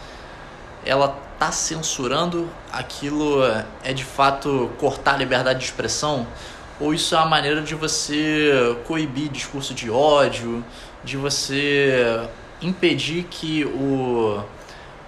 ela 0.85 1.16
tá 1.39 1.51
censurando 1.51 2.49
aquilo 2.73 3.43
é 3.83 3.93
de 3.93 4.05
fato 4.05 4.70
cortar 4.79 5.15
a 5.15 5.16
liberdade 5.16 5.59
de 5.59 5.65
expressão 5.65 6.27
ou 6.81 6.93
isso 6.93 7.15
é 7.15 7.19
uma 7.19 7.27
maneira 7.27 7.62
de 7.62 7.74
você 7.74 8.77
coibir 8.87 9.29
discurso 9.29 9.73
de 9.73 9.91
ódio, 9.91 10.65
de 11.05 11.16
você 11.16 12.29
impedir 12.61 13.24
que 13.24 13.65
o 13.65 14.43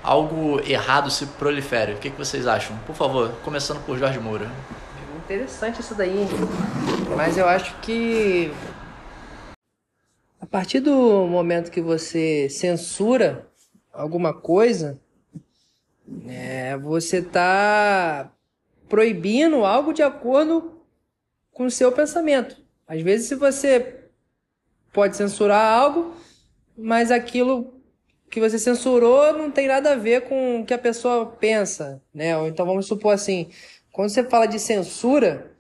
algo 0.02 0.60
errado 0.64 1.10
se 1.10 1.26
prolifere. 1.26 1.94
O 1.94 1.96
que, 1.96 2.10
que 2.10 2.18
vocês 2.18 2.46
acham? 2.46 2.76
Por 2.86 2.94
favor, 2.94 3.32
começando 3.42 3.84
por 3.84 3.98
Jorge 3.98 4.20
Moura. 4.20 4.50
Interessante 5.24 5.80
isso 5.80 5.94
daí, 5.94 6.28
mas 7.16 7.38
eu 7.38 7.48
acho 7.48 7.74
que 7.80 8.52
a 10.44 10.46
partir 10.46 10.80
do 10.80 11.26
momento 11.26 11.70
que 11.70 11.80
você 11.80 12.50
censura 12.50 13.48
alguma 13.90 14.34
coisa, 14.34 15.00
é, 16.28 16.76
você 16.76 17.20
está 17.20 18.30
proibindo 18.86 19.64
algo 19.64 19.94
de 19.94 20.02
acordo 20.02 20.82
com 21.50 21.64
o 21.64 21.70
seu 21.70 21.90
pensamento. 21.92 22.62
Às 22.86 23.00
vezes, 23.00 23.26
se 23.26 23.34
você 23.34 24.00
pode 24.92 25.16
censurar 25.16 25.80
algo, 25.80 26.14
mas 26.76 27.10
aquilo 27.10 27.80
que 28.30 28.38
você 28.38 28.58
censurou 28.58 29.32
não 29.32 29.50
tem 29.50 29.66
nada 29.66 29.92
a 29.92 29.96
ver 29.96 30.28
com 30.28 30.60
o 30.60 30.66
que 30.66 30.74
a 30.74 30.78
pessoa 30.78 31.24
pensa, 31.24 32.02
né? 32.12 32.32
Então 32.48 32.66
vamos 32.66 32.86
supor 32.86 33.14
assim, 33.14 33.48
quando 33.90 34.10
você 34.10 34.22
fala 34.22 34.44
de 34.44 34.58
censura, 34.58 35.53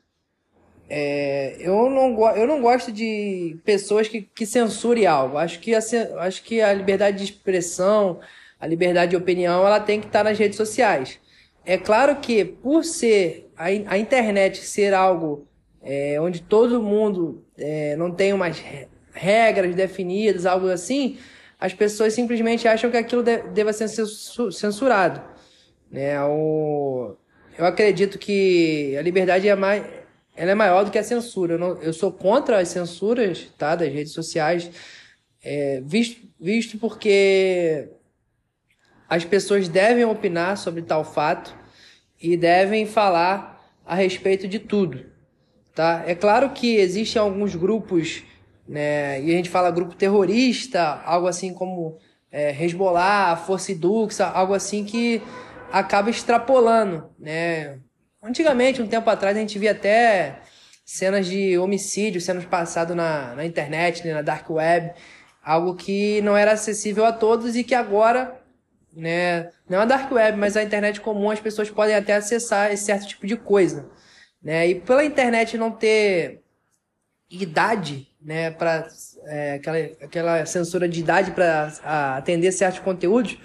é, 0.88 1.56
eu, 1.58 1.88
não, 1.88 2.36
eu 2.36 2.46
não 2.46 2.60
gosto 2.60 2.92
de 2.92 3.56
pessoas 3.64 4.08
que, 4.08 4.22
que 4.22 4.44
censurem 4.44 5.06
algo. 5.06 5.38
Acho 5.38 5.58
que, 5.60 5.74
a, 5.74 5.80
acho 6.18 6.42
que 6.42 6.60
a 6.60 6.72
liberdade 6.72 7.18
de 7.18 7.24
expressão, 7.24 8.20
a 8.60 8.66
liberdade 8.66 9.10
de 9.10 9.16
opinião, 9.16 9.66
ela 9.66 9.80
tem 9.80 10.00
que 10.00 10.06
estar 10.06 10.24
nas 10.24 10.38
redes 10.38 10.56
sociais. 10.56 11.18
É 11.64 11.78
claro 11.78 12.16
que, 12.16 12.44
por 12.44 12.84
ser 12.84 13.50
a, 13.56 13.64
a 13.64 13.98
internet 13.98 14.58
ser 14.58 14.92
algo 14.92 15.46
é, 15.82 16.20
onde 16.20 16.42
todo 16.42 16.82
mundo 16.82 17.44
é, 17.58 17.96
não 17.96 18.10
tem 18.10 18.32
umas 18.32 18.62
regras 19.12 19.74
definidas, 19.74 20.44
algo 20.44 20.68
assim, 20.68 21.18
as 21.58 21.72
pessoas 21.72 22.12
simplesmente 22.12 22.66
acham 22.66 22.90
que 22.90 22.96
aquilo 22.96 23.22
de, 23.22 23.38
deva 23.38 23.72
ser 23.72 23.88
censurado. 23.88 25.22
Né? 25.90 26.20
O, 26.24 27.16
eu 27.56 27.64
acredito 27.64 28.18
que 28.18 28.96
a 28.98 29.02
liberdade 29.02 29.48
é 29.48 29.54
mais 29.54 29.84
ela 30.36 30.50
é 30.50 30.54
maior 30.54 30.84
do 30.84 30.90
que 30.90 30.98
a 30.98 31.04
censura. 31.04 31.54
Eu, 31.54 31.58
não, 31.58 31.82
eu 31.82 31.92
sou 31.92 32.12
contra 32.12 32.58
as 32.58 32.68
censuras 32.68 33.48
tá, 33.56 33.74
das 33.74 33.92
redes 33.92 34.12
sociais, 34.12 34.70
é, 35.42 35.80
visto, 35.84 36.20
visto 36.40 36.78
porque 36.78 37.88
as 39.08 39.24
pessoas 39.24 39.68
devem 39.68 40.04
opinar 40.04 40.56
sobre 40.56 40.82
tal 40.82 41.04
fato 41.04 41.54
e 42.20 42.36
devem 42.36 42.86
falar 42.86 43.62
a 43.84 43.94
respeito 43.94 44.48
de 44.48 44.58
tudo. 44.58 45.04
Tá? 45.74 46.04
É 46.06 46.14
claro 46.14 46.50
que 46.50 46.76
existem 46.76 47.20
alguns 47.20 47.54
grupos, 47.54 48.22
né, 48.66 49.20
e 49.22 49.32
a 49.32 49.36
gente 49.36 49.50
fala 49.50 49.70
grupo 49.70 49.94
terrorista, 49.94 51.02
algo 51.04 51.26
assim 51.26 51.52
como 51.52 51.98
é, 52.30 52.50
Hezbollah, 52.50 53.36
Força 53.36 53.74
Dux, 53.74 54.20
algo 54.20 54.54
assim 54.54 54.84
que 54.84 55.20
acaba 55.70 56.10
extrapolando. 56.10 57.08
Né? 57.18 57.78
Antigamente, 58.24 58.80
um 58.80 58.88
tempo 58.88 59.08
atrás, 59.10 59.36
a 59.36 59.40
gente 59.40 59.58
via 59.58 59.72
até 59.72 60.40
cenas 60.84 61.26
de 61.26 61.58
homicídio 61.58 62.20
sendo 62.20 62.46
passado 62.48 62.94
na, 62.94 63.34
na 63.34 63.44
internet, 63.44 64.04
né, 64.04 64.14
na 64.14 64.22
dark 64.22 64.48
web, 64.48 64.92
algo 65.42 65.74
que 65.76 66.20
não 66.22 66.36
era 66.36 66.52
acessível 66.52 67.04
a 67.04 67.12
todos 67.12 67.54
e 67.54 67.62
que 67.62 67.74
agora 67.74 68.40
né? 68.96 69.50
Não 69.68 69.80
a 69.80 69.84
dark 69.84 70.10
web, 70.12 70.38
mas 70.38 70.56
a 70.56 70.62
internet 70.62 71.00
comum, 71.00 71.30
as 71.30 71.40
pessoas 71.40 71.70
podem 71.70 71.94
até 71.94 72.14
acessar 72.14 72.72
esse 72.72 72.84
certo 72.84 73.08
tipo 73.08 73.26
de 73.26 73.36
coisa, 73.36 73.90
né? 74.42 74.68
E 74.68 74.74
pela 74.76 75.04
internet 75.04 75.58
não 75.58 75.70
ter 75.70 76.42
idade, 77.28 78.08
né, 78.20 78.50
para 78.50 78.86
é, 79.26 79.54
aquela, 79.54 79.78
aquela 80.00 80.46
censura 80.46 80.88
de 80.88 81.00
idade 81.00 81.32
para 81.32 82.16
atender 82.16 82.52
certos 82.52 82.80
conteúdos, 82.80 83.36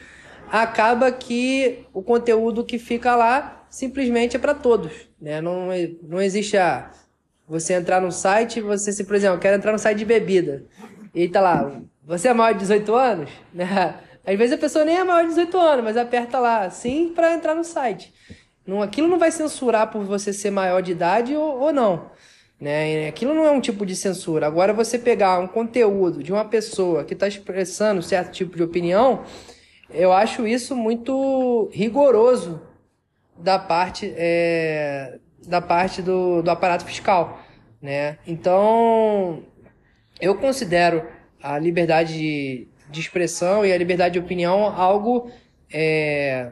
acaba 0.51 1.11
que 1.11 1.85
o 1.93 2.03
conteúdo 2.03 2.63
que 2.63 2.77
fica 2.77 3.15
lá 3.15 3.58
simplesmente 3.69 4.35
é 4.35 4.39
para 4.39 4.53
todos, 4.53 4.91
né? 5.21 5.41
Não, 5.41 5.69
não 6.03 6.21
existe 6.21 6.57
a 6.57 6.91
você 7.47 7.73
entrar 7.73 7.99
no 8.01 8.11
site, 8.11 8.61
você 8.61 8.91
se, 8.91 9.03
por 9.03 9.15
exemplo, 9.15 9.39
quer 9.39 9.53
entrar 9.53 9.71
no 9.71 9.79
site 9.79 9.97
de 9.97 10.05
bebida. 10.05 10.65
E 11.13 11.27
tá 11.27 11.41
lá, 11.41 11.81
você 12.03 12.27
é 12.27 12.33
maior 12.33 12.53
de 12.53 12.59
18 12.59 12.93
anos, 12.93 13.29
né? 13.53 13.99
Às 14.25 14.37
vezes 14.37 14.53
a 14.53 14.57
pessoa 14.57 14.85
nem 14.85 14.97
é 14.97 15.03
maior 15.03 15.21
de 15.21 15.29
18 15.29 15.57
anos, 15.57 15.83
mas 15.83 15.97
aperta 15.97 16.39
lá 16.39 16.69
sim 16.69 17.11
para 17.15 17.33
entrar 17.33 17.55
no 17.55 17.63
site. 17.63 18.13
Não, 18.65 18.81
aquilo 18.81 19.07
não 19.07 19.17
vai 19.17 19.31
censurar 19.31 19.89
por 19.89 20.03
você 20.03 20.31
ser 20.31 20.51
maior 20.51 20.81
de 20.81 20.91
idade 20.91 21.35
ou, 21.35 21.59
ou 21.59 21.73
não. 21.73 22.11
Né? 22.61 23.07
Aquilo 23.07 23.33
não 23.33 23.45
é 23.45 23.51
um 23.51 23.61
tipo 23.61 23.85
de 23.85 23.95
censura. 23.95 24.45
Agora, 24.45 24.73
você 24.73 24.99
pegar 24.99 25.39
um 25.39 25.47
conteúdo 25.47 26.21
de 26.21 26.31
uma 26.31 26.45
pessoa 26.45 27.03
que 27.03 27.13
está 27.13 27.27
expressando 27.27 28.03
certo 28.03 28.31
tipo 28.31 28.55
de 28.55 28.61
opinião, 28.61 29.23
eu 29.89 30.11
acho 30.11 30.45
isso 30.45 30.75
muito 30.75 31.69
rigoroso 31.71 32.61
da 33.39 33.57
parte, 33.57 34.13
é, 34.15 35.19
da 35.47 35.61
parte 35.61 36.01
do, 36.01 36.41
do 36.41 36.51
aparato 36.51 36.85
fiscal. 36.85 37.39
Né? 37.81 38.17
Então, 38.27 39.43
eu 40.19 40.35
considero 40.35 41.07
a 41.41 41.57
liberdade 41.57 42.13
de, 42.13 42.67
de 42.89 42.99
expressão 42.99 43.65
e 43.65 43.71
a 43.71 43.77
liberdade 43.77 44.13
de 44.13 44.19
opinião 44.19 44.65
algo 44.65 45.31
é, 45.71 46.51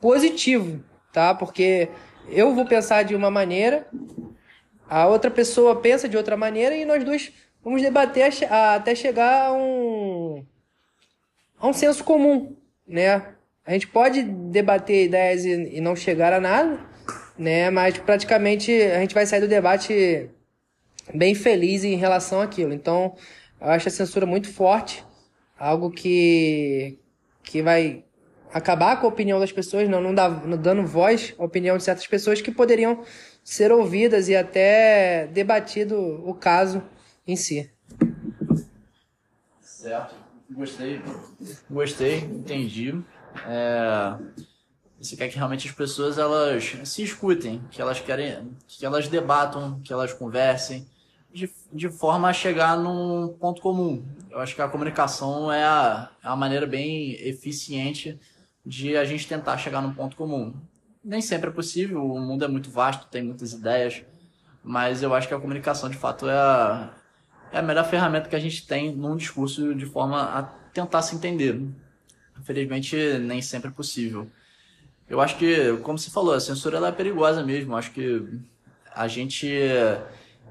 positivo, 0.00 0.82
tá? 1.12 1.34
Porque 1.34 1.88
eu 2.28 2.54
vou 2.54 2.66
pensar 2.66 3.04
de 3.04 3.14
uma 3.14 3.30
maneira, 3.30 3.86
a 4.88 5.06
outra 5.06 5.30
pessoa 5.30 5.80
pensa 5.80 6.08
de 6.08 6.16
outra 6.16 6.36
maneira 6.36 6.76
e 6.76 6.84
nós 6.84 7.04
dois 7.04 7.32
vamos 7.62 7.82
debater 7.82 8.32
até 8.50 8.94
chegar 8.94 9.46
a 9.46 9.52
um, 9.52 10.44
a 11.58 11.68
um 11.68 11.72
senso 11.72 12.02
comum, 12.02 12.56
né? 12.86 13.35
A 13.66 13.72
gente 13.72 13.88
pode 13.88 14.22
debater 14.22 15.06
ideias 15.06 15.44
e, 15.44 15.76
e 15.76 15.80
não 15.80 15.96
chegar 15.96 16.32
a 16.32 16.40
nada, 16.40 16.78
né? 17.36 17.68
Mas 17.70 17.98
praticamente 17.98 18.70
a 18.72 19.00
gente 19.00 19.14
vai 19.14 19.26
sair 19.26 19.40
do 19.40 19.48
debate 19.48 20.30
bem 21.12 21.34
feliz 21.34 21.82
em 21.82 21.96
relação 21.96 22.40
àquilo. 22.40 22.72
Então, 22.72 23.16
eu 23.60 23.68
acho 23.68 23.88
a 23.88 23.90
censura 23.90 24.24
muito 24.24 24.48
forte 24.48 25.04
algo 25.58 25.90
que, 25.90 26.98
que 27.42 27.62
vai 27.62 28.04
acabar 28.52 29.00
com 29.00 29.06
a 29.06 29.10
opinião 29.10 29.40
das 29.40 29.52
pessoas, 29.52 29.88
não, 29.88 30.00
não, 30.00 30.14
dá, 30.14 30.28
não 30.28 30.56
dando 30.56 30.86
voz 30.86 31.34
à 31.38 31.44
opinião 31.44 31.76
de 31.76 31.82
certas 31.82 32.06
pessoas 32.06 32.40
que 32.40 32.50
poderiam 32.50 33.02
ser 33.42 33.72
ouvidas 33.72 34.28
e 34.28 34.36
até 34.36 35.26
debatido 35.26 35.98
o 36.24 36.34
caso 36.34 36.82
em 37.26 37.36
si. 37.36 37.70
Certo, 39.60 40.14
gostei, 40.50 41.00
gostei, 41.70 42.18
entendi. 42.18 42.94
É, 43.46 44.16
você 44.98 45.16
quer 45.16 45.28
que 45.28 45.36
realmente 45.36 45.68
as 45.68 45.74
pessoas 45.74 46.18
elas 46.18 46.76
se 46.84 47.02
escutem, 47.02 47.60
que 47.70 47.80
elas 47.80 48.00
querem, 48.00 48.56
que 48.66 48.84
elas 48.84 49.08
debatam, 49.08 49.80
que 49.80 49.92
elas 49.92 50.12
conversem, 50.12 50.86
de, 51.32 51.50
de 51.72 51.88
forma 51.90 52.28
a 52.28 52.32
chegar 52.32 52.78
num 52.78 53.28
ponto 53.28 53.60
comum. 53.60 54.04
Eu 54.30 54.40
acho 54.40 54.54
que 54.54 54.62
a 54.62 54.68
comunicação 54.68 55.52
é 55.52 55.64
a, 55.64 56.10
é 56.24 56.28
a 56.28 56.36
maneira 56.36 56.66
bem 56.66 57.12
eficiente 57.12 58.18
de 58.64 58.96
a 58.96 59.04
gente 59.04 59.28
tentar 59.28 59.58
chegar 59.58 59.82
num 59.82 59.92
ponto 59.92 60.16
comum. 60.16 60.54
Nem 61.04 61.20
sempre 61.20 61.50
é 61.50 61.52
possível, 61.52 62.04
o 62.04 62.18
mundo 62.18 62.44
é 62.44 62.48
muito 62.48 62.70
vasto, 62.70 63.06
tem 63.06 63.22
muitas 63.22 63.52
ideias, 63.52 64.02
mas 64.64 65.02
eu 65.02 65.14
acho 65.14 65.28
que 65.28 65.34
a 65.34 65.38
comunicação 65.38 65.88
de 65.88 65.96
fato 65.96 66.28
é 66.28 66.36
a, 66.36 66.90
é 67.52 67.58
a 67.58 67.62
melhor 67.62 67.84
ferramenta 67.84 68.28
que 68.28 68.34
a 68.34 68.40
gente 68.40 68.66
tem 68.66 68.92
num 68.96 69.14
discurso 69.14 69.74
de 69.74 69.86
forma 69.86 70.20
a 70.20 70.42
tentar 70.42 71.02
se 71.02 71.14
entender. 71.14 71.62
Infelizmente, 72.46 73.18
nem 73.18 73.42
sempre 73.42 73.70
é 73.70 73.72
possível. 73.72 74.28
Eu 75.08 75.20
acho 75.20 75.36
que, 75.36 75.76
como 75.78 75.98
você 75.98 76.10
falou, 76.10 76.32
a 76.32 76.38
censura 76.38 76.76
ela 76.76 76.88
é 76.88 76.92
perigosa 76.92 77.42
mesmo. 77.42 77.72
Eu 77.72 77.76
acho 77.76 77.90
que 77.90 78.40
a 78.94 79.08
gente 79.08 79.52
é, 79.52 80.00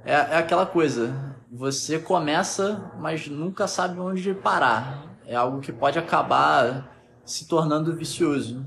é 0.06 0.38
aquela 0.38 0.66
coisa, 0.66 1.36
você 1.50 1.98
começa, 1.98 2.92
mas 3.00 3.28
nunca 3.28 3.66
sabe 3.66 3.98
onde 3.98 4.34
parar. 4.34 5.18
É 5.26 5.36
algo 5.36 5.62
que 5.62 5.72
pode 5.72 5.98
acabar 5.98 6.94
se 7.24 7.48
tornando 7.48 7.96
vicioso. 7.96 8.66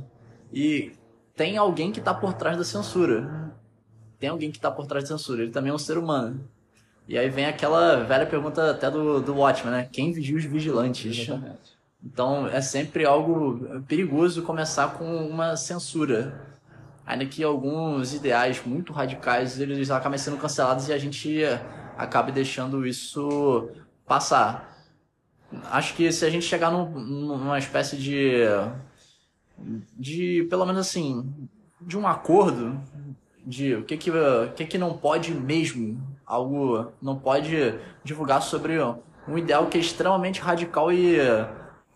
E 0.51 0.93
tem 1.37 1.59
alguém 1.59 1.93
que 1.93 1.99
está 1.99 2.15
por 2.15 2.33
trás 2.33 2.57
da 2.57 2.65
censura. 2.65 3.53
Tem 4.19 4.31
alguém 4.31 4.51
que 4.51 4.57
está 4.57 4.71
por 4.71 4.87
trás 4.87 5.05
da 5.05 5.19
censura. 5.19 5.43
Ele 5.43 5.53
também 5.53 5.71
é 5.71 5.75
um 5.75 5.79
ser 5.79 5.99
humano. 5.99 6.49
E 7.07 7.19
aí 7.19 7.29
vem 7.29 7.45
aquela 7.45 8.05
velha 8.05 8.25
pergunta 8.27 8.71
até 8.71 8.91
do, 8.91 9.21
do 9.21 9.35
Watchmen, 9.35 9.73
né? 9.73 9.89
Quem 9.93 10.13
vigia 10.13 10.37
os 10.37 10.45
vigilantes? 10.45 11.19
Exatamente. 11.19 11.78
Então 12.05 12.47
é 12.47 12.61
sempre 12.61 13.05
algo 13.05 13.83
perigoso 13.87 14.43
começar 14.43 14.95
com 14.95 15.27
uma 15.27 15.57
censura 15.57 16.49
ainda 17.09 17.25
que 17.25 17.43
alguns 17.43 18.13
ideais 18.13 18.63
muito 18.67 18.93
radicais 18.93 19.59
eles 19.59 19.91
acabem 19.91 20.19
sendo 20.19 20.37
cancelados 20.37 20.89
e 20.89 20.93
a 20.93 20.99
gente 20.99 21.41
acabe 21.97 22.31
deixando 22.31 22.87
isso 22.87 23.71
passar. 24.07 24.77
Acho 25.71 25.95
que 25.95 26.13
se 26.13 26.27
a 26.27 26.31
gente 26.31 26.45
chegar 26.45 26.71
num, 26.71 26.87
numa 26.91 27.59
espécie 27.59 27.97
de 27.97 28.43
de 29.97 30.47
pelo 30.51 30.67
menos 30.67 30.81
assim 30.83 31.49
de 31.81 31.97
um 31.97 32.07
acordo 32.07 32.79
de 33.45 33.75
o 33.75 33.85
que 33.85 33.97
que, 33.97 34.11
o 34.11 34.53
que, 34.55 34.67
que 34.67 34.79
não 34.79 34.97
pode 34.97 35.33
mesmo 35.35 35.99
algo 36.27 36.93
não 37.01 37.19
pode 37.19 37.57
divulgar 38.05 38.43
sobre 38.43 38.79
um 39.27 39.39
ideal 39.39 39.67
que 39.67 39.79
é 39.79 39.81
extremamente 39.81 40.41
radical 40.41 40.93
e 40.93 41.17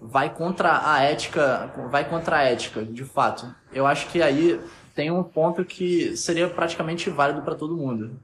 vai 0.02 0.34
contra 0.34 0.92
a 0.92 1.00
ética 1.02 1.72
vai 1.90 2.08
contra 2.08 2.38
a 2.38 2.42
ética 2.42 2.84
de 2.84 3.04
fato 3.04 3.54
eu 3.72 3.86
acho 3.86 4.08
que 4.08 4.20
aí 4.20 4.60
tem 4.94 5.10
um 5.10 5.22
ponto 5.22 5.64
que 5.64 6.16
seria 6.16 6.48
praticamente 6.48 7.08
válido 7.08 7.42
para 7.42 7.54
todo 7.54 7.76
mundo, 7.76 8.18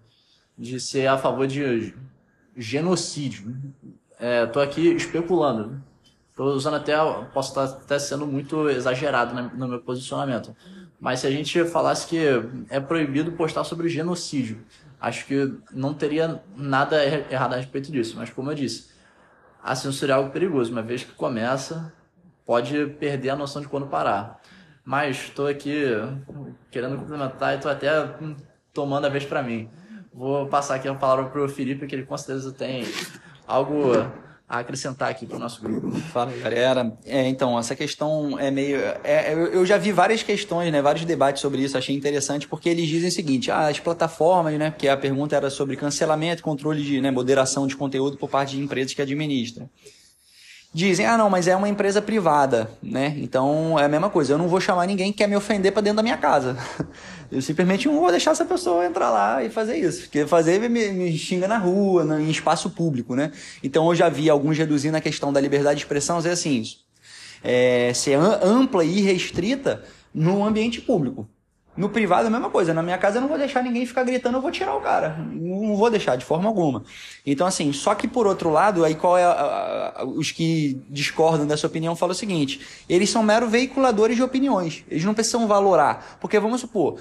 de 0.56 0.78
ser 0.78 1.06
a 1.06 1.16
favor 1.16 1.46
de 1.46 1.94
genocídio. 2.56 3.56
Estou 4.46 4.62
é, 4.62 4.64
aqui 4.64 4.88
especulando. 4.88 5.82
Estou 6.30 6.48
usando 6.48 6.74
até, 6.74 6.94
posso 7.32 7.50
estar 7.50 7.64
até 7.64 7.98
sendo 7.98 8.26
muito 8.26 8.68
exagerado 8.68 9.34
no 9.56 9.68
meu 9.68 9.80
posicionamento. 9.80 10.54
Mas 11.00 11.20
se 11.20 11.26
a 11.26 11.30
gente 11.30 11.64
falasse 11.64 12.06
que 12.06 12.18
é 12.68 12.80
proibido 12.80 13.32
postar 13.32 13.64
sobre 13.64 13.88
genocídio, 13.88 14.60
acho 15.00 15.26
que 15.26 15.52
não 15.72 15.94
teria 15.94 16.42
nada 16.56 17.04
errado 17.04 17.54
a 17.54 17.56
respeito 17.56 17.90
disso. 17.90 18.14
Mas 18.16 18.30
como 18.30 18.50
eu 18.50 18.54
disse, 18.54 18.87
a 19.68 19.74
censura 19.74 20.14
é 20.14 20.16
algo 20.16 20.30
perigoso. 20.30 20.72
Uma 20.72 20.82
vez 20.82 21.04
que 21.04 21.12
começa, 21.12 21.92
pode 22.46 22.86
perder 22.98 23.28
a 23.30 23.36
noção 23.36 23.60
de 23.60 23.68
quando 23.68 23.86
parar. 23.86 24.40
Mas 24.82 25.24
estou 25.24 25.46
aqui 25.46 25.84
querendo 26.70 26.96
complementar 26.96 27.52
e 27.52 27.56
estou 27.56 27.70
até 27.70 27.90
tomando 28.72 29.04
a 29.04 29.10
vez 29.10 29.26
para 29.26 29.42
mim. 29.42 29.68
Vou 30.10 30.46
passar 30.46 30.76
aqui 30.76 30.88
a 30.88 30.94
palavra 30.94 31.26
para 31.26 31.44
o 31.44 31.48
Felipe, 31.48 31.86
que 31.86 31.94
ele 31.94 32.06
com 32.06 32.16
certeza 32.16 32.50
tem 32.50 32.84
algo 33.46 33.92
a 34.48 34.60
acrescentar 34.60 35.10
aqui 35.10 35.26
para 35.26 35.36
o 35.36 35.38
nosso 35.38 35.60
grupo. 35.60 35.90
Fala, 36.12 36.32
galera. 36.32 36.96
É, 37.04 37.28
então, 37.28 37.58
essa 37.58 37.76
questão 37.76 38.38
é 38.38 38.50
meio. 38.50 38.78
É, 39.04 39.34
eu 39.34 39.66
já 39.66 39.76
vi 39.76 39.92
várias 39.92 40.22
questões, 40.22 40.72
né, 40.72 40.80
vários 40.80 41.04
debates 41.04 41.42
sobre 41.42 41.60
isso, 41.60 41.76
achei 41.76 41.94
interessante, 41.94 42.48
porque 42.48 42.68
eles 42.68 42.88
dizem 42.88 43.10
o 43.10 43.12
seguinte: 43.12 43.50
ah, 43.50 43.68
as 43.68 43.78
plataformas, 43.78 44.58
né, 44.58 44.70
porque 44.70 44.88
a 44.88 44.96
pergunta 44.96 45.36
era 45.36 45.50
sobre 45.50 45.76
cancelamento, 45.76 46.42
controle 46.42 46.82
de 46.82 47.00
né, 47.00 47.10
moderação 47.10 47.66
de 47.66 47.76
conteúdo 47.76 48.16
por 48.16 48.30
parte 48.30 48.56
de 48.56 48.62
empresas 48.62 48.94
que 48.94 49.02
administram. 49.02 49.68
Dizem, 50.72 51.06
ah, 51.06 51.16
não, 51.16 51.30
mas 51.30 51.48
é 51.48 51.56
uma 51.56 51.68
empresa 51.68 52.00
privada, 52.02 52.70
né? 52.82 53.14
Então 53.18 53.78
é 53.78 53.84
a 53.84 53.88
mesma 53.88 54.10
coisa. 54.10 54.34
Eu 54.34 54.38
não 54.38 54.48
vou 54.48 54.60
chamar 54.60 54.86
ninguém 54.86 55.10
que 55.12 55.18
quer 55.18 55.26
me 55.26 55.36
ofender 55.36 55.72
para 55.72 55.82
dentro 55.82 55.96
da 55.96 56.02
minha 56.02 56.16
casa. 56.16 56.56
Eu 57.30 57.42
simplesmente 57.42 57.86
não 57.86 58.00
vou 58.00 58.10
deixar 58.10 58.30
essa 58.30 58.44
pessoa 58.44 58.86
entrar 58.86 59.10
lá 59.10 59.44
e 59.44 59.50
fazer 59.50 59.76
isso. 59.76 60.02
Porque 60.02 60.26
fazer 60.26 60.60
me, 60.68 60.88
me 60.88 61.16
xinga 61.16 61.46
na 61.46 61.58
rua, 61.58 62.04
em 62.20 62.30
espaço 62.30 62.70
público, 62.70 63.14
né? 63.14 63.32
Então 63.62 63.86
eu 63.86 63.94
já 63.94 64.08
vi 64.08 64.30
alguns 64.30 64.56
reduzindo 64.56 64.96
a 64.96 65.00
questão 65.00 65.30
da 65.30 65.38
liberdade 65.38 65.76
de 65.76 65.84
expressão, 65.84 66.16
dizer 66.16 66.30
assim, 66.30 66.62
é, 67.44 67.92
ser 67.92 68.14
ampla 68.14 68.82
e 68.82 69.02
restrita 69.02 69.84
no 70.14 70.42
ambiente 70.42 70.80
público. 70.80 71.28
No 71.78 71.88
privado 71.88 72.26
a 72.26 72.30
mesma 72.30 72.50
coisa. 72.50 72.74
Na 72.74 72.82
minha 72.82 72.98
casa 72.98 73.18
eu 73.18 73.20
não 73.20 73.28
vou 73.28 73.38
deixar 73.38 73.62
ninguém 73.62 73.86
ficar 73.86 74.02
gritando, 74.02 74.36
eu 74.36 74.42
vou 74.42 74.50
tirar 74.50 74.74
o 74.74 74.80
cara. 74.80 75.16
Não 75.30 75.76
vou 75.76 75.88
deixar 75.88 76.16
de 76.16 76.24
forma 76.24 76.48
alguma. 76.48 76.82
Então, 77.24 77.46
assim, 77.46 77.72
só 77.72 77.94
que 77.94 78.08
por 78.08 78.26
outro 78.26 78.50
lado, 78.50 78.84
aí 78.84 78.96
qual 78.96 79.16
é 79.16 79.22
a, 79.22 79.94
a, 79.98 80.04
os 80.04 80.32
que 80.32 80.82
discordam 80.90 81.46
dessa 81.46 81.68
opinião 81.68 81.94
falam 81.94 82.12
o 82.12 82.18
seguinte: 82.18 82.60
eles 82.88 83.08
são 83.10 83.22
mero 83.22 83.48
veiculadores 83.48 84.16
de 84.16 84.24
opiniões. 84.24 84.84
Eles 84.90 85.04
não 85.04 85.14
precisam 85.14 85.46
valorar. 85.46 86.18
Porque 86.20 86.40
vamos 86.40 86.60
supor, 86.60 86.98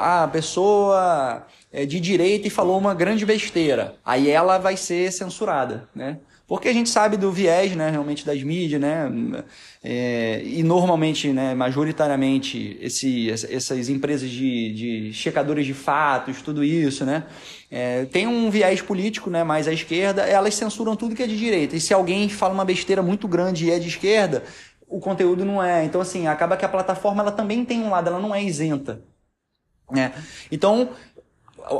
a 0.00 0.26
pessoa 0.32 1.46
é 1.70 1.84
de 1.84 2.00
direita 2.00 2.46
e 2.46 2.50
falou 2.50 2.78
uma 2.78 2.94
grande 2.94 3.26
besteira. 3.26 3.96
Aí 4.02 4.30
ela 4.30 4.56
vai 4.56 4.74
ser 4.74 5.12
censurada, 5.12 5.86
né? 5.94 6.18
Porque 6.46 6.68
a 6.68 6.72
gente 6.74 6.90
sabe 6.90 7.16
do 7.16 7.32
viés, 7.32 7.74
né, 7.74 7.88
realmente 7.88 8.24
das 8.26 8.42
mídias, 8.42 8.78
né, 8.78 9.10
é, 9.82 10.42
e 10.44 10.62
normalmente, 10.62 11.32
né, 11.32 11.54
majoritariamente, 11.54 12.76
esse, 12.82 13.30
essas 13.30 13.88
empresas 13.88 14.28
de, 14.28 14.74
de 14.74 15.12
checadores 15.14 15.64
de 15.64 15.72
fatos, 15.72 16.42
tudo 16.42 16.62
isso, 16.62 17.02
né, 17.06 17.24
é, 17.70 18.04
tem 18.04 18.26
um 18.26 18.50
viés 18.50 18.82
político, 18.82 19.30
né, 19.30 19.42
mais 19.42 19.66
à 19.66 19.72
esquerda, 19.72 20.22
elas 20.22 20.54
censuram 20.54 20.94
tudo 20.94 21.14
que 21.14 21.22
é 21.22 21.26
de 21.26 21.38
direita. 21.38 21.76
E 21.76 21.80
se 21.80 21.94
alguém 21.94 22.28
fala 22.28 22.52
uma 22.52 22.64
besteira 22.64 23.02
muito 23.02 23.26
grande 23.26 23.64
e 23.66 23.70
é 23.70 23.78
de 23.78 23.88
esquerda, 23.88 24.44
o 24.86 25.00
conteúdo 25.00 25.46
não 25.46 25.62
é. 25.62 25.82
Então, 25.84 26.00
assim, 26.00 26.26
acaba 26.26 26.58
que 26.58 26.64
a 26.64 26.68
plataforma 26.68 27.22
ela 27.22 27.32
também 27.32 27.64
tem 27.64 27.82
um 27.82 27.90
lado, 27.90 28.08
ela 28.08 28.20
não 28.20 28.34
é 28.34 28.42
isenta. 28.42 29.02
Né? 29.90 30.12
Então, 30.52 30.90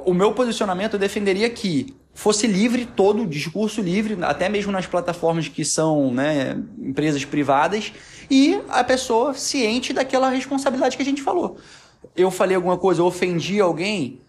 o 0.04 0.14
meu 0.14 0.32
posicionamento 0.32 0.94
eu 0.94 0.98
defenderia 0.98 1.48
que 1.50 1.94
fosse 2.14 2.46
livre 2.46 2.86
todo, 2.86 3.26
discurso 3.26 3.82
livre, 3.82 4.16
até 4.22 4.48
mesmo 4.48 4.70
nas 4.70 4.86
plataformas 4.86 5.48
que 5.48 5.64
são 5.64 6.12
né, 6.12 6.56
empresas 6.78 7.24
privadas, 7.24 7.92
e 8.30 8.60
a 8.68 8.82
pessoa 8.84 9.34
ciente 9.34 9.92
daquela 9.92 10.30
responsabilidade 10.30 10.96
que 10.96 11.02
a 11.02 11.04
gente 11.04 11.20
falou. 11.20 11.58
Eu 12.16 12.30
falei 12.30 12.54
alguma 12.54 12.78
coisa, 12.78 13.00
eu 13.00 13.06
ofendi 13.06 13.60
alguém, 13.60 14.20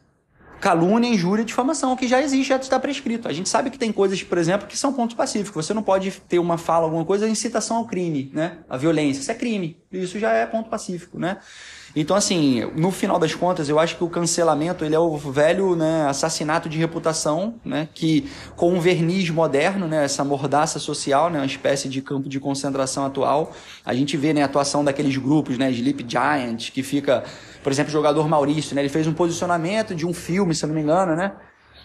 calúnia, 0.60 1.07
injúria, 1.07 1.45
difamação, 1.45 1.95
que 1.95 2.07
já 2.07 2.22
existe, 2.22 2.49
já 2.49 2.56
está 2.56 2.80
prescrito. 2.80 3.28
A 3.28 3.34
gente 3.34 3.48
sabe 3.48 3.70
que 3.70 3.78
tem 3.78 3.91
coisas, 3.91 4.22
por 4.24 4.38
exemplo, 4.38 4.68
que 4.68 4.78
são 4.78 4.91
pontos 4.91 5.16
pacíficos. 5.16 5.66
Você 5.66 5.74
não 5.74 5.84
pode 5.84 6.12
ter 6.28 6.40
uma 6.40 6.57
fala, 6.57 6.86
alguma 6.86 7.06
coisa, 7.06 7.30
incitação 7.30 7.78
ao 7.78 7.86
crime, 7.86 8.32
né? 8.34 8.60
A 8.68 8.76
violência. 8.76 9.22
Isso 9.22 9.32
é 9.32 9.36
crime. 9.36 9.78
Isso 9.91 10.18
já 10.18 10.32
é 10.32 10.45
ponto 10.45 10.70
pacífico, 10.70 11.20
né? 11.20 11.38
Então, 11.95 12.15
assim, 12.17 12.69
no 12.76 12.91
final 12.91 13.17
das 13.17 13.34
contas, 13.34 13.69
eu 13.69 13.80
acho 13.80 13.95
que 13.95 14.03
o 14.03 14.09
cancelamento 14.09 14.84
ele 14.84 14.93
é 14.93 14.99
o 14.99 15.15
velho 15.17 15.77
né, 15.77 16.05
assassinato 16.07 16.67
de 16.67 16.77
reputação, 16.77 17.55
né, 17.63 17.88
que 17.93 18.30
com 18.57 18.73
um 18.73 18.81
verniz 18.81 19.30
moderno, 19.30 19.88
né, 19.88 20.03
essa 20.03 20.23
mordaça 20.23 20.77
social, 20.77 21.30
né, 21.30 21.39
uma 21.39 21.45
espécie 21.45 21.88
de 21.88 22.01
campo 22.01 22.27
de 22.27 22.38
concentração 22.38 23.05
atual, 23.05 23.53
a 23.85 23.93
gente 23.93 24.17
vê 24.17 24.34
né, 24.34 24.41
a 24.41 24.45
atuação 24.45 24.84
daqueles 24.84 25.15
grupos, 25.15 25.57
né, 25.57 25.72
Sleep 25.72 26.05
Giant, 26.05 26.72
que 26.72 26.84
fica, 26.84 27.23
por 27.63 27.72
exemplo, 27.72 27.89
o 27.89 27.93
jogador 27.93 28.27
Maurício, 28.27 28.76
né, 28.76 28.81
ele 28.81 28.89
fez 28.89 29.07
um 29.07 29.13
posicionamento 29.13 29.95
de 29.95 30.05
um 30.05 30.13
filme, 30.13 30.53
se 30.53 30.65
eu 30.65 30.67
não 30.67 30.76
me 30.76 30.81
engano, 30.81 31.15
né, 31.15 31.31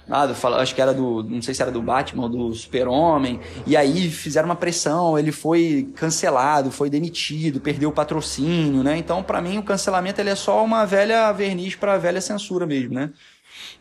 ah, 0.09 0.27
acho 0.59 0.75
que 0.75 0.83
era 0.83 0.93
do. 0.93 1.23
Não 1.23 1.41
sei 1.41 1.55
se 1.55 1.63
era 1.63 1.71
do 1.71 1.81
Batman 1.81 2.25
ou 2.25 2.29
do 2.29 2.55
Super-Homem. 2.55 3.41
E 3.67 3.77
aí 3.77 4.11
fizeram 4.11 4.49
uma 4.49 4.57
pressão, 4.57 5.19
ele 5.19 5.31
foi 5.33 5.89
cancelado, 5.95 6.71
foi 6.71 6.91
demitido, 6.91 7.61
perdeu 7.61 7.91
o 7.91 7.93
patrocínio, 7.93 8.83
né? 8.83 8.97
Então, 8.97 9.23
para 9.23 9.41
mim, 9.41 9.59
o 9.59 9.63
cancelamento 9.63 10.21
ele 10.21 10.31
é 10.31 10.35
só 10.35 10.65
uma 10.65 10.85
velha 10.85 11.31
verniz 11.33 11.75
para 11.77 11.97
velha 11.99 12.21
censura 12.21 12.67
mesmo, 12.67 12.95
né? 12.95 13.11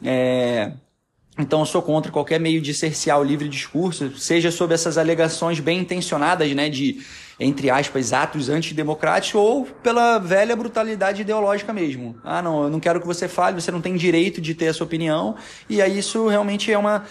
É. 0.03 0.71
Então, 1.37 1.61
eu 1.61 1.65
sou 1.65 1.81
contra 1.81 2.11
qualquer 2.11 2.39
meio 2.39 2.61
de 2.61 2.73
cercear 2.73 3.17
o 3.19 3.23
livre 3.23 3.47
discurso, 3.47 4.15
seja 4.17 4.51
sob 4.51 4.73
essas 4.73 4.97
alegações 4.97 5.59
bem 5.61 5.79
intencionadas, 5.79 6.53
né, 6.53 6.69
de 6.69 7.01
entre 7.39 7.69
aspas, 7.69 8.11
atos 8.11 8.49
antidemocráticos 8.49 9.39
ou 9.39 9.65
pela 9.65 10.19
velha 10.19 10.55
brutalidade 10.55 11.21
ideológica 11.21 11.71
mesmo. 11.71 12.15
Ah, 12.23 12.41
não, 12.41 12.63
eu 12.63 12.69
não 12.69 12.79
quero 12.79 12.99
que 12.99 13.07
você 13.07 13.27
fale, 13.27 13.59
você 13.59 13.71
não 13.71 13.81
tem 13.81 13.95
direito 13.95 14.41
de 14.41 14.53
ter 14.53 14.67
a 14.67 14.73
sua 14.73 14.85
opinião, 14.85 15.35
e 15.69 15.81
aí 15.81 15.97
isso 15.97 16.27
realmente 16.27 16.71
é 16.71 16.77
uma. 16.77 17.05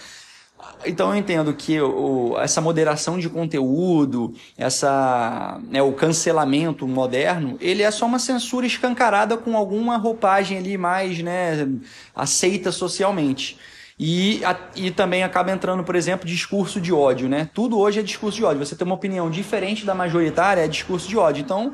Então 0.85 1.09
eu 1.09 1.15
entendo 1.15 1.53
que 1.53 1.79
o, 1.81 2.37
essa 2.37 2.61
moderação 2.61 3.17
de 3.17 3.29
conteúdo, 3.29 4.33
essa, 4.57 5.59
né, 5.69 5.81
o 5.81 5.93
cancelamento 5.93 6.87
moderno, 6.87 7.57
ele 7.59 7.81
é 7.81 7.89
só 7.89 8.05
uma 8.05 8.19
censura 8.19 8.67
escancarada 8.67 9.37
com 9.37 9.57
alguma 9.57 9.97
roupagem 9.97 10.57
ali 10.57 10.77
mais 10.77 11.23
né, 11.23 11.67
aceita 12.13 12.71
socialmente. 12.71 13.57
E, 13.99 14.41
a, 14.45 14.57
e 14.77 14.91
também 14.91 15.23
acaba 15.23 15.51
entrando, 15.51 15.83
por 15.83 15.93
exemplo, 15.93 16.25
discurso 16.25 16.79
de 16.79 16.93
ódio, 16.93 17.27
né? 17.27 17.49
Tudo 17.53 17.77
hoje 17.77 17.99
é 17.99 18.03
discurso 18.03 18.37
de 18.37 18.45
ódio. 18.45 18.65
Você 18.65 18.73
tem 18.73 18.85
uma 18.85 18.95
opinião 18.95 19.29
diferente 19.29 19.85
da 19.85 19.93
majoritária, 19.93 20.61
é 20.61 20.67
discurso 20.69 21.09
de 21.09 21.17
ódio. 21.17 21.41
Então, 21.41 21.73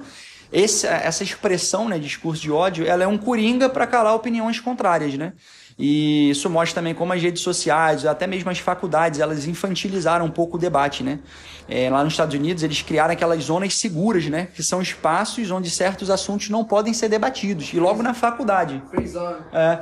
esse, 0.51 0.87
essa 0.87 1.23
expressão, 1.23 1.87
né, 1.87 1.99
discurso 1.99 2.41
de 2.41 2.51
ódio, 2.51 2.87
ela 2.87 3.03
é 3.03 3.07
um 3.07 3.17
coringa 3.17 3.69
para 3.69 3.85
calar 3.85 4.15
opiniões 4.15 4.59
contrárias, 4.59 5.13
né? 5.13 5.33
E 5.77 6.29
isso 6.29 6.49
mostra 6.49 6.75
também 6.81 6.93
como 6.93 7.11
as 7.11 7.21
redes 7.21 7.41
sociais, 7.41 8.05
até 8.05 8.25
mesmo 8.25 8.49
as 8.49 8.59
faculdades, 8.59 9.19
elas 9.19 9.45
infantilizaram 9.45 10.25
um 10.25 10.31
pouco 10.31 10.55
o 10.55 10.59
debate, 10.59 11.03
né? 11.03 11.19
É, 11.67 11.89
lá 11.89 12.01
nos 12.01 12.13
Estados 12.13 12.33
Unidos, 12.33 12.63
eles 12.63 12.81
criaram 12.81 13.11
aquelas 13.11 13.43
zonas 13.43 13.73
seguras, 13.75 14.25
né? 14.27 14.47
Que 14.55 14.63
são 14.63 14.81
espaços 14.81 15.51
onde 15.51 15.69
certos 15.69 16.09
assuntos 16.09 16.49
não 16.49 16.63
podem 16.63 16.93
ser 16.93 17.09
debatidos. 17.09 17.73
E 17.73 17.79
logo 17.79 18.01
na 18.01 18.13
faculdade. 18.13 18.81
É, 19.51 19.79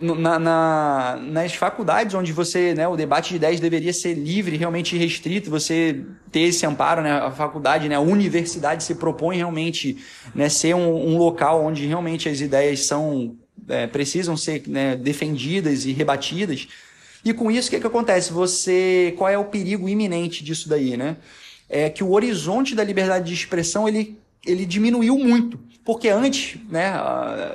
na, 0.00 0.38
na, 0.38 1.18
nas 1.20 1.54
faculdades 1.54 2.14
onde 2.14 2.32
você, 2.32 2.72
né, 2.72 2.86
o 2.86 2.94
debate 2.94 3.30
de 3.30 3.36
ideias 3.36 3.58
deveria 3.58 3.92
ser 3.92 4.14
livre, 4.14 4.56
realmente 4.56 4.96
restrito, 4.96 5.50
você 5.50 6.04
ter 6.30 6.42
esse 6.42 6.64
amparo, 6.64 7.02
né, 7.02 7.12
a 7.12 7.32
faculdade, 7.32 7.88
né, 7.88 7.96
a 7.96 8.00
universidade 8.00 8.84
se 8.84 8.94
propõe 8.94 9.38
realmente 9.38 9.96
né, 10.34 10.48
ser 10.48 10.74
um, 10.74 11.14
um 11.14 11.18
local 11.18 11.64
onde 11.64 11.84
realmente 11.84 12.28
as 12.28 12.40
ideias 12.40 12.86
são 12.86 13.36
é, 13.68 13.86
precisam 13.86 14.36
ser 14.36 14.62
né, 14.66 14.96
defendidas 14.96 15.84
e 15.84 15.92
rebatidas. 15.92 16.68
E 17.24 17.32
com 17.32 17.50
isso, 17.50 17.68
o 17.68 17.70
que, 17.70 17.80
que 17.80 17.86
acontece? 17.86 18.32
Você, 18.32 19.14
qual 19.16 19.30
é 19.30 19.38
o 19.38 19.44
perigo 19.44 19.88
iminente 19.88 20.42
disso 20.42 20.68
daí, 20.68 20.96
né? 20.96 21.16
É 21.68 21.88
que 21.88 22.02
o 22.02 22.12
horizonte 22.12 22.74
da 22.74 22.84
liberdade 22.84 23.26
de 23.26 23.34
expressão 23.34 23.88
ele, 23.88 24.18
ele 24.44 24.66
diminuiu 24.66 25.16
muito. 25.18 25.58
Porque 25.84 26.08
antes, 26.08 26.60
né, 26.68 26.92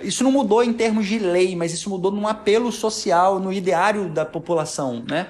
isso 0.03 0.23
não 0.23 0.31
mudou 0.31 0.63
em 0.63 0.73
termos 0.73 1.05
de 1.05 1.17
lei, 1.17 1.55
mas 1.55 1.73
isso 1.73 1.89
mudou 1.89 2.11
num 2.11 2.27
apelo 2.27 2.71
social, 2.71 3.39
no 3.39 3.53
ideário 3.53 4.09
da 4.09 4.25
população, 4.25 5.03
né? 5.07 5.27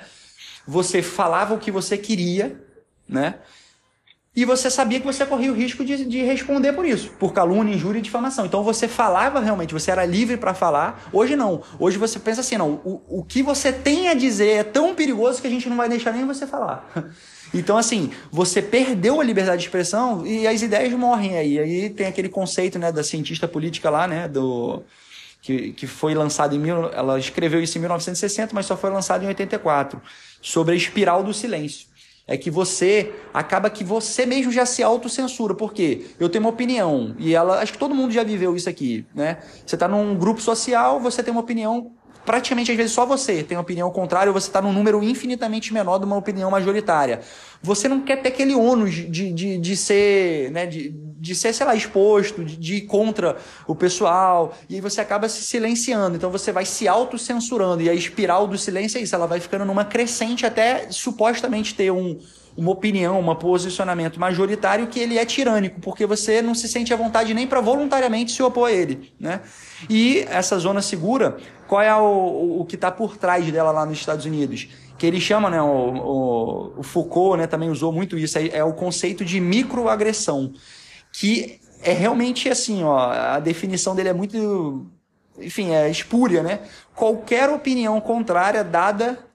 Você 0.67 1.01
falava 1.01 1.53
o 1.53 1.59
que 1.59 1.71
você 1.71 1.97
queria, 1.97 2.59
né? 3.07 3.35
E 4.37 4.45
você 4.45 4.69
sabia 4.69 4.99
que 4.99 5.05
você 5.05 5.25
corria 5.25 5.51
o 5.51 5.55
risco 5.55 5.83
de, 5.83 6.05
de 6.05 6.21
responder 6.21 6.71
por 6.71 6.85
isso, 6.85 7.09
por 7.17 7.33
calúnia, 7.33 7.73
injúria 7.73 7.97
e 7.97 8.03
difamação. 8.03 8.45
Então 8.45 8.61
você 8.61 8.87
falava 8.87 9.39
realmente, 9.39 9.73
você 9.73 9.89
era 9.89 10.05
livre 10.05 10.37
para 10.37 10.53
falar. 10.53 11.09
Hoje 11.11 11.35
não. 11.35 11.63
Hoje 11.79 11.97
você 11.97 12.19
pensa 12.19 12.41
assim, 12.41 12.55
não, 12.55 12.73
o, 12.85 13.01
o 13.07 13.23
que 13.23 13.41
você 13.41 13.73
tem 13.73 14.09
a 14.09 14.13
dizer 14.13 14.49
é 14.49 14.63
tão 14.63 14.93
perigoso 14.93 15.41
que 15.41 15.47
a 15.47 15.49
gente 15.49 15.67
não 15.67 15.75
vai 15.75 15.89
deixar 15.89 16.11
nem 16.13 16.23
você 16.23 16.45
falar. 16.45 16.87
Então, 17.53 17.77
assim, 17.77 18.11
você 18.29 18.61
perdeu 18.61 19.21
a 19.21 19.23
liberdade 19.23 19.61
de 19.61 19.67
expressão 19.67 20.27
e 20.27 20.45
as 20.45 20.61
ideias 20.61 20.91
morrem 20.91 21.37
aí. 21.37 21.57
Aí 21.57 21.89
tem 21.89 22.05
aquele 22.05 22.27
conceito, 22.27 22.77
né, 22.77 22.91
da 22.91 23.05
cientista 23.05 23.47
política 23.47 23.89
lá, 23.89 24.05
né, 24.05 24.27
do... 24.27 24.83
Que, 25.41 25.71
que 25.71 25.87
foi 25.87 26.13
lançado 26.13 26.53
em... 26.53 26.59
Mil, 26.59 26.91
ela 26.91 27.17
escreveu 27.17 27.63
isso 27.63 27.77
em 27.77 27.79
1960, 27.79 28.53
mas 28.53 28.65
só 28.65 28.75
foi 28.75 28.89
lançado 28.89 29.23
em 29.23 29.27
84. 29.27 30.01
Sobre 30.41 30.73
a 30.73 30.77
espiral 30.77 31.23
do 31.23 31.33
silêncio 31.33 31.87
é 32.27 32.35
que 32.35 32.51
você 32.51 33.13
acaba 33.33 33.69
que 33.69 33.83
você 33.83 34.25
mesmo 34.25 34.51
já 34.51 34.65
se 34.65 34.83
autocensura. 34.83 35.55
Por 35.55 35.73
quê? 35.73 36.07
Eu 36.19 36.27
tenho 36.27 36.43
uma 36.43 36.49
opinião 36.49 37.15
e 37.17 37.33
ela, 37.33 37.61
acho 37.61 37.71
que 37.71 37.79
todo 37.79 37.95
mundo 37.95 38.11
já 38.11 38.23
viveu 38.23 38.55
isso 38.55 38.69
aqui, 38.69 39.05
né? 39.15 39.37
Você 39.65 39.75
está 39.75 39.87
num 39.87 40.15
grupo 40.15 40.41
social, 40.41 40.99
você 40.99 41.23
tem 41.23 41.31
uma 41.31 41.39
opinião 41.39 41.91
praticamente 42.27 42.69
às 42.69 42.75
vezes 42.75 42.91
só 42.91 43.05
você 43.05 43.41
tem 43.41 43.57
opinião 43.57 43.89
contrária, 43.89 44.29
ou 44.29 44.39
você 44.39 44.49
está 44.49 44.61
num 44.61 44.73
número 44.73 45.01
infinitamente 45.01 45.73
menor 45.73 45.97
de 45.97 46.05
uma 46.05 46.17
opinião 46.17 46.51
majoritária. 46.51 47.21
Você 47.63 47.87
não 47.87 48.01
quer 48.01 48.17
ter 48.17 48.27
aquele 48.27 48.53
ônus 48.53 48.93
de, 48.93 49.31
de, 49.31 49.57
de 49.57 49.77
ser, 49.77 50.51
né, 50.51 50.65
de, 50.65 50.93
de 50.93 51.33
ser, 51.33 51.53
sei 51.53 51.65
lá, 51.65 51.73
exposto, 51.73 52.43
de, 52.43 52.57
de 52.57 52.75
ir 52.75 52.81
contra 52.81 53.37
o 53.65 53.73
pessoal, 53.73 54.53
e 54.69 54.75
aí 54.75 54.81
você 54.81 54.99
acaba 54.99 55.29
se 55.29 55.41
silenciando, 55.41 56.17
então 56.17 56.29
você 56.29 56.51
vai 56.51 56.65
se 56.65 56.85
autocensurando, 56.85 57.81
e 57.81 57.89
a 57.89 57.93
espiral 57.93 58.45
do 58.45 58.57
silêncio 58.57 58.97
é 58.97 59.01
isso, 59.01 59.15
ela 59.15 59.25
vai 59.25 59.39
ficando 59.39 59.63
numa 59.63 59.85
crescente 59.85 60.45
até 60.45 60.91
supostamente 60.91 61.73
ter 61.75 61.91
um, 61.91 62.19
uma 62.57 62.71
opinião, 62.71 63.19
um 63.19 63.35
posicionamento 63.35 64.19
majoritário 64.19 64.87
que 64.87 64.99
ele 64.99 65.17
é 65.17 65.25
tirânico, 65.25 65.79
porque 65.79 66.07
você 66.07 66.41
não 66.41 66.55
se 66.55 66.67
sente 66.67 66.91
à 66.91 66.97
vontade 66.97 67.33
nem 67.33 67.45
para 67.45 67.61
voluntariamente 67.61 68.31
se 68.31 68.41
opor 68.41 68.69
a 68.69 68.71
ele, 68.71 69.13
né? 69.19 69.41
E 69.87 70.25
essa 70.27 70.57
zona 70.57 70.81
segura, 70.81 71.37
qual 71.67 71.81
é 71.81 71.95
o, 71.95 72.61
o 72.61 72.65
que 72.65 72.73
está 72.73 72.91
por 72.91 73.15
trás 73.15 73.49
dela 73.51 73.71
lá 73.71 73.85
nos 73.85 73.99
Estados 73.99 74.25
Unidos? 74.25 74.67
que 74.97 75.05
ele 75.05 75.21
chama, 75.21 75.47
né, 75.47 75.61
o, 75.61 76.73
o, 76.75 76.81
Foucault, 76.81 77.37
né, 77.37 77.45
também 77.45 77.69
usou 77.69 77.93
muito 77.93 78.17
isso, 78.17 78.39
é, 78.39 78.47
é 78.47 78.63
o 78.63 78.73
conceito 78.73 79.23
de 79.23 79.39
microagressão, 79.39 80.53
que 81.13 81.59
é 81.83 81.93
realmente 81.93 82.49
assim, 82.49 82.83
ó, 82.83 82.97
a 82.97 83.39
definição 83.39 83.95
dele 83.95 84.09
é 84.09 84.13
muito, 84.13 84.87
enfim, 85.37 85.69
é 85.69 85.87
espúria, 85.87 86.41
né? 86.41 86.61
Qualquer 86.95 87.47
opinião 87.49 88.01
contrária 88.01 88.63
dada 88.63 89.26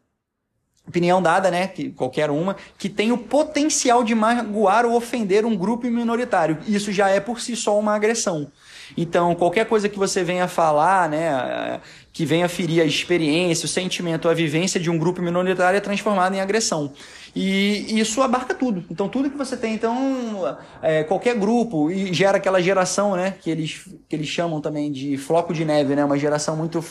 opinião 0.86 1.22
dada, 1.22 1.50
né, 1.50 1.68
que 1.68 1.90
qualquer 1.90 2.30
uma, 2.30 2.56
que 2.76 2.88
tem 2.88 3.12
o 3.12 3.18
potencial 3.18 4.02
de 4.02 4.14
magoar 4.14 4.84
ou 4.84 4.94
ofender 4.94 5.46
um 5.46 5.56
grupo 5.56 5.86
minoritário. 5.86 6.58
Isso 6.66 6.90
já 6.92 7.08
é 7.08 7.20
por 7.20 7.40
si 7.40 7.54
só 7.54 7.78
uma 7.78 7.94
agressão. 7.94 8.50
Então, 8.96 9.34
qualquer 9.34 9.66
coisa 9.66 9.88
que 9.88 9.98
você 9.98 10.22
venha 10.22 10.48
falar, 10.48 11.08
né, 11.08 11.80
que 12.12 12.26
venha 12.26 12.48
ferir 12.48 12.82
a 12.82 12.84
experiência, 12.84 13.64
o 13.64 13.68
sentimento, 13.68 14.28
a 14.28 14.34
vivência 14.34 14.78
de 14.78 14.90
um 14.90 14.98
grupo 14.98 15.22
minoritário 15.22 15.76
é 15.76 15.80
transformado 15.80 16.34
em 16.34 16.40
agressão. 16.40 16.92
E 17.34 17.98
isso 17.98 18.20
abarca 18.20 18.54
tudo. 18.54 18.84
Então, 18.90 19.08
tudo 19.08 19.30
que 19.30 19.36
você 19.38 19.56
tem, 19.56 19.72
então, 19.74 20.56
é, 20.82 21.02
qualquer 21.02 21.34
grupo, 21.34 21.90
e 21.90 22.12
gera 22.12 22.36
aquela 22.36 22.60
geração, 22.60 23.16
né, 23.16 23.34
que 23.40 23.50
eles, 23.50 23.88
que 24.06 24.14
eles 24.14 24.28
chamam 24.28 24.60
também 24.60 24.92
de 24.92 25.16
floco 25.16 25.54
de 25.54 25.64
neve, 25.64 25.96
né, 25.96 26.04
uma 26.04 26.18
geração 26.18 26.54
muito 26.56 26.84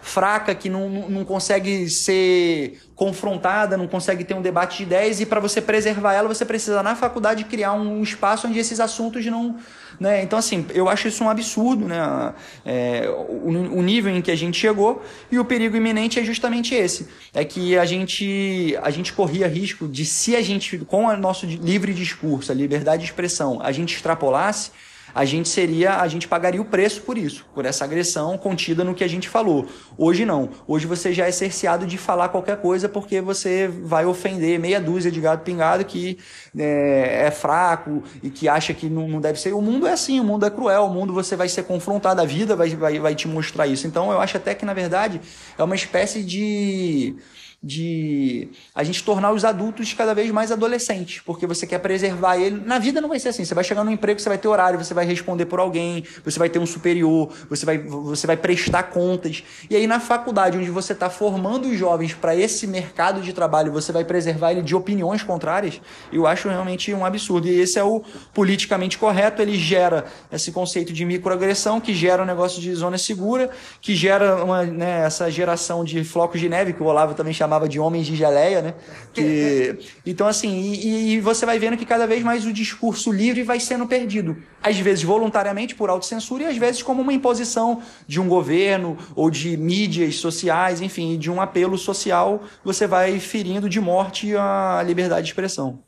fraca 0.00 0.54
que 0.54 0.68
não, 0.68 0.88
não 1.08 1.24
consegue 1.24 1.90
ser 1.90 2.80
confrontada, 2.94 3.76
não 3.76 3.88
consegue 3.88 4.22
ter 4.22 4.34
um 4.34 4.42
debate 4.42 4.78
de 4.78 4.82
ideias, 4.84 5.20
e 5.20 5.26
para 5.26 5.40
você 5.40 5.60
preservar 5.60 6.14
ela, 6.14 6.28
você 6.28 6.44
precisa, 6.44 6.84
na 6.84 6.94
faculdade, 6.94 7.44
criar 7.44 7.72
um 7.72 8.00
espaço 8.00 8.46
onde 8.46 8.60
esses 8.60 8.78
assuntos 8.78 9.26
não 9.26 9.56
né? 10.00 10.22
Então, 10.22 10.38
assim, 10.38 10.64
eu 10.72 10.88
acho 10.88 11.08
isso 11.08 11.22
um 11.22 11.28
absurdo, 11.28 11.86
né? 11.86 12.32
É, 12.64 13.06
o, 13.28 13.48
o, 13.48 13.82
nível 13.82 14.10
em 14.16 14.22
que 14.22 14.30
a 14.30 14.36
gente 14.36 14.58
chegou 14.58 15.02
e 15.30 15.38
o 15.38 15.44
perigo 15.44 15.76
iminente 15.76 16.18
é 16.18 16.24
justamente 16.24 16.74
esse. 16.74 17.06
É 17.34 17.44
que 17.44 17.76
a 17.76 17.84
gente, 17.84 18.74
a 18.82 18.90
gente 18.90 19.12
corria 19.12 19.46
risco 19.46 19.79
de, 19.88 20.04
se 20.04 20.36
a 20.36 20.42
gente, 20.42 20.78
com 20.78 21.06
o 21.06 21.16
nosso 21.16 21.46
livre 21.46 21.92
discurso, 21.92 22.50
a 22.52 22.54
liberdade 22.54 23.02
de 23.02 23.08
expressão, 23.08 23.60
a 23.62 23.72
gente 23.72 23.94
extrapolasse, 23.94 24.70
a 25.14 25.24
gente 25.24 25.48
seria, 25.48 26.00
a 26.00 26.08
gente 26.08 26.28
pagaria 26.28 26.60
o 26.60 26.64
preço 26.64 27.02
por 27.02 27.18
isso, 27.18 27.44
por 27.54 27.64
essa 27.64 27.84
agressão 27.84 28.36
contida 28.38 28.84
no 28.84 28.94
que 28.94 29.02
a 29.04 29.08
gente 29.08 29.28
falou. 29.28 29.66
Hoje 29.96 30.24
não. 30.24 30.50
Hoje 30.66 30.86
você 30.86 31.12
já 31.12 31.26
é 31.26 31.32
cerceado 31.32 31.86
de 31.86 31.98
falar 31.98 32.28
qualquer 32.28 32.56
coisa 32.58 32.88
porque 32.88 33.20
você 33.20 33.68
vai 33.68 34.04
ofender 34.04 34.58
meia 34.58 34.80
dúzia 34.80 35.10
de 35.10 35.20
gado 35.20 35.42
pingado 35.42 35.84
que 35.84 36.18
é, 36.56 37.26
é 37.26 37.30
fraco 37.30 38.02
e 38.22 38.30
que 38.30 38.48
acha 38.48 38.72
que 38.72 38.88
não, 38.88 39.08
não, 39.08 39.20
deve 39.20 39.40
ser. 39.40 39.52
O 39.52 39.62
mundo 39.62 39.86
é 39.86 39.92
assim, 39.92 40.20
o 40.20 40.24
mundo 40.24 40.46
é 40.46 40.50
cruel, 40.50 40.84
o 40.84 40.90
mundo 40.90 41.12
você 41.12 41.36
vai 41.36 41.48
ser 41.48 41.64
confrontado, 41.64 42.20
a 42.20 42.24
vida 42.24 42.54
vai, 42.54 42.70
vai, 42.70 42.98
vai 42.98 43.14
te 43.14 43.26
mostrar 43.26 43.66
isso. 43.66 43.86
Então 43.86 44.10
eu 44.12 44.20
acho 44.20 44.36
até 44.36 44.54
que, 44.54 44.64
na 44.64 44.74
verdade, 44.74 45.20
é 45.58 45.62
uma 45.62 45.74
espécie 45.74 46.22
de 46.22 47.16
de 47.62 48.48
a 48.74 48.82
gente 48.82 49.04
tornar 49.04 49.32
os 49.32 49.44
adultos 49.44 49.92
cada 49.92 50.14
vez 50.14 50.30
mais 50.30 50.50
adolescentes, 50.50 51.20
porque 51.26 51.46
você 51.46 51.66
quer 51.66 51.78
preservar 51.78 52.38
ele. 52.38 52.58
Na 52.64 52.78
vida 52.78 53.02
não 53.02 53.08
vai 53.08 53.18
ser 53.18 53.28
assim. 53.28 53.44
Você 53.44 53.54
vai 53.54 53.62
chegar 53.62 53.84
no 53.84 53.90
emprego, 53.90 54.18
você 54.18 54.30
vai 54.30 54.38
ter 54.38 54.48
horário, 54.48 54.82
você 54.82 54.94
vai 54.94 55.04
responder 55.04 55.44
por 55.44 55.60
alguém, 55.60 56.02
você 56.24 56.38
vai 56.38 56.48
ter 56.48 56.58
um 56.58 56.64
superior, 56.64 57.30
você 57.50 57.66
vai, 57.66 57.76
você 57.76 58.26
vai 58.26 58.36
prestar 58.36 58.84
contas. 58.84 59.44
E 59.68 59.76
aí 59.76 59.86
na 59.86 60.00
faculdade, 60.00 60.56
onde 60.56 60.70
você 60.70 60.94
está 60.94 61.10
formando 61.10 61.68
os 61.68 61.76
jovens 61.76 62.14
para 62.14 62.34
esse 62.34 62.66
mercado 62.66 63.20
de 63.20 63.32
trabalho, 63.34 63.70
você 63.70 63.92
vai 63.92 64.04
preservar 64.04 64.52
ele 64.52 64.62
de 64.62 64.74
opiniões 64.74 65.22
contrárias, 65.22 65.82
eu 66.10 66.26
acho 66.26 66.48
realmente 66.48 66.94
um 66.94 67.04
absurdo. 67.04 67.46
E 67.46 67.60
esse 67.60 67.78
é 67.78 67.84
o 67.84 68.02
politicamente 68.32 68.96
correto, 68.96 69.42
ele 69.42 69.54
gera 69.54 70.06
esse 70.32 70.50
conceito 70.50 70.94
de 70.94 71.04
microagressão, 71.04 71.78
que 71.78 71.92
gera 71.92 72.22
um 72.22 72.26
negócio 72.26 72.60
de 72.60 72.74
zona 72.74 72.96
segura, 72.96 73.50
que 73.82 73.94
gera 73.94 74.42
uma, 74.42 74.64
né, 74.64 75.04
essa 75.04 75.30
geração 75.30 75.84
de 75.84 76.02
flocos 76.04 76.40
de 76.40 76.48
neve, 76.48 76.72
que 76.72 76.82
o 76.82 76.86
Olavo 76.86 77.12
também 77.12 77.34
chama 77.34 77.49
chamava 77.50 77.68
de 77.68 77.80
homens 77.80 78.06
de 78.06 78.14
geleia, 78.14 78.62
né? 78.62 78.74
Que, 79.12 79.76
então, 80.06 80.28
assim, 80.28 80.48
e, 80.48 81.14
e, 81.14 81.20
você 81.20 81.44
vai 81.44 81.58
vendo 81.58 81.76
que 81.76 81.84
cada 81.84 82.06
vez 82.06 82.22
mais 82.22 82.46
o 82.46 82.52
discurso 82.52 83.10
livre 83.10 83.42
vai 83.42 83.58
sendo 83.58 83.86
perdido. 83.86 84.36
Às 84.62 84.78
vezes 84.78 85.02
voluntariamente 85.02 85.74
por 85.74 85.90
autocensura 85.90 86.44
e 86.44 86.46
às 86.46 86.56
vezes 86.56 86.82
como 86.82 87.02
uma 87.02 87.12
imposição 87.12 87.82
de 88.06 88.20
um 88.20 88.28
governo 88.28 88.96
ou 89.16 89.30
de 89.30 89.56
mídias 89.56 90.16
sociais, 90.16 90.80
enfim, 90.80 91.18
de 91.18 91.28
um 91.28 91.40
apelo 91.40 91.76
social, 91.76 92.44
você 92.64 92.86
vai 92.86 93.18
ferindo 93.18 93.68
de 93.68 93.80
morte 93.80 94.36
a 94.36 94.80
liberdade 94.86 95.22
de 95.22 95.30
expressão. 95.30 95.82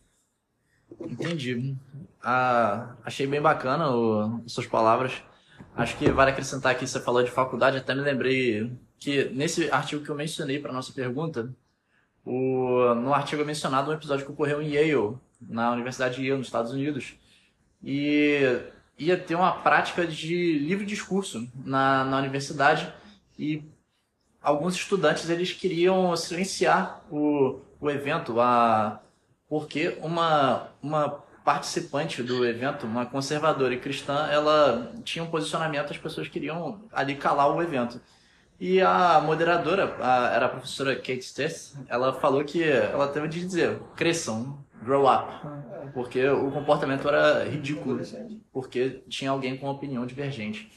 Entendi. 1.01 1.77
Ah, 2.23 2.95
achei 3.05 3.27
bem 3.27 3.41
bacana 3.41 3.91
o, 3.91 4.43
suas 4.47 4.67
palavras. 4.67 5.13
Acho 5.77 5.97
que 5.97 6.11
vale 6.11 6.33
acrescentar 6.33 6.73
aqui, 6.73 6.87
você 6.87 7.01
falou 7.01 7.23
de 7.23 7.31
faculdade, 7.31 7.79
até 7.79 7.95
me 7.95 8.03
lembrei 8.03 8.71
que 9.03 9.25
nesse 9.31 9.69
artigo 9.69 10.05
que 10.05 10.09
eu 10.09 10.15
mencionei 10.15 10.61
para 10.61 10.73
nossa 10.73 10.93
pergunta, 10.93 11.53
o, 12.25 12.95
no 12.95 13.13
artigo 13.13 13.43
é 13.43 13.45
mencionado 13.45 13.91
um 13.91 13.95
episódio 13.95 14.25
que 14.25 14.31
ocorreu 14.31 14.63
em 14.63 14.71
Yale, 14.71 15.17
na 15.41 15.73
Universidade 15.73 16.15
de 16.15 16.23
Yale, 16.23 16.39
nos 16.39 16.47
Estados 16.47 16.71
Unidos, 16.71 17.15
e 17.83 18.61
ia 18.97 19.19
ter 19.19 19.35
uma 19.35 19.51
prática 19.51 20.07
de 20.07 20.57
livre 20.57 20.87
discurso 20.87 21.51
na, 21.65 22.05
na 22.05 22.19
universidade 22.19 22.95
e 23.37 23.65
alguns 24.41 24.77
estudantes 24.77 25.29
eles 25.29 25.53
queriam 25.53 26.17
silenciar 26.17 27.05
o, 27.11 27.59
o 27.81 27.91
evento, 27.91 28.41
a, 28.41 29.01
porque 29.49 29.99
uma, 30.01 30.69
uma 30.81 31.09
participante 31.45 32.23
do 32.23 32.47
evento, 32.47 32.87
uma 32.87 33.05
conservadora 33.05 33.75
e 33.75 33.81
cristã, 33.81 34.29
ela 34.31 34.93
tinha 35.03 35.25
um 35.25 35.29
posicionamento, 35.29 35.91
as 35.91 35.99
pessoas 35.99 36.29
queriam 36.29 36.85
ali 36.93 37.17
calar 37.17 37.53
o 37.53 37.61
evento. 37.61 38.01
E 38.65 38.81
a 38.81 39.21
moderadora, 39.21 39.97
a, 39.99 40.29
era 40.37 40.47
a 40.47 40.49
professora 40.49 40.95
Kate 40.95 41.25
Stess, 41.25 41.77
ela 41.89 42.13
falou 42.13 42.45
que 42.45 42.63
ela 42.63 43.09
teve 43.09 43.27
de 43.27 43.45
dizer, 43.45 43.77
cresçam, 43.97 44.57
grow 44.85 45.13
up. 45.13 45.33
Porque 45.93 46.25
o 46.29 46.49
comportamento 46.53 47.09
era 47.09 47.43
ridículo, 47.43 48.01
porque 48.53 49.03
tinha 49.09 49.33
alguém 49.33 49.57
com 49.57 49.67
opinião 49.67 50.07
divergente. 50.07 50.71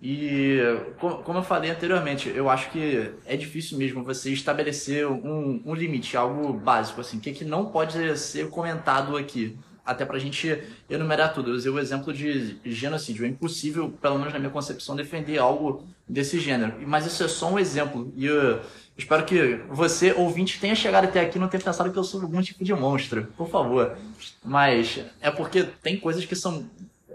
E 0.00 0.58
como 0.98 1.38
eu 1.38 1.42
falei 1.42 1.70
anteriormente, 1.70 2.30
eu 2.30 2.48
acho 2.48 2.70
que 2.70 3.12
é 3.26 3.36
difícil 3.36 3.76
mesmo 3.76 4.02
você 4.02 4.32
estabelecer 4.32 5.06
um, 5.06 5.62
um 5.66 5.74
limite, 5.74 6.16
algo 6.16 6.50
básico, 6.54 7.02
assim, 7.02 7.20
que, 7.20 7.30
que 7.30 7.44
não 7.44 7.66
pode 7.66 8.16
ser 8.16 8.48
comentado 8.48 9.18
aqui 9.18 9.54
até 9.86 10.04
para 10.04 10.16
a 10.16 10.20
gente 10.20 10.62
enumerar 10.90 11.32
tudo. 11.32 11.50
Eu 11.50 11.54
usei 11.54 11.70
o 11.70 11.78
exemplo 11.78 12.12
de 12.12 12.58
genocídio. 12.64 13.24
É 13.24 13.28
impossível, 13.28 13.90
pelo 14.02 14.18
menos 14.18 14.32
na 14.32 14.38
minha 14.38 14.50
concepção, 14.50 14.96
defender 14.96 15.38
algo 15.38 15.84
desse 16.08 16.40
gênero. 16.40 16.74
Mas 16.86 17.06
isso 17.06 17.22
é 17.22 17.28
só 17.28 17.50
um 17.50 17.58
exemplo. 17.58 18.12
E 18.16 18.26
eu 18.26 18.60
espero 18.98 19.24
que 19.24 19.60
você, 19.68 20.12
ouvinte, 20.12 20.58
tenha 20.60 20.74
chegado 20.74 21.04
até 21.04 21.20
aqui 21.20 21.38
e 21.38 21.40
não 21.40 21.48
tenha 21.48 21.62
pensado 21.62 21.90
que 21.92 21.98
eu 21.98 22.04
sou 22.04 22.20
algum 22.20 22.42
tipo 22.42 22.64
de 22.64 22.74
monstro. 22.74 23.28
Por 23.36 23.48
favor. 23.48 23.96
Mas 24.44 25.00
é 25.20 25.30
porque 25.30 25.62
tem 25.62 25.98
coisas 25.98 26.24
que 26.24 26.34
são 26.34 26.68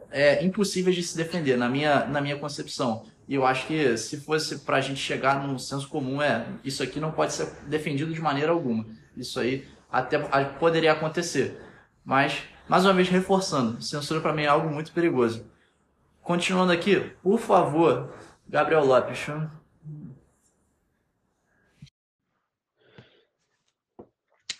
é, 0.09 0.43
impossíveis 0.43 0.95
de 0.95 1.03
se 1.03 1.17
defender, 1.17 1.57
na 1.57 1.67
minha, 1.67 2.05
na 2.05 2.21
minha 2.21 2.37
concepção. 2.37 3.05
E 3.27 3.35
eu 3.35 3.45
acho 3.45 3.67
que 3.67 3.97
se 3.97 4.17
fosse 4.17 4.59
para 4.59 4.77
a 4.77 4.81
gente 4.81 4.99
chegar 4.99 5.45
num 5.45 5.57
senso 5.57 5.87
comum, 5.87 6.21
é 6.21 6.45
isso 6.63 6.83
aqui 6.83 6.99
não 6.99 7.11
pode 7.11 7.33
ser 7.33 7.47
defendido 7.67 8.13
de 8.13 8.19
maneira 8.19 8.51
alguma. 8.51 8.85
Isso 9.15 9.39
aí 9.39 9.65
até 9.91 10.17
poderia 10.59 10.91
acontecer. 10.91 11.57
Mas 12.03 12.43
mais 12.71 12.85
uma 12.85 12.93
vez 12.93 13.09
reforçando, 13.09 13.81
censura 13.81 14.21
para 14.21 14.31
mim 14.31 14.43
é 14.43 14.47
algo 14.47 14.69
muito 14.69 14.93
perigoso. 14.93 15.45
Continuando 16.21 16.71
aqui, 16.71 17.01
por 17.21 17.37
favor, 17.37 18.15
Gabriel 18.47 18.85
Lopes. 18.85 19.27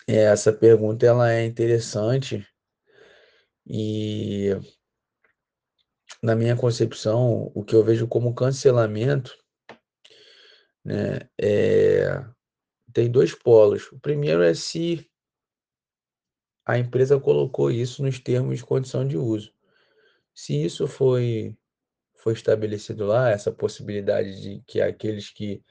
É, 0.06 0.24
essa 0.24 0.52
pergunta 0.52 1.06
ela 1.06 1.32
é 1.32 1.46
interessante 1.46 2.46
e 3.66 4.50
na 6.22 6.36
minha 6.36 6.54
concepção, 6.54 7.50
o 7.54 7.64
que 7.64 7.74
eu 7.74 7.82
vejo 7.82 8.06
como 8.06 8.34
cancelamento, 8.34 9.34
né, 10.84 11.20
é, 11.40 12.22
tem 12.92 13.10
dois 13.10 13.34
polos. 13.34 13.90
O 13.90 13.98
primeiro 13.98 14.42
é 14.42 14.52
se 14.52 15.10
a 16.64 16.78
empresa 16.78 17.18
colocou 17.18 17.70
isso 17.70 18.02
nos 18.02 18.18
termos 18.18 18.58
de 18.58 18.64
condição 18.64 19.06
de 19.06 19.16
uso. 19.16 19.52
Se 20.34 20.64
isso 20.64 20.86
foi, 20.86 21.56
foi 22.14 22.32
estabelecido 22.32 23.06
lá, 23.06 23.30
essa 23.30 23.52
possibilidade 23.52 24.40
de 24.40 24.62
que 24.66 24.80
aqueles 24.80 25.28
que, 25.30 25.62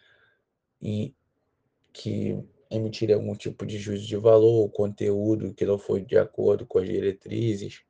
que 1.93 2.43
emitirem 2.69 3.15
algum 3.15 3.35
tipo 3.35 3.65
de 3.65 3.77
juízo 3.77 4.07
de 4.07 4.17
valor, 4.17 4.69
conteúdo 4.69 5.53
que 5.53 5.65
não 5.65 5.77
foi 5.77 6.01
de 6.01 6.17
acordo 6.17 6.65
com 6.65 6.79
as 6.79 6.87
diretrizes 6.87 7.81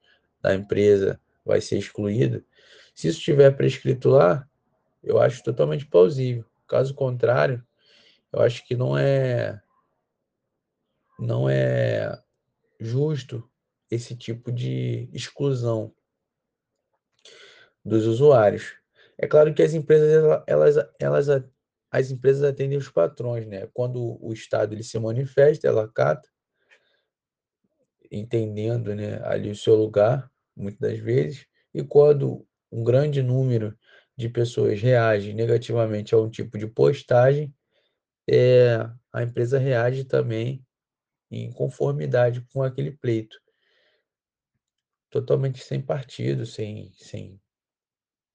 da 0.41 0.53
empresa 0.53 1.19
vai 1.45 1.59
ser 1.59 1.77
excluído, 1.77 2.43
se 2.93 3.07
isso 3.07 3.17
estiver 3.19 3.55
prescrito 3.55 4.09
lá, 4.09 4.47
eu 5.03 5.19
acho 5.19 5.43
totalmente 5.43 5.85
plausível. 5.85 6.45
Caso 6.67 6.93
contrário, 6.93 7.65
eu 8.31 8.41
acho 8.41 8.65
que 8.65 8.75
não 8.75 8.97
é 8.97 9.61
não 11.19 11.49
é 11.49 12.19
justo 12.81 13.47
esse 13.89 14.15
tipo 14.15 14.51
de 14.51 15.07
exclusão 15.13 15.93
dos 17.85 18.07
usuários. 18.07 18.75
É 19.17 19.27
claro 19.27 19.53
que 19.53 19.61
as 19.61 19.73
empresas 19.73 20.41
elas, 20.47 20.75
elas 20.99 21.27
as 21.91 22.09
empresas 22.09 22.43
atendem 22.43 22.77
os 22.77 22.89
patrões, 22.89 23.45
né? 23.45 23.67
Quando 23.73 24.17
o 24.25 24.33
Estado 24.33 24.73
ele 24.73 24.83
se 24.83 24.97
manifesta, 24.97 25.67
ela 25.67 25.87
cata, 25.87 26.27
entendendo, 28.09 28.95
né, 28.95 29.21
ali 29.25 29.51
o 29.51 29.55
seu 29.55 29.75
lugar, 29.75 30.29
muitas 30.55 30.79
das 30.79 30.99
vezes, 30.99 31.45
e 31.73 31.83
quando 31.83 32.45
um 32.71 32.83
grande 32.83 33.21
número 33.21 33.77
de 34.17 34.29
pessoas 34.29 34.81
reage 34.81 35.33
negativamente 35.33 36.15
a 36.15 36.17
um 36.17 36.29
tipo 36.29 36.57
de 36.57 36.67
postagem, 36.67 37.53
é, 38.29 38.89
a 39.11 39.23
empresa 39.23 39.59
reage 39.59 40.05
também 40.05 40.65
em 41.31 41.51
conformidade 41.51 42.41
com 42.53 42.61
aquele 42.61 42.91
pleito. 42.91 43.39
Totalmente 45.09 45.63
sem 45.63 45.81
partido, 45.81 46.45
sem, 46.45 46.91
sem, 46.93 47.41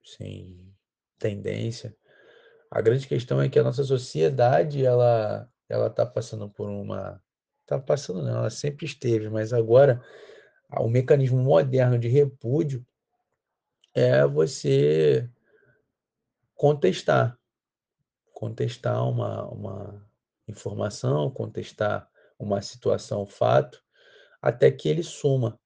sem 0.03 0.75
tendência. 1.19 1.97
A 2.71 2.81
grande 2.81 3.07
questão 3.07 3.41
é 3.41 3.49
que 3.49 3.59
a 3.59 3.65
nossa 3.65 3.85
sociedade 3.85 4.85
ela 4.85 5.49
ela 5.69 5.89
está 5.89 6.07
passando 6.07 6.49
por 6.49 6.69
uma 6.69 7.21
está 7.63 7.79
passando 7.79 8.23
não, 8.23 8.39
ela 8.39 8.51
sempre 8.51 8.87
esteve, 8.87 9.29
mas 9.29 9.53
agora 9.53 10.01
o 10.71 10.89
mecanismo 10.89 11.39
moderno 11.43 11.99
de 11.99 12.09
repúdio 12.09 12.87
é 13.95 14.27
você 14.27 15.29
contestar, 16.55 17.39
contestar 18.33 19.09
uma, 19.09 19.47
uma 19.49 20.11
informação, 20.47 21.31
contestar 21.31 22.09
uma 22.39 22.61
situação, 22.61 23.27
fato, 23.27 23.83
até 24.41 24.71
que 24.71 24.89
ele 24.89 25.03
suma. 25.03 25.59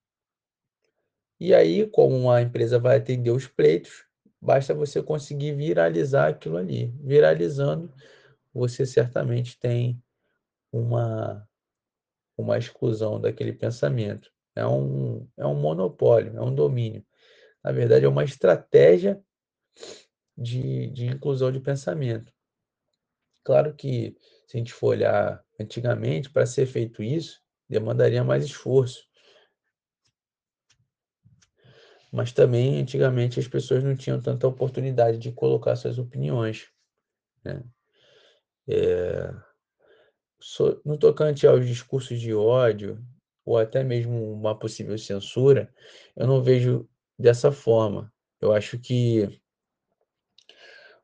E 1.39 1.53
aí, 1.53 1.87
como 1.87 2.29
a 2.29 2.41
empresa 2.41 2.77
vai 2.77 2.97
atender 2.97 3.31
os 3.31 3.47
pleitos, 3.47 4.05
basta 4.39 4.73
você 4.73 5.01
conseguir 5.01 5.53
viralizar 5.53 6.29
aquilo 6.29 6.57
ali. 6.57 6.93
Viralizando, 6.99 7.91
você 8.53 8.85
certamente 8.85 9.59
tem 9.59 10.01
uma, 10.71 11.47
uma 12.37 12.57
exclusão 12.57 13.19
daquele 13.19 13.53
pensamento. 13.53 14.31
É 14.55 14.65
um, 14.65 15.27
é 15.37 15.45
um 15.45 15.55
monopólio, 15.55 16.37
é 16.37 16.41
um 16.41 16.53
domínio. 16.53 17.05
Na 17.63 17.71
verdade, 17.71 18.05
é 18.05 18.09
uma 18.09 18.23
estratégia 18.23 19.21
de, 20.37 20.87
de 20.87 21.05
inclusão 21.05 21.51
de 21.51 21.59
pensamento. 21.59 22.33
Claro 23.43 23.73
que, 23.73 24.15
se 24.51 24.57
a 24.57 24.59
gente 24.59 24.73
for 24.73 24.87
olhar 24.87 25.41
antigamente, 25.57 26.29
para 26.29 26.45
ser 26.45 26.65
feito 26.65 27.01
isso, 27.01 27.41
demandaria 27.69 28.21
mais 28.21 28.43
esforço. 28.43 29.07
Mas 32.11 32.33
também, 32.33 32.81
antigamente, 32.81 33.39
as 33.39 33.47
pessoas 33.47 33.81
não 33.81 33.95
tinham 33.95 34.19
tanta 34.21 34.45
oportunidade 34.45 35.17
de 35.17 35.31
colocar 35.31 35.77
suas 35.77 35.97
opiniões. 35.97 36.69
Né? 37.45 37.63
É... 38.67 39.33
No 40.83 40.97
tocante 40.97 41.47
aos 41.47 41.65
discursos 41.65 42.19
de 42.19 42.33
ódio, 42.33 43.01
ou 43.45 43.57
até 43.57 43.85
mesmo 43.85 44.33
uma 44.33 44.53
possível 44.59 44.97
censura, 44.97 45.73
eu 46.13 46.27
não 46.27 46.43
vejo 46.43 46.89
dessa 47.17 47.53
forma. 47.53 48.11
Eu 48.41 48.51
acho 48.51 48.77
que 48.77 49.41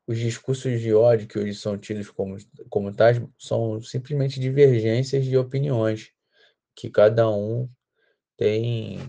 os 0.08 0.18
discursos 0.18 0.80
de 0.80 0.94
ódio 0.94 1.28
que 1.28 1.38
hoje 1.38 1.54
são 1.54 1.76
tidos 1.76 2.10
como, 2.10 2.38
como 2.70 2.94
tais 2.94 3.20
são 3.38 3.78
simplesmente 3.82 4.40
divergências 4.40 5.22
de 5.26 5.36
opiniões 5.36 6.10
que 6.74 6.88
cada 6.88 7.28
um 7.30 7.68
tem 8.34 9.00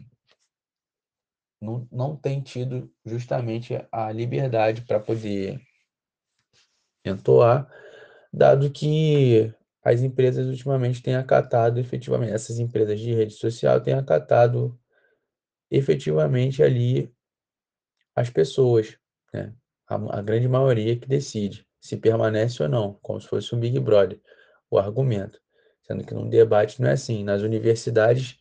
não, 1.61 1.88
não 1.89 2.15
tem 2.17 2.41
tido 2.41 2.93
justamente 3.05 3.73
a 3.89 4.11
liberdade 4.11 4.81
para 4.81 4.99
poder 4.99 5.61
entoar, 7.05 7.65
dado 8.31 8.69
que 8.69 9.53
as 9.81 10.01
empresas 10.01 10.47
ultimamente 10.47 11.01
têm 11.01 11.15
acatado 11.15 11.80
efetivamente, 11.80 12.34
essas 12.34 12.59
empresas 12.59 12.99
de 12.99 13.13
rede 13.13 13.34
social 13.34 13.80
têm 13.80 13.93
acatado 13.93 14.77
efetivamente 15.71 16.61
ali 16.61 17.13
as 18.13 18.30
pessoas, 18.30 18.97
né? 19.34 19.53
A, 19.90 20.20
a 20.20 20.22
grande 20.22 20.48
maioria 20.48 20.95
que 20.95 21.07
decide 21.07 21.66
se 21.82 21.98
permanece 21.98 22.61
ou 22.61 22.70
não, 22.70 22.94
como 23.02 23.20
se 23.20 23.28
fosse 23.28 23.53
um 23.56 23.60
Big 23.60 23.80
Brother, 23.80 24.20
o 24.70 24.78
argumento. 24.78 25.41
Sendo 25.84 26.06
que 26.06 26.14
num 26.14 26.30
debate 26.30 26.82
não 26.82 26.90
é 26.90 26.94
assim. 26.94 27.24
Nas 27.24 27.41
universidades 27.41 28.38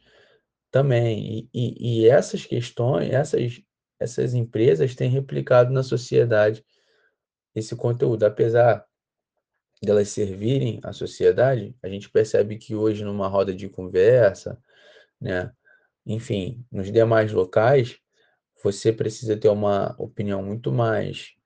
também. 0.70 1.48
E, 1.50 1.50
e, 1.54 2.02
e 2.02 2.08
essas 2.08 2.44
questões, 2.44 3.10
essas, 3.10 3.62
essas 3.98 4.34
empresas 4.34 4.94
têm 4.94 5.08
replicado 5.08 5.72
na 5.72 5.82
sociedade 5.82 6.64
esse 7.54 7.74
conteúdo. 7.74 8.24
Apesar 8.24 8.84
delas 9.82 10.08
servirem 10.08 10.80
à 10.82 10.92
sociedade, 10.92 11.74
a 11.82 11.88
gente 11.88 12.10
percebe 12.10 12.58
que 12.58 12.74
hoje 12.74 13.04
numa 13.04 13.28
roda 13.28 13.54
de 13.54 13.68
conversa, 13.68 14.60
né, 15.20 15.52
enfim, 16.04 16.64
nos 16.70 16.90
demais 16.90 17.32
locais, 17.32 17.98
você 18.62 18.92
precisa 18.92 19.36
ter 19.36 19.48
uma 19.48 19.94
opinião 19.98 20.42
muito 20.42 20.72
mais 20.72 21.37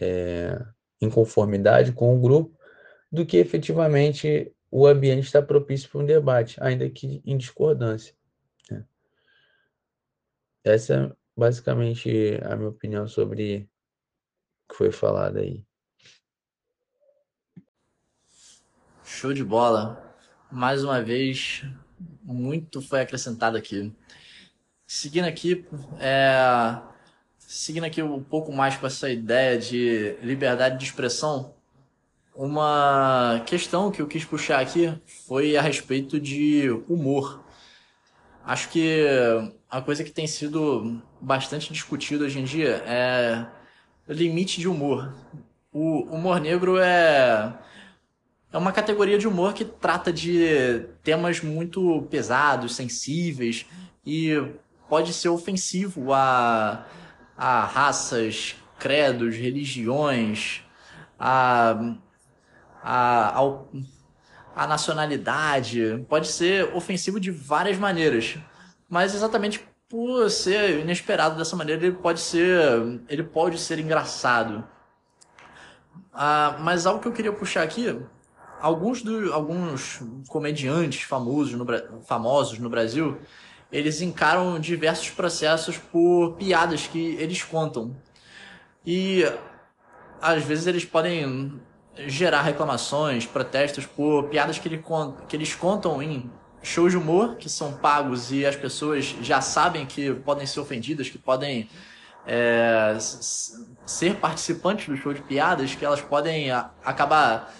é, 0.00 0.58
em 1.00 1.10
conformidade 1.10 1.92
com 1.92 2.16
o 2.16 2.20
grupo 2.20 2.58
do 3.10 3.24
que 3.24 3.36
efetivamente 3.36 4.52
o 4.70 4.86
ambiente 4.86 5.24
está 5.24 5.40
propício 5.40 5.88
para 5.88 6.00
um 6.00 6.06
debate, 6.06 6.56
ainda 6.60 6.88
que 6.90 7.22
em 7.24 7.36
discordância. 7.36 8.14
Né? 8.70 8.84
Essa 10.62 10.94
é 10.94 11.12
basicamente 11.36 12.38
a 12.42 12.56
minha 12.56 12.68
opinião 12.68 13.08
sobre 13.08 13.68
o 14.64 14.72
que 14.72 14.76
foi 14.76 14.92
falado 14.92 15.38
aí. 15.38 15.64
Show 19.04 19.32
de 19.32 19.42
bola. 19.42 20.14
Mais 20.50 20.84
uma 20.84 21.02
vez, 21.02 21.64
muito 22.22 22.80
foi 22.82 23.00
acrescentado 23.00 23.56
aqui. 23.56 23.94
Seguindo 24.86 25.26
aqui, 25.26 25.66
é, 25.98 26.30
seguindo 27.48 27.84
aqui 27.84 28.02
um 28.02 28.22
pouco 28.22 28.52
mais 28.52 28.76
com 28.76 28.86
essa 28.86 29.08
ideia 29.08 29.58
de 29.58 30.14
liberdade 30.22 30.76
de 30.76 30.84
expressão, 30.84 31.54
uma 32.34 33.42
questão 33.46 33.90
que 33.90 34.02
eu 34.02 34.06
quis 34.06 34.22
puxar 34.22 34.60
aqui 34.60 34.92
foi 35.26 35.56
a 35.56 35.62
respeito 35.62 36.20
de 36.20 36.68
humor. 36.86 37.42
Acho 38.44 38.68
que 38.68 39.02
a 39.70 39.80
coisa 39.80 40.04
que 40.04 40.10
tem 40.10 40.26
sido 40.26 41.02
bastante 41.22 41.72
discutida 41.72 42.26
hoje 42.26 42.38
em 42.38 42.44
dia 42.44 42.82
é 42.86 43.46
o 44.06 44.12
limite 44.12 44.60
de 44.60 44.68
humor. 44.68 45.14
O 45.72 46.02
humor 46.14 46.40
negro 46.40 46.76
é 46.78 47.54
é 48.52 48.58
uma 48.58 48.72
categoria 48.72 49.18
de 49.18 49.26
humor 49.26 49.54
que 49.54 49.64
trata 49.64 50.12
de 50.12 50.84
temas 51.02 51.40
muito 51.40 52.02
pesados, 52.10 52.76
sensíveis 52.76 53.64
e 54.04 54.34
pode 54.86 55.14
ser 55.14 55.28
ofensivo 55.30 56.12
a 56.12 56.86
a 57.38 57.64
raças, 57.64 58.56
credos, 58.78 59.36
religiões, 59.36 60.62
a, 61.18 61.94
a, 62.82 63.40
a 64.56 64.66
nacionalidade. 64.66 66.04
Pode 66.08 66.26
ser 66.26 66.74
ofensivo 66.74 67.20
de 67.20 67.30
várias 67.30 67.78
maneiras, 67.78 68.36
mas 68.90 69.14
exatamente 69.14 69.64
por 69.88 70.28
ser 70.28 70.80
inesperado 70.80 71.36
dessa 71.36 71.56
maneira, 71.56 71.86
ele 71.86 71.96
pode 71.96 72.20
ser, 72.20 73.00
ele 73.08 73.22
pode 73.22 73.58
ser 73.58 73.78
engraçado. 73.78 74.64
Ah, 76.12 76.56
mas 76.60 76.84
algo 76.84 77.00
que 77.00 77.08
eu 77.08 77.12
queria 77.12 77.32
puxar 77.32 77.62
aqui, 77.62 77.98
alguns, 78.60 79.02
do, 79.02 79.32
alguns 79.32 80.02
comediantes 80.28 81.02
famosos 81.02 81.54
no, 81.54 81.66
famosos 82.02 82.58
no 82.58 82.68
Brasil, 82.68 83.18
eles 83.70 84.00
encaram 84.00 84.58
diversos 84.58 85.10
processos 85.10 85.76
por 85.76 86.34
piadas 86.34 86.86
que 86.86 87.16
eles 87.18 87.42
contam. 87.42 87.94
E 88.84 89.24
às 90.20 90.42
vezes 90.42 90.66
eles 90.66 90.84
podem 90.84 91.60
gerar 92.06 92.42
reclamações, 92.42 93.26
protestos 93.26 93.84
por 93.84 94.24
piadas 94.28 94.58
que, 94.58 94.68
ele, 94.68 94.84
que 95.28 95.36
eles 95.36 95.54
contam 95.54 96.02
em 96.02 96.30
shows 96.62 96.92
de 96.92 96.98
humor 96.98 97.36
que 97.36 97.48
são 97.48 97.72
pagos 97.72 98.32
e 98.32 98.44
as 98.44 98.56
pessoas 98.56 99.04
já 99.22 99.40
sabem 99.40 99.86
que 99.86 100.14
podem 100.14 100.46
ser 100.46 100.60
ofendidas, 100.60 101.08
que 101.08 101.18
podem 101.18 101.68
é, 102.26 102.96
ser 103.86 104.16
participantes 104.16 104.86
do 104.88 104.96
show 104.96 105.12
de 105.12 105.22
piadas, 105.22 105.74
que 105.74 105.84
elas 105.84 106.00
podem 106.00 106.50
acabar 106.50 107.52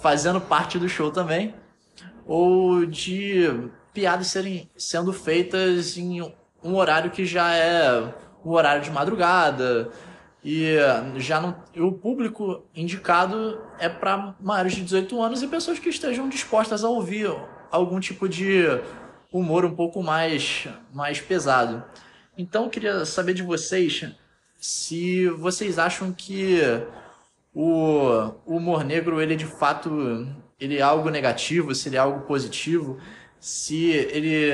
fazendo 0.00 0.40
parte 0.40 0.78
do 0.78 0.88
show 0.88 1.10
também, 1.10 1.54
ou 2.26 2.84
de 2.84 3.70
piadas 3.98 4.28
serem 4.28 4.70
sendo 4.76 5.12
feitas 5.12 5.98
em 5.98 6.22
um 6.62 6.76
horário 6.76 7.10
que 7.10 7.26
já 7.26 7.52
é 7.52 8.14
o 8.44 8.52
horário 8.52 8.80
de 8.80 8.92
madrugada 8.92 9.90
e 10.44 10.76
já 11.16 11.40
não 11.40 11.56
o 11.76 11.90
público 11.90 12.62
indicado 12.76 13.60
é 13.76 13.88
para 13.88 14.36
maiores 14.40 14.76
de 14.76 14.82
18 14.82 15.20
anos 15.20 15.42
e 15.42 15.48
pessoas 15.48 15.80
que 15.80 15.88
estejam 15.88 16.28
dispostas 16.28 16.84
a 16.84 16.88
ouvir 16.88 17.28
algum 17.72 17.98
tipo 17.98 18.28
de 18.28 18.62
humor 19.32 19.64
um 19.64 19.74
pouco 19.74 20.00
mais 20.00 20.68
mais 20.94 21.20
pesado. 21.20 21.82
Então 22.36 22.64
eu 22.64 22.70
queria 22.70 23.04
saber 23.04 23.34
de 23.34 23.42
vocês 23.42 24.12
se 24.56 25.28
vocês 25.30 25.76
acham 25.76 26.12
que 26.12 26.60
o, 27.52 28.30
o 28.46 28.58
humor 28.58 28.84
negro, 28.84 29.20
ele 29.20 29.34
de 29.34 29.44
fato, 29.44 30.24
ele 30.60 30.78
é 30.78 30.82
algo 30.82 31.10
negativo, 31.10 31.74
se 31.74 31.88
ele 31.88 31.96
é 31.96 31.98
algo 31.98 32.20
positivo, 32.26 32.96
se 33.40 33.90
ele 33.90 34.52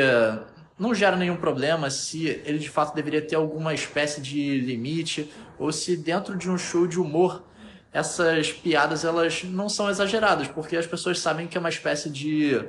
não 0.79 0.95
gera 0.95 1.17
nenhum 1.17 1.37
problema, 1.37 1.91
se 1.91 2.27
ele 2.45 2.59
de 2.59 2.69
fato 2.69 2.95
deveria 2.95 3.23
ter 3.23 3.37
alguma 3.37 3.73
espécie 3.75 4.21
de 4.21 4.61
limite, 4.61 5.31
ou 5.59 5.73
se 5.73 5.97
dentro 5.97 6.37
de 6.37 6.51
um 6.51 6.59
show 6.59 6.87
de 6.87 6.99
humor 6.99 7.45
essas 7.93 8.53
piadas 8.53 9.05
elas 9.05 9.45
não 9.45 9.69
são 9.69 9.89
exageradas, 9.89 10.49
porque 10.49 10.77
as 10.77 10.87
pessoas 10.87 11.21
sabem 11.21 11.47
que 11.47 11.57
é 11.57 11.61
uma 11.61 11.69
espécie 11.69 12.11
de 12.11 12.61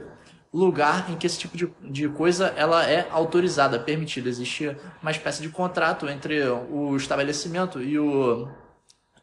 lugar 0.53 1.11
em 1.11 1.17
que 1.17 1.25
esse 1.25 1.39
tipo 1.39 1.57
de, 1.57 1.67
de 1.81 2.07
coisa 2.07 2.53
ela 2.55 2.87
é 2.87 3.07
autorizada, 3.11 3.79
permitida. 3.79 4.29
Existe 4.29 4.75
uma 5.01 5.11
espécie 5.11 5.41
de 5.41 5.49
contrato 5.49 6.07
entre 6.07 6.41
o 6.69 6.95
estabelecimento 6.95 7.81
e 7.81 7.97
o 7.99 8.47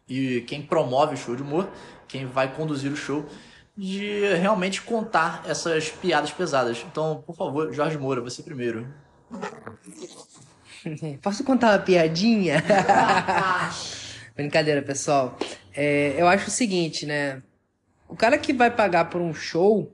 e 0.08 0.42
quem 0.42 0.60
promove 0.60 1.14
o 1.14 1.16
show 1.16 1.34
de 1.34 1.42
humor, 1.42 1.68
quem 2.06 2.26
vai 2.26 2.52
conduzir 2.52 2.92
o 2.92 2.96
show, 2.96 3.24
de 3.76 4.34
realmente 4.34 4.82
contar 4.82 5.42
essas 5.46 5.88
piadas 5.90 6.30
pesadas. 6.30 6.84
Então, 6.90 7.22
por 7.26 7.34
favor, 7.34 7.72
Jorge 7.72 7.98
Moura, 7.98 8.20
você 8.20 8.42
primeiro. 8.42 8.86
Posso 11.22 11.44
contar 11.44 11.72
uma 11.72 11.78
piadinha? 11.78 12.62
Brincadeira, 14.34 14.82
pessoal. 14.82 15.38
É, 15.74 16.14
eu 16.18 16.26
acho 16.26 16.48
o 16.48 16.50
seguinte, 16.50 17.06
né? 17.06 17.42
O 18.08 18.16
cara 18.16 18.36
que 18.36 18.52
vai 18.52 18.70
pagar 18.70 19.06
por 19.06 19.20
um 19.20 19.32
show, 19.32 19.90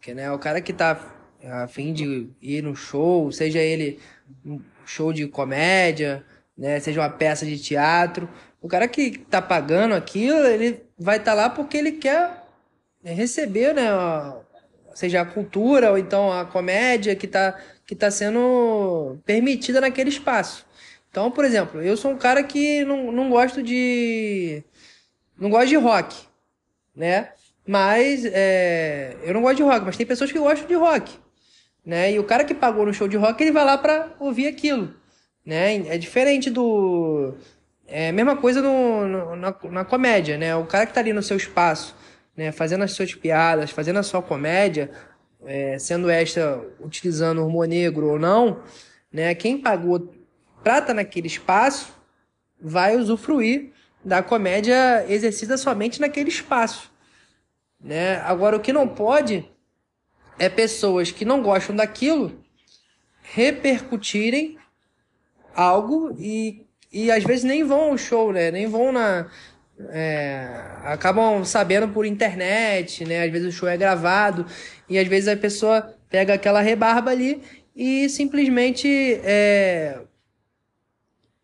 que 0.00 0.14
né, 0.14 0.30
o 0.32 0.38
cara 0.38 0.60
que 0.60 0.72
tá 0.72 0.98
a 1.44 1.66
fim 1.66 1.92
de 1.92 2.30
ir 2.40 2.62
no 2.62 2.74
show, 2.74 3.30
seja 3.32 3.58
ele 3.58 3.98
um 4.44 4.60
show 4.84 5.12
de 5.12 5.26
comédia, 5.26 6.24
né, 6.56 6.80
seja 6.80 7.00
uma 7.00 7.10
peça 7.10 7.44
de 7.44 7.58
teatro, 7.58 8.28
o 8.60 8.68
cara 8.68 8.86
que 8.88 9.18
tá 9.18 9.40
pagando 9.40 9.94
aquilo, 9.94 10.38
ele 10.46 10.82
vai 10.98 11.16
estar 11.16 11.32
tá 11.32 11.36
lá 11.36 11.50
porque 11.50 11.76
ele 11.76 11.92
quer 11.92 12.39
receber, 13.04 13.74
né, 13.74 13.90
seja 14.94 15.22
a 15.22 15.24
cultura 15.24 15.90
ou 15.90 15.98
então 15.98 16.32
a 16.32 16.44
comédia 16.44 17.16
que 17.16 17.26
tá, 17.26 17.58
que 17.86 17.94
tá 17.94 18.10
sendo 18.10 19.18
permitida 19.24 19.80
naquele 19.80 20.10
espaço. 20.10 20.66
Então, 21.10 21.30
por 21.30 21.44
exemplo, 21.44 21.82
eu 21.82 21.96
sou 21.96 22.12
um 22.12 22.16
cara 22.16 22.42
que 22.44 22.84
não, 22.84 23.10
não 23.10 23.30
gosto 23.30 23.62
de. 23.62 24.62
Não 25.38 25.50
gosto 25.50 25.68
de 25.68 25.76
rock, 25.76 26.16
né? 26.94 27.32
Mas 27.66 28.24
é, 28.24 29.16
eu 29.22 29.34
não 29.34 29.42
gosto 29.42 29.56
de 29.56 29.62
rock, 29.62 29.84
mas 29.84 29.96
tem 29.96 30.06
pessoas 30.06 30.30
que 30.30 30.38
gostam 30.38 30.68
de 30.68 30.74
rock, 30.74 31.12
né? 31.84 32.12
E 32.12 32.18
o 32.18 32.24
cara 32.24 32.44
que 32.44 32.54
pagou 32.54 32.86
no 32.86 32.94
show 32.94 33.08
de 33.08 33.16
rock, 33.16 33.42
ele 33.42 33.52
vai 33.52 33.64
lá 33.64 33.78
para 33.78 34.12
ouvir 34.20 34.46
aquilo, 34.46 34.94
né? 35.44 35.76
É 35.88 35.98
diferente 35.98 36.50
do 36.50 37.34
é 37.90 38.10
a 38.10 38.12
mesma 38.12 38.36
coisa 38.36 38.62
no, 38.62 39.06
no 39.06 39.36
na, 39.36 39.54
na, 39.70 39.84
comédia, 39.84 40.38
né? 40.38 40.54
O 40.54 40.64
cara 40.64 40.86
que 40.86 40.94
tá 40.94 41.00
ali 41.00 41.12
no 41.12 41.22
seu 41.22 41.36
espaço, 41.36 41.94
né? 42.40 42.50
Fazendo 42.52 42.84
as 42.84 42.92
suas 42.92 43.14
piadas, 43.14 43.70
fazendo 43.70 43.98
a 43.98 44.02
sua 44.02 44.22
comédia, 44.22 44.90
é, 45.44 45.78
sendo 45.78 46.08
esta 46.08 46.58
utilizando 46.80 47.46
humor 47.46 47.68
negro 47.68 48.08
ou 48.08 48.18
não, 48.18 48.62
né? 49.12 49.34
Quem 49.34 49.60
pagou 49.60 50.10
prata 50.64 50.94
naquele 50.94 51.26
espaço 51.26 51.92
vai 52.58 52.96
usufruir 52.96 53.72
da 54.02 54.22
comédia 54.22 55.04
exercida 55.06 55.58
somente 55.58 56.00
naquele 56.00 56.30
espaço. 56.30 56.90
Né? 57.78 58.16
Agora, 58.20 58.56
o 58.56 58.60
que 58.60 58.72
não 58.72 58.88
pode 58.88 59.46
é 60.38 60.48
pessoas 60.48 61.10
que 61.10 61.26
não 61.26 61.42
gostam 61.42 61.76
daquilo 61.76 62.42
repercutirem 63.22 64.56
algo 65.54 66.16
e, 66.18 66.64
e 66.90 67.10
às 67.10 67.22
vezes 67.22 67.44
nem 67.44 67.64
vão 67.64 67.90
ao 67.90 67.98
show, 67.98 68.32
né? 68.32 68.50
Nem 68.50 68.66
vão 68.66 68.92
na. 68.92 69.30
É, 69.88 70.46
acabam 70.84 71.44
sabendo 71.44 71.88
por 71.88 72.04
internet, 72.04 73.04
né? 73.04 73.24
Às 73.24 73.32
vezes 73.32 73.48
o 73.48 73.56
show 73.56 73.68
é 73.68 73.76
gravado 73.76 74.44
e 74.88 74.98
às 74.98 75.08
vezes 75.08 75.28
a 75.28 75.36
pessoa 75.36 75.94
pega 76.10 76.34
aquela 76.34 76.60
rebarba 76.60 77.10
ali 77.10 77.40
e 77.74 78.08
simplesmente 78.08 78.88
é, 79.24 80.00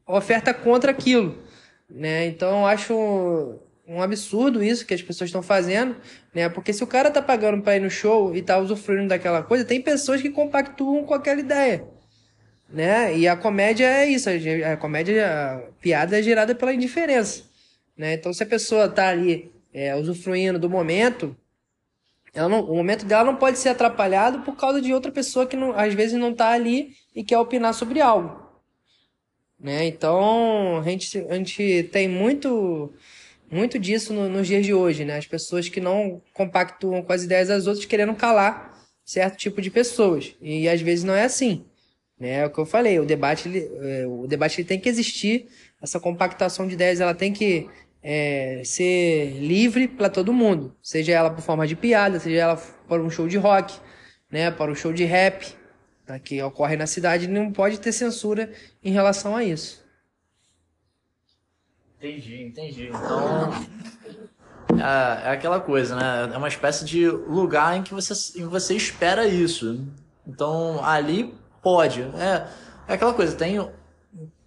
oferta 0.06 0.52
contra 0.52 0.90
aquilo, 0.90 1.42
né? 1.88 2.26
Então 2.26 2.66
acho 2.66 3.58
um 3.86 4.02
absurdo 4.02 4.62
isso 4.62 4.84
que 4.84 4.94
as 4.94 5.02
pessoas 5.02 5.28
estão 5.28 5.42
fazendo, 5.42 5.96
né? 6.34 6.48
Porque 6.48 6.72
se 6.72 6.82
o 6.82 6.86
cara 6.86 7.10
tá 7.10 7.22
pagando 7.22 7.62
para 7.62 7.76
ir 7.76 7.80
no 7.80 7.90
show 7.90 8.34
e 8.34 8.42
tá 8.42 8.58
usufruindo 8.58 9.08
daquela 9.08 9.42
coisa, 9.42 9.64
tem 9.64 9.80
pessoas 9.80 10.20
que 10.20 10.30
compactuam 10.30 11.04
com 11.04 11.14
aquela 11.14 11.40
ideia, 11.40 11.84
né? 12.68 13.16
E 13.16 13.28
a 13.28 13.36
comédia 13.36 13.86
é 13.86 14.06
isso, 14.06 14.28
a 14.30 14.76
comédia, 14.76 15.26
a 15.26 15.58
piada 15.80 16.18
é 16.18 16.22
gerada 16.22 16.54
pela 16.54 16.72
indiferença, 16.74 17.44
né? 17.97 18.14
Então 18.14 18.32
se 18.32 18.43
a 18.43 18.47
pessoa 18.47 18.89
tá 18.89 19.09
ali 19.09 19.52
é, 19.73 19.94
usufruindo 19.97 20.59
do 20.59 20.70
momento, 20.70 21.36
não, 22.35 22.60
o 22.60 22.77
momento 22.77 23.06
dela 23.06 23.24
não 23.24 23.36
pode 23.36 23.59
ser 23.59 23.70
atrapalhado 23.70 24.40
por 24.40 24.56
causa 24.56 24.81
de 24.81 24.93
outra 24.93 25.10
pessoa 25.10 25.47
que 25.47 25.56
não, 25.56 25.73
às 25.73 25.94
vezes 25.94 26.18
não 26.18 26.35
tá 26.35 26.51
ali 26.51 26.94
e 27.14 27.24
quer 27.24 27.39
opinar 27.39 27.73
sobre 27.73 28.01
algo. 28.01 28.44
Né? 29.59 29.86
Então, 29.86 30.78
a 30.78 30.82
gente, 30.82 31.18
a 31.18 31.35
gente 31.35 31.89
tem 31.90 32.06
muito, 32.06 32.93
muito 33.51 33.78
disso 33.78 34.12
no, 34.12 34.28
nos 34.28 34.47
dias 34.47 34.66
de 34.66 34.74
hoje, 34.74 35.02
né? 35.05 35.16
As 35.16 35.27
pessoas 35.27 35.68
que 35.68 35.81
não 35.81 36.20
compactuam 36.35 37.02
com 37.02 37.12
as 37.12 37.23
ideias 37.23 37.48
das 37.48 37.66
outras 37.66 37.86
querendo 37.86 38.14
calar 38.14 38.77
certo 39.02 39.39
tipo 39.39 39.62
de 39.62 39.70
pessoas. 39.70 40.35
E 40.43 40.68
às 40.68 40.82
vezes 40.82 41.05
não 41.05 41.14
é 41.14 41.24
assim. 41.24 41.64
Né? 42.18 42.40
É 42.40 42.47
o 42.47 42.51
que 42.51 42.59
eu 42.59 42.66
falei, 42.66 42.98
o 42.98 43.06
debate, 43.06 43.48
ele, 43.48 43.70
é, 43.81 44.06
o 44.06 44.27
debate 44.27 44.60
ele 44.60 44.68
tem 44.68 44.81
que 44.81 44.89
existir, 44.89 45.47
essa 45.81 46.01
compactação 46.01 46.66
de 46.66 46.74
ideias 46.74 47.01
ela 47.01 47.14
tem 47.14 47.32
que 47.32 47.68
é, 48.09 48.62
ser 48.65 49.33
livre 49.41 49.89
para 49.89 50.09
todo 50.09 50.33
mundo, 50.33 50.77
seja 50.81 51.12
ela 51.12 51.28
por 51.28 51.43
forma 51.43 51.66
de 51.66 51.74
piada, 51.74 52.20
seja 52.20 52.37
ela 52.37 52.57
para 52.87 53.03
um 53.03 53.11
show 53.11 53.27
de 53.27 53.37
rock, 53.37 53.81
né, 54.31 54.49
para 54.49 54.70
um 54.70 54.77
show 54.77 54.93
de 54.93 55.03
rap, 55.03 55.53
tá, 56.07 56.16
que 56.16 56.41
ocorre 56.41 56.77
na 56.77 56.87
cidade, 56.87 57.27
não 57.27 57.51
pode 57.51 57.81
ter 57.81 57.91
censura 57.91 58.53
em 58.81 58.93
relação 58.93 59.35
a 59.35 59.43
isso. 59.43 59.85
Entendi, 61.99 62.45
entendi. 62.45 62.87
Então, 62.87 63.51
é, 64.78 65.28
é, 65.28 65.31
aquela 65.33 65.59
coisa, 65.59 65.97
né? 65.97 66.31
É 66.33 66.37
uma 66.37 66.47
espécie 66.47 66.85
de 66.85 67.09
lugar 67.09 67.77
em 67.77 67.83
que 67.83 67.93
você, 67.93 68.39
em 68.39 68.45
você 68.45 68.77
espera 68.77 69.27
isso. 69.27 69.85
Então, 70.24 70.85
ali 70.85 71.35
pode. 71.61 72.03
É, 72.03 72.47
é 72.87 72.95
aquela 72.95 73.15
coisa, 73.15 73.35
tem, 73.35 73.59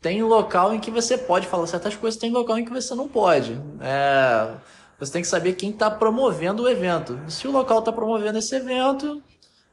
tem 0.01 0.23
local 0.23 0.73
em 0.73 0.79
que 0.79 0.89
você 0.89 1.17
pode 1.17 1.47
falar 1.47 1.67
certas 1.67 1.95
coisas, 1.95 2.19
tem 2.19 2.31
local 2.31 2.57
em 2.57 2.65
que 2.65 2.71
você 2.71 2.95
não 2.95 3.07
pode. 3.07 3.59
É, 3.81 4.55
você 4.97 5.11
tem 5.11 5.21
que 5.21 5.27
saber 5.27 5.53
quem 5.53 5.71
está 5.71 5.91
promovendo 5.91 6.63
o 6.63 6.69
evento. 6.69 7.19
Se 7.27 7.47
o 7.47 7.51
local 7.51 7.79
está 7.79 7.91
promovendo 7.91 8.37
esse 8.37 8.55
evento, 8.55 9.21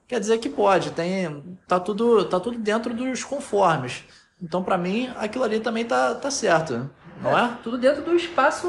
quer 0.06 0.18
dizer 0.18 0.38
que 0.38 0.48
pode, 0.48 0.90
tem 0.90 1.58
tá 1.66 1.78
tudo 1.78 2.24
tá 2.24 2.40
tudo 2.40 2.58
dentro 2.58 2.92
dos 2.92 3.22
conformes. 3.24 4.04
Então 4.42 4.62
para 4.62 4.76
mim 4.76 5.10
aquilo 5.16 5.44
ali 5.44 5.60
também 5.60 5.84
tá, 5.84 6.14
tá 6.14 6.30
certo, 6.30 6.90
não 7.22 7.38
é? 7.38 7.44
é? 7.44 7.50
Tudo 7.62 7.78
dentro 7.78 8.02
do 8.02 8.14
espaço 8.14 8.68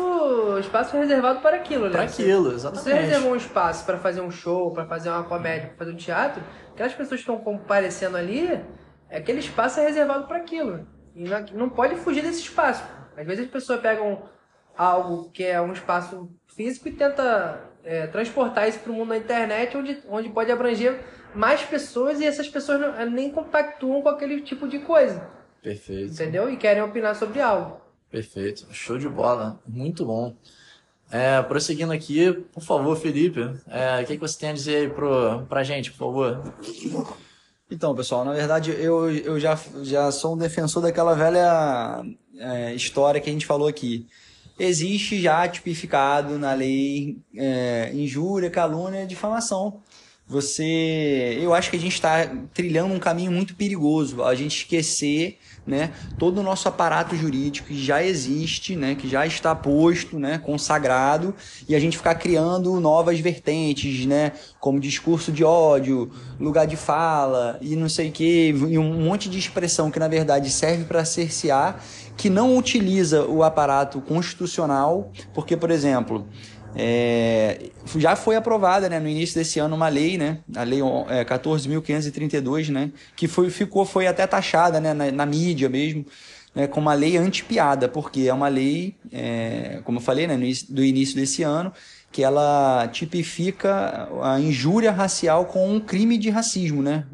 espaço 0.60 0.96
reservado 0.96 1.42
para 1.42 1.58
aquilo, 1.58 1.86
né? 1.86 1.92
Para 1.92 2.04
aquilo, 2.04 2.54
exatamente. 2.54 2.84
Você 2.84 2.94
reservou 2.94 3.32
um 3.32 3.36
espaço 3.36 3.84
para 3.84 3.98
fazer 3.98 4.22
um 4.22 4.32
show, 4.32 4.72
para 4.72 4.86
fazer 4.86 5.10
uma 5.10 5.24
comédia, 5.24 5.70
para 5.70 5.78
fazer 5.78 5.92
um 5.92 5.98
teatro, 5.98 6.44
aquelas 6.72 6.94
pessoas 6.94 7.24
que 7.24 7.30
estão 7.30 7.38
comparecendo 7.40 8.16
ali, 8.16 8.60
aquele 9.12 9.40
espaço 9.40 9.80
é 9.80 9.84
reservado 9.84 10.28
para 10.28 10.38
aquilo. 10.38 10.88
E 11.18 11.56
não 11.56 11.68
pode 11.68 11.96
fugir 11.96 12.22
desse 12.22 12.42
espaço. 12.42 12.84
Às 13.18 13.26
vezes 13.26 13.46
as 13.46 13.52
pessoas 13.52 13.82
pegam 13.82 14.22
algo 14.78 15.32
que 15.32 15.44
é 15.44 15.60
um 15.60 15.74
espaço 15.74 16.30
físico 16.46 16.88
e 16.88 16.92
tenta 16.92 17.60
é, 17.84 18.06
transportar 18.06 18.70
isso 18.70 18.80
para 18.80 18.92
o 18.92 18.96
mundo 18.96 19.10
da 19.10 19.18
internet, 19.18 19.76
onde, 19.76 19.98
onde 20.08 20.30
pode 20.30 20.52
abranger 20.52 21.00
mais 21.34 21.64
pessoas 21.64 22.22
e 22.22 22.26
essas 22.26 22.48
pessoas 22.48 22.80
não, 22.80 23.10
nem 23.10 23.32
compactuam 23.32 24.04
com 24.04 24.10
aquele 24.10 24.42
tipo 24.42 24.68
de 24.68 24.78
coisa. 24.78 25.28
Perfeito. 25.64 26.14
Entendeu? 26.14 26.52
E 26.52 26.56
querem 26.56 26.84
opinar 26.84 27.16
sobre 27.16 27.42
algo. 27.42 27.82
Perfeito. 28.12 28.68
Show 28.72 29.00
de 29.00 29.10
bola. 29.10 29.60
Muito 29.68 30.06
bom. 30.06 30.36
É, 31.10 31.42
prosseguindo 31.42 31.94
aqui, 31.94 32.32
por 32.54 32.62
favor, 32.62 32.96
Felipe, 32.96 33.40
é, 33.68 34.04
o 34.04 34.06
que, 34.06 34.16
que 34.16 34.22
você 34.22 34.38
tem 34.38 34.50
a 34.50 34.54
dizer 34.54 34.76
aí 34.76 34.90
pro, 34.90 35.46
pra 35.48 35.64
gente, 35.64 35.92
por 35.92 35.98
favor? 35.98 36.54
Então, 37.70 37.94
pessoal, 37.94 38.24
na 38.24 38.34
verdade 38.34 38.72
eu, 38.72 39.12
eu 39.12 39.40
já, 39.40 39.60
já 39.84 40.12
sou 40.12 40.36
um 40.36 40.38
defensor 40.38 40.82
daquela 40.82 41.14
velha 41.14 42.02
é, 42.38 42.74
história 42.74 43.20
que 43.20 43.30
a 43.30 43.34
gente 43.34 43.46
falou 43.46 43.68
aqui. 43.68 44.08
Existe 44.58 45.22
já 45.22 45.48
tipificado 45.48 46.40
na 46.40 46.54
lei 46.54 47.18
é, 47.36 47.92
injúria, 47.94 48.50
calúnia 48.50 49.04
e 49.04 49.08
difamação 49.08 49.82
você, 50.28 51.40
eu 51.42 51.54
acho 51.54 51.70
que 51.70 51.78
a 51.78 51.80
gente 51.80 51.94
está 51.94 52.30
trilhando 52.54 52.94
um 52.94 53.00
caminho 53.00 53.32
muito 53.32 53.56
perigoso. 53.56 54.24
A 54.24 54.36
gente 54.36 54.58
esquecer 54.58 55.38
né, 55.66 55.92
todo 56.18 56.40
o 56.40 56.44
nosso 56.44 56.68
aparato 56.68 57.16
jurídico 57.16 57.68
que 57.68 57.84
já 57.84 58.02
existe, 58.04 58.76
né, 58.76 58.96
que 58.96 59.08
já 59.08 59.26
está 59.26 59.54
posto, 59.54 60.18
né, 60.18 60.38
consagrado, 60.38 61.36
e 61.68 61.76
a 61.76 61.80
gente 61.80 61.98
ficar 61.98 62.16
criando 62.16 62.80
novas 62.80 63.20
vertentes, 63.20 64.06
né, 64.06 64.32
como 64.60 64.80
discurso 64.80 65.32
de 65.32 65.44
ódio, 65.44 66.10
lugar 66.40 66.66
de 66.66 66.78
fala 66.78 67.58
e 67.62 67.76
não 67.76 67.90
sei 67.90 68.10
o 68.10 68.12
que, 68.12 68.50
e 68.50 68.78
um 68.78 69.02
monte 69.02 69.30
de 69.30 69.38
expressão 69.38 69.92
que 69.92 70.00
na 70.00 70.08
verdade 70.08 70.50
serve 70.50 70.86
para 70.86 71.04
cercear, 71.04 71.84
que 72.16 72.30
não 72.30 72.58
utiliza 72.58 73.26
o 73.26 73.44
aparato 73.44 74.02
constitucional, 74.02 75.12
porque, 75.34 75.56
por 75.56 75.70
exemplo, 75.70 76.28
é, 76.80 77.72
já 77.96 78.16
foi 78.16 78.36
aprovada 78.36 78.88
né, 78.88 79.00
no 79.00 79.10
início 79.10 79.34
desse 79.34 79.58
ano 79.58 79.76
uma 79.76 79.90
lei, 79.90 80.16
né, 80.16 80.38
a 80.56 80.62
lei 80.62 80.80
é, 81.10 81.26
14.532, 81.26 82.70
né, 82.70 82.92
que 83.16 83.28
foi, 83.28 83.50
ficou, 83.50 83.84
foi 83.84 84.06
até 84.06 84.28
taxada 84.28 84.80
né, 84.80 84.94
na, 84.94 85.12
na 85.12 85.26
mídia 85.26 85.68
mesmo, 85.68 86.06
né, 86.54 86.68
como 86.68 86.86
uma 86.86 86.94
lei 86.94 87.18
anti-piada, 87.18 87.90
porque 87.90 88.28
é 88.28 88.34
uma 88.34 88.48
lei, 88.48 88.96
é, 89.12 89.82
como 89.84 89.98
eu 89.98 90.04
falei, 90.04 90.28
né, 90.28 90.38
do 90.70 90.86
início 90.86 91.16
desse 91.16 91.42
ano, 91.42 91.74
que 92.12 92.24
ela 92.24 92.88
tipifica 92.92 94.08
a 94.22 94.40
injúria 94.40 94.92
racial 94.92 95.46
com 95.46 95.68
um 95.70 95.80
crime 95.80 96.18
de 96.18 96.30
racismo, 96.30 96.82
né? 96.82 97.06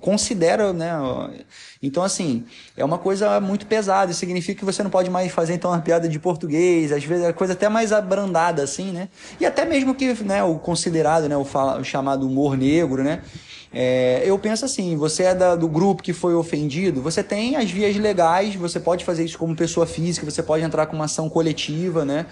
Considera, 0.00 0.72
né? 0.72 0.90
Então, 1.82 2.02
assim, 2.02 2.44
é 2.76 2.84
uma 2.84 2.98
coisa 2.98 3.40
muito 3.40 3.66
pesada. 3.66 4.10
Isso 4.10 4.20
significa 4.20 4.58
que 4.58 4.64
você 4.64 4.82
não 4.82 4.90
pode 4.90 5.10
mais 5.10 5.30
fazer, 5.32 5.54
então, 5.54 5.70
uma 5.70 5.80
piada 5.80 6.08
de 6.08 6.18
português, 6.18 6.92
às 6.92 7.04
vezes 7.04 7.24
é 7.24 7.32
coisa 7.32 7.52
até 7.52 7.68
mais 7.68 7.92
abrandada, 7.92 8.62
assim, 8.62 8.92
né? 8.92 9.08
E 9.40 9.46
até 9.46 9.64
mesmo 9.64 9.94
que, 9.94 10.12
né, 10.24 10.42
o 10.42 10.58
considerado, 10.58 11.28
né, 11.28 11.36
o, 11.36 11.44
fala, 11.44 11.80
o 11.80 11.84
chamado 11.84 12.26
humor 12.26 12.56
negro, 12.56 13.02
né? 13.02 13.22
É, 13.72 14.22
eu 14.24 14.38
penso 14.38 14.64
assim, 14.64 14.96
você 14.96 15.24
é 15.24 15.34
da, 15.34 15.54
do 15.54 15.68
grupo 15.68 16.02
que 16.02 16.12
foi 16.12 16.34
ofendido, 16.34 17.02
você 17.02 17.22
tem 17.22 17.56
as 17.56 17.70
vias 17.70 17.94
legais, 17.96 18.54
você 18.54 18.80
pode 18.80 19.04
fazer 19.04 19.24
isso 19.24 19.36
como 19.36 19.54
pessoa 19.54 19.86
física, 19.86 20.24
você 20.24 20.42
pode 20.42 20.64
entrar 20.64 20.86
com 20.86 20.94
uma 20.94 21.04
ação 21.04 21.28
coletiva, 21.28 22.04
né? 22.04 22.26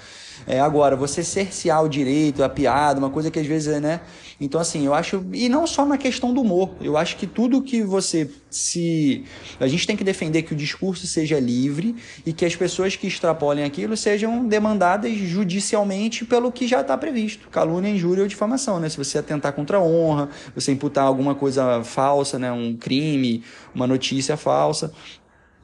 É, 0.47 0.61
agora, 0.61 0.97
você 0.97 1.23
cercear 1.23 1.83
o 1.83 1.89
direito, 1.89 2.43
a 2.43 2.49
piada, 2.49 2.99
uma 2.99 3.11
coisa 3.11 3.31
que 3.31 3.39
às 3.39 3.47
vezes, 3.47 3.81
né? 3.81 4.01
Então, 4.41 4.61
assim, 4.61 4.85
eu 4.87 4.95
acho. 4.95 5.25
E 5.33 5.49
não 5.49 5.67
só 5.67 5.85
na 5.85 5.97
questão 5.97 6.35
do 6.35 6.41
humor. 6.41 6.71
Eu 6.81 6.97
acho 6.97 7.17
que 7.17 7.27
tudo 7.27 7.63
que 7.63 7.83
você 7.83 8.29
se. 8.51 9.25
A 9.61 9.67
gente 9.67 9.87
tem 9.87 9.97
que 9.97 10.05
defender 10.05 10.43
que 10.43 10.53
o 10.53 10.57
discurso 10.57 11.07
seja 11.07 11.39
livre 11.39 11.95
e 12.27 12.33
que 12.33 12.45
as 12.45 12.57
pessoas 12.57 12.97
que 12.97 13.07
extrapolem 13.07 13.65
aquilo 13.65 13.97
sejam 13.97 14.47
demandadas 14.47 15.13
judicialmente 15.17 16.25
pelo 16.25 16.51
que 16.51 16.67
já 16.67 16.81
está 16.81 16.97
previsto. 16.97 17.49
Calúnia, 17.49 17.91
injúria 17.91 18.23
ou 18.23 18.29
difamação, 18.29 18.81
né? 18.81 18.89
Se 18.89 18.97
você 18.97 19.19
atentar 19.19 19.53
contra 19.53 19.79
a 19.79 19.83
honra, 19.83 20.29
você 20.55 20.73
imputar 20.73 21.05
alguma 21.05 21.35
coisa 21.35 21.83
falsa, 21.85 22.39
né? 22.39 22.51
Um 22.51 22.77
crime, 22.77 23.43
uma 23.75 23.87
notícia 23.87 24.37
falsa 24.37 24.93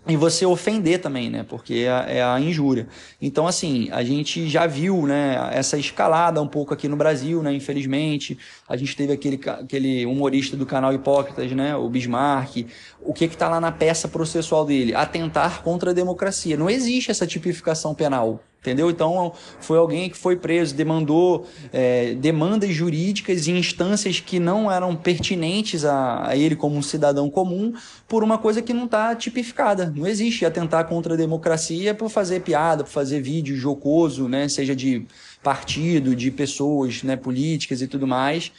e 0.08 0.16
você 0.16 0.46
ofender 0.46 1.00
também, 1.00 1.28
né? 1.28 1.44
Porque 1.46 1.86
é, 1.86 2.18
é, 2.18 2.22
a 2.22 2.40
injúria. 2.40 2.88
Então, 3.20 3.46
assim, 3.46 3.88
a 3.92 4.02
gente 4.02 4.48
já 4.48 4.66
viu, 4.66 5.06
né, 5.06 5.50
essa 5.52 5.76
escalada 5.76 6.40
um 6.40 6.48
pouco 6.48 6.72
aqui 6.72 6.88
no 6.88 6.96
Brasil, 6.96 7.42
né? 7.42 7.52
Infelizmente, 7.52 8.38
a 8.70 8.76
gente 8.76 8.94
teve 8.94 9.12
aquele, 9.12 9.40
aquele 9.48 10.06
humorista 10.06 10.56
do 10.56 10.64
canal 10.64 10.94
Hipócritas, 10.94 11.50
né? 11.50 11.74
O 11.74 11.88
Bismarck. 11.88 12.68
O 13.02 13.12
que 13.12 13.26
que 13.26 13.36
tá 13.36 13.48
lá 13.48 13.60
na 13.60 13.72
peça 13.72 14.06
processual 14.06 14.64
dele? 14.64 14.94
Atentar 14.94 15.64
contra 15.64 15.90
a 15.90 15.92
democracia. 15.92 16.56
Não 16.56 16.70
existe 16.70 17.10
essa 17.10 17.26
tipificação 17.26 17.96
penal. 17.96 18.40
Entendeu? 18.60 18.90
Então, 18.90 19.32
foi 19.58 19.78
alguém 19.78 20.10
que 20.10 20.18
foi 20.18 20.36
preso, 20.36 20.74
demandou 20.74 21.46
é, 21.72 22.12
demandas 22.12 22.70
jurídicas 22.74 23.48
em 23.48 23.56
instâncias 23.56 24.20
que 24.20 24.38
não 24.38 24.70
eram 24.70 24.94
pertinentes 24.94 25.82
a, 25.82 26.28
a, 26.28 26.36
ele 26.36 26.54
como 26.54 26.76
um 26.76 26.82
cidadão 26.82 27.30
comum 27.30 27.72
por 28.06 28.22
uma 28.22 28.36
coisa 28.36 28.60
que 28.60 28.74
não 28.74 28.84
está 28.84 29.16
tipificada. 29.16 29.90
Não 29.96 30.06
existe 30.06 30.44
atentar 30.44 30.86
contra 30.86 31.14
a 31.14 31.16
democracia 31.16 31.94
por 31.94 32.10
fazer 32.10 32.40
piada, 32.40 32.84
por 32.84 32.90
fazer 32.90 33.22
vídeo 33.22 33.56
jocoso, 33.56 34.28
né? 34.28 34.46
seja 34.46 34.76
de 34.76 35.06
partido, 35.42 36.14
de 36.14 36.30
pessoas 36.30 37.02
né? 37.02 37.16
políticas 37.16 37.82
e 37.82 37.86
tudo 37.86 38.06
mais. 38.06 38.52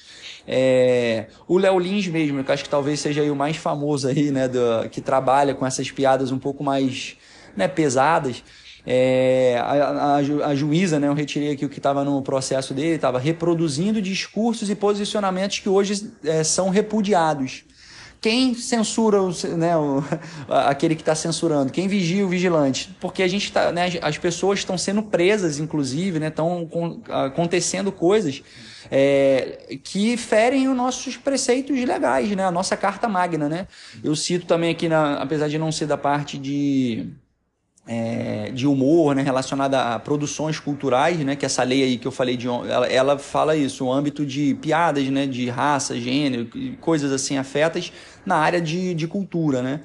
É, 0.47 1.27
o 1.47 1.57
Léo 1.57 1.77
Lins 1.77 2.07
mesmo, 2.07 2.43
que 2.43 2.51
acho 2.51 2.63
que 2.63 2.69
talvez 2.69 2.99
seja 2.99 3.21
o 3.31 3.35
mais 3.35 3.57
famoso 3.57 4.07
aí, 4.07 4.31
né? 4.31 4.47
Do, 4.47 4.89
que 4.89 4.99
trabalha 4.99 5.53
com 5.53 5.65
essas 5.65 5.91
piadas 5.91 6.31
um 6.31 6.39
pouco 6.39 6.63
mais 6.63 7.15
né, 7.55 7.67
pesadas 7.67 8.43
é, 8.85 9.57
a, 9.59 9.71
a, 9.71 10.15
a, 10.47 10.55
juíza, 10.55 10.99
né, 10.99 11.07
eu 11.07 11.13
retirei 11.13 11.51
aqui 11.51 11.65
o 11.65 11.69
que 11.69 11.77
estava 11.77 12.03
no 12.03 12.21
processo 12.21 12.73
dele, 12.73 12.95
estava 12.95 13.19
reproduzindo 13.19 14.01
discursos 14.01 14.69
e 14.69 14.75
posicionamentos 14.75 15.59
que 15.59 15.69
hoje 15.69 16.11
é, 16.23 16.43
são 16.43 16.69
repudiados. 16.69 17.63
Quem 18.21 18.53
censura 18.53 19.19
o, 19.19 19.31
né, 19.57 19.75
o, 19.75 20.03
aquele 20.47 20.93
que 20.93 21.01
está 21.01 21.15
censurando? 21.15 21.71
Quem 21.71 21.87
vigia 21.87 22.23
o 22.23 22.29
vigilante? 22.29 22.95
Porque 22.99 23.23
a 23.23 23.27
gente 23.27 23.45
está, 23.45 23.71
né, 23.71 23.85
as 23.99 24.15
pessoas 24.19 24.59
estão 24.59 24.77
sendo 24.77 25.01
presas, 25.01 25.57
inclusive, 25.57 26.23
estão 26.23 26.69
né, 26.71 27.25
acontecendo 27.25 27.91
coisas 27.91 28.43
é, 28.91 29.75
que 29.83 30.15
ferem 30.17 30.67
os 30.69 30.77
nossos 30.77 31.17
preceitos 31.17 31.75
legais, 31.83 32.29
né, 32.35 32.45
a 32.45 32.51
nossa 32.51 32.77
carta 32.77 33.09
magna, 33.09 33.49
né? 33.49 33.67
Eu 34.03 34.15
cito 34.15 34.45
também 34.45 34.69
aqui, 34.69 34.87
na, 34.87 35.15
apesar 35.15 35.47
de 35.47 35.57
não 35.57 35.71
ser 35.71 35.87
da 35.87 35.97
parte 35.97 36.37
de 36.37 37.11
é, 37.87 38.51
de 38.51 38.67
humor, 38.67 39.15
né, 39.15 39.21
relacionada 39.21 39.95
a 39.95 39.99
produções 39.99 40.59
culturais, 40.59 41.17
né, 41.19 41.35
que 41.35 41.45
essa 41.45 41.63
lei 41.63 41.83
aí 41.83 41.97
que 41.97 42.07
eu 42.07 42.11
falei 42.11 42.37
de 42.37 42.47
ela, 42.47 42.87
ela 42.87 43.19
fala 43.19 43.55
isso, 43.55 43.85
o 43.85 43.91
âmbito 43.91 44.25
de 44.25 44.55
piadas, 44.61 45.07
né, 45.09 45.25
de 45.25 45.49
raça, 45.49 45.99
gênero, 45.99 46.47
coisas 46.79 47.11
assim 47.11 47.37
afetas 47.37 47.91
na 48.25 48.35
área 48.35 48.61
de, 48.61 48.93
de 48.93 49.07
cultura, 49.07 49.61
né. 49.61 49.81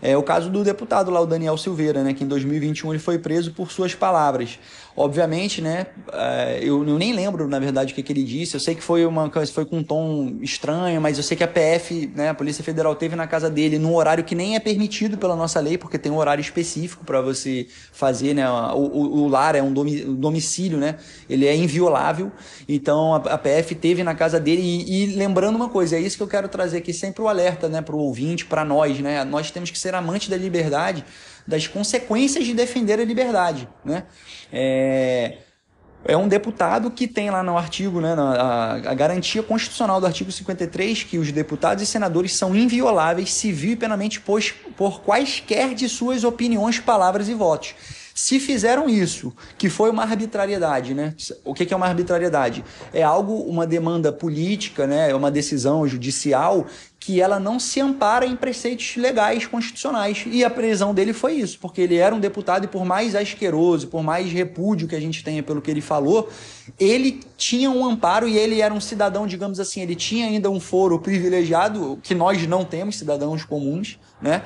É 0.00 0.16
o 0.16 0.22
caso 0.22 0.48
do 0.48 0.64
deputado 0.64 1.10
lá, 1.10 1.20
o 1.20 1.26
Daniel 1.26 1.58
Silveira, 1.58 2.02
né, 2.02 2.14
que 2.14 2.24
em 2.24 2.28
2021 2.28 2.92
ele 2.92 2.98
foi 2.98 3.18
preso 3.18 3.52
por 3.52 3.70
suas 3.70 3.94
palavras. 3.94 4.58
Obviamente, 4.94 5.62
né? 5.62 5.86
Eh, 6.12 6.60
eu, 6.64 6.84
nem 6.84 7.14
lembro, 7.14 7.48
na 7.48 7.58
verdade, 7.58 7.92
o 7.92 7.94
que, 7.94 8.02
que, 8.02 8.12
ele 8.12 8.22
disse. 8.22 8.54
Eu 8.54 8.60
sei 8.60 8.74
que 8.74 8.82
foi 8.82 9.06
uma 9.06 9.30
foi 9.46 9.64
com 9.64 9.78
um 9.78 9.82
tom 9.82 10.36
estranho, 10.42 11.00
mas 11.00 11.16
eu 11.16 11.24
sei 11.24 11.34
que 11.34 11.42
a 11.42 11.48
PF, 11.48 12.12
né, 12.14 12.28
a 12.28 12.34
Polícia 12.34 12.62
Federal, 12.62 12.94
teve 12.94 13.16
na 13.16 13.26
casa 13.26 13.48
dele 13.48 13.78
num 13.78 13.94
horário 13.94 14.22
que 14.22 14.34
nem 14.34 14.54
é 14.54 14.60
permitido 14.60 15.16
pela 15.16 15.34
nossa 15.34 15.58
lei, 15.60 15.78
porque 15.78 15.98
tem 15.98 16.12
um 16.12 16.18
horário 16.18 16.42
específico 16.42 17.06
para 17.06 17.22
você 17.22 17.66
fazer, 17.90 18.34
né? 18.34 18.48
O, 18.50 18.76
o, 18.76 19.22
o, 19.22 19.28
lar 19.28 19.54
é 19.54 19.62
um 19.62 19.72
domicílio, 19.72 20.76
né? 20.76 20.96
Ele 21.28 21.46
é 21.46 21.56
inviolável. 21.56 22.30
Então 22.68 23.14
a, 23.14 23.16
a 23.16 23.38
PF 23.38 23.74
teve 23.74 24.04
na 24.04 24.14
casa 24.14 24.38
dele. 24.38 24.60
E, 24.60 25.04
e, 25.04 25.16
lembrando 25.16 25.56
uma 25.56 25.70
coisa, 25.70 25.96
é 25.96 26.00
isso 26.00 26.18
que 26.18 26.22
eu 26.22 26.28
quero 26.28 26.48
trazer 26.48 26.78
aqui 26.78 26.92
sempre 26.92 27.22
o 27.22 27.28
alerta, 27.28 27.66
né, 27.66 27.80
para 27.80 27.96
o 27.96 27.98
ouvinte, 27.98 28.44
para 28.44 28.62
nós, 28.62 29.00
né? 29.00 29.24
Nós 29.24 29.50
temos 29.50 29.70
que 29.70 29.78
ser 29.78 29.94
amantes 29.94 30.28
da 30.28 30.36
liberdade 30.36 31.02
das 31.46 31.66
consequências 31.66 32.44
de 32.44 32.54
defender 32.54 33.00
a 33.00 33.04
liberdade. 33.04 33.68
Né? 33.84 34.04
É, 34.52 35.38
é 36.04 36.16
um 36.16 36.26
deputado 36.26 36.90
que 36.90 37.06
tem 37.06 37.30
lá 37.30 37.42
no 37.42 37.56
artigo, 37.56 38.00
né, 38.00 38.14
a, 38.14 38.72
a, 38.90 38.94
garantia 38.94 39.42
constitucional 39.42 40.00
do 40.00 40.06
artigo 40.06 40.32
53, 40.32 41.04
que 41.04 41.18
os 41.18 41.30
deputados 41.30 41.82
e 41.82 41.86
senadores 41.86 42.34
são 42.34 42.54
invioláveis 42.54 43.32
civil 43.32 43.72
e 43.72 43.76
penalmente 43.76 44.20
por, 44.20 44.42
por 44.76 45.00
quaisquer 45.02 45.74
de 45.74 45.88
suas 45.88 46.24
opiniões, 46.24 46.80
palavras 46.80 47.28
e 47.28 47.34
votos. 47.34 47.74
Se 48.14 48.38
fizeram 48.38 48.90
isso, 48.90 49.34
que 49.56 49.70
foi 49.70 49.90
uma 49.90 50.02
arbitrariedade, 50.02 50.92
né? 50.92 51.14
O 51.44 51.54
que 51.54 51.72
é 51.72 51.76
uma 51.76 51.86
arbitrariedade? 51.86 52.62
É 52.92 53.02
algo, 53.02 53.34
uma 53.44 53.66
demanda 53.66 54.12
política, 54.12 54.86
né? 54.86 55.10
É 55.10 55.14
uma 55.14 55.30
decisão 55.30 55.86
judicial 55.88 56.66
que 57.04 57.20
ela 57.20 57.40
não 57.40 57.58
se 57.58 57.80
ampara 57.80 58.24
em 58.24 58.36
preceitos 58.36 58.94
legais 58.94 59.44
constitucionais. 59.44 60.24
E 60.24 60.44
a 60.44 60.48
prisão 60.48 60.94
dele 60.94 61.12
foi 61.12 61.32
isso, 61.32 61.58
porque 61.58 61.80
ele 61.80 61.96
era 61.96 62.14
um 62.14 62.20
deputado 62.20 62.64
e 62.64 62.68
por 62.68 62.84
mais 62.84 63.16
asqueroso, 63.16 63.88
por 63.88 64.04
mais 64.04 64.30
repúdio 64.30 64.86
que 64.86 64.94
a 64.94 65.00
gente 65.00 65.24
tenha 65.24 65.42
pelo 65.42 65.60
que 65.60 65.68
ele 65.68 65.80
falou, 65.80 66.30
ele 66.78 67.20
tinha 67.36 67.68
um 67.68 67.84
amparo 67.84 68.28
e 68.28 68.38
ele 68.38 68.60
era 68.60 68.72
um 68.72 68.80
cidadão, 68.80 69.26
digamos 69.26 69.58
assim, 69.58 69.80
ele 69.82 69.96
tinha 69.96 70.26
ainda 70.26 70.48
um 70.48 70.60
foro 70.60 70.96
privilegiado 71.00 71.98
que 72.04 72.14
nós 72.14 72.46
não 72.46 72.64
temos, 72.64 72.98
cidadãos 72.98 73.44
comuns, 73.44 73.98
né? 74.20 74.42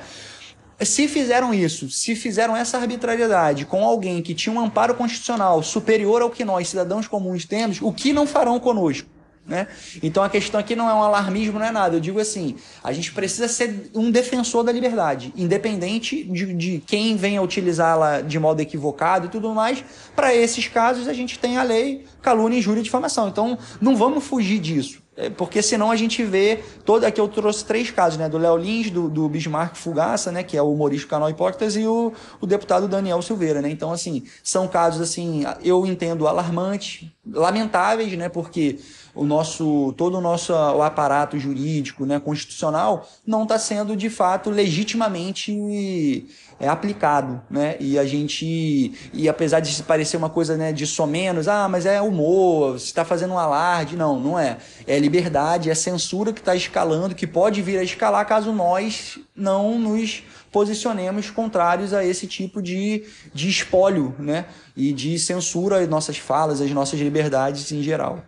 Se 0.81 1.07
fizeram 1.07 1.53
isso, 1.53 1.91
se 1.91 2.15
fizeram 2.15 2.57
essa 2.57 2.79
arbitrariedade 2.79 3.65
com 3.65 3.83
alguém 3.83 4.21
que 4.23 4.33
tinha 4.33 4.53
um 4.53 4.59
amparo 4.59 4.95
constitucional 4.95 5.61
superior 5.61 6.23
ao 6.23 6.31
que 6.31 6.43
nós, 6.43 6.69
cidadãos 6.69 7.07
comuns, 7.07 7.45
temos, 7.45 7.79
o 7.83 7.93
que 7.93 8.11
não 8.11 8.25
farão 8.25 8.59
conosco? 8.59 9.16
Né? 9.47 9.65
Então 10.03 10.23
a 10.23 10.29
questão 10.29 10.59
aqui 10.59 10.75
não 10.75 10.89
é 10.89 10.93
um 10.93 11.01
alarmismo, 11.01 11.57
não 11.57 11.65
é 11.65 11.71
nada. 11.71 11.95
Eu 11.95 11.99
digo 12.01 12.19
assim: 12.19 12.57
a 12.83 12.91
gente 12.91 13.13
precisa 13.13 13.47
ser 13.47 13.89
um 13.95 14.11
defensor 14.11 14.61
da 14.61 14.73
liberdade, 14.73 15.33
independente 15.37 16.21
de, 16.25 16.53
de 16.53 16.83
quem 16.85 17.15
venha 17.15 17.41
utilizá-la 17.41 18.19
de 18.19 18.37
modo 18.39 18.59
equivocado 18.59 19.27
e 19.27 19.29
tudo 19.29 19.53
mais. 19.53 19.83
Para 20.13 20.35
esses 20.35 20.67
casos, 20.67 21.07
a 21.07 21.13
gente 21.13 21.39
tem 21.39 21.57
a 21.57 21.63
lei 21.63 22.05
calúnia, 22.21 22.57
injúria 22.57 22.81
e 22.81 22.83
difamação. 22.83 23.29
Então 23.29 23.57
não 23.79 23.95
vamos 23.95 24.25
fugir 24.25 24.59
disso. 24.59 25.01
É, 25.17 25.31
porque 25.31 25.63
senão 25.63 25.89
a 25.89 25.95
gente 25.95 26.23
vê 26.23 26.63
toda 26.85 27.07
aqui 27.07 27.19
eu 27.19 27.27
trouxe 27.27 27.65
três 27.65 27.89
casos, 27.89 28.19
né, 28.19 28.29
do 28.29 28.37
Léo 28.37 28.55
Lins, 28.55 28.91
do, 28.91 29.09
do 29.09 29.27
Bismarck 29.27 29.75
Fugaça, 29.75 30.31
né, 30.31 30.43
que 30.43 30.55
é 30.55 30.61
o 30.61 30.71
humorista 30.71 31.07
canal 31.07 31.27
Hipócritas 31.27 31.75
e 31.75 31.87
o, 31.87 32.13
o 32.39 32.45
deputado 32.45 32.87
Daniel 32.87 33.19
Silveira, 33.23 33.59
né? 33.59 33.71
Então 33.71 33.91
assim, 33.91 34.23
são 34.43 34.67
casos 34.67 35.01
assim, 35.01 35.43
eu 35.63 35.87
entendo 35.87 36.27
alarmantes, 36.27 37.09
lamentáveis, 37.25 38.15
né? 38.15 38.29
Porque 38.29 38.77
o 39.17 39.25
nosso 39.25 39.93
todo 39.97 40.17
o 40.17 40.21
nosso 40.21 40.53
o 40.53 40.81
aparato 40.81 41.39
jurídico, 41.39 42.05
né, 42.05 42.19
constitucional, 42.19 43.07
não 43.25 43.43
está 43.43 43.57
sendo 43.57 43.95
de 43.95 44.09
fato 44.09 44.49
legitimamente 44.49 46.25
é, 46.59 46.67
aplicado, 46.67 47.41
né? 47.49 47.75
E 47.79 47.97
a 47.97 48.05
gente 48.05 48.93
e 49.13 49.27
apesar 49.27 49.59
de 49.59 49.83
parecer 49.83 50.17
uma 50.17 50.29
coisa, 50.29 50.55
né, 50.55 50.71
de 50.71 50.85
somenos, 50.85 51.47
ah, 51.47 51.67
mas 51.67 51.85
é 51.85 52.01
humor, 52.01 52.73
você 52.73 52.85
está 52.85 53.03
fazendo 53.03 53.33
um 53.33 53.39
alarde, 53.39 53.95
não, 53.95 54.19
não 54.19 54.39
é. 54.39 54.57
É 54.85 54.97
liberdade, 54.99 55.69
é 55.69 55.75
censura 55.75 56.31
que 56.31 56.39
está 56.39 56.55
escalando, 56.55 57.15
que 57.15 57.27
pode 57.27 57.61
vir 57.61 57.79
a 57.79 57.83
escalar 57.83 58.25
caso 58.25 58.51
nós 58.53 59.19
não 59.35 59.77
nos 59.79 60.23
posicionemos 60.51 61.29
contrários 61.29 61.93
a 61.93 62.03
esse 62.05 62.25
tipo 62.25 62.61
de, 62.61 63.03
de 63.33 63.49
espólio, 63.49 64.15
né? 64.17 64.45
E 64.75 64.93
de 64.93 65.19
censura 65.19 65.79
às 65.79 65.87
nossas 65.87 66.17
falas, 66.17 66.61
às 66.61 66.71
nossas 66.71 66.99
liberdades 66.99 67.71
em 67.71 67.81
geral. 67.81 68.23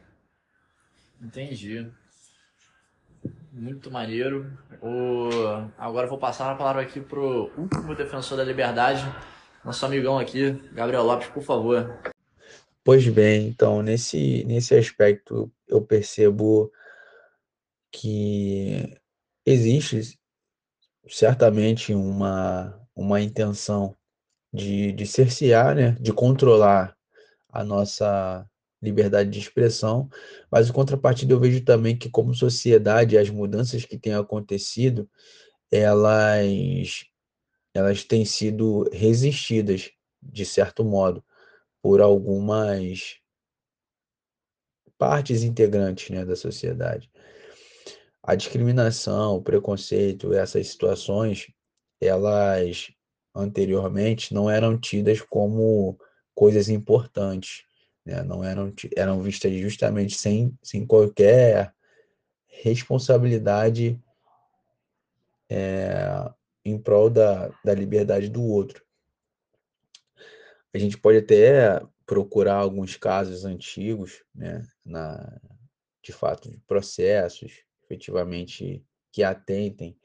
Entendi. 1.22 1.92
Muito 3.52 3.92
maneiro. 3.92 4.58
O... 4.82 5.30
Agora 5.78 6.08
vou 6.08 6.18
passar 6.18 6.52
a 6.52 6.56
palavra 6.56 6.82
aqui 6.82 7.02
pro 7.02 7.52
último 7.58 7.96
defensor 7.96 8.38
da 8.38 8.44
liberdade, 8.44 9.04
nosso 9.64 9.86
amigão 9.86 10.18
aqui, 10.18 10.52
Gabriel 10.72 11.04
Lopes, 11.04 11.28
por 11.28 11.44
favor. 11.44 12.00
Pois 12.84 13.08
bem, 13.08 13.48
então, 13.48 13.82
nesse, 13.82 14.44
nesse 14.46 14.76
aspecto, 14.76 15.52
eu 15.68 15.82
percebo 15.82 16.72
que 17.92 18.98
existe 19.46 20.18
certamente 21.08 21.94
uma, 21.94 22.80
uma 22.96 23.20
intenção 23.20 23.96
de, 24.54 24.92
de 24.94 25.06
cercear, 25.06 25.76
né, 25.76 25.92
de 26.00 26.14
controlar 26.14 26.96
a 27.52 27.64
nossa 27.64 28.49
liberdade 28.82 29.30
de 29.30 29.40
expressão, 29.40 30.10
mas 30.50 30.70
em 30.70 30.74
contrapartida 30.74 31.34
eu 31.34 31.40
vejo 31.40 31.64
também 31.64 31.98
que 31.98 32.10
como 32.10 32.34
sociedade 32.34 33.18
as 33.18 33.30
mudanças 33.30 33.86
que 33.86 33.98
têm 33.98 34.14
acontecido, 34.14 35.10
elas 35.72 37.06
elas 37.74 38.04
têm 38.04 38.26
sido 38.26 38.90
resistidas 38.92 39.92
de 40.22 40.46
certo 40.46 40.84
modo 40.84 41.24
por 41.82 42.02
algumas 42.02 43.18
partes 44.98 45.44
integrantes, 45.44 46.10
né, 46.10 46.26
da 46.26 46.36
sociedade. 46.36 47.10
A 48.22 48.36
discriminação, 48.36 49.36
o 49.36 49.42
preconceito, 49.42 50.34
essas 50.34 50.68
situações, 50.68 51.48
elas 52.02 52.92
anteriormente 53.34 54.34
não 54.34 54.50
eram 54.50 54.78
tidas 54.78 55.22
como 55.22 55.98
coisas 56.34 56.68
importantes 56.68 57.69
né? 58.06 58.24
não 58.24 58.44
eram, 58.44 58.74
eram 58.96 59.22
vistas 59.22 59.54
justamente 59.54 60.16
sem, 60.16 60.58
sem 60.62 60.86
qualquer 60.86 61.74
responsabilidade 62.48 64.00
é, 65.50 66.30
em 66.64 66.78
prol 66.78 67.10
da, 67.10 67.50
da 67.64 67.74
liberdade 67.74 68.30
do 68.30 68.44
outro. 68.44 68.84
A 70.74 70.78
gente 70.78 70.98
pode 70.98 71.18
até 71.18 71.82
procurar 72.06 72.56
alguns 72.56 72.96
casos 72.96 73.46
antigos, 73.46 74.24
né, 74.34 74.68
na, 74.86 75.40
de 76.02 76.12
fato, 76.12 76.50
de 76.50 76.58
processos 76.60 77.64
efetivamente 77.84 78.84
que 79.12 79.24
atentem 79.24 79.98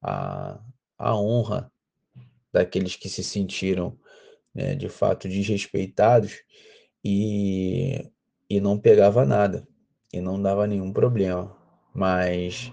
à, 0.00 0.60
à 0.96 1.16
honra 1.16 1.70
daqueles 2.52 2.94
que 2.94 3.08
se 3.08 3.24
sentiram 3.24 3.98
né, 4.54 4.76
de 4.76 4.88
fato 4.88 5.28
desrespeitados 5.28 6.42
e, 7.04 8.10
e 8.48 8.60
não 8.60 8.78
pegava 8.78 9.24
nada, 9.24 9.66
e 10.12 10.20
não 10.20 10.40
dava 10.40 10.66
nenhum 10.66 10.92
problema. 10.92 11.54
Mas 11.94 12.72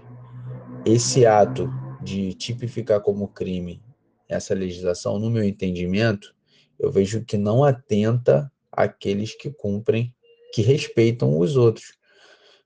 esse 0.86 1.26
ato 1.26 1.68
de 2.02 2.32
tipificar 2.34 3.00
como 3.00 3.28
crime 3.28 3.82
essa 4.28 4.54
legislação, 4.54 5.18
no 5.18 5.30
meu 5.30 5.44
entendimento, 5.44 6.34
eu 6.78 6.90
vejo 6.90 7.24
que 7.24 7.36
não 7.36 7.62
atenta 7.62 8.50
àqueles 8.70 9.34
que 9.34 9.50
cumprem, 9.50 10.14
que 10.54 10.62
respeitam 10.62 11.38
os 11.38 11.56
outros. 11.56 11.92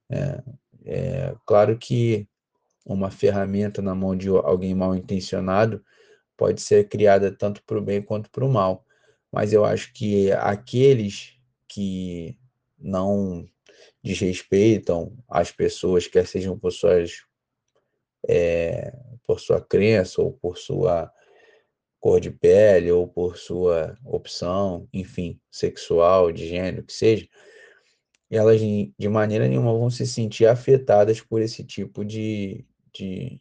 É, 0.09 0.43
é 0.85 1.35
claro 1.45 1.77
que 1.77 2.27
uma 2.85 3.11
ferramenta 3.11 3.81
na 3.81 3.93
mão 3.93 4.15
de 4.15 4.29
alguém 4.29 4.73
mal 4.73 4.95
intencionado 4.95 5.83
pode 6.37 6.61
ser 6.61 6.87
criada 6.87 7.31
tanto 7.31 7.61
para 7.63 7.77
o 7.77 7.81
bem 7.81 8.01
quanto 8.01 8.31
para 8.31 8.45
o 8.45 8.51
mal, 8.51 8.85
mas 9.31 9.51
eu 9.51 9.65
acho 9.65 9.91
que 9.93 10.31
aqueles 10.31 11.36
que 11.67 12.37
não 12.77 13.47
desrespeitam 14.03 15.17
as 15.27 15.51
pessoas, 15.51 16.07
quer 16.07 16.27
sejam 16.27 16.57
por 16.57 16.71
suas 16.71 17.23
é, 18.27 18.93
por 19.23 19.39
sua 19.39 19.61
crença 19.61 20.21
ou 20.21 20.33
por 20.33 20.57
sua 20.57 21.11
cor 21.99 22.19
de 22.19 22.31
pele 22.31 22.91
ou 22.91 23.07
por 23.07 23.37
sua 23.37 23.97
opção, 24.05 24.87
enfim, 24.93 25.39
sexual, 25.51 26.31
de 26.31 26.47
gênero, 26.47 26.83
que 26.83 26.93
seja, 26.93 27.27
elas 28.29 28.61
de 28.61 29.09
maneira 29.09 29.47
nenhuma 29.47 29.73
vão 29.73 29.89
se 29.89 30.05
sentir 30.05 30.45
afetadas 30.45 31.21
por 31.21 31.41
esse 31.41 31.63
tipo 31.63 32.03
de, 32.03 32.65
de, 32.93 33.39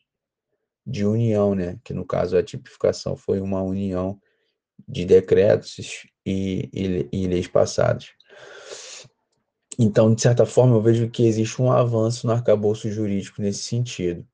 de 0.87 1.05
união, 1.05 1.55
né? 1.55 1.79
Que 1.85 1.93
no 1.93 2.05
caso 2.05 2.37
a 2.37 2.43
tipificação 2.43 3.17
foi 3.17 3.41
uma 3.41 3.63
união 3.63 4.21
de 4.87 5.05
decretos 5.05 6.07
e, 6.25 6.69
e, 6.73 7.09
e 7.13 7.27
leis 7.27 7.49
passadas. 7.49 8.16
Então, 9.79 10.15
de 10.15 10.23
certa 10.23 10.47
forma, 10.47 10.75
eu 10.75 10.81
vejo 10.83 11.11
que 11.11 11.27
existe 11.27 11.61
um 11.61 11.71
avanço 11.71 12.27
no 12.27 12.33
arcabouço 12.33 12.91
jurídico 12.91 13.43
nesse 13.43 13.63
sentido. 13.63 14.27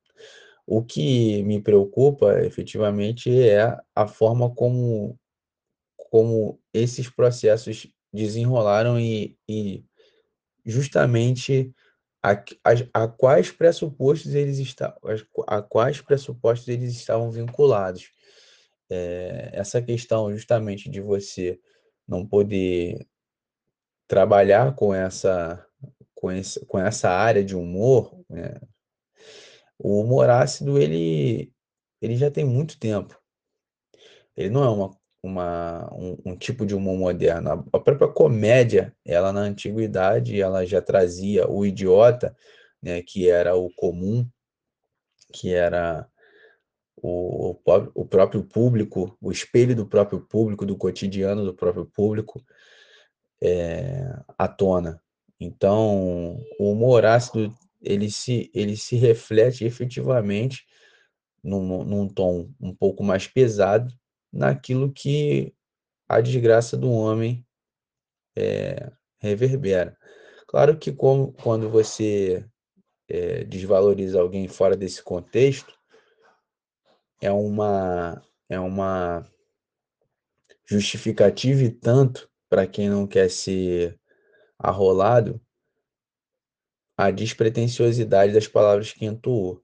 O 0.65 0.83
que 0.83 1.43
me 1.43 1.61
preocupa, 1.61 2.41
efetivamente, 2.45 3.29
é 3.29 3.77
a 3.93 4.07
forma 4.07 4.49
como, 4.49 5.19
como 5.97 6.59
esses 6.73 7.09
processos 7.09 7.87
desenrolaram 8.13 8.97
e, 8.97 9.37
e 9.47 9.83
justamente 10.65 11.73
a, 12.21 12.31
a, 12.31 13.03
a, 13.03 13.07
quais 13.09 13.51
pressupostos 13.51 14.33
eles 14.33 14.57
estavam, 14.59 14.97
a 15.47 15.61
quais 15.61 15.99
pressupostos 15.99 16.69
eles 16.69 16.93
estavam 16.93 17.29
vinculados. 17.29 18.09
É, 18.89 19.49
essa 19.53 19.81
questão 19.81 20.31
justamente 20.31 20.89
de 20.89 21.01
você 21.01 21.59
não 22.07 22.25
poder 22.25 23.05
trabalhar 24.13 24.75
com 24.75 24.93
essa, 24.93 25.65
com, 26.13 26.31
esse, 26.31 26.63
com 26.67 26.77
essa 26.77 27.09
área 27.09 27.43
de 27.43 27.55
humor, 27.55 28.15
né? 28.29 28.61
o 29.79 29.99
humor 30.01 30.29
ácido 30.29 30.77
ele, 30.77 31.51
ele 31.99 32.15
já 32.15 32.29
tem 32.29 32.45
muito 32.45 32.77
tempo. 32.77 33.19
Ele 34.37 34.51
não 34.51 34.63
é 34.63 34.69
uma, 34.69 34.97
uma, 35.23 35.93
um, 35.95 36.17
um 36.27 36.37
tipo 36.37 36.63
de 36.63 36.75
humor 36.75 36.95
moderno. 36.95 37.67
A 37.73 37.79
própria 37.79 38.07
comédia, 38.07 38.95
ela 39.03 39.33
na 39.33 39.39
antiguidade, 39.39 40.39
ela 40.39 40.63
já 40.63 40.79
trazia 40.79 41.49
o 41.49 41.65
idiota, 41.65 42.35
né, 42.79 43.01
que 43.01 43.27
era 43.27 43.55
o 43.55 43.73
comum, 43.73 44.29
que 45.33 45.51
era 45.55 46.07
o, 46.97 47.57
o 47.95 48.05
próprio 48.05 48.43
público, 48.43 49.17
o 49.19 49.31
espelho 49.31 49.75
do 49.75 49.87
próprio 49.87 50.21
público, 50.21 50.67
do 50.67 50.77
cotidiano 50.77 51.43
do 51.43 51.55
próprio 51.55 51.87
público, 51.87 52.39
é, 53.43 54.17
à 54.37 54.47
tona. 54.47 55.01
Então, 55.37 56.41
o 56.57 56.71
humor 56.71 57.05
ácido 57.05 57.53
ele 57.81 58.09
se, 58.09 58.49
ele 58.53 58.77
se 58.77 58.95
reflete 58.95 59.65
efetivamente 59.65 60.65
num, 61.43 61.83
num 61.83 62.07
tom 62.07 62.49
um 62.61 62.73
pouco 62.73 63.03
mais 63.03 63.27
pesado 63.27 63.93
naquilo 64.31 64.91
que 64.91 65.53
a 66.07 66.21
desgraça 66.21 66.77
do 66.77 66.89
homem 66.89 67.45
é, 68.37 68.89
reverbera. 69.19 69.97
Claro 70.47 70.77
que 70.77 70.93
como, 70.93 71.33
quando 71.33 71.69
você 71.69 72.45
é, 73.09 73.43
desvaloriza 73.43 74.21
alguém 74.21 74.47
fora 74.47 74.77
desse 74.77 75.03
contexto, 75.03 75.77
é 77.21 77.31
uma, 77.31 78.23
é 78.47 78.59
uma 78.59 79.27
justificativa 80.65 81.63
e 81.63 81.69
tanto 81.69 82.29
para 82.53 82.67
quem 82.67 82.87
não 82.87 83.07
quer 83.07 83.31
ser 83.31 83.99
arrolado, 84.59 85.41
a 86.95 87.09
despretensiosidade 87.09 88.31
das 88.31 88.47
palavras 88.47 88.93
que 88.93 89.05
entoou, 89.07 89.59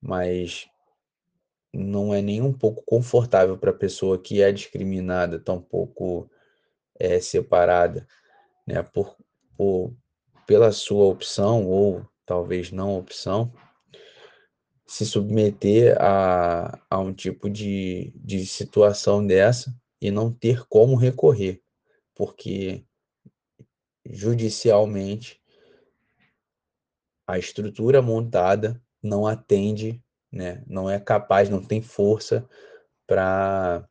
mas 0.00 0.66
não 1.70 2.14
é 2.14 2.22
nem 2.22 2.40
um 2.40 2.50
pouco 2.50 2.82
confortável 2.86 3.58
para 3.58 3.72
a 3.72 3.76
pessoa 3.76 4.18
que 4.18 4.40
é 4.40 4.50
discriminada, 4.50 5.38
tampouco 5.38 6.30
é 6.98 7.20
separada, 7.20 8.08
né, 8.66 8.82
por, 8.82 9.14
por, 9.54 9.94
pela 10.46 10.72
sua 10.72 11.04
opção 11.04 11.66
ou 11.66 12.08
talvez 12.24 12.72
não 12.72 12.96
opção, 12.96 13.52
se 14.86 15.04
submeter 15.04 15.94
a, 16.00 16.80
a 16.88 16.98
um 17.00 17.12
tipo 17.12 17.50
de, 17.50 18.14
de 18.16 18.46
situação 18.46 19.26
dessa 19.26 19.78
e 20.00 20.10
não 20.10 20.32
ter 20.32 20.64
como 20.70 20.96
recorrer 20.96 21.62
porque 22.20 22.84
judicialmente 24.04 25.40
a 27.26 27.38
estrutura 27.38 28.02
montada 28.02 28.78
não 29.02 29.26
atende, 29.26 30.04
né, 30.30 30.62
não 30.66 30.90
é 30.90 31.00
capaz, 31.00 31.48
não 31.48 31.64
tem 31.64 31.80
força 31.80 32.46
para 33.06 33.88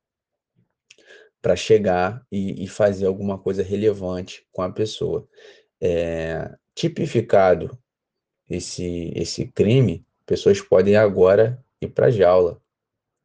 para 1.41 1.56
chegar 1.56 2.23
e, 2.31 2.64
e, 2.65 2.68
fazer 2.68 3.07
alguma 3.07 3.39
coisa 3.39 3.64
relevante 3.64 4.45
com 4.51 4.61
a 4.61 4.72
pessoa. 4.72 5.27
É, 5.81 6.56
tipificado 6.76 7.80
esse, 8.47 9.11
esse 9.15 9.47
crime, 9.47 10.06
pessoas 10.23 10.61
podem 10.61 10.97
agora 10.97 11.65
ir 11.81 11.88
para 11.88 12.07
a 12.07 12.11
jaula, 12.11 12.61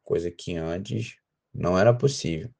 coisa 0.01 0.31
que 0.31 0.55
antes 0.55 1.17
não 1.53 1.77
era 1.77 1.93
possível. 1.93 2.54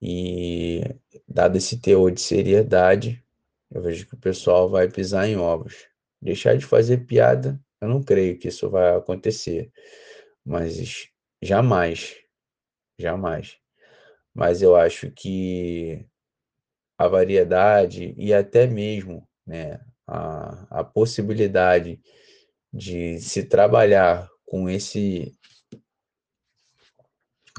E 0.00 0.82
dado 1.28 1.56
esse 1.58 1.78
teor 1.78 2.10
de 2.10 2.20
seriedade, 2.20 3.22
eu 3.70 3.82
vejo 3.82 4.06
que 4.06 4.14
o 4.14 4.18
pessoal 4.18 4.68
vai 4.68 4.88
pisar 4.88 5.28
em 5.28 5.36
ovos. 5.36 5.86
Deixar 6.20 6.56
de 6.56 6.64
fazer 6.64 7.06
piada, 7.06 7.60
eu 7.80 7.88
não 7.88 8.02
creio 8.02 8.38
que 8.38 8.48
isso 8.48 8.68
vai 8.70 8.96
acontecer. 8.96 9.70
Mas 10.44 11.08
jamais, 11.42 12.16
jamais. 12.98 13.56
Mas 14.34 14.62
eu 14.62 14.76
acho 14.76 15.10
que 15.10 16.06
a 16.98 17.08
variedade 17.08 18.14
e 18.16 18.32
até 18.34 18.66
mesmo 18.66 19.26
né, 19.46 19.80
a, 20.06 20.80
a 20.80 20.84
possibilidade 20.84 22.00
de 22.72 23.18
se 23.20 23.44
trabalhar 23.44 24.28
com 24.44 24.68
esse 24.68 25.32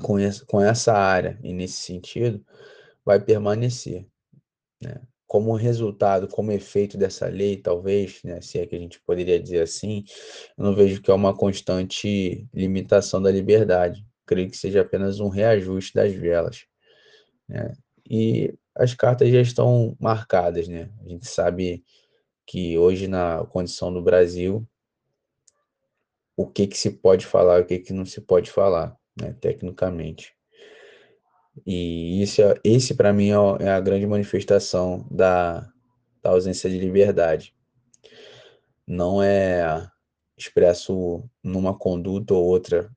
com, 0.02 0.20
esse, 0.20 0.46
com 0.46 0.62
essa 0.62 0.94
área 0.94 1.40
e 1.44 1.54
nesse 1.54 1.78
sentido 1.78 2.44
vai 3.06 3.20
permanecer. 3.20 4.06
Né? 4.82 5.02
Como 5.28 5.54
resultado, 5.56 6.28
como 6.28 6.52
efeito 6.52 6.98
dessa 6.98 7.28
lei, 7.28 7.58
talvez, 7.58 8.22
né, 8.24 8.42
se 8.42 8.60
é 8.60 8.68
que 8.68 8.76
a 8.76 8.80
gente 8.80 9.02
poderia 9.02 9.40
dizer 9.40 9.62
assim, 9.62 10.04
eu 10.58 10.66
não 10.66 10.76
vejo 10.76 11.02
que 11.02 11.10
é 11.10 11.14
uma 11.14 11.36
constante 11.36 12.48
limitação 12.54 13.22
da 13.22 13.32
liberdade. 13.32 14.06
Creio 14.26 14.50
que 14.50 14.58
seja 14.58 14.82
apenas 14.82 15.20
um 15.20 15.30
reajuste 15.30 15.94
das 15.94 16.12
velas. 16.12 16.66
Né? 17.48 17.74
E 18.10 18.54
as 18.76 18.94
cartas 18.94 19.30
já 19.30 19.40
estão 19.40 19.96
marcadas, 20.00 20.68
né? 20.68 20.90
A 21.06 21.08
gente 21.08 21.28
sabe 21.28 21.84
que 22.46 22.78
hoje 22.78 23.08
na 23.08 23.46
condição 23.46 23.94
do 23.94 24.02
Brasil 24.02 24.68
o 26.36 26.48
que 26.48 26.68
que 26.68 26.78
se 26.78 26.92
pode 26.92 27.26
falar, 27.26 27.62
o 27.62 27.66
que 27.66 27.80
que 27.80 27.94
não 27.94 28.06
se 28.06 28.20
pode 28.22 28.50
falar, 28.50 28.98
né, 29.20 29.36
tecnicamente. 29.40 30.34
E 31.66 32.22
isso, 32.22 32.42
é, 32.42 32.56
esse 32.64 32.96
para 32.96 33.12
mim 33.12 33.30
é, 33.30 33.66
é 33.66 33.70
a 33.70 33.80
grande 33.80 34.08
manifestação 34.08 35.08
da, 35.12 35.70
da 36.22 36.30
ausência 36.30 36.70
de 36.70 36.78
liberdade. 36.78 37.54
Não 38.88 39.22
é 39.22 39.90
expresso 40.38 41.24
numa 41.44 41.78
conduta 41.78 42.34
ou 42.34 42.46
outra 42.46 42.90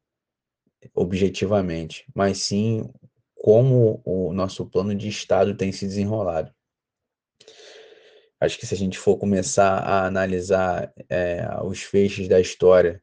objetivamente, 0.94 2.04
mas 2.14 2.38
sim 2.38 2.90
como 3.34 4.00
o 4.04 4.32
nosso 4.32 4.66
plano 4.66 4.94
de 4.94 5.08
Estado 5.08 5.56
tem 5.56 5.70
se 5.72 5.86
desenrolado. 5.86 6.52
Acho 8.40 8.58
que 8.58 8.66
se 8.66 8.74
a 8.74 8.76
gente 8.76 8.98
for 8.98 9.16
começar 9.16 9.78
a 9.78 10.06
analisar 10.06 10.92
é, 11.08 11.46
os 11.64 11.82
feixes 11.82 12.28
da 12.28 12.40
história 12.40 13.02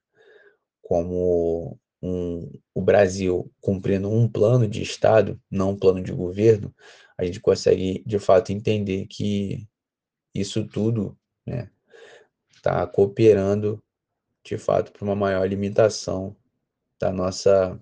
como 0.81 1.79
um, 2.01 2.51
o 2.73 2.81
Brasil 2.81 3.51
cumprindo 3.61 4.09
um 4.09 4.27
plano 4.27 4.67
de 4.67 4.81
Estado, 4.81 5.39
não 5.49 5.71
um 5.71 5.77
plano 5.77 6.01
de 6.01 6.11
governo, 6.11 6.73
a 7.17 7.23
gente 7.23 7.39
consegue 7.39 8.03
de 8.05 8.17
fato 8.17 8.51
entender 8.51 9.05
que 9.07 9.67
isso 10.33 10.65
tudo 10.67 11.17
está 11.45 11.63
né, 11.63 11.71
tá 12.61 12.87
cooperando 12.87 13.83
de 14.43 14.57
fato 14.57 14.91
para 14.91 15.03
uma 15.03 15.15
maior 15.15 15.47
limitação 15.47 16.35
da 16.99 17.11
nossa 17.11 17.79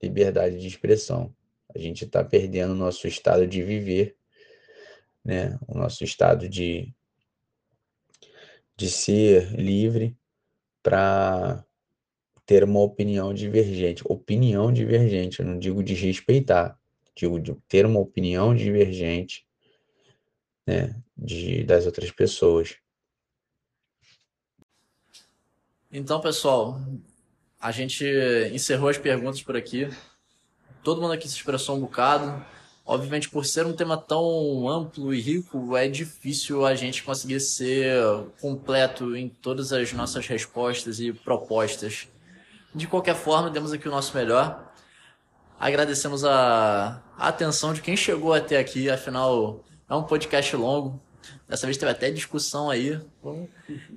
liberdade 0.00 0.58
de 0.58 0.66
expressão. 0.66 1.34
A 1.74 1.78
gente 1.78 2.04
está 2.04 2.22
perdendo 2.24 2.72
o 2.72 2.76
nosso 2.76 3.06
estado 3.06 3.46
de 3.46 3.62
viver, 3.62 4.16
né, 5.24 5.58
o 5.66 5.76
nosso 5.76 6.04
estado 6.04 6.48
de, 6.48 6.94
de 8.76 8.90
ser 8.90 9.52
livre 9.52 10.16
para 10.82 11.64
ter 12.50 12.64
uma 12.64 12.80
opinião 12.80 13.32
divergente. 13.32 14.02
Opinião 14.04 14.72
divergente, 14.72 15.38
eu 15.38 15.46
não 15.46 15.56
digo 15.56 15.84
de 15.84 15.94
respeitar, 15.94 16.76
digo 17.14 17.38
de 17.38 17.54
ter 17.68 17.86
uma 17.86 18.00
opinião 18.00 18.52
divergente 18.52 19.46
né, 20.66 21.00
de, 21.16 21.62
das 21.62 21.86
outras 21.86 22.10
pessoas. 22.10 22.74
Então, 25.92 26.20
pessoal, 26.20 26.80
a 27.60 27.70
gente 27.70 28.04
encerrou 28.52 28.88
as 28.88 28.98
perguntas 28.98 29.40
por 29.40 29.56
aqui. 29.56 29.88
Todo 30.82 31.00
mundo 31.00 31.12
aqui 31.12 31.28
se 31.28 31.36
expressou 31.36 31.76
um 31.76 31.80
bocado. 31.80 32.44
Obviamente, 32.84 33.30
por 33.30 33.46
ser 33.46 33.64
um 33.64 33.76
tema 33.76 33.96
tão 33.96 34.68
amplo 34.68 35.14
e 35.14 35.20
rico, 35.20 35.76
é 35.76 35.86
difícil 35.86 36.66
a 36.66 36.74
gente 36.74 37.04
conseguir 37.04 37.38
ser 37.38 37.94
completo 38.40 39.14
em 39.14 39.28
todas 39.28 39.72
as 39.72 39.92
nossas 39.92 40.26
respostas 40.26 40.98
e 40.98 41.12
propostas. 41.12 42.08
De 42.74 42.86
qualquer 42.86 43.16
forma, 43.16 43.50
demos 43.50 43.72
aqui 43.72 43.88
o 43.88 43.90
nosso 43.90 44.16
melhor. 44.16 44.72
Agradecemos 45.58 46.24
a, 46.24 47.02
atenção 47.18 47.74
de 47.74 47.82
quem 47.82 47.96
chegou 47.96 48.32
até 48.32 48.58
aqui, 48.58 48.88
afinal 48.88 49.64
é 49.88 49.94
um 49.94 50.02
podcast 50.02 50.54
longo. 50.56 51.00
Dessa 51.48 51.66
vez 51.66 51.76
teve 51.76 51.90
até 51.90 52.10
discussão 52.10 52.70
aí. 52.70 52.98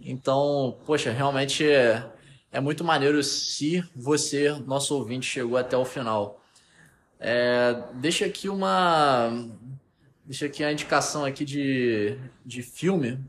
Então, 0.02 0.78
poxa, 0.86 1.12
realmente 1.12 1.66
é, 1.66 2.04
é 2.52 2.60
muito 2.60 2.84
maneiro 2.84 3.24
se 3.24 3.84
você, 3.96 4.50
nosso 4.66 4.96
ouvinte, 4.96 5.26
chegou 5.26 5.56
até 5.56 5.78
o 5.78 5.86
final. 5.86 6.42
É, 7.20 7.82
deixa 7.94 8.26
aqui 8.26 8.50
uma. 8.50 9.32
Deixa 10.26 10.48
aqui 10.48 10.64
a 10.64 10.72
indicação 10.72 11.24
aqui 11.24 11.46
de, 11.46 12.18
de 12.46 12.64
filme. 12.64 13.20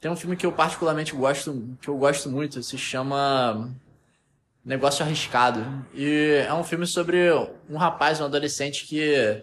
Tem 0.00 0.10
um 0.10 0.16
filme 0.16 0.36
que 0.36 0.44
eu 0.44 0.52
particularmente 0.52 1.14
gosto, 1.14 1.76
que 1.80 1.88
eu 1.88 1.96
gosto 1.96 2.28
muito, 2.28 2.62
se 2.62 2.76
chama 2.76 3.74
negócio 4.64 5.04
arriscado. 5.04 5.64
E 5.94 6.44
é 6.46 6.54
um 6.54 6.64
filme 6.64 6.86
sobre 6.86 7.30
um 7.68 7.76
rapaz, 7.76 8.20
um 8.20 8.24
adolescente 8.24 8.86
que 8.86 9.42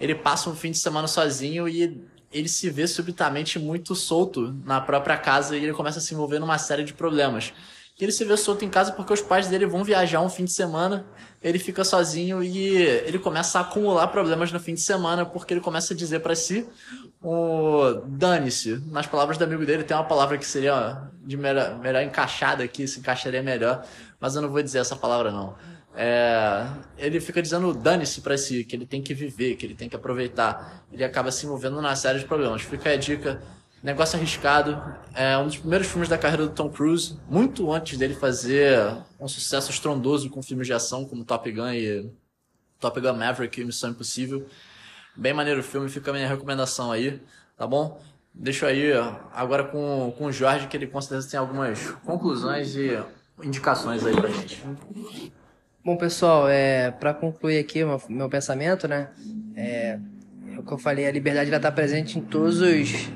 ele 0.00 0.14
passa 0.14 0.50
um 0.50 0.54
fim 0.54 0.70
de 0.70 0.78
semana 0.78 1.08
sozinho 1.08 1.68
e 1.68 2.00
ele 2.32 2.48
se 2.48 2.68
vê 2.68 2.86
subitamente 2.86 3.58
muito 3.58 3.94
solto 3.94 4.54
na 4.64 4.80
própria 4.80 5.16
casa 5.16 5.56
e 5.56 5.64
ele 5.64 5.72
começa 5.72 5.98
a 5.98 6.02
se 6.02 6.14
envolver 6.14 6.38
numa 6.38 6.58
série 6.58 6.84
de 6.84 6.92
problemas. 6.92 7.52
E 7.98 8.04
ele 8.04 8.12
se 8.12 8.24
vê 8.24 8.36
solto 8.36 8.64
em 8.64 8.68
casa 8.68 8.92
porque 8.92 9.12
os 9.12 9.20
pais 9.20 9.48
dele 9.48 9.66
vão 9.66 9.82
viajar 9.82 10.20
um 10.20 10.28
fim 10.28 10.44
de 10.44 10.52
semana, 10.52 11.04
ele 11.42 11.58
fica 11.58 11.82
sozinho 11.82 12.44
e 12.44 12.76
ele 12.76 13.18
começa 13.18 13.58
a 13.58 13.62
acumular 13.62 14.06
problemas 14.08 14.52
no 14.52 14.60
fim 14.60 14.74
de 14.74 14.80
semana 14.80 15.26
porque 15.26 15.52
ele 15.52 15.60
começa 15.60 15.94
a 15.94 15.96
dizer 15.96 16.20
para 16.20 16.36
si 16.36 16.66
o 17.22 18.00
dane-se. 18.06 18.82
Nas 18.86 19.06
palavras 19.06 19.38
do 19.38 19.44
amigo 19.44 19.64
dele 19.66 19.84
tem 19.84 19.96
uma 19.96 20.04
palavra 20.04 20.38
que 20.38 20.46
seria 20.46 21.02
de 21.24 21.36
melhor, 21.36 21.78
melhor 21.78 22.02
encaixada 22.02 22.64
aqui, 22.64 22.86
se 22.86 23.00
encaixaria 23.00 23.42
melhor 23.42 23.84
mas 24.20 24.34
eu 24.34 24.42
não 24.42 24.50
vou 24.50 24.62
dizer 24.62 24.78
essa 24.78 24.96
palavra 24.96 25.30
não. 25.30 25.54
É, 25.94 26.66
ele 26.96 27.20
fica 27.20 27.42
dizendo 27.42 27.72
dane-se 27.74 28.20
para 28.20 28.36
si, 28.36 28.64
que 28.64 28.76
ele 28.76 28.86
tem 28.86 29.02
que 29.02 29.14
viver, 29.14 29.56
que 29.56 29.66
ele 29.66 29.74
tem 29.74 29.88
que 29.88 29.96
aproveitar. 29.96 30.84
Ele 30.92 31.04
acaba 31.04 31.30
se 31.30 31.44
envolvendo 31.46 31.80
na 31.80 31.94
série 31.96 32.18
de 32.18 32.24
problemas. 32.24 32.62
Fica 32.62 32.90
a 32.90 32.96
dica, 32.96 33.42
negócio 33.82 34.16
arriscado. 34.16 34.80
É 35.14 35.36
um 35.38 35.46
dos 35.46 35.56
primeiros 35.56 35.88
filmes 35.88 36.08
da 36.08 36.18
carreira 36.18 36.46
do 36.46 36.52
Tom 36.52 36.68
Cruise, 36.68 37.18
muito 37.28 37.72
antes 37.72 37.98
dele 37.98 38.14
fazer 38.14 38.78
um 39.18 39.26
sucesso 39.26 39.70
estrondoso 39.70 40.30
com 40.30 40.42
filmes 40.42 40.66
de 40.66 40.72
ação 40.72 41.04
como 41.04 41.24
Top 41.24 41.50
Gun 41.50 41.72
e 41.72 42.10
Top 42.78 43.00
Gun 43.00 43.14
Maverick 43.14 43.60
e 43.60 43.64
Missão 43.64 43.90
Impossível. 43.90 44.46
Bem 45.18 45.34
maneiro 45.34 45.58
o 45.58 45.64
filme, 45.64 45.88
fica 45.88 46.12
a 46.12 46.14
minha 46.14 46.28
recomendação 46.28 46.92
aí, 46.92 47.20
tá 47.56 47.66
bom? 47.66 48.00
Deixo 48.32 48.64
aí 48.64 48.92
agora 49.34 49.64
com, 49.64 50.14
com 50.16 50.26
o 50.26 50.32
Jorge, 50.32 50.68
que 50.68 50.76
ele 50.76 50.86
com 50.86 51.00
certeza 51.00 51.28
tem 51.28 51.40
algumas 51.40 51.90
conclusões 52.04 52.76
e 52.76 52.96
indicações 53.42 54.06
aí 54.06 54.14
pra 54.14 54.28
gente. 54.30 54.62
Bom, 55.84 55.96
pessoal, 55.96 56.48
é, 56.48 56.92
para 56.92 57.12
concluir 57.12 57.58
aqui 57.58 57.84
meu, 57.84 58.00
meu 58.08 58.28
pensamento, 58.28 58.86
né? 58.86 59.08
É, 59.56 59.98
é, 60.52 60.58
o 60.58 60.62
que 60.62 60.72
eu 60.72 60.78
falei, 60.78 61.04
a 61.04 61.10
liberdade 61.10 61.52
está 61.52 61.72
presente 61.72 62.16
em 62.16 62.22
todos 62.22 62.60
os 62.60 63.10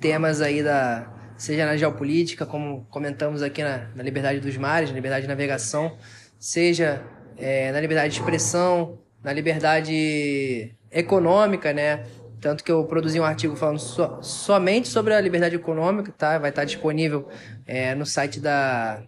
temas 0.00 0.40
aí 0.40 0.60
da 0.60 1.08
seja 1.36 1.66
na 1.66 1.76
geopolítica, 1.76 2.44
como 2.44 2.84
comentamos 2.90 3.42
aqui 3.42 3.62
na, 3.62 3.86
na 3.94 4.02
liberdade 4.02 4.40
dos 4.40 4.56
mares, 4.56 4.90
na 4.90 4.96
liberdade 4.96 5.22
de 5.22 5.28
navegação, 5.28 5.96
seja 6.36 7.00
é, 7.36 7.70
na 7.70 7.80
liberdade 7.80 8.12
de 8.12 8.18
expressão, 8.18 8.98
na 9.22 9.32
liberdade 9.32 10.74
econômica, 10.94 11.72
né? 11.72 12.04
Tanto 12.40 12.62
que 12.62 12.70
eu 12.70 12.84
produzi 12.84 13.18
um 13.18 13.24
artigo 13.24 13.56
falando 13.56 13.78
so, 13.78 14.18
somente 14.22 14.88
sobre 14.88 15.14
a 15.14 15.20
liberdade 15.20 15.56
econômica, 15.56 16.12
tá? 16.16 16.38
Vai 16.38 16.50
estar 16.50 16.64
disponível 16.64 17.28
é, 17.66 17.94
no 17.94 18.06
site 18.06 18.40
da 18.40 19.02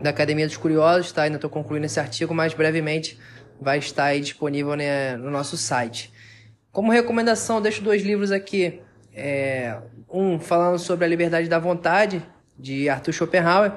da 0.00 0.10
Academia 0.10 0.46
dos 0.46 0.56
Curiosos, 0.56 1.12
tá? 1.12 1.22
Ainda 1.22 1.36
estou 1.36 1.48
concluindo 1.48 1.86
esse 1.86 2.00
artigo, 2.00 2.34
mas 2.34 2.52
brevemente 2.52 3.18
vai 3.60 3.78
estar 3.78 4.04
aí 4.04 4.20
disponível 4.20 4.74
né, 4.74 5.16
no 5.16 5.30
nosso 5.30 5.56
site. 5.56 6.12
Como 6.72 6.90
recomendação, 6.90 7.60
deixo 7.60 7.82
dois 7.82 8.02
livros 8.02 8.32
aqui. 8.32 8.80
É, 9.14 9.78
um 10.10 10.40
falando 10.40 10.78
sobre 10.78 11.04
a 11.04 11.08
liberdade 11.08 11.48
da 11.48 11.58
vontade, 11.58 12.22
de 12.58 12.88
Arthur 12.88 13.12
Schopenhauer, 13.12 13.72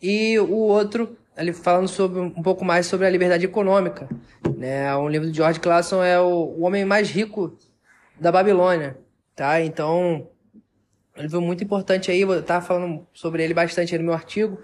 e 0.00 0.38
o 0.38 0.54
outro 0.54 1.16
ele 1.36 1.52
falando 1.52 1.88
sobre 1.88 2.20
um 2.20 2.42
pouco 2.42 2.64
mais 2.64 2.86
sobre 2.86 3.06
a 3.06 3.10
liberdade 3.10 3.44
econômica. 3.44 4.08
Né? 4.56 4.94
Um 4.96 5.08
livro 5.08 5.30
de 5.30 5.36
George 5.36 5.60
Clason 5.60 6.02
é 6.02 6.20
o, 6.20 6.26
o 6.26 6.62
Homem 6.62 6.84
Mais 6.84 7.10
Rico 7.10 7.56
da 8.18 8.30
Babilônia. 8.30 8.98
Tá? 9.34 9.60
Então, 9.62 10.28
um 11.16 11.22
livro 11.22 11.40
muito 11.40 11.64
importante 11.64 12.10
aí, 12.10 12.24
vou 12.24 12.38
estar 12.38 12.60
falando 12.60 13.06
sobre 13.12 13.42
ele 13.42 13.54
bastante 13.54 13.96
no 13.96 14.04
meu 14.04 14.14
artigo. 14.14 14.60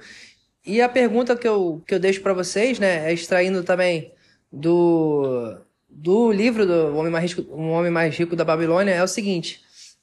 E 0.64 0.82
a 0.82 0.88
pergunta 0.88 1.36
que 1.36 1.46
eu, 1.46 1.82
que 1.86 1.94
eu 1.94 2.00
deixo 2.00 2.20
para 2.20 2.32
vocês, 2.34 2.78
né, 2.78 3.08
é 3.08 3.12
extraindo 3.12 3.62
também 3.62 4.12
do, 4.52 5.56
do 5.88 6.32
livro 6.32 6.66
do 6.66 6.96
Homem 6.96 7.12
Mais 7.12 7.32
Rico, 7.32 7.54
um 7.54 7.70
Homem 7.70 7.90
Mais 7.90 8.16
Rico 8.16 8.34
da 8.34 8.44
Babilônia, 8.44 8.92
é 8.92 9.02
o 9.02 9.08
seguinte: 9.08 9.60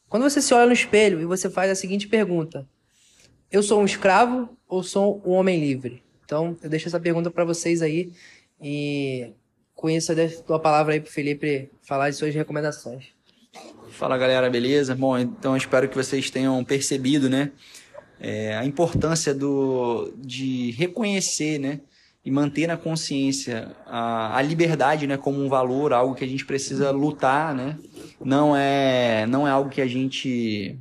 quando 0.08 0.24
você 0.24 0.42
se 0.42 0.54
olha 0.54 0.68
no 0.68 0.74
espelho 0.74 1.20
e 1.20 1.26
você 1.26 1.50
faz 1.50 1.72
a 1.72 1.76
seguinte 1.76 2.08
pergunta: 2.08 2.68
Eu 3.52 3.64
sou 3.64 3.82
um 3.82 3.86
escravo 3.86 4.58
ou 4.68 4.84
sou 4.84 5.22
um 5.26 5.32
homem 5.32 5.60
livre? 5.60 6.03
Então, 6.26 6.58
eu 6.62 6.70
deixo 6.70 6.88
essa 6.88 7.00
pergunta 7.00 7.30
para 7.30 7.46
vocês 7.46 7.82
aí 7.82 8.12
e 8.62 9.32
com 9.76 9.90
isso 9.90 10.12
eu 10.12 10.16
deixo 10.16 10.54
a 10.54 10.60
palavra 10.60 10.94
aí 10.94 11.02
para 11.02 11.12
Felipe 11.12 11.70
falar 11.82 12.10
de 12.10 12.16
suas 12.16 12.34
recomendações. 12.34 13.08
Fala 13.90 14.18
galera, 14.18 14.50
beleza? 14.50 14.96
Bom, 14.96 15.18
então 15.18 15.56
espero 15.56 15.88
que 15.88 15.96
vocês 15.96 16.30
tenham 16.32 16.64
percebido, 16.64 17.30
né, 17.30 17.52
é, 18.20 18.56
a 18.56 18.66
importância 18.66 19.34
do, 19.34 20.12
de 20.18 20.72
reconhecer, 20.72 21.60
né, 21.60 21.82
e 22.26 22.32
manter 22.32 22.66
na 22.68 22.78
consciência 22.78 23.76
a, 23.86 24.38
a 24.38 24.42
liberdade, 24.42 25.06
né, 25.06 25.18
como 25.18 25.44
um 25.44 25.50
valor, 25.50 25.94
algo 25.94 26.16
que 26.16 26.24
a 26.24 26.28
gente 26.28 26.46
precisa 26.46 26.90
lutar, 26.90 27.54
né, 27.54 27.78
não 28.20 28.56
é, 28.56 29.28
não 29.28 29.48
é 29.48 29.52
algo 29.52 29.70
que 29.70 29.82
a 29.82 29.88
gente 29.88 30.80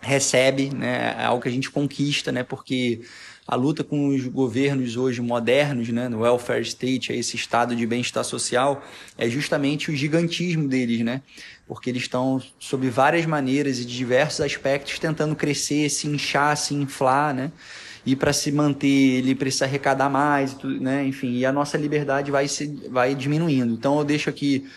recebe, 0.00 0.74
né, 0.74 1.16
é 1.18 1.24
algo 1.24 1.42
que 1.42 1.48
a 1.48 1.52
gente 1.52 1.70
conquista, 1.70 2.32
né, 2.32 2.42
porque 2.42 3.02
a 3.48 3.54
luta 3.56 3.82
com 3.82 4.08
os 4.08 4.26
governos 4.26 4.94
hoje 4.98 5.22
modernos, 5.22 5.88
né, 5.88 6.06
no 6.06 6.20
welfare 6.20 6.60
state, 6.60 7.14
esse 7.14 7.34
estado 7.34 7.74
de 7.74 7.86
bem-estar 7.86 8.22
social, 8.22 8.84
é 9.16 9.26
justamente 9.26 9.90
o 9.90 9.96
gigantismo 9.96 10.68
deles, 10.68 11.00
né? 11.00 11.22
Porque 11.66 11.88
eles 11.88 12.02
estão, 12.02 12.42
sob 12.58 12.90
várias 12.90 13.24
maneiras 13.24 13.78
e 13.78 13.86
de 13.86 13.96
diversos 13.96 14.42
aspectos, 14.42 14.98
tentando 14.98 15.34
crescer, 15.34 15.88
se 15.88 16.06
inchar, 16.06 16.54
se 16.58 16.74
inflar, 16.74 17.32
né? 17.32 17.50
E 18.04 18.14
para 18.14 18.34
se 18.34 18.52
manter, 18.52 18.86
ele 18.86 19.34
precisa 19.34 19.64
arrecadar 19.64 20.10
mais, 20.10 20.54
né? 20.62 21.06
Enfim, 21.06 21.38
e 21.38 21.46
a 21.46 21.52
nossa 21.52 21.78
liberdade 21.78 22.30
vai, 22.30 22.46
se, 22.48 22.66
vai 22.90 23.14
diminuindo. 23.14 23.72
Então 23.72 23.98
eu 23.98 24.04
deixo 24.04 24.28
aqui 24.28 24.68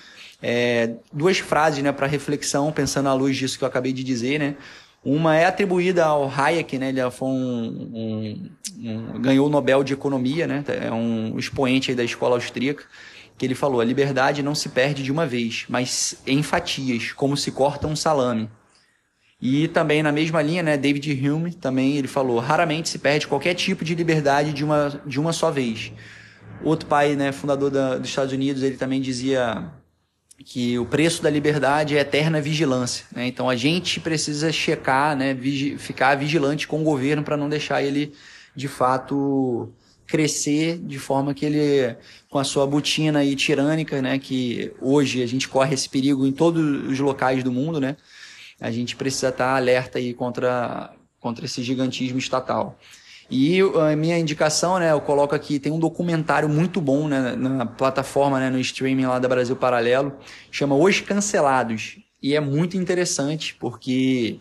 é, 0.41 0.95
duas 1.11 1.39
frases 1.39 1.83
né, 1.83 1.91
para 1.91 2.07
reflexão, 2.07 2.71
pensando 2.71 3.09
à 3.09 3.13
luz 3.13 3.35
disso 3.35 3.57
que 3.57 3.65
eu 3.65 3.67
acabei 3.67 3.91
de 3.91 4.03
dizer, 4.03 4.39
né? 4.39 4.55
Uma 5.03 5.35
é 5.35 5.45
atribuída 5.45 6.05
ao 6.05 6.29
Hayek, 6.29 6.77
né? 6.77 6.89
Ele 6.89 7.09
foi 7.09 7.27
um, 7.27 7.89
um, 7.93 8.49
um, 8.77 9.21
ganhou 9.21 9.47
o 9.47 9.49
Nobel 9.49 9.83
de 9.83 9.93
Economia, 9.93 10.45
né? 10.45 10.63
É 10.67 10.91
um 10.91 11.39
expoente 11.39 11.95
da 11.95 12.03
escola 12.03 12.35
austríaca 12.35 12.83
que 13.35 13.45
ele 13.45 13.55
falou: 13.55 13.81
a 13.81 13.83
liberdade 13.83 14.43
não 14.43 14.53
se 14.53 14.69
perde 14.69 15.01
de 15.01 15.11
uma 15.11 15.25
vez, 15.25 15.65
mas 15.67 16.21
em 16.27 16.43
fatias, 16.43 17.11
como 17.13 17.35
se 17.35 17.51
corta 17.51 17.87
um 17.87 17.95
salame. 17.95 18.47
E 19.41 19.67
também 19.69 20.03
na 20.03 20.11
mesma 20.11 20.39
linha, 20.43 20.61
né, 20.61 20.77
David 20.77 21.27
Hume 21.27 21.51
também 21.51 21.97
ele 21.97 22.07
falou: 22.07 22.37
raramente 22.37 22.87
se 22.87 22.99
perde 22.99 23.25
qualquer 23.25 23.55
tipo 23.55 23.83
de 23.83 23.95
liberdade 23.95 24.53
de 24.53 24.63
uma, 24.63 25.01
de 25.03 25.19
uma 25.19 25.33
só 25.33 25.49
vez. 25.49 25.91
Outro 26.63 26.87
pai, 26.87 27.15
né, 27.15 27.31
fundador 27.31 27.71
da, 27.71 27.97
dos 27.97 28.07
Estados 28.07 28.31
Unidos, 28.31 28.61
ele 28.61 28.77
também 28.77 29.01
dizia 29.01 29.71
que 30.43 30.77
o 30.79 30.85
preço 30.85 31.21
da 31.21 31.29
liberdade 31.29 31.97
é 31.97 32.01
eterna 32.01 32.41
vigilância. 32.41 33.05
Né? 33.11 33.27
Então 33.27 33.49
a 33.49 33.55
gente 33.55 33.99
precisa 33.99 34.51
checar, 34.51 35.15
né, 35.15 35.33
vigi 35.33 35.77
ficar 35.77 36.15
vigilante 36.15 36.67
com 36.67 36.81
o 36.81 36.83
governo 36.83 37.23
para 37.23 37.37
não 37.37 37.49
deixar 37.49 37.83
ele 37.83 38.13
de 38.55 38.67
fato 38.67 39.71
crescer 40.07 40.77
de 40.77 40.99
forma 40.99 41.33
que 41.33 41.45
ele, 41.45 41.95
com 42.29 42.37
a 42.37 42.43
sua 42.43 42.67
botina 42.67 43.19
aí 43.19 43.35
tirânica, 43.35 44.01
né, 44.01 44.19
que 44.19 44.73
hoje 44.81 45.23
a 45.23 45.25
gente 45.25 45.47
corre 45.47 45.73
esse 45.73 45.87
perigo 45.87 46.27
em 46.27 46.33
todos 46.33 46.89
os 46.89 46.99
locais 46.99 47.43
do 47.43 47.51
mundo, 47.51 47.79
né, 47.79 47.95
a 48.59 48.69
gente 48.69 48.95
precisa 48.95 49.29
estar 49.29 49.55
alerta 49.55 49.99
aí 49.99 50.13
contra, 50.13 50.93
contra 51.19 51.45
esse 51.45 51.63
gigantismo 51.63 52.19
estatal. 52.19 52.77
E 53.31 53.61
a 53.61 53.95
minha 53.95 54.19
indicação, 54.19 54.77
né, 54.77 54.91
eu 54.91 54.99
coloco 54.99 55.33
aqui, 55.33 55.57
tem 55.57 55.71
um 55.71 55.79
documentário 55.79 56.49
muito 56.49 56.81
bom 56.81 57.07
né, 57.07 57.33
na 57.37 57.65
plataforma, 57.65 58.37
né, 58.37 58.49
no 58.49 58.59
streaming 58.59 59.05
lá 59.05 59.19
da 59.19 59.29
Brasil 59.29 59.55
Paralelo, 59.55 60.13
chama 60.51 60.75
Os 60.75 60.99
Cancelados. 60.99 61.97
E 62.21 62.35
é 62.35 62.41
muito 62.41 62.75
interessante, 62.75 63.55
porque 63.57 64.37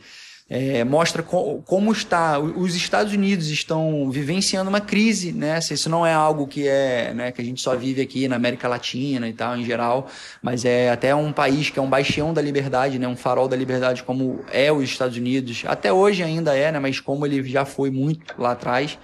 é, 0.51 0.82
mostra 0.82 1.22
co 1.22 1.62
como 1.64 1.93
está 1.93 2.36
os 2.40 2.74
Estados 2.74 3.12
Unidos 3.12 3.47
estão 3.47 4.10
vivenciando 4.10 4.68
uma 4.68 4.81
crise, 4.81 5.32
né? 5.32 5.60
Isso 5.60 5.89
não 5.89 6.05
é 6.05 6.12
algo 6.12 6.48
que 6.48 6.66
é, 6.66 7.14
né, 7.14 7.31
que 7.31 7.40
a 7.40 7.44
gente 7.44 7.62
só 7.62 7.77
vive 7.77 8.02
aqui 8.02 8.27
na 8.27 8.35
América 8.35 8.66
Latina 8.66 9.28
e 9.28 9.32
tal 9.32 9.56
em 9.56 9.64
geral, 9.64 10.09
mas 10.43 10.64
é 10.64 10.90
até 10.90 11.14
um 11.14 11.32
país 11.32 11.70
que 11.70 11.78
é 11.78 11.82
um 11.82 11.89
bastião 11.89 12.35
da 12.35 12.43
liberdade, 12.43 12.98
né? 12.98 13.06
Um 13.06 13.16
farol 13.16 13.47
da 13.47 13.56
liberdade 13.56 14.02
como 14.02 14.40
é 14.52 14.72
os 14.72 14.82
Estados 14.82 15.16
Unidos, 15.16 15.62
até 15.66 15.93
hoje 15.93 16.24
ainda 16.24 16.56
é, 16.56 16.72
né? 16.72 16.81
Mas 16.81 16.98
como 16.98 17.24
ele 17.24 17.44
já 17.48 17.64
foi 17.64 17.90
muito 17.90 18.35
lá 18.36 18.51
atrás. 18.51 18.98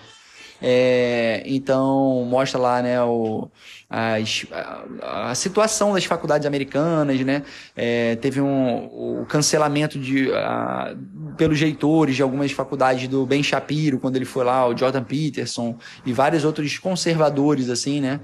É, 0.60 1.42
então 1.44 2.24
mostra 2.24 2.58
lá 2.58 2.80
né, 2.80 3.02
o, 3.02 3.48
as, 3.88 4.46
a, 4.50 5.30
a, 5.30 5.34
situação 5.34 5.92
das 5.92 6.04
faculdades 6.04 6.46
americanas, 6.46 7.20
né? 7.20 7.42
É, 7.76 8.16
teve 8.16 8.40
um, 8.40 9.20
o 9.20 9.26
cancelamento 9.28 9.98
de, 9.98 10.32
a, 10.32 10.96
pelos 11.36 11.60
reitores 11.60 12.16
de 12.16 12.22
algumas 12.22 12.52
faculdades 12.52 13.06
do 13.06 13.26
Ben 13.26 13.42
Shapiro, 13.42 13.98
quando 13.98 14.16
ele 14.16 14.24
foi 14.24 14.44
lá, 14.44 14.66
o 14.66 14.76
Jordan 14.76 15.04
Peterson 15.04 15.76
e 16.04 16.12
vários 16.12 16.44
outros 16.44 16.78
conservadores, 16.78 17.68
assim, 17.68 18.00
né? 18.00 18.20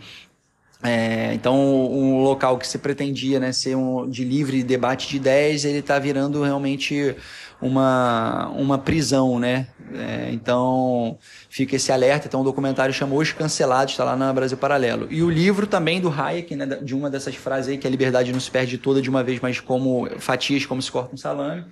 É, 0.85 1.33
então, 1.33 1.55
um 1.57 2.23
local 2.23 2.59
que 2.59 2.67
se 2.67 2.77
pretendia 2.77 3.39
né, 3.39 3.53
ser 3.53 3.77
um, 3.77 4.11
de 4.11 4.25
livre 4.25 4.65
debate 4.65 5.09
de 5.09 5.17
ideias, 5.17 5.65
ele 5.65 5.79
está 5.79 5.97
virando 5.97 6.43
realmente 6.43 7.15
uma, 7.63 8.49
uma 8.49 8.77
prisão, 8.77 9.39
né? 9.39 9.69
É, 9.95 10.31
então, 10.33 11.17
fica 11.49 11.77
esse 11.77 11.93
alerta. 11.93 12.27
Então, 12.27 12.41
o 12.41 12.45
documentário 12.45 12.93
chamou 12.93 13.21
Os 13.21 13.33
Cancelados, 13.33 13.93
está 13.93 14.05
lá 14.05 14.17
na 14.17 14.33
Brasil 14.33 14.59
Paralelo. 14.59 15.07
E 15.11 15.23
o 15.23 15.31
livro 15.31 15.67
também 15.67 16.01
do 16.01 16.11
Hayek, 16.11 16.57
né, 16.57 16.67
de 16.67 16.95
uma 16.95 17.09
dessas 17.09 17.35
frases 17.37 17.71
aí, 17.71 17.79
que 17.79 17.87
a 17.87 17.91
liberdade 17.91 18.33
não 18.33 18.41
se 18.41 18.51
perde 18.51 18.77
toda 18.79 19.01
de 19.01 19.09
uma 19.09 19.23
vez, 19.23 19.41
mas 19.41 19.61
como 19.61 20.09
fatias, 20.19 20.67
como 20.67 20.83
se 20.83 20.91
corta 20.91 21.15
um 21.15 21.19
salame 21.19 21.65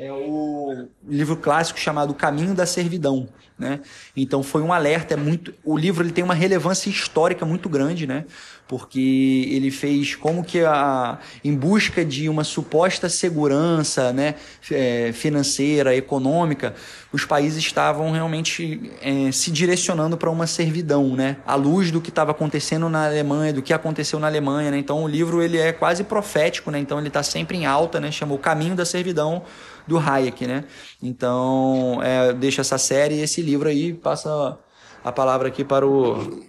é 0.00 0.10
o 0.10 0.88
livro 1.06 1.36
clássico 1.36 1.78
chamado 1.78 2.14
Caminho 2.14 2.54
da 2.54 2.64
Servidão, 2.64 3.28
né? 3.60 3.80
Então 4.16 4.42
foi 4.42 4.62
um 4.62 4.72
alerta, 4.72 5.12
é 5.12 5.16
muito, 5.16 5.52
o 5.62 5.76
livro 5.76 6.02
ele 6.02 6.12
tem 6.12 6.24
uma 6.24 6.32
relevância 6.32 6.88
histórica 6.88 7.44
muito 7.44 7.68
grande, 7.68 8.06
né? 8.06 8.24
Porque 8.66 9.46
ele 9.50 9.70
fez 9.70 10.14
como 10.14 10.42
que 10.42 10.60
a 10.60 11.18
em 11.44 11.54
busca 11.54 12.04
de 12.04 12.28
uma 12.28 12.42
suposta 12.42 13.08
segurança, 13.08 14.12
né, 14.12 14.36
é, 14.70 15.12
financeira, 15.12 15.94
econômica, 15.94 16.74
os 17.12 17.24
países 17.24 17.58
estavam 17.62 18.10
realmente 18.12 18.92
é, 19.02 19.30
se 19.32 19.50
direcionando 19.50 20.16
para 20.16 20.30
uma 20.30 20.46
servidão, 20.46 21.14
né? 21.14 21.36
À 21.44 21.54
luz 21.54 21.90
do 21.90 22.00
que 22.00 22.08
estava 22.08 22.30
acontecendo 22.30 22.88
na 22.88 23.06
Alemanha, 23.06 23.52
do 23.52 23.60
que 23.60 23.74
aconteceu 23.74 24.18
na 24.18 24.28
Alemanha, 24.28 24.70
né? 24.70 24.78
Então 24.78 25.04
o 25.04 25.08
livro 25.08 25.42
ele 25.42 25.58
é 25.58 25.72
quase 25.72 26.04
profético, 26.04 26.70
né? 26.70 26.78
Então 26.78 26.98
ele 26.98 27.08
está 27.08 27.22
sempre 27.22 27.58
em 27.58 27.66
alta, 27.66 28.00
né? 28.00 28.10
Chamou 28.10 28.38
Caminho 28.38 28.74
da 28.74 28.86
Servidão 28.86 29.42
do 29.86 29.98
Hayek, 29.98 30.46
né? 30.46 30.64
Então, 31.02 32.02
é, 32.02 32.32
deixa 32.32 32.60
essa 32.60 32.76
série 32.76 33.16
e 33.16 33.20
esse 33.20 33.40
livro 33.40 33.68
aí, 33.68 33.94
passa 33.94 34.58
a 35.02 35.10
palavra 35.10 35.48
aqui 35.48 35.64
para 35.64 35.86
o 35.86 36.44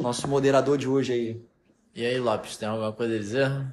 nosso 0.00 0.28
moderador 0.28 0.78
de 0.78 0.88
hoje 0.88 1.12
aí. 1.12 1.42
E 1.94 2.04
aí, 2.06 2.18
Lopes, 2.18 2.56
tem 2.56 2.68
alguma 2.68 2.92
coisa 2.92 3.16
a 3.16 3.18
dizer? 3.18 3.72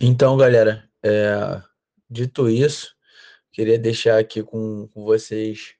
Então, 0.00 0.36
galera, 0.36 0.88
é, 1.02 1.60
dito 2.08 2.48
isso, 2.48 2.94
queria 3.50 3.78
deixar 3.78 4.18
aqui 4.18 4.42
com, 4.42 4.86
com 4.94 5.04
vocês 5.04 5.74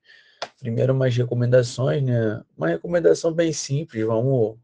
primeiro 0.59 0.93
umas 0.93 1.17
recomendações, 1.17 2.03
né? 2.03 2.43
Uma 2.57 2.69
recomendação 2.69 3.33
bem 3.33 3.53
simples, 3.53 4.05
vamos, 4.05 4.59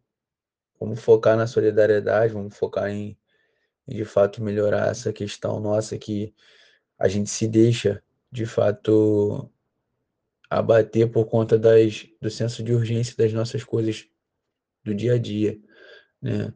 vamos 0.80 1.00
focar 1.00 1.36
na 1.36 1.46
solidariedade, 1.46 2.32
vamos 2.32 2.56
focar 2.56 2.90
em 2.90 3.16
e 3.86 3.94
de 3.94 4.04
fato 4.04 4.42
melhorar 4.42 4.88
essa 4.88 5.12
questão 5.12 5.60
nossa 5.60 5.98
que 5.98 6.34
a 6.98 7.08
gente 7.08 7.30
se 7.30 7.46
deixa 7.48 8.02
de 8.30 8.46
fato 8.46 9.50
abater 10.48 11.10
por 11.10 11.26
conta 11.26 11.58
das, 11.58 12.06
do 12.20 12.30
senso 12.30 12.62
de 12.62 12.72
urgência 12.72 13.16
das 13.16 13.32
nossas 13.32 13.64
coisas 13.64 14.06
do 14.84 14.94
dia 14.94 15.14
a 15.14 15.18
dia, 15.18 15.58
né? 16.20 16.52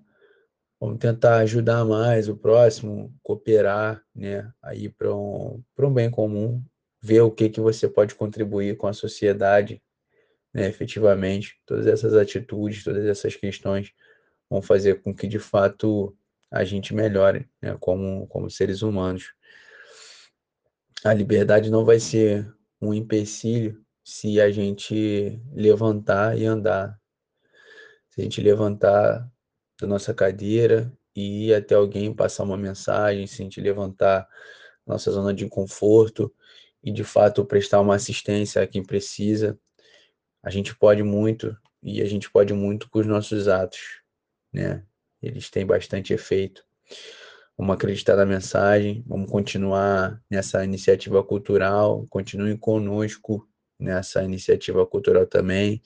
Vamos 0.80 0.98
tentar 0.98 1.38
ajudar 1.38 1.84
mais 1.84 2.28
o 2.28 2.36
próximo, 2.36 3.12
cooperar, 3.22 4.00
né? 4.14 4.52
Aí 4.62 4.88
para 4.88 5.12
um, 5.14 5.62
um 5.76 5.92
bem 5.92 6.10
comum, 6.10 6.62
ver 7.02 7.22
o 7.22 7.30
que, 7.30 7.48
que 7.48 7.60
você 7.60 7.88
pode 7.88 8.14
contribuir 8.14 8.76
com 8.76 8.86
a 8.86 8.92
sociedade, 8.92 9.82
né? 10.54 10.68
Efetivamente, 10.68 11.60
todas 11.66 11.86
essas 11.86 12.14
atitudes, 12.14 12.84
todas 12.84 13.04
essas 13.06 13.34
questões 13.34 13.92
vão 14.48 14.62
fazer 14.62 15.02
com 15.02 15.14
que 15.14 15.26
de 15.26 15.38
fato 15.38 16.16
a 16.50 16.64
gente 16.64 16.94
melhore 16.94 17.48
né, 17.60 17.76
como, 17.78 18.26
como 18.28 18.50
seres 18.50 18.82
humanos. 18.82 19.32
A 21.04 21.14
liberdade 21.14 21.70
não 21.70 21.84
vai 21.84 22.00
ser 22.00 22.52
um 22.80 22.92
empecilho 22.92 23.84
se 24.04 24.40
a 24.40 24.50
gente 24.50 25.40
levantar 25.52 26.36
e 26.36 26.44
andar. 26.44 26.98
Se 28.08 28.20
a 28.20 28.24
gente 28.24 28.40
levantar 28.40 29.30
da 29.80 29.86
nossa 29.86 30.12
cadeira 30.12 30.92
e 31.14 31.48
ir 31.48 31.54
até 31.54 31.74
alguém 31.74 32.12
passar 32.12 32.42
uma 32.42 32.56
mensagem, 32.56 33.26
se 33.26 33.40
a 33.40 33.44
gente 33.44 33.60
levantar 33.60 34.28
nossa 34.86 35.10
zona 35.12 35.32
de 35.32 35.48
conforto 35.48 36.34
e 36.82 36.90
de 36.90 37.04
fato 37.04 37.44
prestar 37.44 37.80
uma 37.80 37.94
assistência 37.94 38.62
a 38.62 38.66
quem 38.66 38.82
precisa, 38.82 39.58
a 40.42 40.50
gente 40.50 40.74
pode 40.76 41.02
muito 41.02 41.56
e 41.82 42.00
a 42.02 42.06
gente 42.06 42.30
pode 42.30 42.52
muito 42.52 42.90
com 42.90 42.98
os 42.98 43.06
nossos 43.06 43.46
atos, 43.46 44.00
né? 44.52 44.84
Eles 45.22 45.50
têm 45.50 45.66
bastante 45.66 46.12
efeito. 46.12 46.64
Vamos 47.58 47.74
acreditar 47.74 48.14
na 48.14 48.24
mensagem, 48.24 49.04
vamos 49.04 49.28
continuar 49.28 50.22
nessa 50.30 50.64
iniciativa 50.64 51.24
cultural, 51.24 52.06
continuem 52.08 52.56
conosco 52.56 53.48
nessa 53.76 54.22
iniciativa 54.22 54.86
cultural 54.86 55.26
também. 55.26 55.82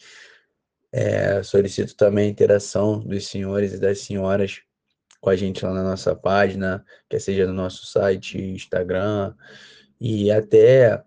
É, 0.92 1.42
solicito 1.42 1.96
também 1.96 2.26
a 2.26 2.30
interação 2.30 3.00
dos 3.00 3.26
senhores 3.26 3.72
e 3.72 3.80
das 3.80 4.00
senhoras 4.00 4.60
com 5.18 5.30
a 5.30 5.36
gente 5.36 5.64
lá 5.64 5.72
na 5.72 5.82
nossa 5.82 6.14
página, 6.14 6.84
quer 7.08 7.20
seja 7.20 7.46
no 7.46 7.54
nosso 7.54 7.86
site, 7.86 8.38
Instagram, 8.38 9.34
e 9.98 10.30
até 10.30 11.02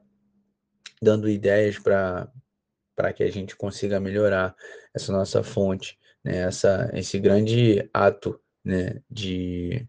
dando 1.00 1.30
ideias 1.30 1.78
para 1.78 3.14
que 3.14 3.22
a 3.22 3.30
gente 3.30 3.56
consiga 3.56 4.00
melhorar 4.00 4.56
essa 4.96 5.12
nossa 5.12 5.44
fonte, 5.44 6.00
né? 6.24 6.38
essa, 6.38 6.90
esse 6.94 7.20
grande 7.20 7.88
ato 7.94 8.40
né? 8.64 9.02
de, 9.12 9.86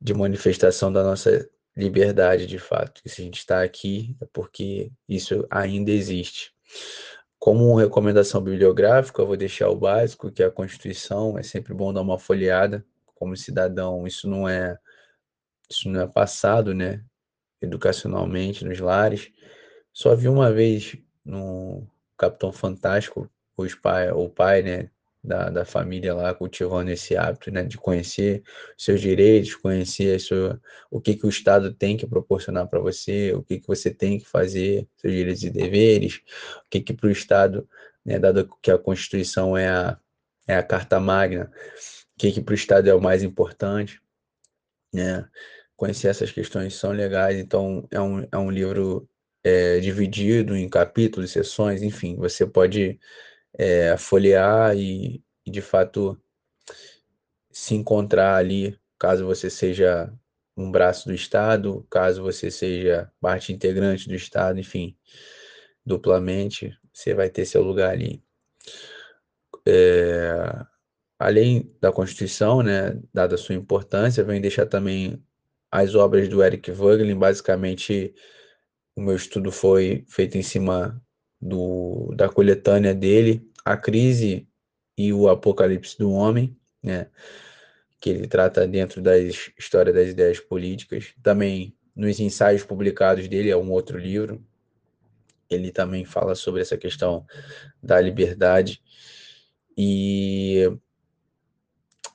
de 0.00 0.14
manifestação 0.14 0.92
da 0.92 1.02
nossa 1.02 1.48
liberdade 1.76 2.46
de 2.46 2.58
fato. 2.58 3.00
E 3.04 3.08
se 3.08 3.22
a 3.22 3.24
gente 3.24 3.38
está 3.38 3.62
aqui 3.62 4.16
é 4.20 4.26
porque 4.32 4.90
isso 5.08 5.46
ainda 5.50 5.90
existe. 5.90 6.52
Como 7.38 7.76
recomendação 7.76 8.40
bibliográfica, 8.40 9.22
eu 9.22 9.26
vou 9.26 9.36
deixar 9.36 9.68
o 9.70 9.76
básico, 9.76 10.30
que 10.30 10.42
é 10.42 10.46
a 10.46 10.50
Constituição. 10.50 11.38
É 11.38 11.42
sempre 11.42 11.72
bom 11.72 11.92
dar 11.92 12.02
uma 12.02 12.18
folheada. 12.18 12.84
Como 13.14 13.36
cidadão, 13.36 14.06
isso 14.06 14.28
não 14.28 14.48
é 14.48 14.76
isso 15.70 15.88
não 15.88 16.00
é 16.00 16.06
passado, 16.06 16.74
né? 16.74 17.04
Educacionalmente 17.60 18.64
nos 18.64 18.80
lares. 18.80 19.30
Só 19.92 20.14
vi 20.14 20.28
uma 20.28 20.52
vez 20.52 20.96
no 21.24 21.86
Capitão 22.16 22.52
Fantástico, 22.52 23.30
os 23.56 23.74
pai, 23.74 24.10
o 24.10 24.28
pai, 24.28 24.62
né, 24.62 24.90
da, 25.28 25.50
da 25.50 25.64
família 25.64 26.14
lá 26.14 26.34
cultivando 26.34 26.90
esse 26.90 27.16
hábito, 27.16 27.50
né, 27.50 27.62
de 27.62 27.76
conhecer 27.76 28.42
seus 28.76 29.00
direitos, 29.00 29.54
conhecer 29.54 30.18
sua, 30.18 30.60
o 30.90 31.00
que, 31.00 31.14
que 31.14 31.26
o 31.26 31.28
Estado 31.28 31.72
tem 31.72 31.96
que 31.96 32.06
proporcionar 32.06 32.66
para 32.66 32.80
você, 32.80 33.32
o 33.34 33.42
que, 33.42 33.60
que 33.60 33.66
você 33.66 33.92
tem 33.92 34.18
que 34.18 34.26
fazer, 34.26 34.88
seus 34.96 35.12
direitos 35.12 35.44
e 35.44 35.50
deveres, 35.50 36.22
o 36.64 36.70
que, 36.70 36.80
que 36.80 36.94
para 36.94 37.08
o 37.08 37.12
Estado, 37.12 37.68
né, 38.04 38.18
dado 38.18 38.48
que 38.62 38.70
a 38.70 38.78
Constituição 38.78 39.56
é 39.56 39.68
a, 39.68 39.98
é 40.46 40.56
a 40.56 40.62
Carta 40.62 40.98
Magna, 40.98 41.52
o 42.16 42.18
que, 42.18 42.32
que 42.32 42.40
para 42.40 42.52
o 42.52 42.56
Estado 42.56 42.88
é 42.88 42.94
o 42.94 43.00
mais 43.00 43.22
importante, 43.22 44.00
né, 44.92 45.28
conhecer 45.76 46.08
essas 46.08 46.32
questões 46.32 46.74
são 46.74 46.90
legais, 46.90 47.38
então 47.38 47.86
é 47.90 48.00
um, 48.00 48.26
é 48.32 48.38
um 48.38 48.50
livro 48.50 49.08
é, 49.44 49.78
dividido 49.78 50.56
em 50.56 50.68
capítulos, 50.68 51.30
sessões, 51.30 51.82
enfim, 51.82 52.16
você 52.16 52.46
pode 52.46 52.98
é, 53.56 53.96
folhear 53.96 54.76
e, 54.76 55.22
e, 55.44 55.50
de 55.50 55.60
fato, 55.60 56.20
se 57.50 57.74
encontrar 57.74 58.36
ali, 58.36 58.78
caso 58.98 59.24
você 59.26 59.50
seja 59.50 60.12
um 60.56 60.70
braço 60.70 61.08
do 61.08 61.14
Estado, 61.14 61.86
caso 61.88 62.22
você 62.22 62.50
seja 62.50 63.10
parte 63.20 63.52
integrante 63.52 64.08
do 64.08 64.14
Estado, 64.14 64.58
enfim, 64.58 64.96
duplamente, 65.84 66.76
você 66.92 67.14
vai 67.14 67.30
ter 67.30 67.46
seu 67.46 67.62
lugar 67.62 67.90
ali. 67.90 68.22
É, 69.66 70.66
além 71.18 71.74
da 71.80 71.92
Constituição, 71.92 72.62
né, 72.62 73.00
dada 73.12 73.36
sua 73.36 73.54
importância, 73.54 74.24
vem 74.24 74.40
deixar 74.40 74.66
também 74.66 75.22
as 75.70 75.94
obras 75.94 76.28
do 76.28 76.42
Eric 76.42 76.70
Voegelin, 76.72 77.18
basicamente 77.18 78.14
o 78.96 79.00
meu 79.02 79.14
estudo 79.14 79.52
foi 79.52 80.04
feito 80.08 80.36
em 80.36 80.42
cima 80.42 81.00
do, 81.40 82.12
da 82.16 82.28
coletânea 82.28 82.94
dele, 82.94 83.48
A 83.64 83.76
Crise 83.76 84.48
e 84.96 85.12
o 85.12 85.28
Apocalipse 85.28 85.96
do 85.98 86.10
Homem, 86.10 86.56
né? 86.82 87.08
que 88.00 88.10
ele 88.10 88.26
trata 88.26 88.66
dentro 88.66 89.02
da 89.02 89.18
história 89.18 89.92
das 89.92 90.08
ideias 90.08 90.40
políticas. 90.40 91.14
Também 91.22 91.76
nos 91.94 92.20
ensaios 92.20 92.62
publicados 92.62 93.26
dele, 93.28 93.50
é 93.50 93.56
um 93.56 93.70
outro 93.72 93.98
livro, 93.98 94.44
ele 95.50 95.72
também 95.72 96.04
fala 96.04 96.34
sobre 96.34 96.60
essa 96.60 96.76
questão 96.76 97.26
da 97.82 98.00
liberdade. 98.00 98.82
E 99.76 100.70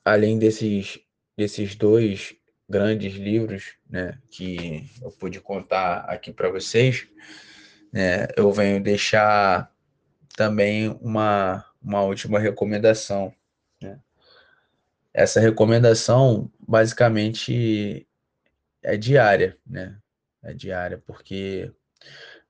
além 0.06 0.38
desses, 0.38 1.00
desses 1.36 1.76
dois 1.76 2.36
grandes 2.70 3.16
livros 3.16 3.74
né, 3.90 4.18
que 4.32 4.90
eu 5.02 5.12
pude 5.12 5.40
contar 5.42 6.00
aqui 6.02 6.32
para 6.32 6.50
vocês, 6.50 7.08
né, 7.94 8.28
eu 8.36 8.52
venho 8.52 8.82
deixar 8.82 9.72
também 10.36 10.90
uma, 11.00 11.64
uma 11.80 12.02
última 12.02 12.40
recomendação. 12.40 13.32
Né? 13.80 14.00
Essa 15.14 15.40
recomendação 15.40 16.52
basicamente 16.68 18.08
é 18.82 18.98
diária, 18.98 19.58
né? 19.66 19.96
É 20.42 20.54
diária, 20.54 21.02
porque 21.06 21.72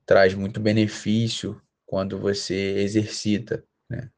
traz 0.06 0.34
muito 0.34 0.58
benefício 0.58 1.60
quando 1.84 2.18
você 2.18 2.78
exercita, 2.78 3.62
né? 3.88 4.10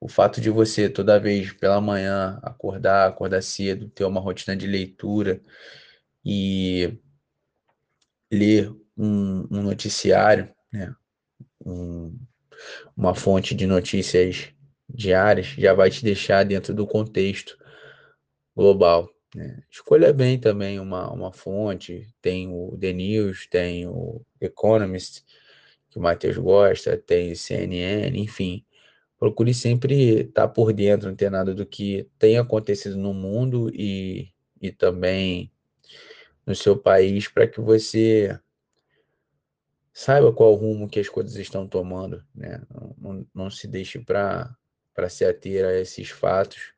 O 0.00 0.08
fato 0.08 0.40
de 0.40 0.50
você 0.50 0.88
toda 0.88 1.20
vez 1.20 1.52
pela 1.52 1.80
manhã 1.80 2.40
acordar, 2.42 3.08
acordar 3.08 3.42
cedo, 3.42 3.88
ter 3.90 4.04
uma 4.04 4.20
rotina 4.20 4.56
de 4.56 4.66
leitura 4.66 5.40
e 6.24 6.98
ler 8.30 8.74
um, 8.96 9.46
um 9.50 9.62
noticiário, 9.62 10.48
né? 10.72 10.94
Um, 11.64 12.16
uma 12.96 13.14
fonte 13.14 13.54
de 13.54 13.66
notícias 13.66 14.48
diárias, 14.88 15.48
já 15.48 15.74
vai 15.74 15.90
te 15.90 16.02
deixar 16.02 16.44
dentro 16.44 16.72
do 16.72 16.86
contexto 16.86 17.58
global. 18.54 19.10
Né? 19.34 19.62
Escolha 19.70 20.12
bem 20.12 20.38
também 20.38 20.80
uma, 20.80 21.12
uma 21.12 21.32
fonte, 21.32 22.08
tem 22.22 22.48
o 22.48 22.76
The 22.78 22.92
News, 22.92 23.46
tem 23.48 23.86
o 23.86 24.22
Economist, 24.40 25.24
que 25.90 25.98
o 25.98 26.02
Matheus 26.02 26.38
gosta, 26.38 26.96
tem 26.96 27.32
o 27.32 27.36
CNN, 27.36 28.18
enfim. 28.18 28.64
Procure 29.18 29.52
sempre 29.52 30.20
estar 30.20 30.48
por 30.48 30.72
dentro, 30.72 31.08
antenado 31.08 31.54
do 31.54 31.66
que 31.66 32.08
tem 32.18 32.38
acontecido 32.38 32.96
no 32.96 33.12
mundo 33.12 33.70
e, 33.74 34.30
e 34.60 34.70
também 34.70 35.50
no 36.46 36.54
seu 36.54 36.76
país, 36.76 37.28
para 37.28 37.46
que 37.46 37.60
você 37.60 38.38
saiba 39.96 40.30
qual 40.30 40.52
rumo 40.52 40.90
que 40.90 41.00
as 41.00 41.08
coisas 41.08 41.34
estão 41.36 41.66
tomando, 41.66 42.22
né? 42.34 42.60
Não, 43.00 43.26
não, 43.34 43.50
se 43.50 43.66
deixe 43.66 43.98
para 43.98 44.54
se 45.08 45.24
ater 45.24 45.64
a 45.64 45.72
esses 45.72 46.10
fatos 46.10 46.74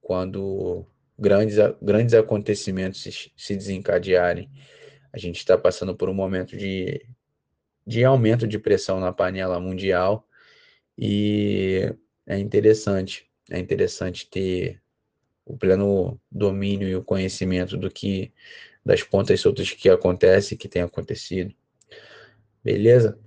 quando 0.00 0.86
grandes, 1.18 1.56
grandes 1.82 2.14
acontecimentos 2.14 3.02
se, 3.02 3.30
se 3.36 3.54
desencadearem. 3.54 4.50
A 5.12 5.18
gente 5.18 5.36
está 5.36 5.58
passando 5.58 5.94
por 5.94 6.08
um 6.08 6.14
momento 6.14 6.56
de, 6.56 7.06
de 7.86 8.02
aumento 8.02 8.48
de 8.48 8.58
pressão 8.58 8.98
na 8.98 9.12
panela 9.12 9.60
mundial 9.60 10.26
e 10.96 11.94
é 12.26 12.38
interessante, 12.38 13.30
é 13.50 13.58
interessante 13.58 14.26
ter 14.30 14.80
o 15.44 15.54
pleno 15.54 16.18
domínio 16.30 16.88
e 16.88 16.96
o 16.96 17.04
conhecimento 17.04 17.76
do 17.76 17.90
que 17.90 18.32
das 18.82 19.02
pontas 19.02 19.38
soltas 19.38 19.70
que 19.70 19.90
acontece, 19.90 20.56
que 20.56 20.66
tem 20.66 20.80
acontecido. 20.80 21.54
Beleza? 22.64 23.18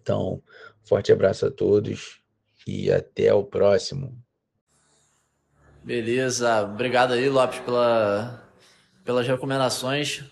Então, 0.00 0.42
forte 0.84 1.12
abraço 1.12 1.46
a 1.46 1.50
todos 1.50 2.20
e 2.66 2.90
até 2.90 3.32
o 3.32 3.44
próximo. 3.44 4.16
Beleza, 5.84 6.62
obrigado 6.62 7.12
aí, 7.12 7.28
Lopes, 7.28 7.60
pela, 7.60 8.42
pelas 9.04 9.26
recomendações. 9.26 10.24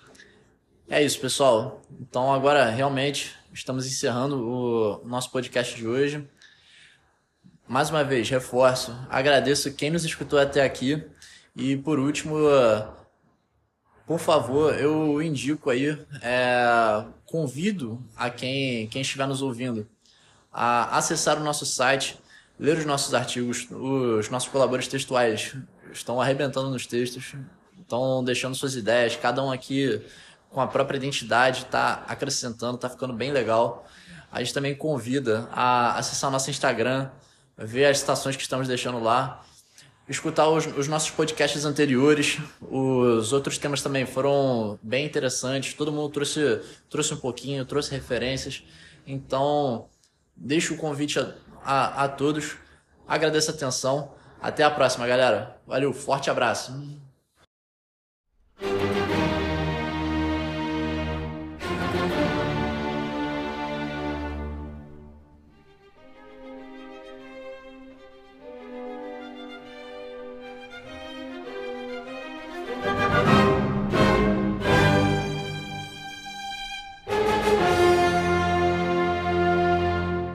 É 0.88 1.02
isso, 1.02 1.20
pessoal. 1.20 1.82
Então, 2.00 2.32
agora 2.32 2.68
realmente 2.70 3.34
estamos 3.52 3.86
encerrando 3.86 4.48
o 4.48 5.04
nosso 5.06 5.30
podcast 5.30 5.74
de 5.74 5.86
hoje. 5.86 6.28
Mais 7.66 7.90
uma 7.90 8.04
vez, 8.04 8.30
reforço, 8.30 8.96
agradeço 9.08 9.74
quem 9.74 9.90
nos 9.90 10.04
escutou 10.04 10.38
até 10.38 10.62
aqui. 10.62 11.04
E 11.56 11.76
por 11.76 11.98
último, 11.98 12.36
por 14.06 14.18
favor, 14.18 14.78
eu 14.78 15.20
indico 15.20 15.68
aí, 15.68 15.98
é, 16.22 17.04
convido 17.24 18.02
a 18.16 18.30
quem, 18.30 18.86
quem 18.88 19.02
estiver 19.02 19.26
nos 19.26 19.42
ouvindo 19.42 19.86
a 20.52 20.96
acessar 20.96 21.38
o 21.38 21.44
nosso 21.44 21.66
site 21.66 22.18
ler 22.58 22.78
os 22.78 22.84
nossos 22.84 23.12
artigos, 23.14 23.68
os 23.70 24.28
nossos 24.30 24.48
colaboradores 24.48 24.88
textuais 24.88 25.54
estão 25.92 26.20
arrebentando 26.20 26.70
nos 26.70 26.86
textos, 26.86 27.34
estão 27.78 28.24
deixando 28.24 28.54
suas 28.54 28.74
ideias, 28.74 29.16
cada 29.16 29.42
um 29.42 29.52
aqui 29.52 30.02
com 30.50 30.60
a 30.60 30.66
própria 30.66 30.96
identidade 30.96 31.64
está 31.64 32.04
acrescentando, 32.08 32.76
está 32.76 32.88
ficando 32.88 33.12
bem 33.12 33.30
legal. 33.30 33.86
A 34.32 34.40
gente 34.40 34.54
também 34.54 34.74
convida 34.74 35.48
a 35.52 35.98
acessar 35.98 36.30
nosso 36.30 36.50
Instagram, 36.50 37.10
ver 37.56 37.86
as 37.86 37.98
citações 37.98 38.36
que 38.36 38.42
estamos 38.42 38.66
deixando 38.66 38.98
lá, 38.98 39.44
escutar 40.08 40.48
os, 40.48 40.66
os, 40.66 40.88
nossos 40.88 41.10
podcasts 41.10 41.64
anteriores. 41.64 42.38
Os 42.60 43.32
outros 43.32 43.58
temas 43.58 43.82
também 43.82 44.06
foram 44.06 44.78
bem 44.82 45.04
interessantes. 45.04 45.74
Todo 45.74 45.92
mundo 45.92 46.08
trouxe, 46.10 46.60
trouxe 46.88 47.14
um 47.14 47.18
pouquinho, 47.18 47.64
trouxe 47.64 47.90
referências. 47.90 48.62
Então, 49.06 49.88
deixo 50.36 50.74
o 50.74 50.76
convite 50.76 51.18
a, 51.18 51.34
a, 51.64 52.04
a 52.04 52.08
todos. 52.08 52.56
Agradeço 53.06 53.50
a 53.50 53.54
atenção. 53.54 54.12
Até 54.40 54.62
a 54.62 54.70
próxima, 54.70 55.06
galera. 55.06 55.58
Valeu, 55.66 55.92
forte 55.92 56.30
abraço. 56.30 56.72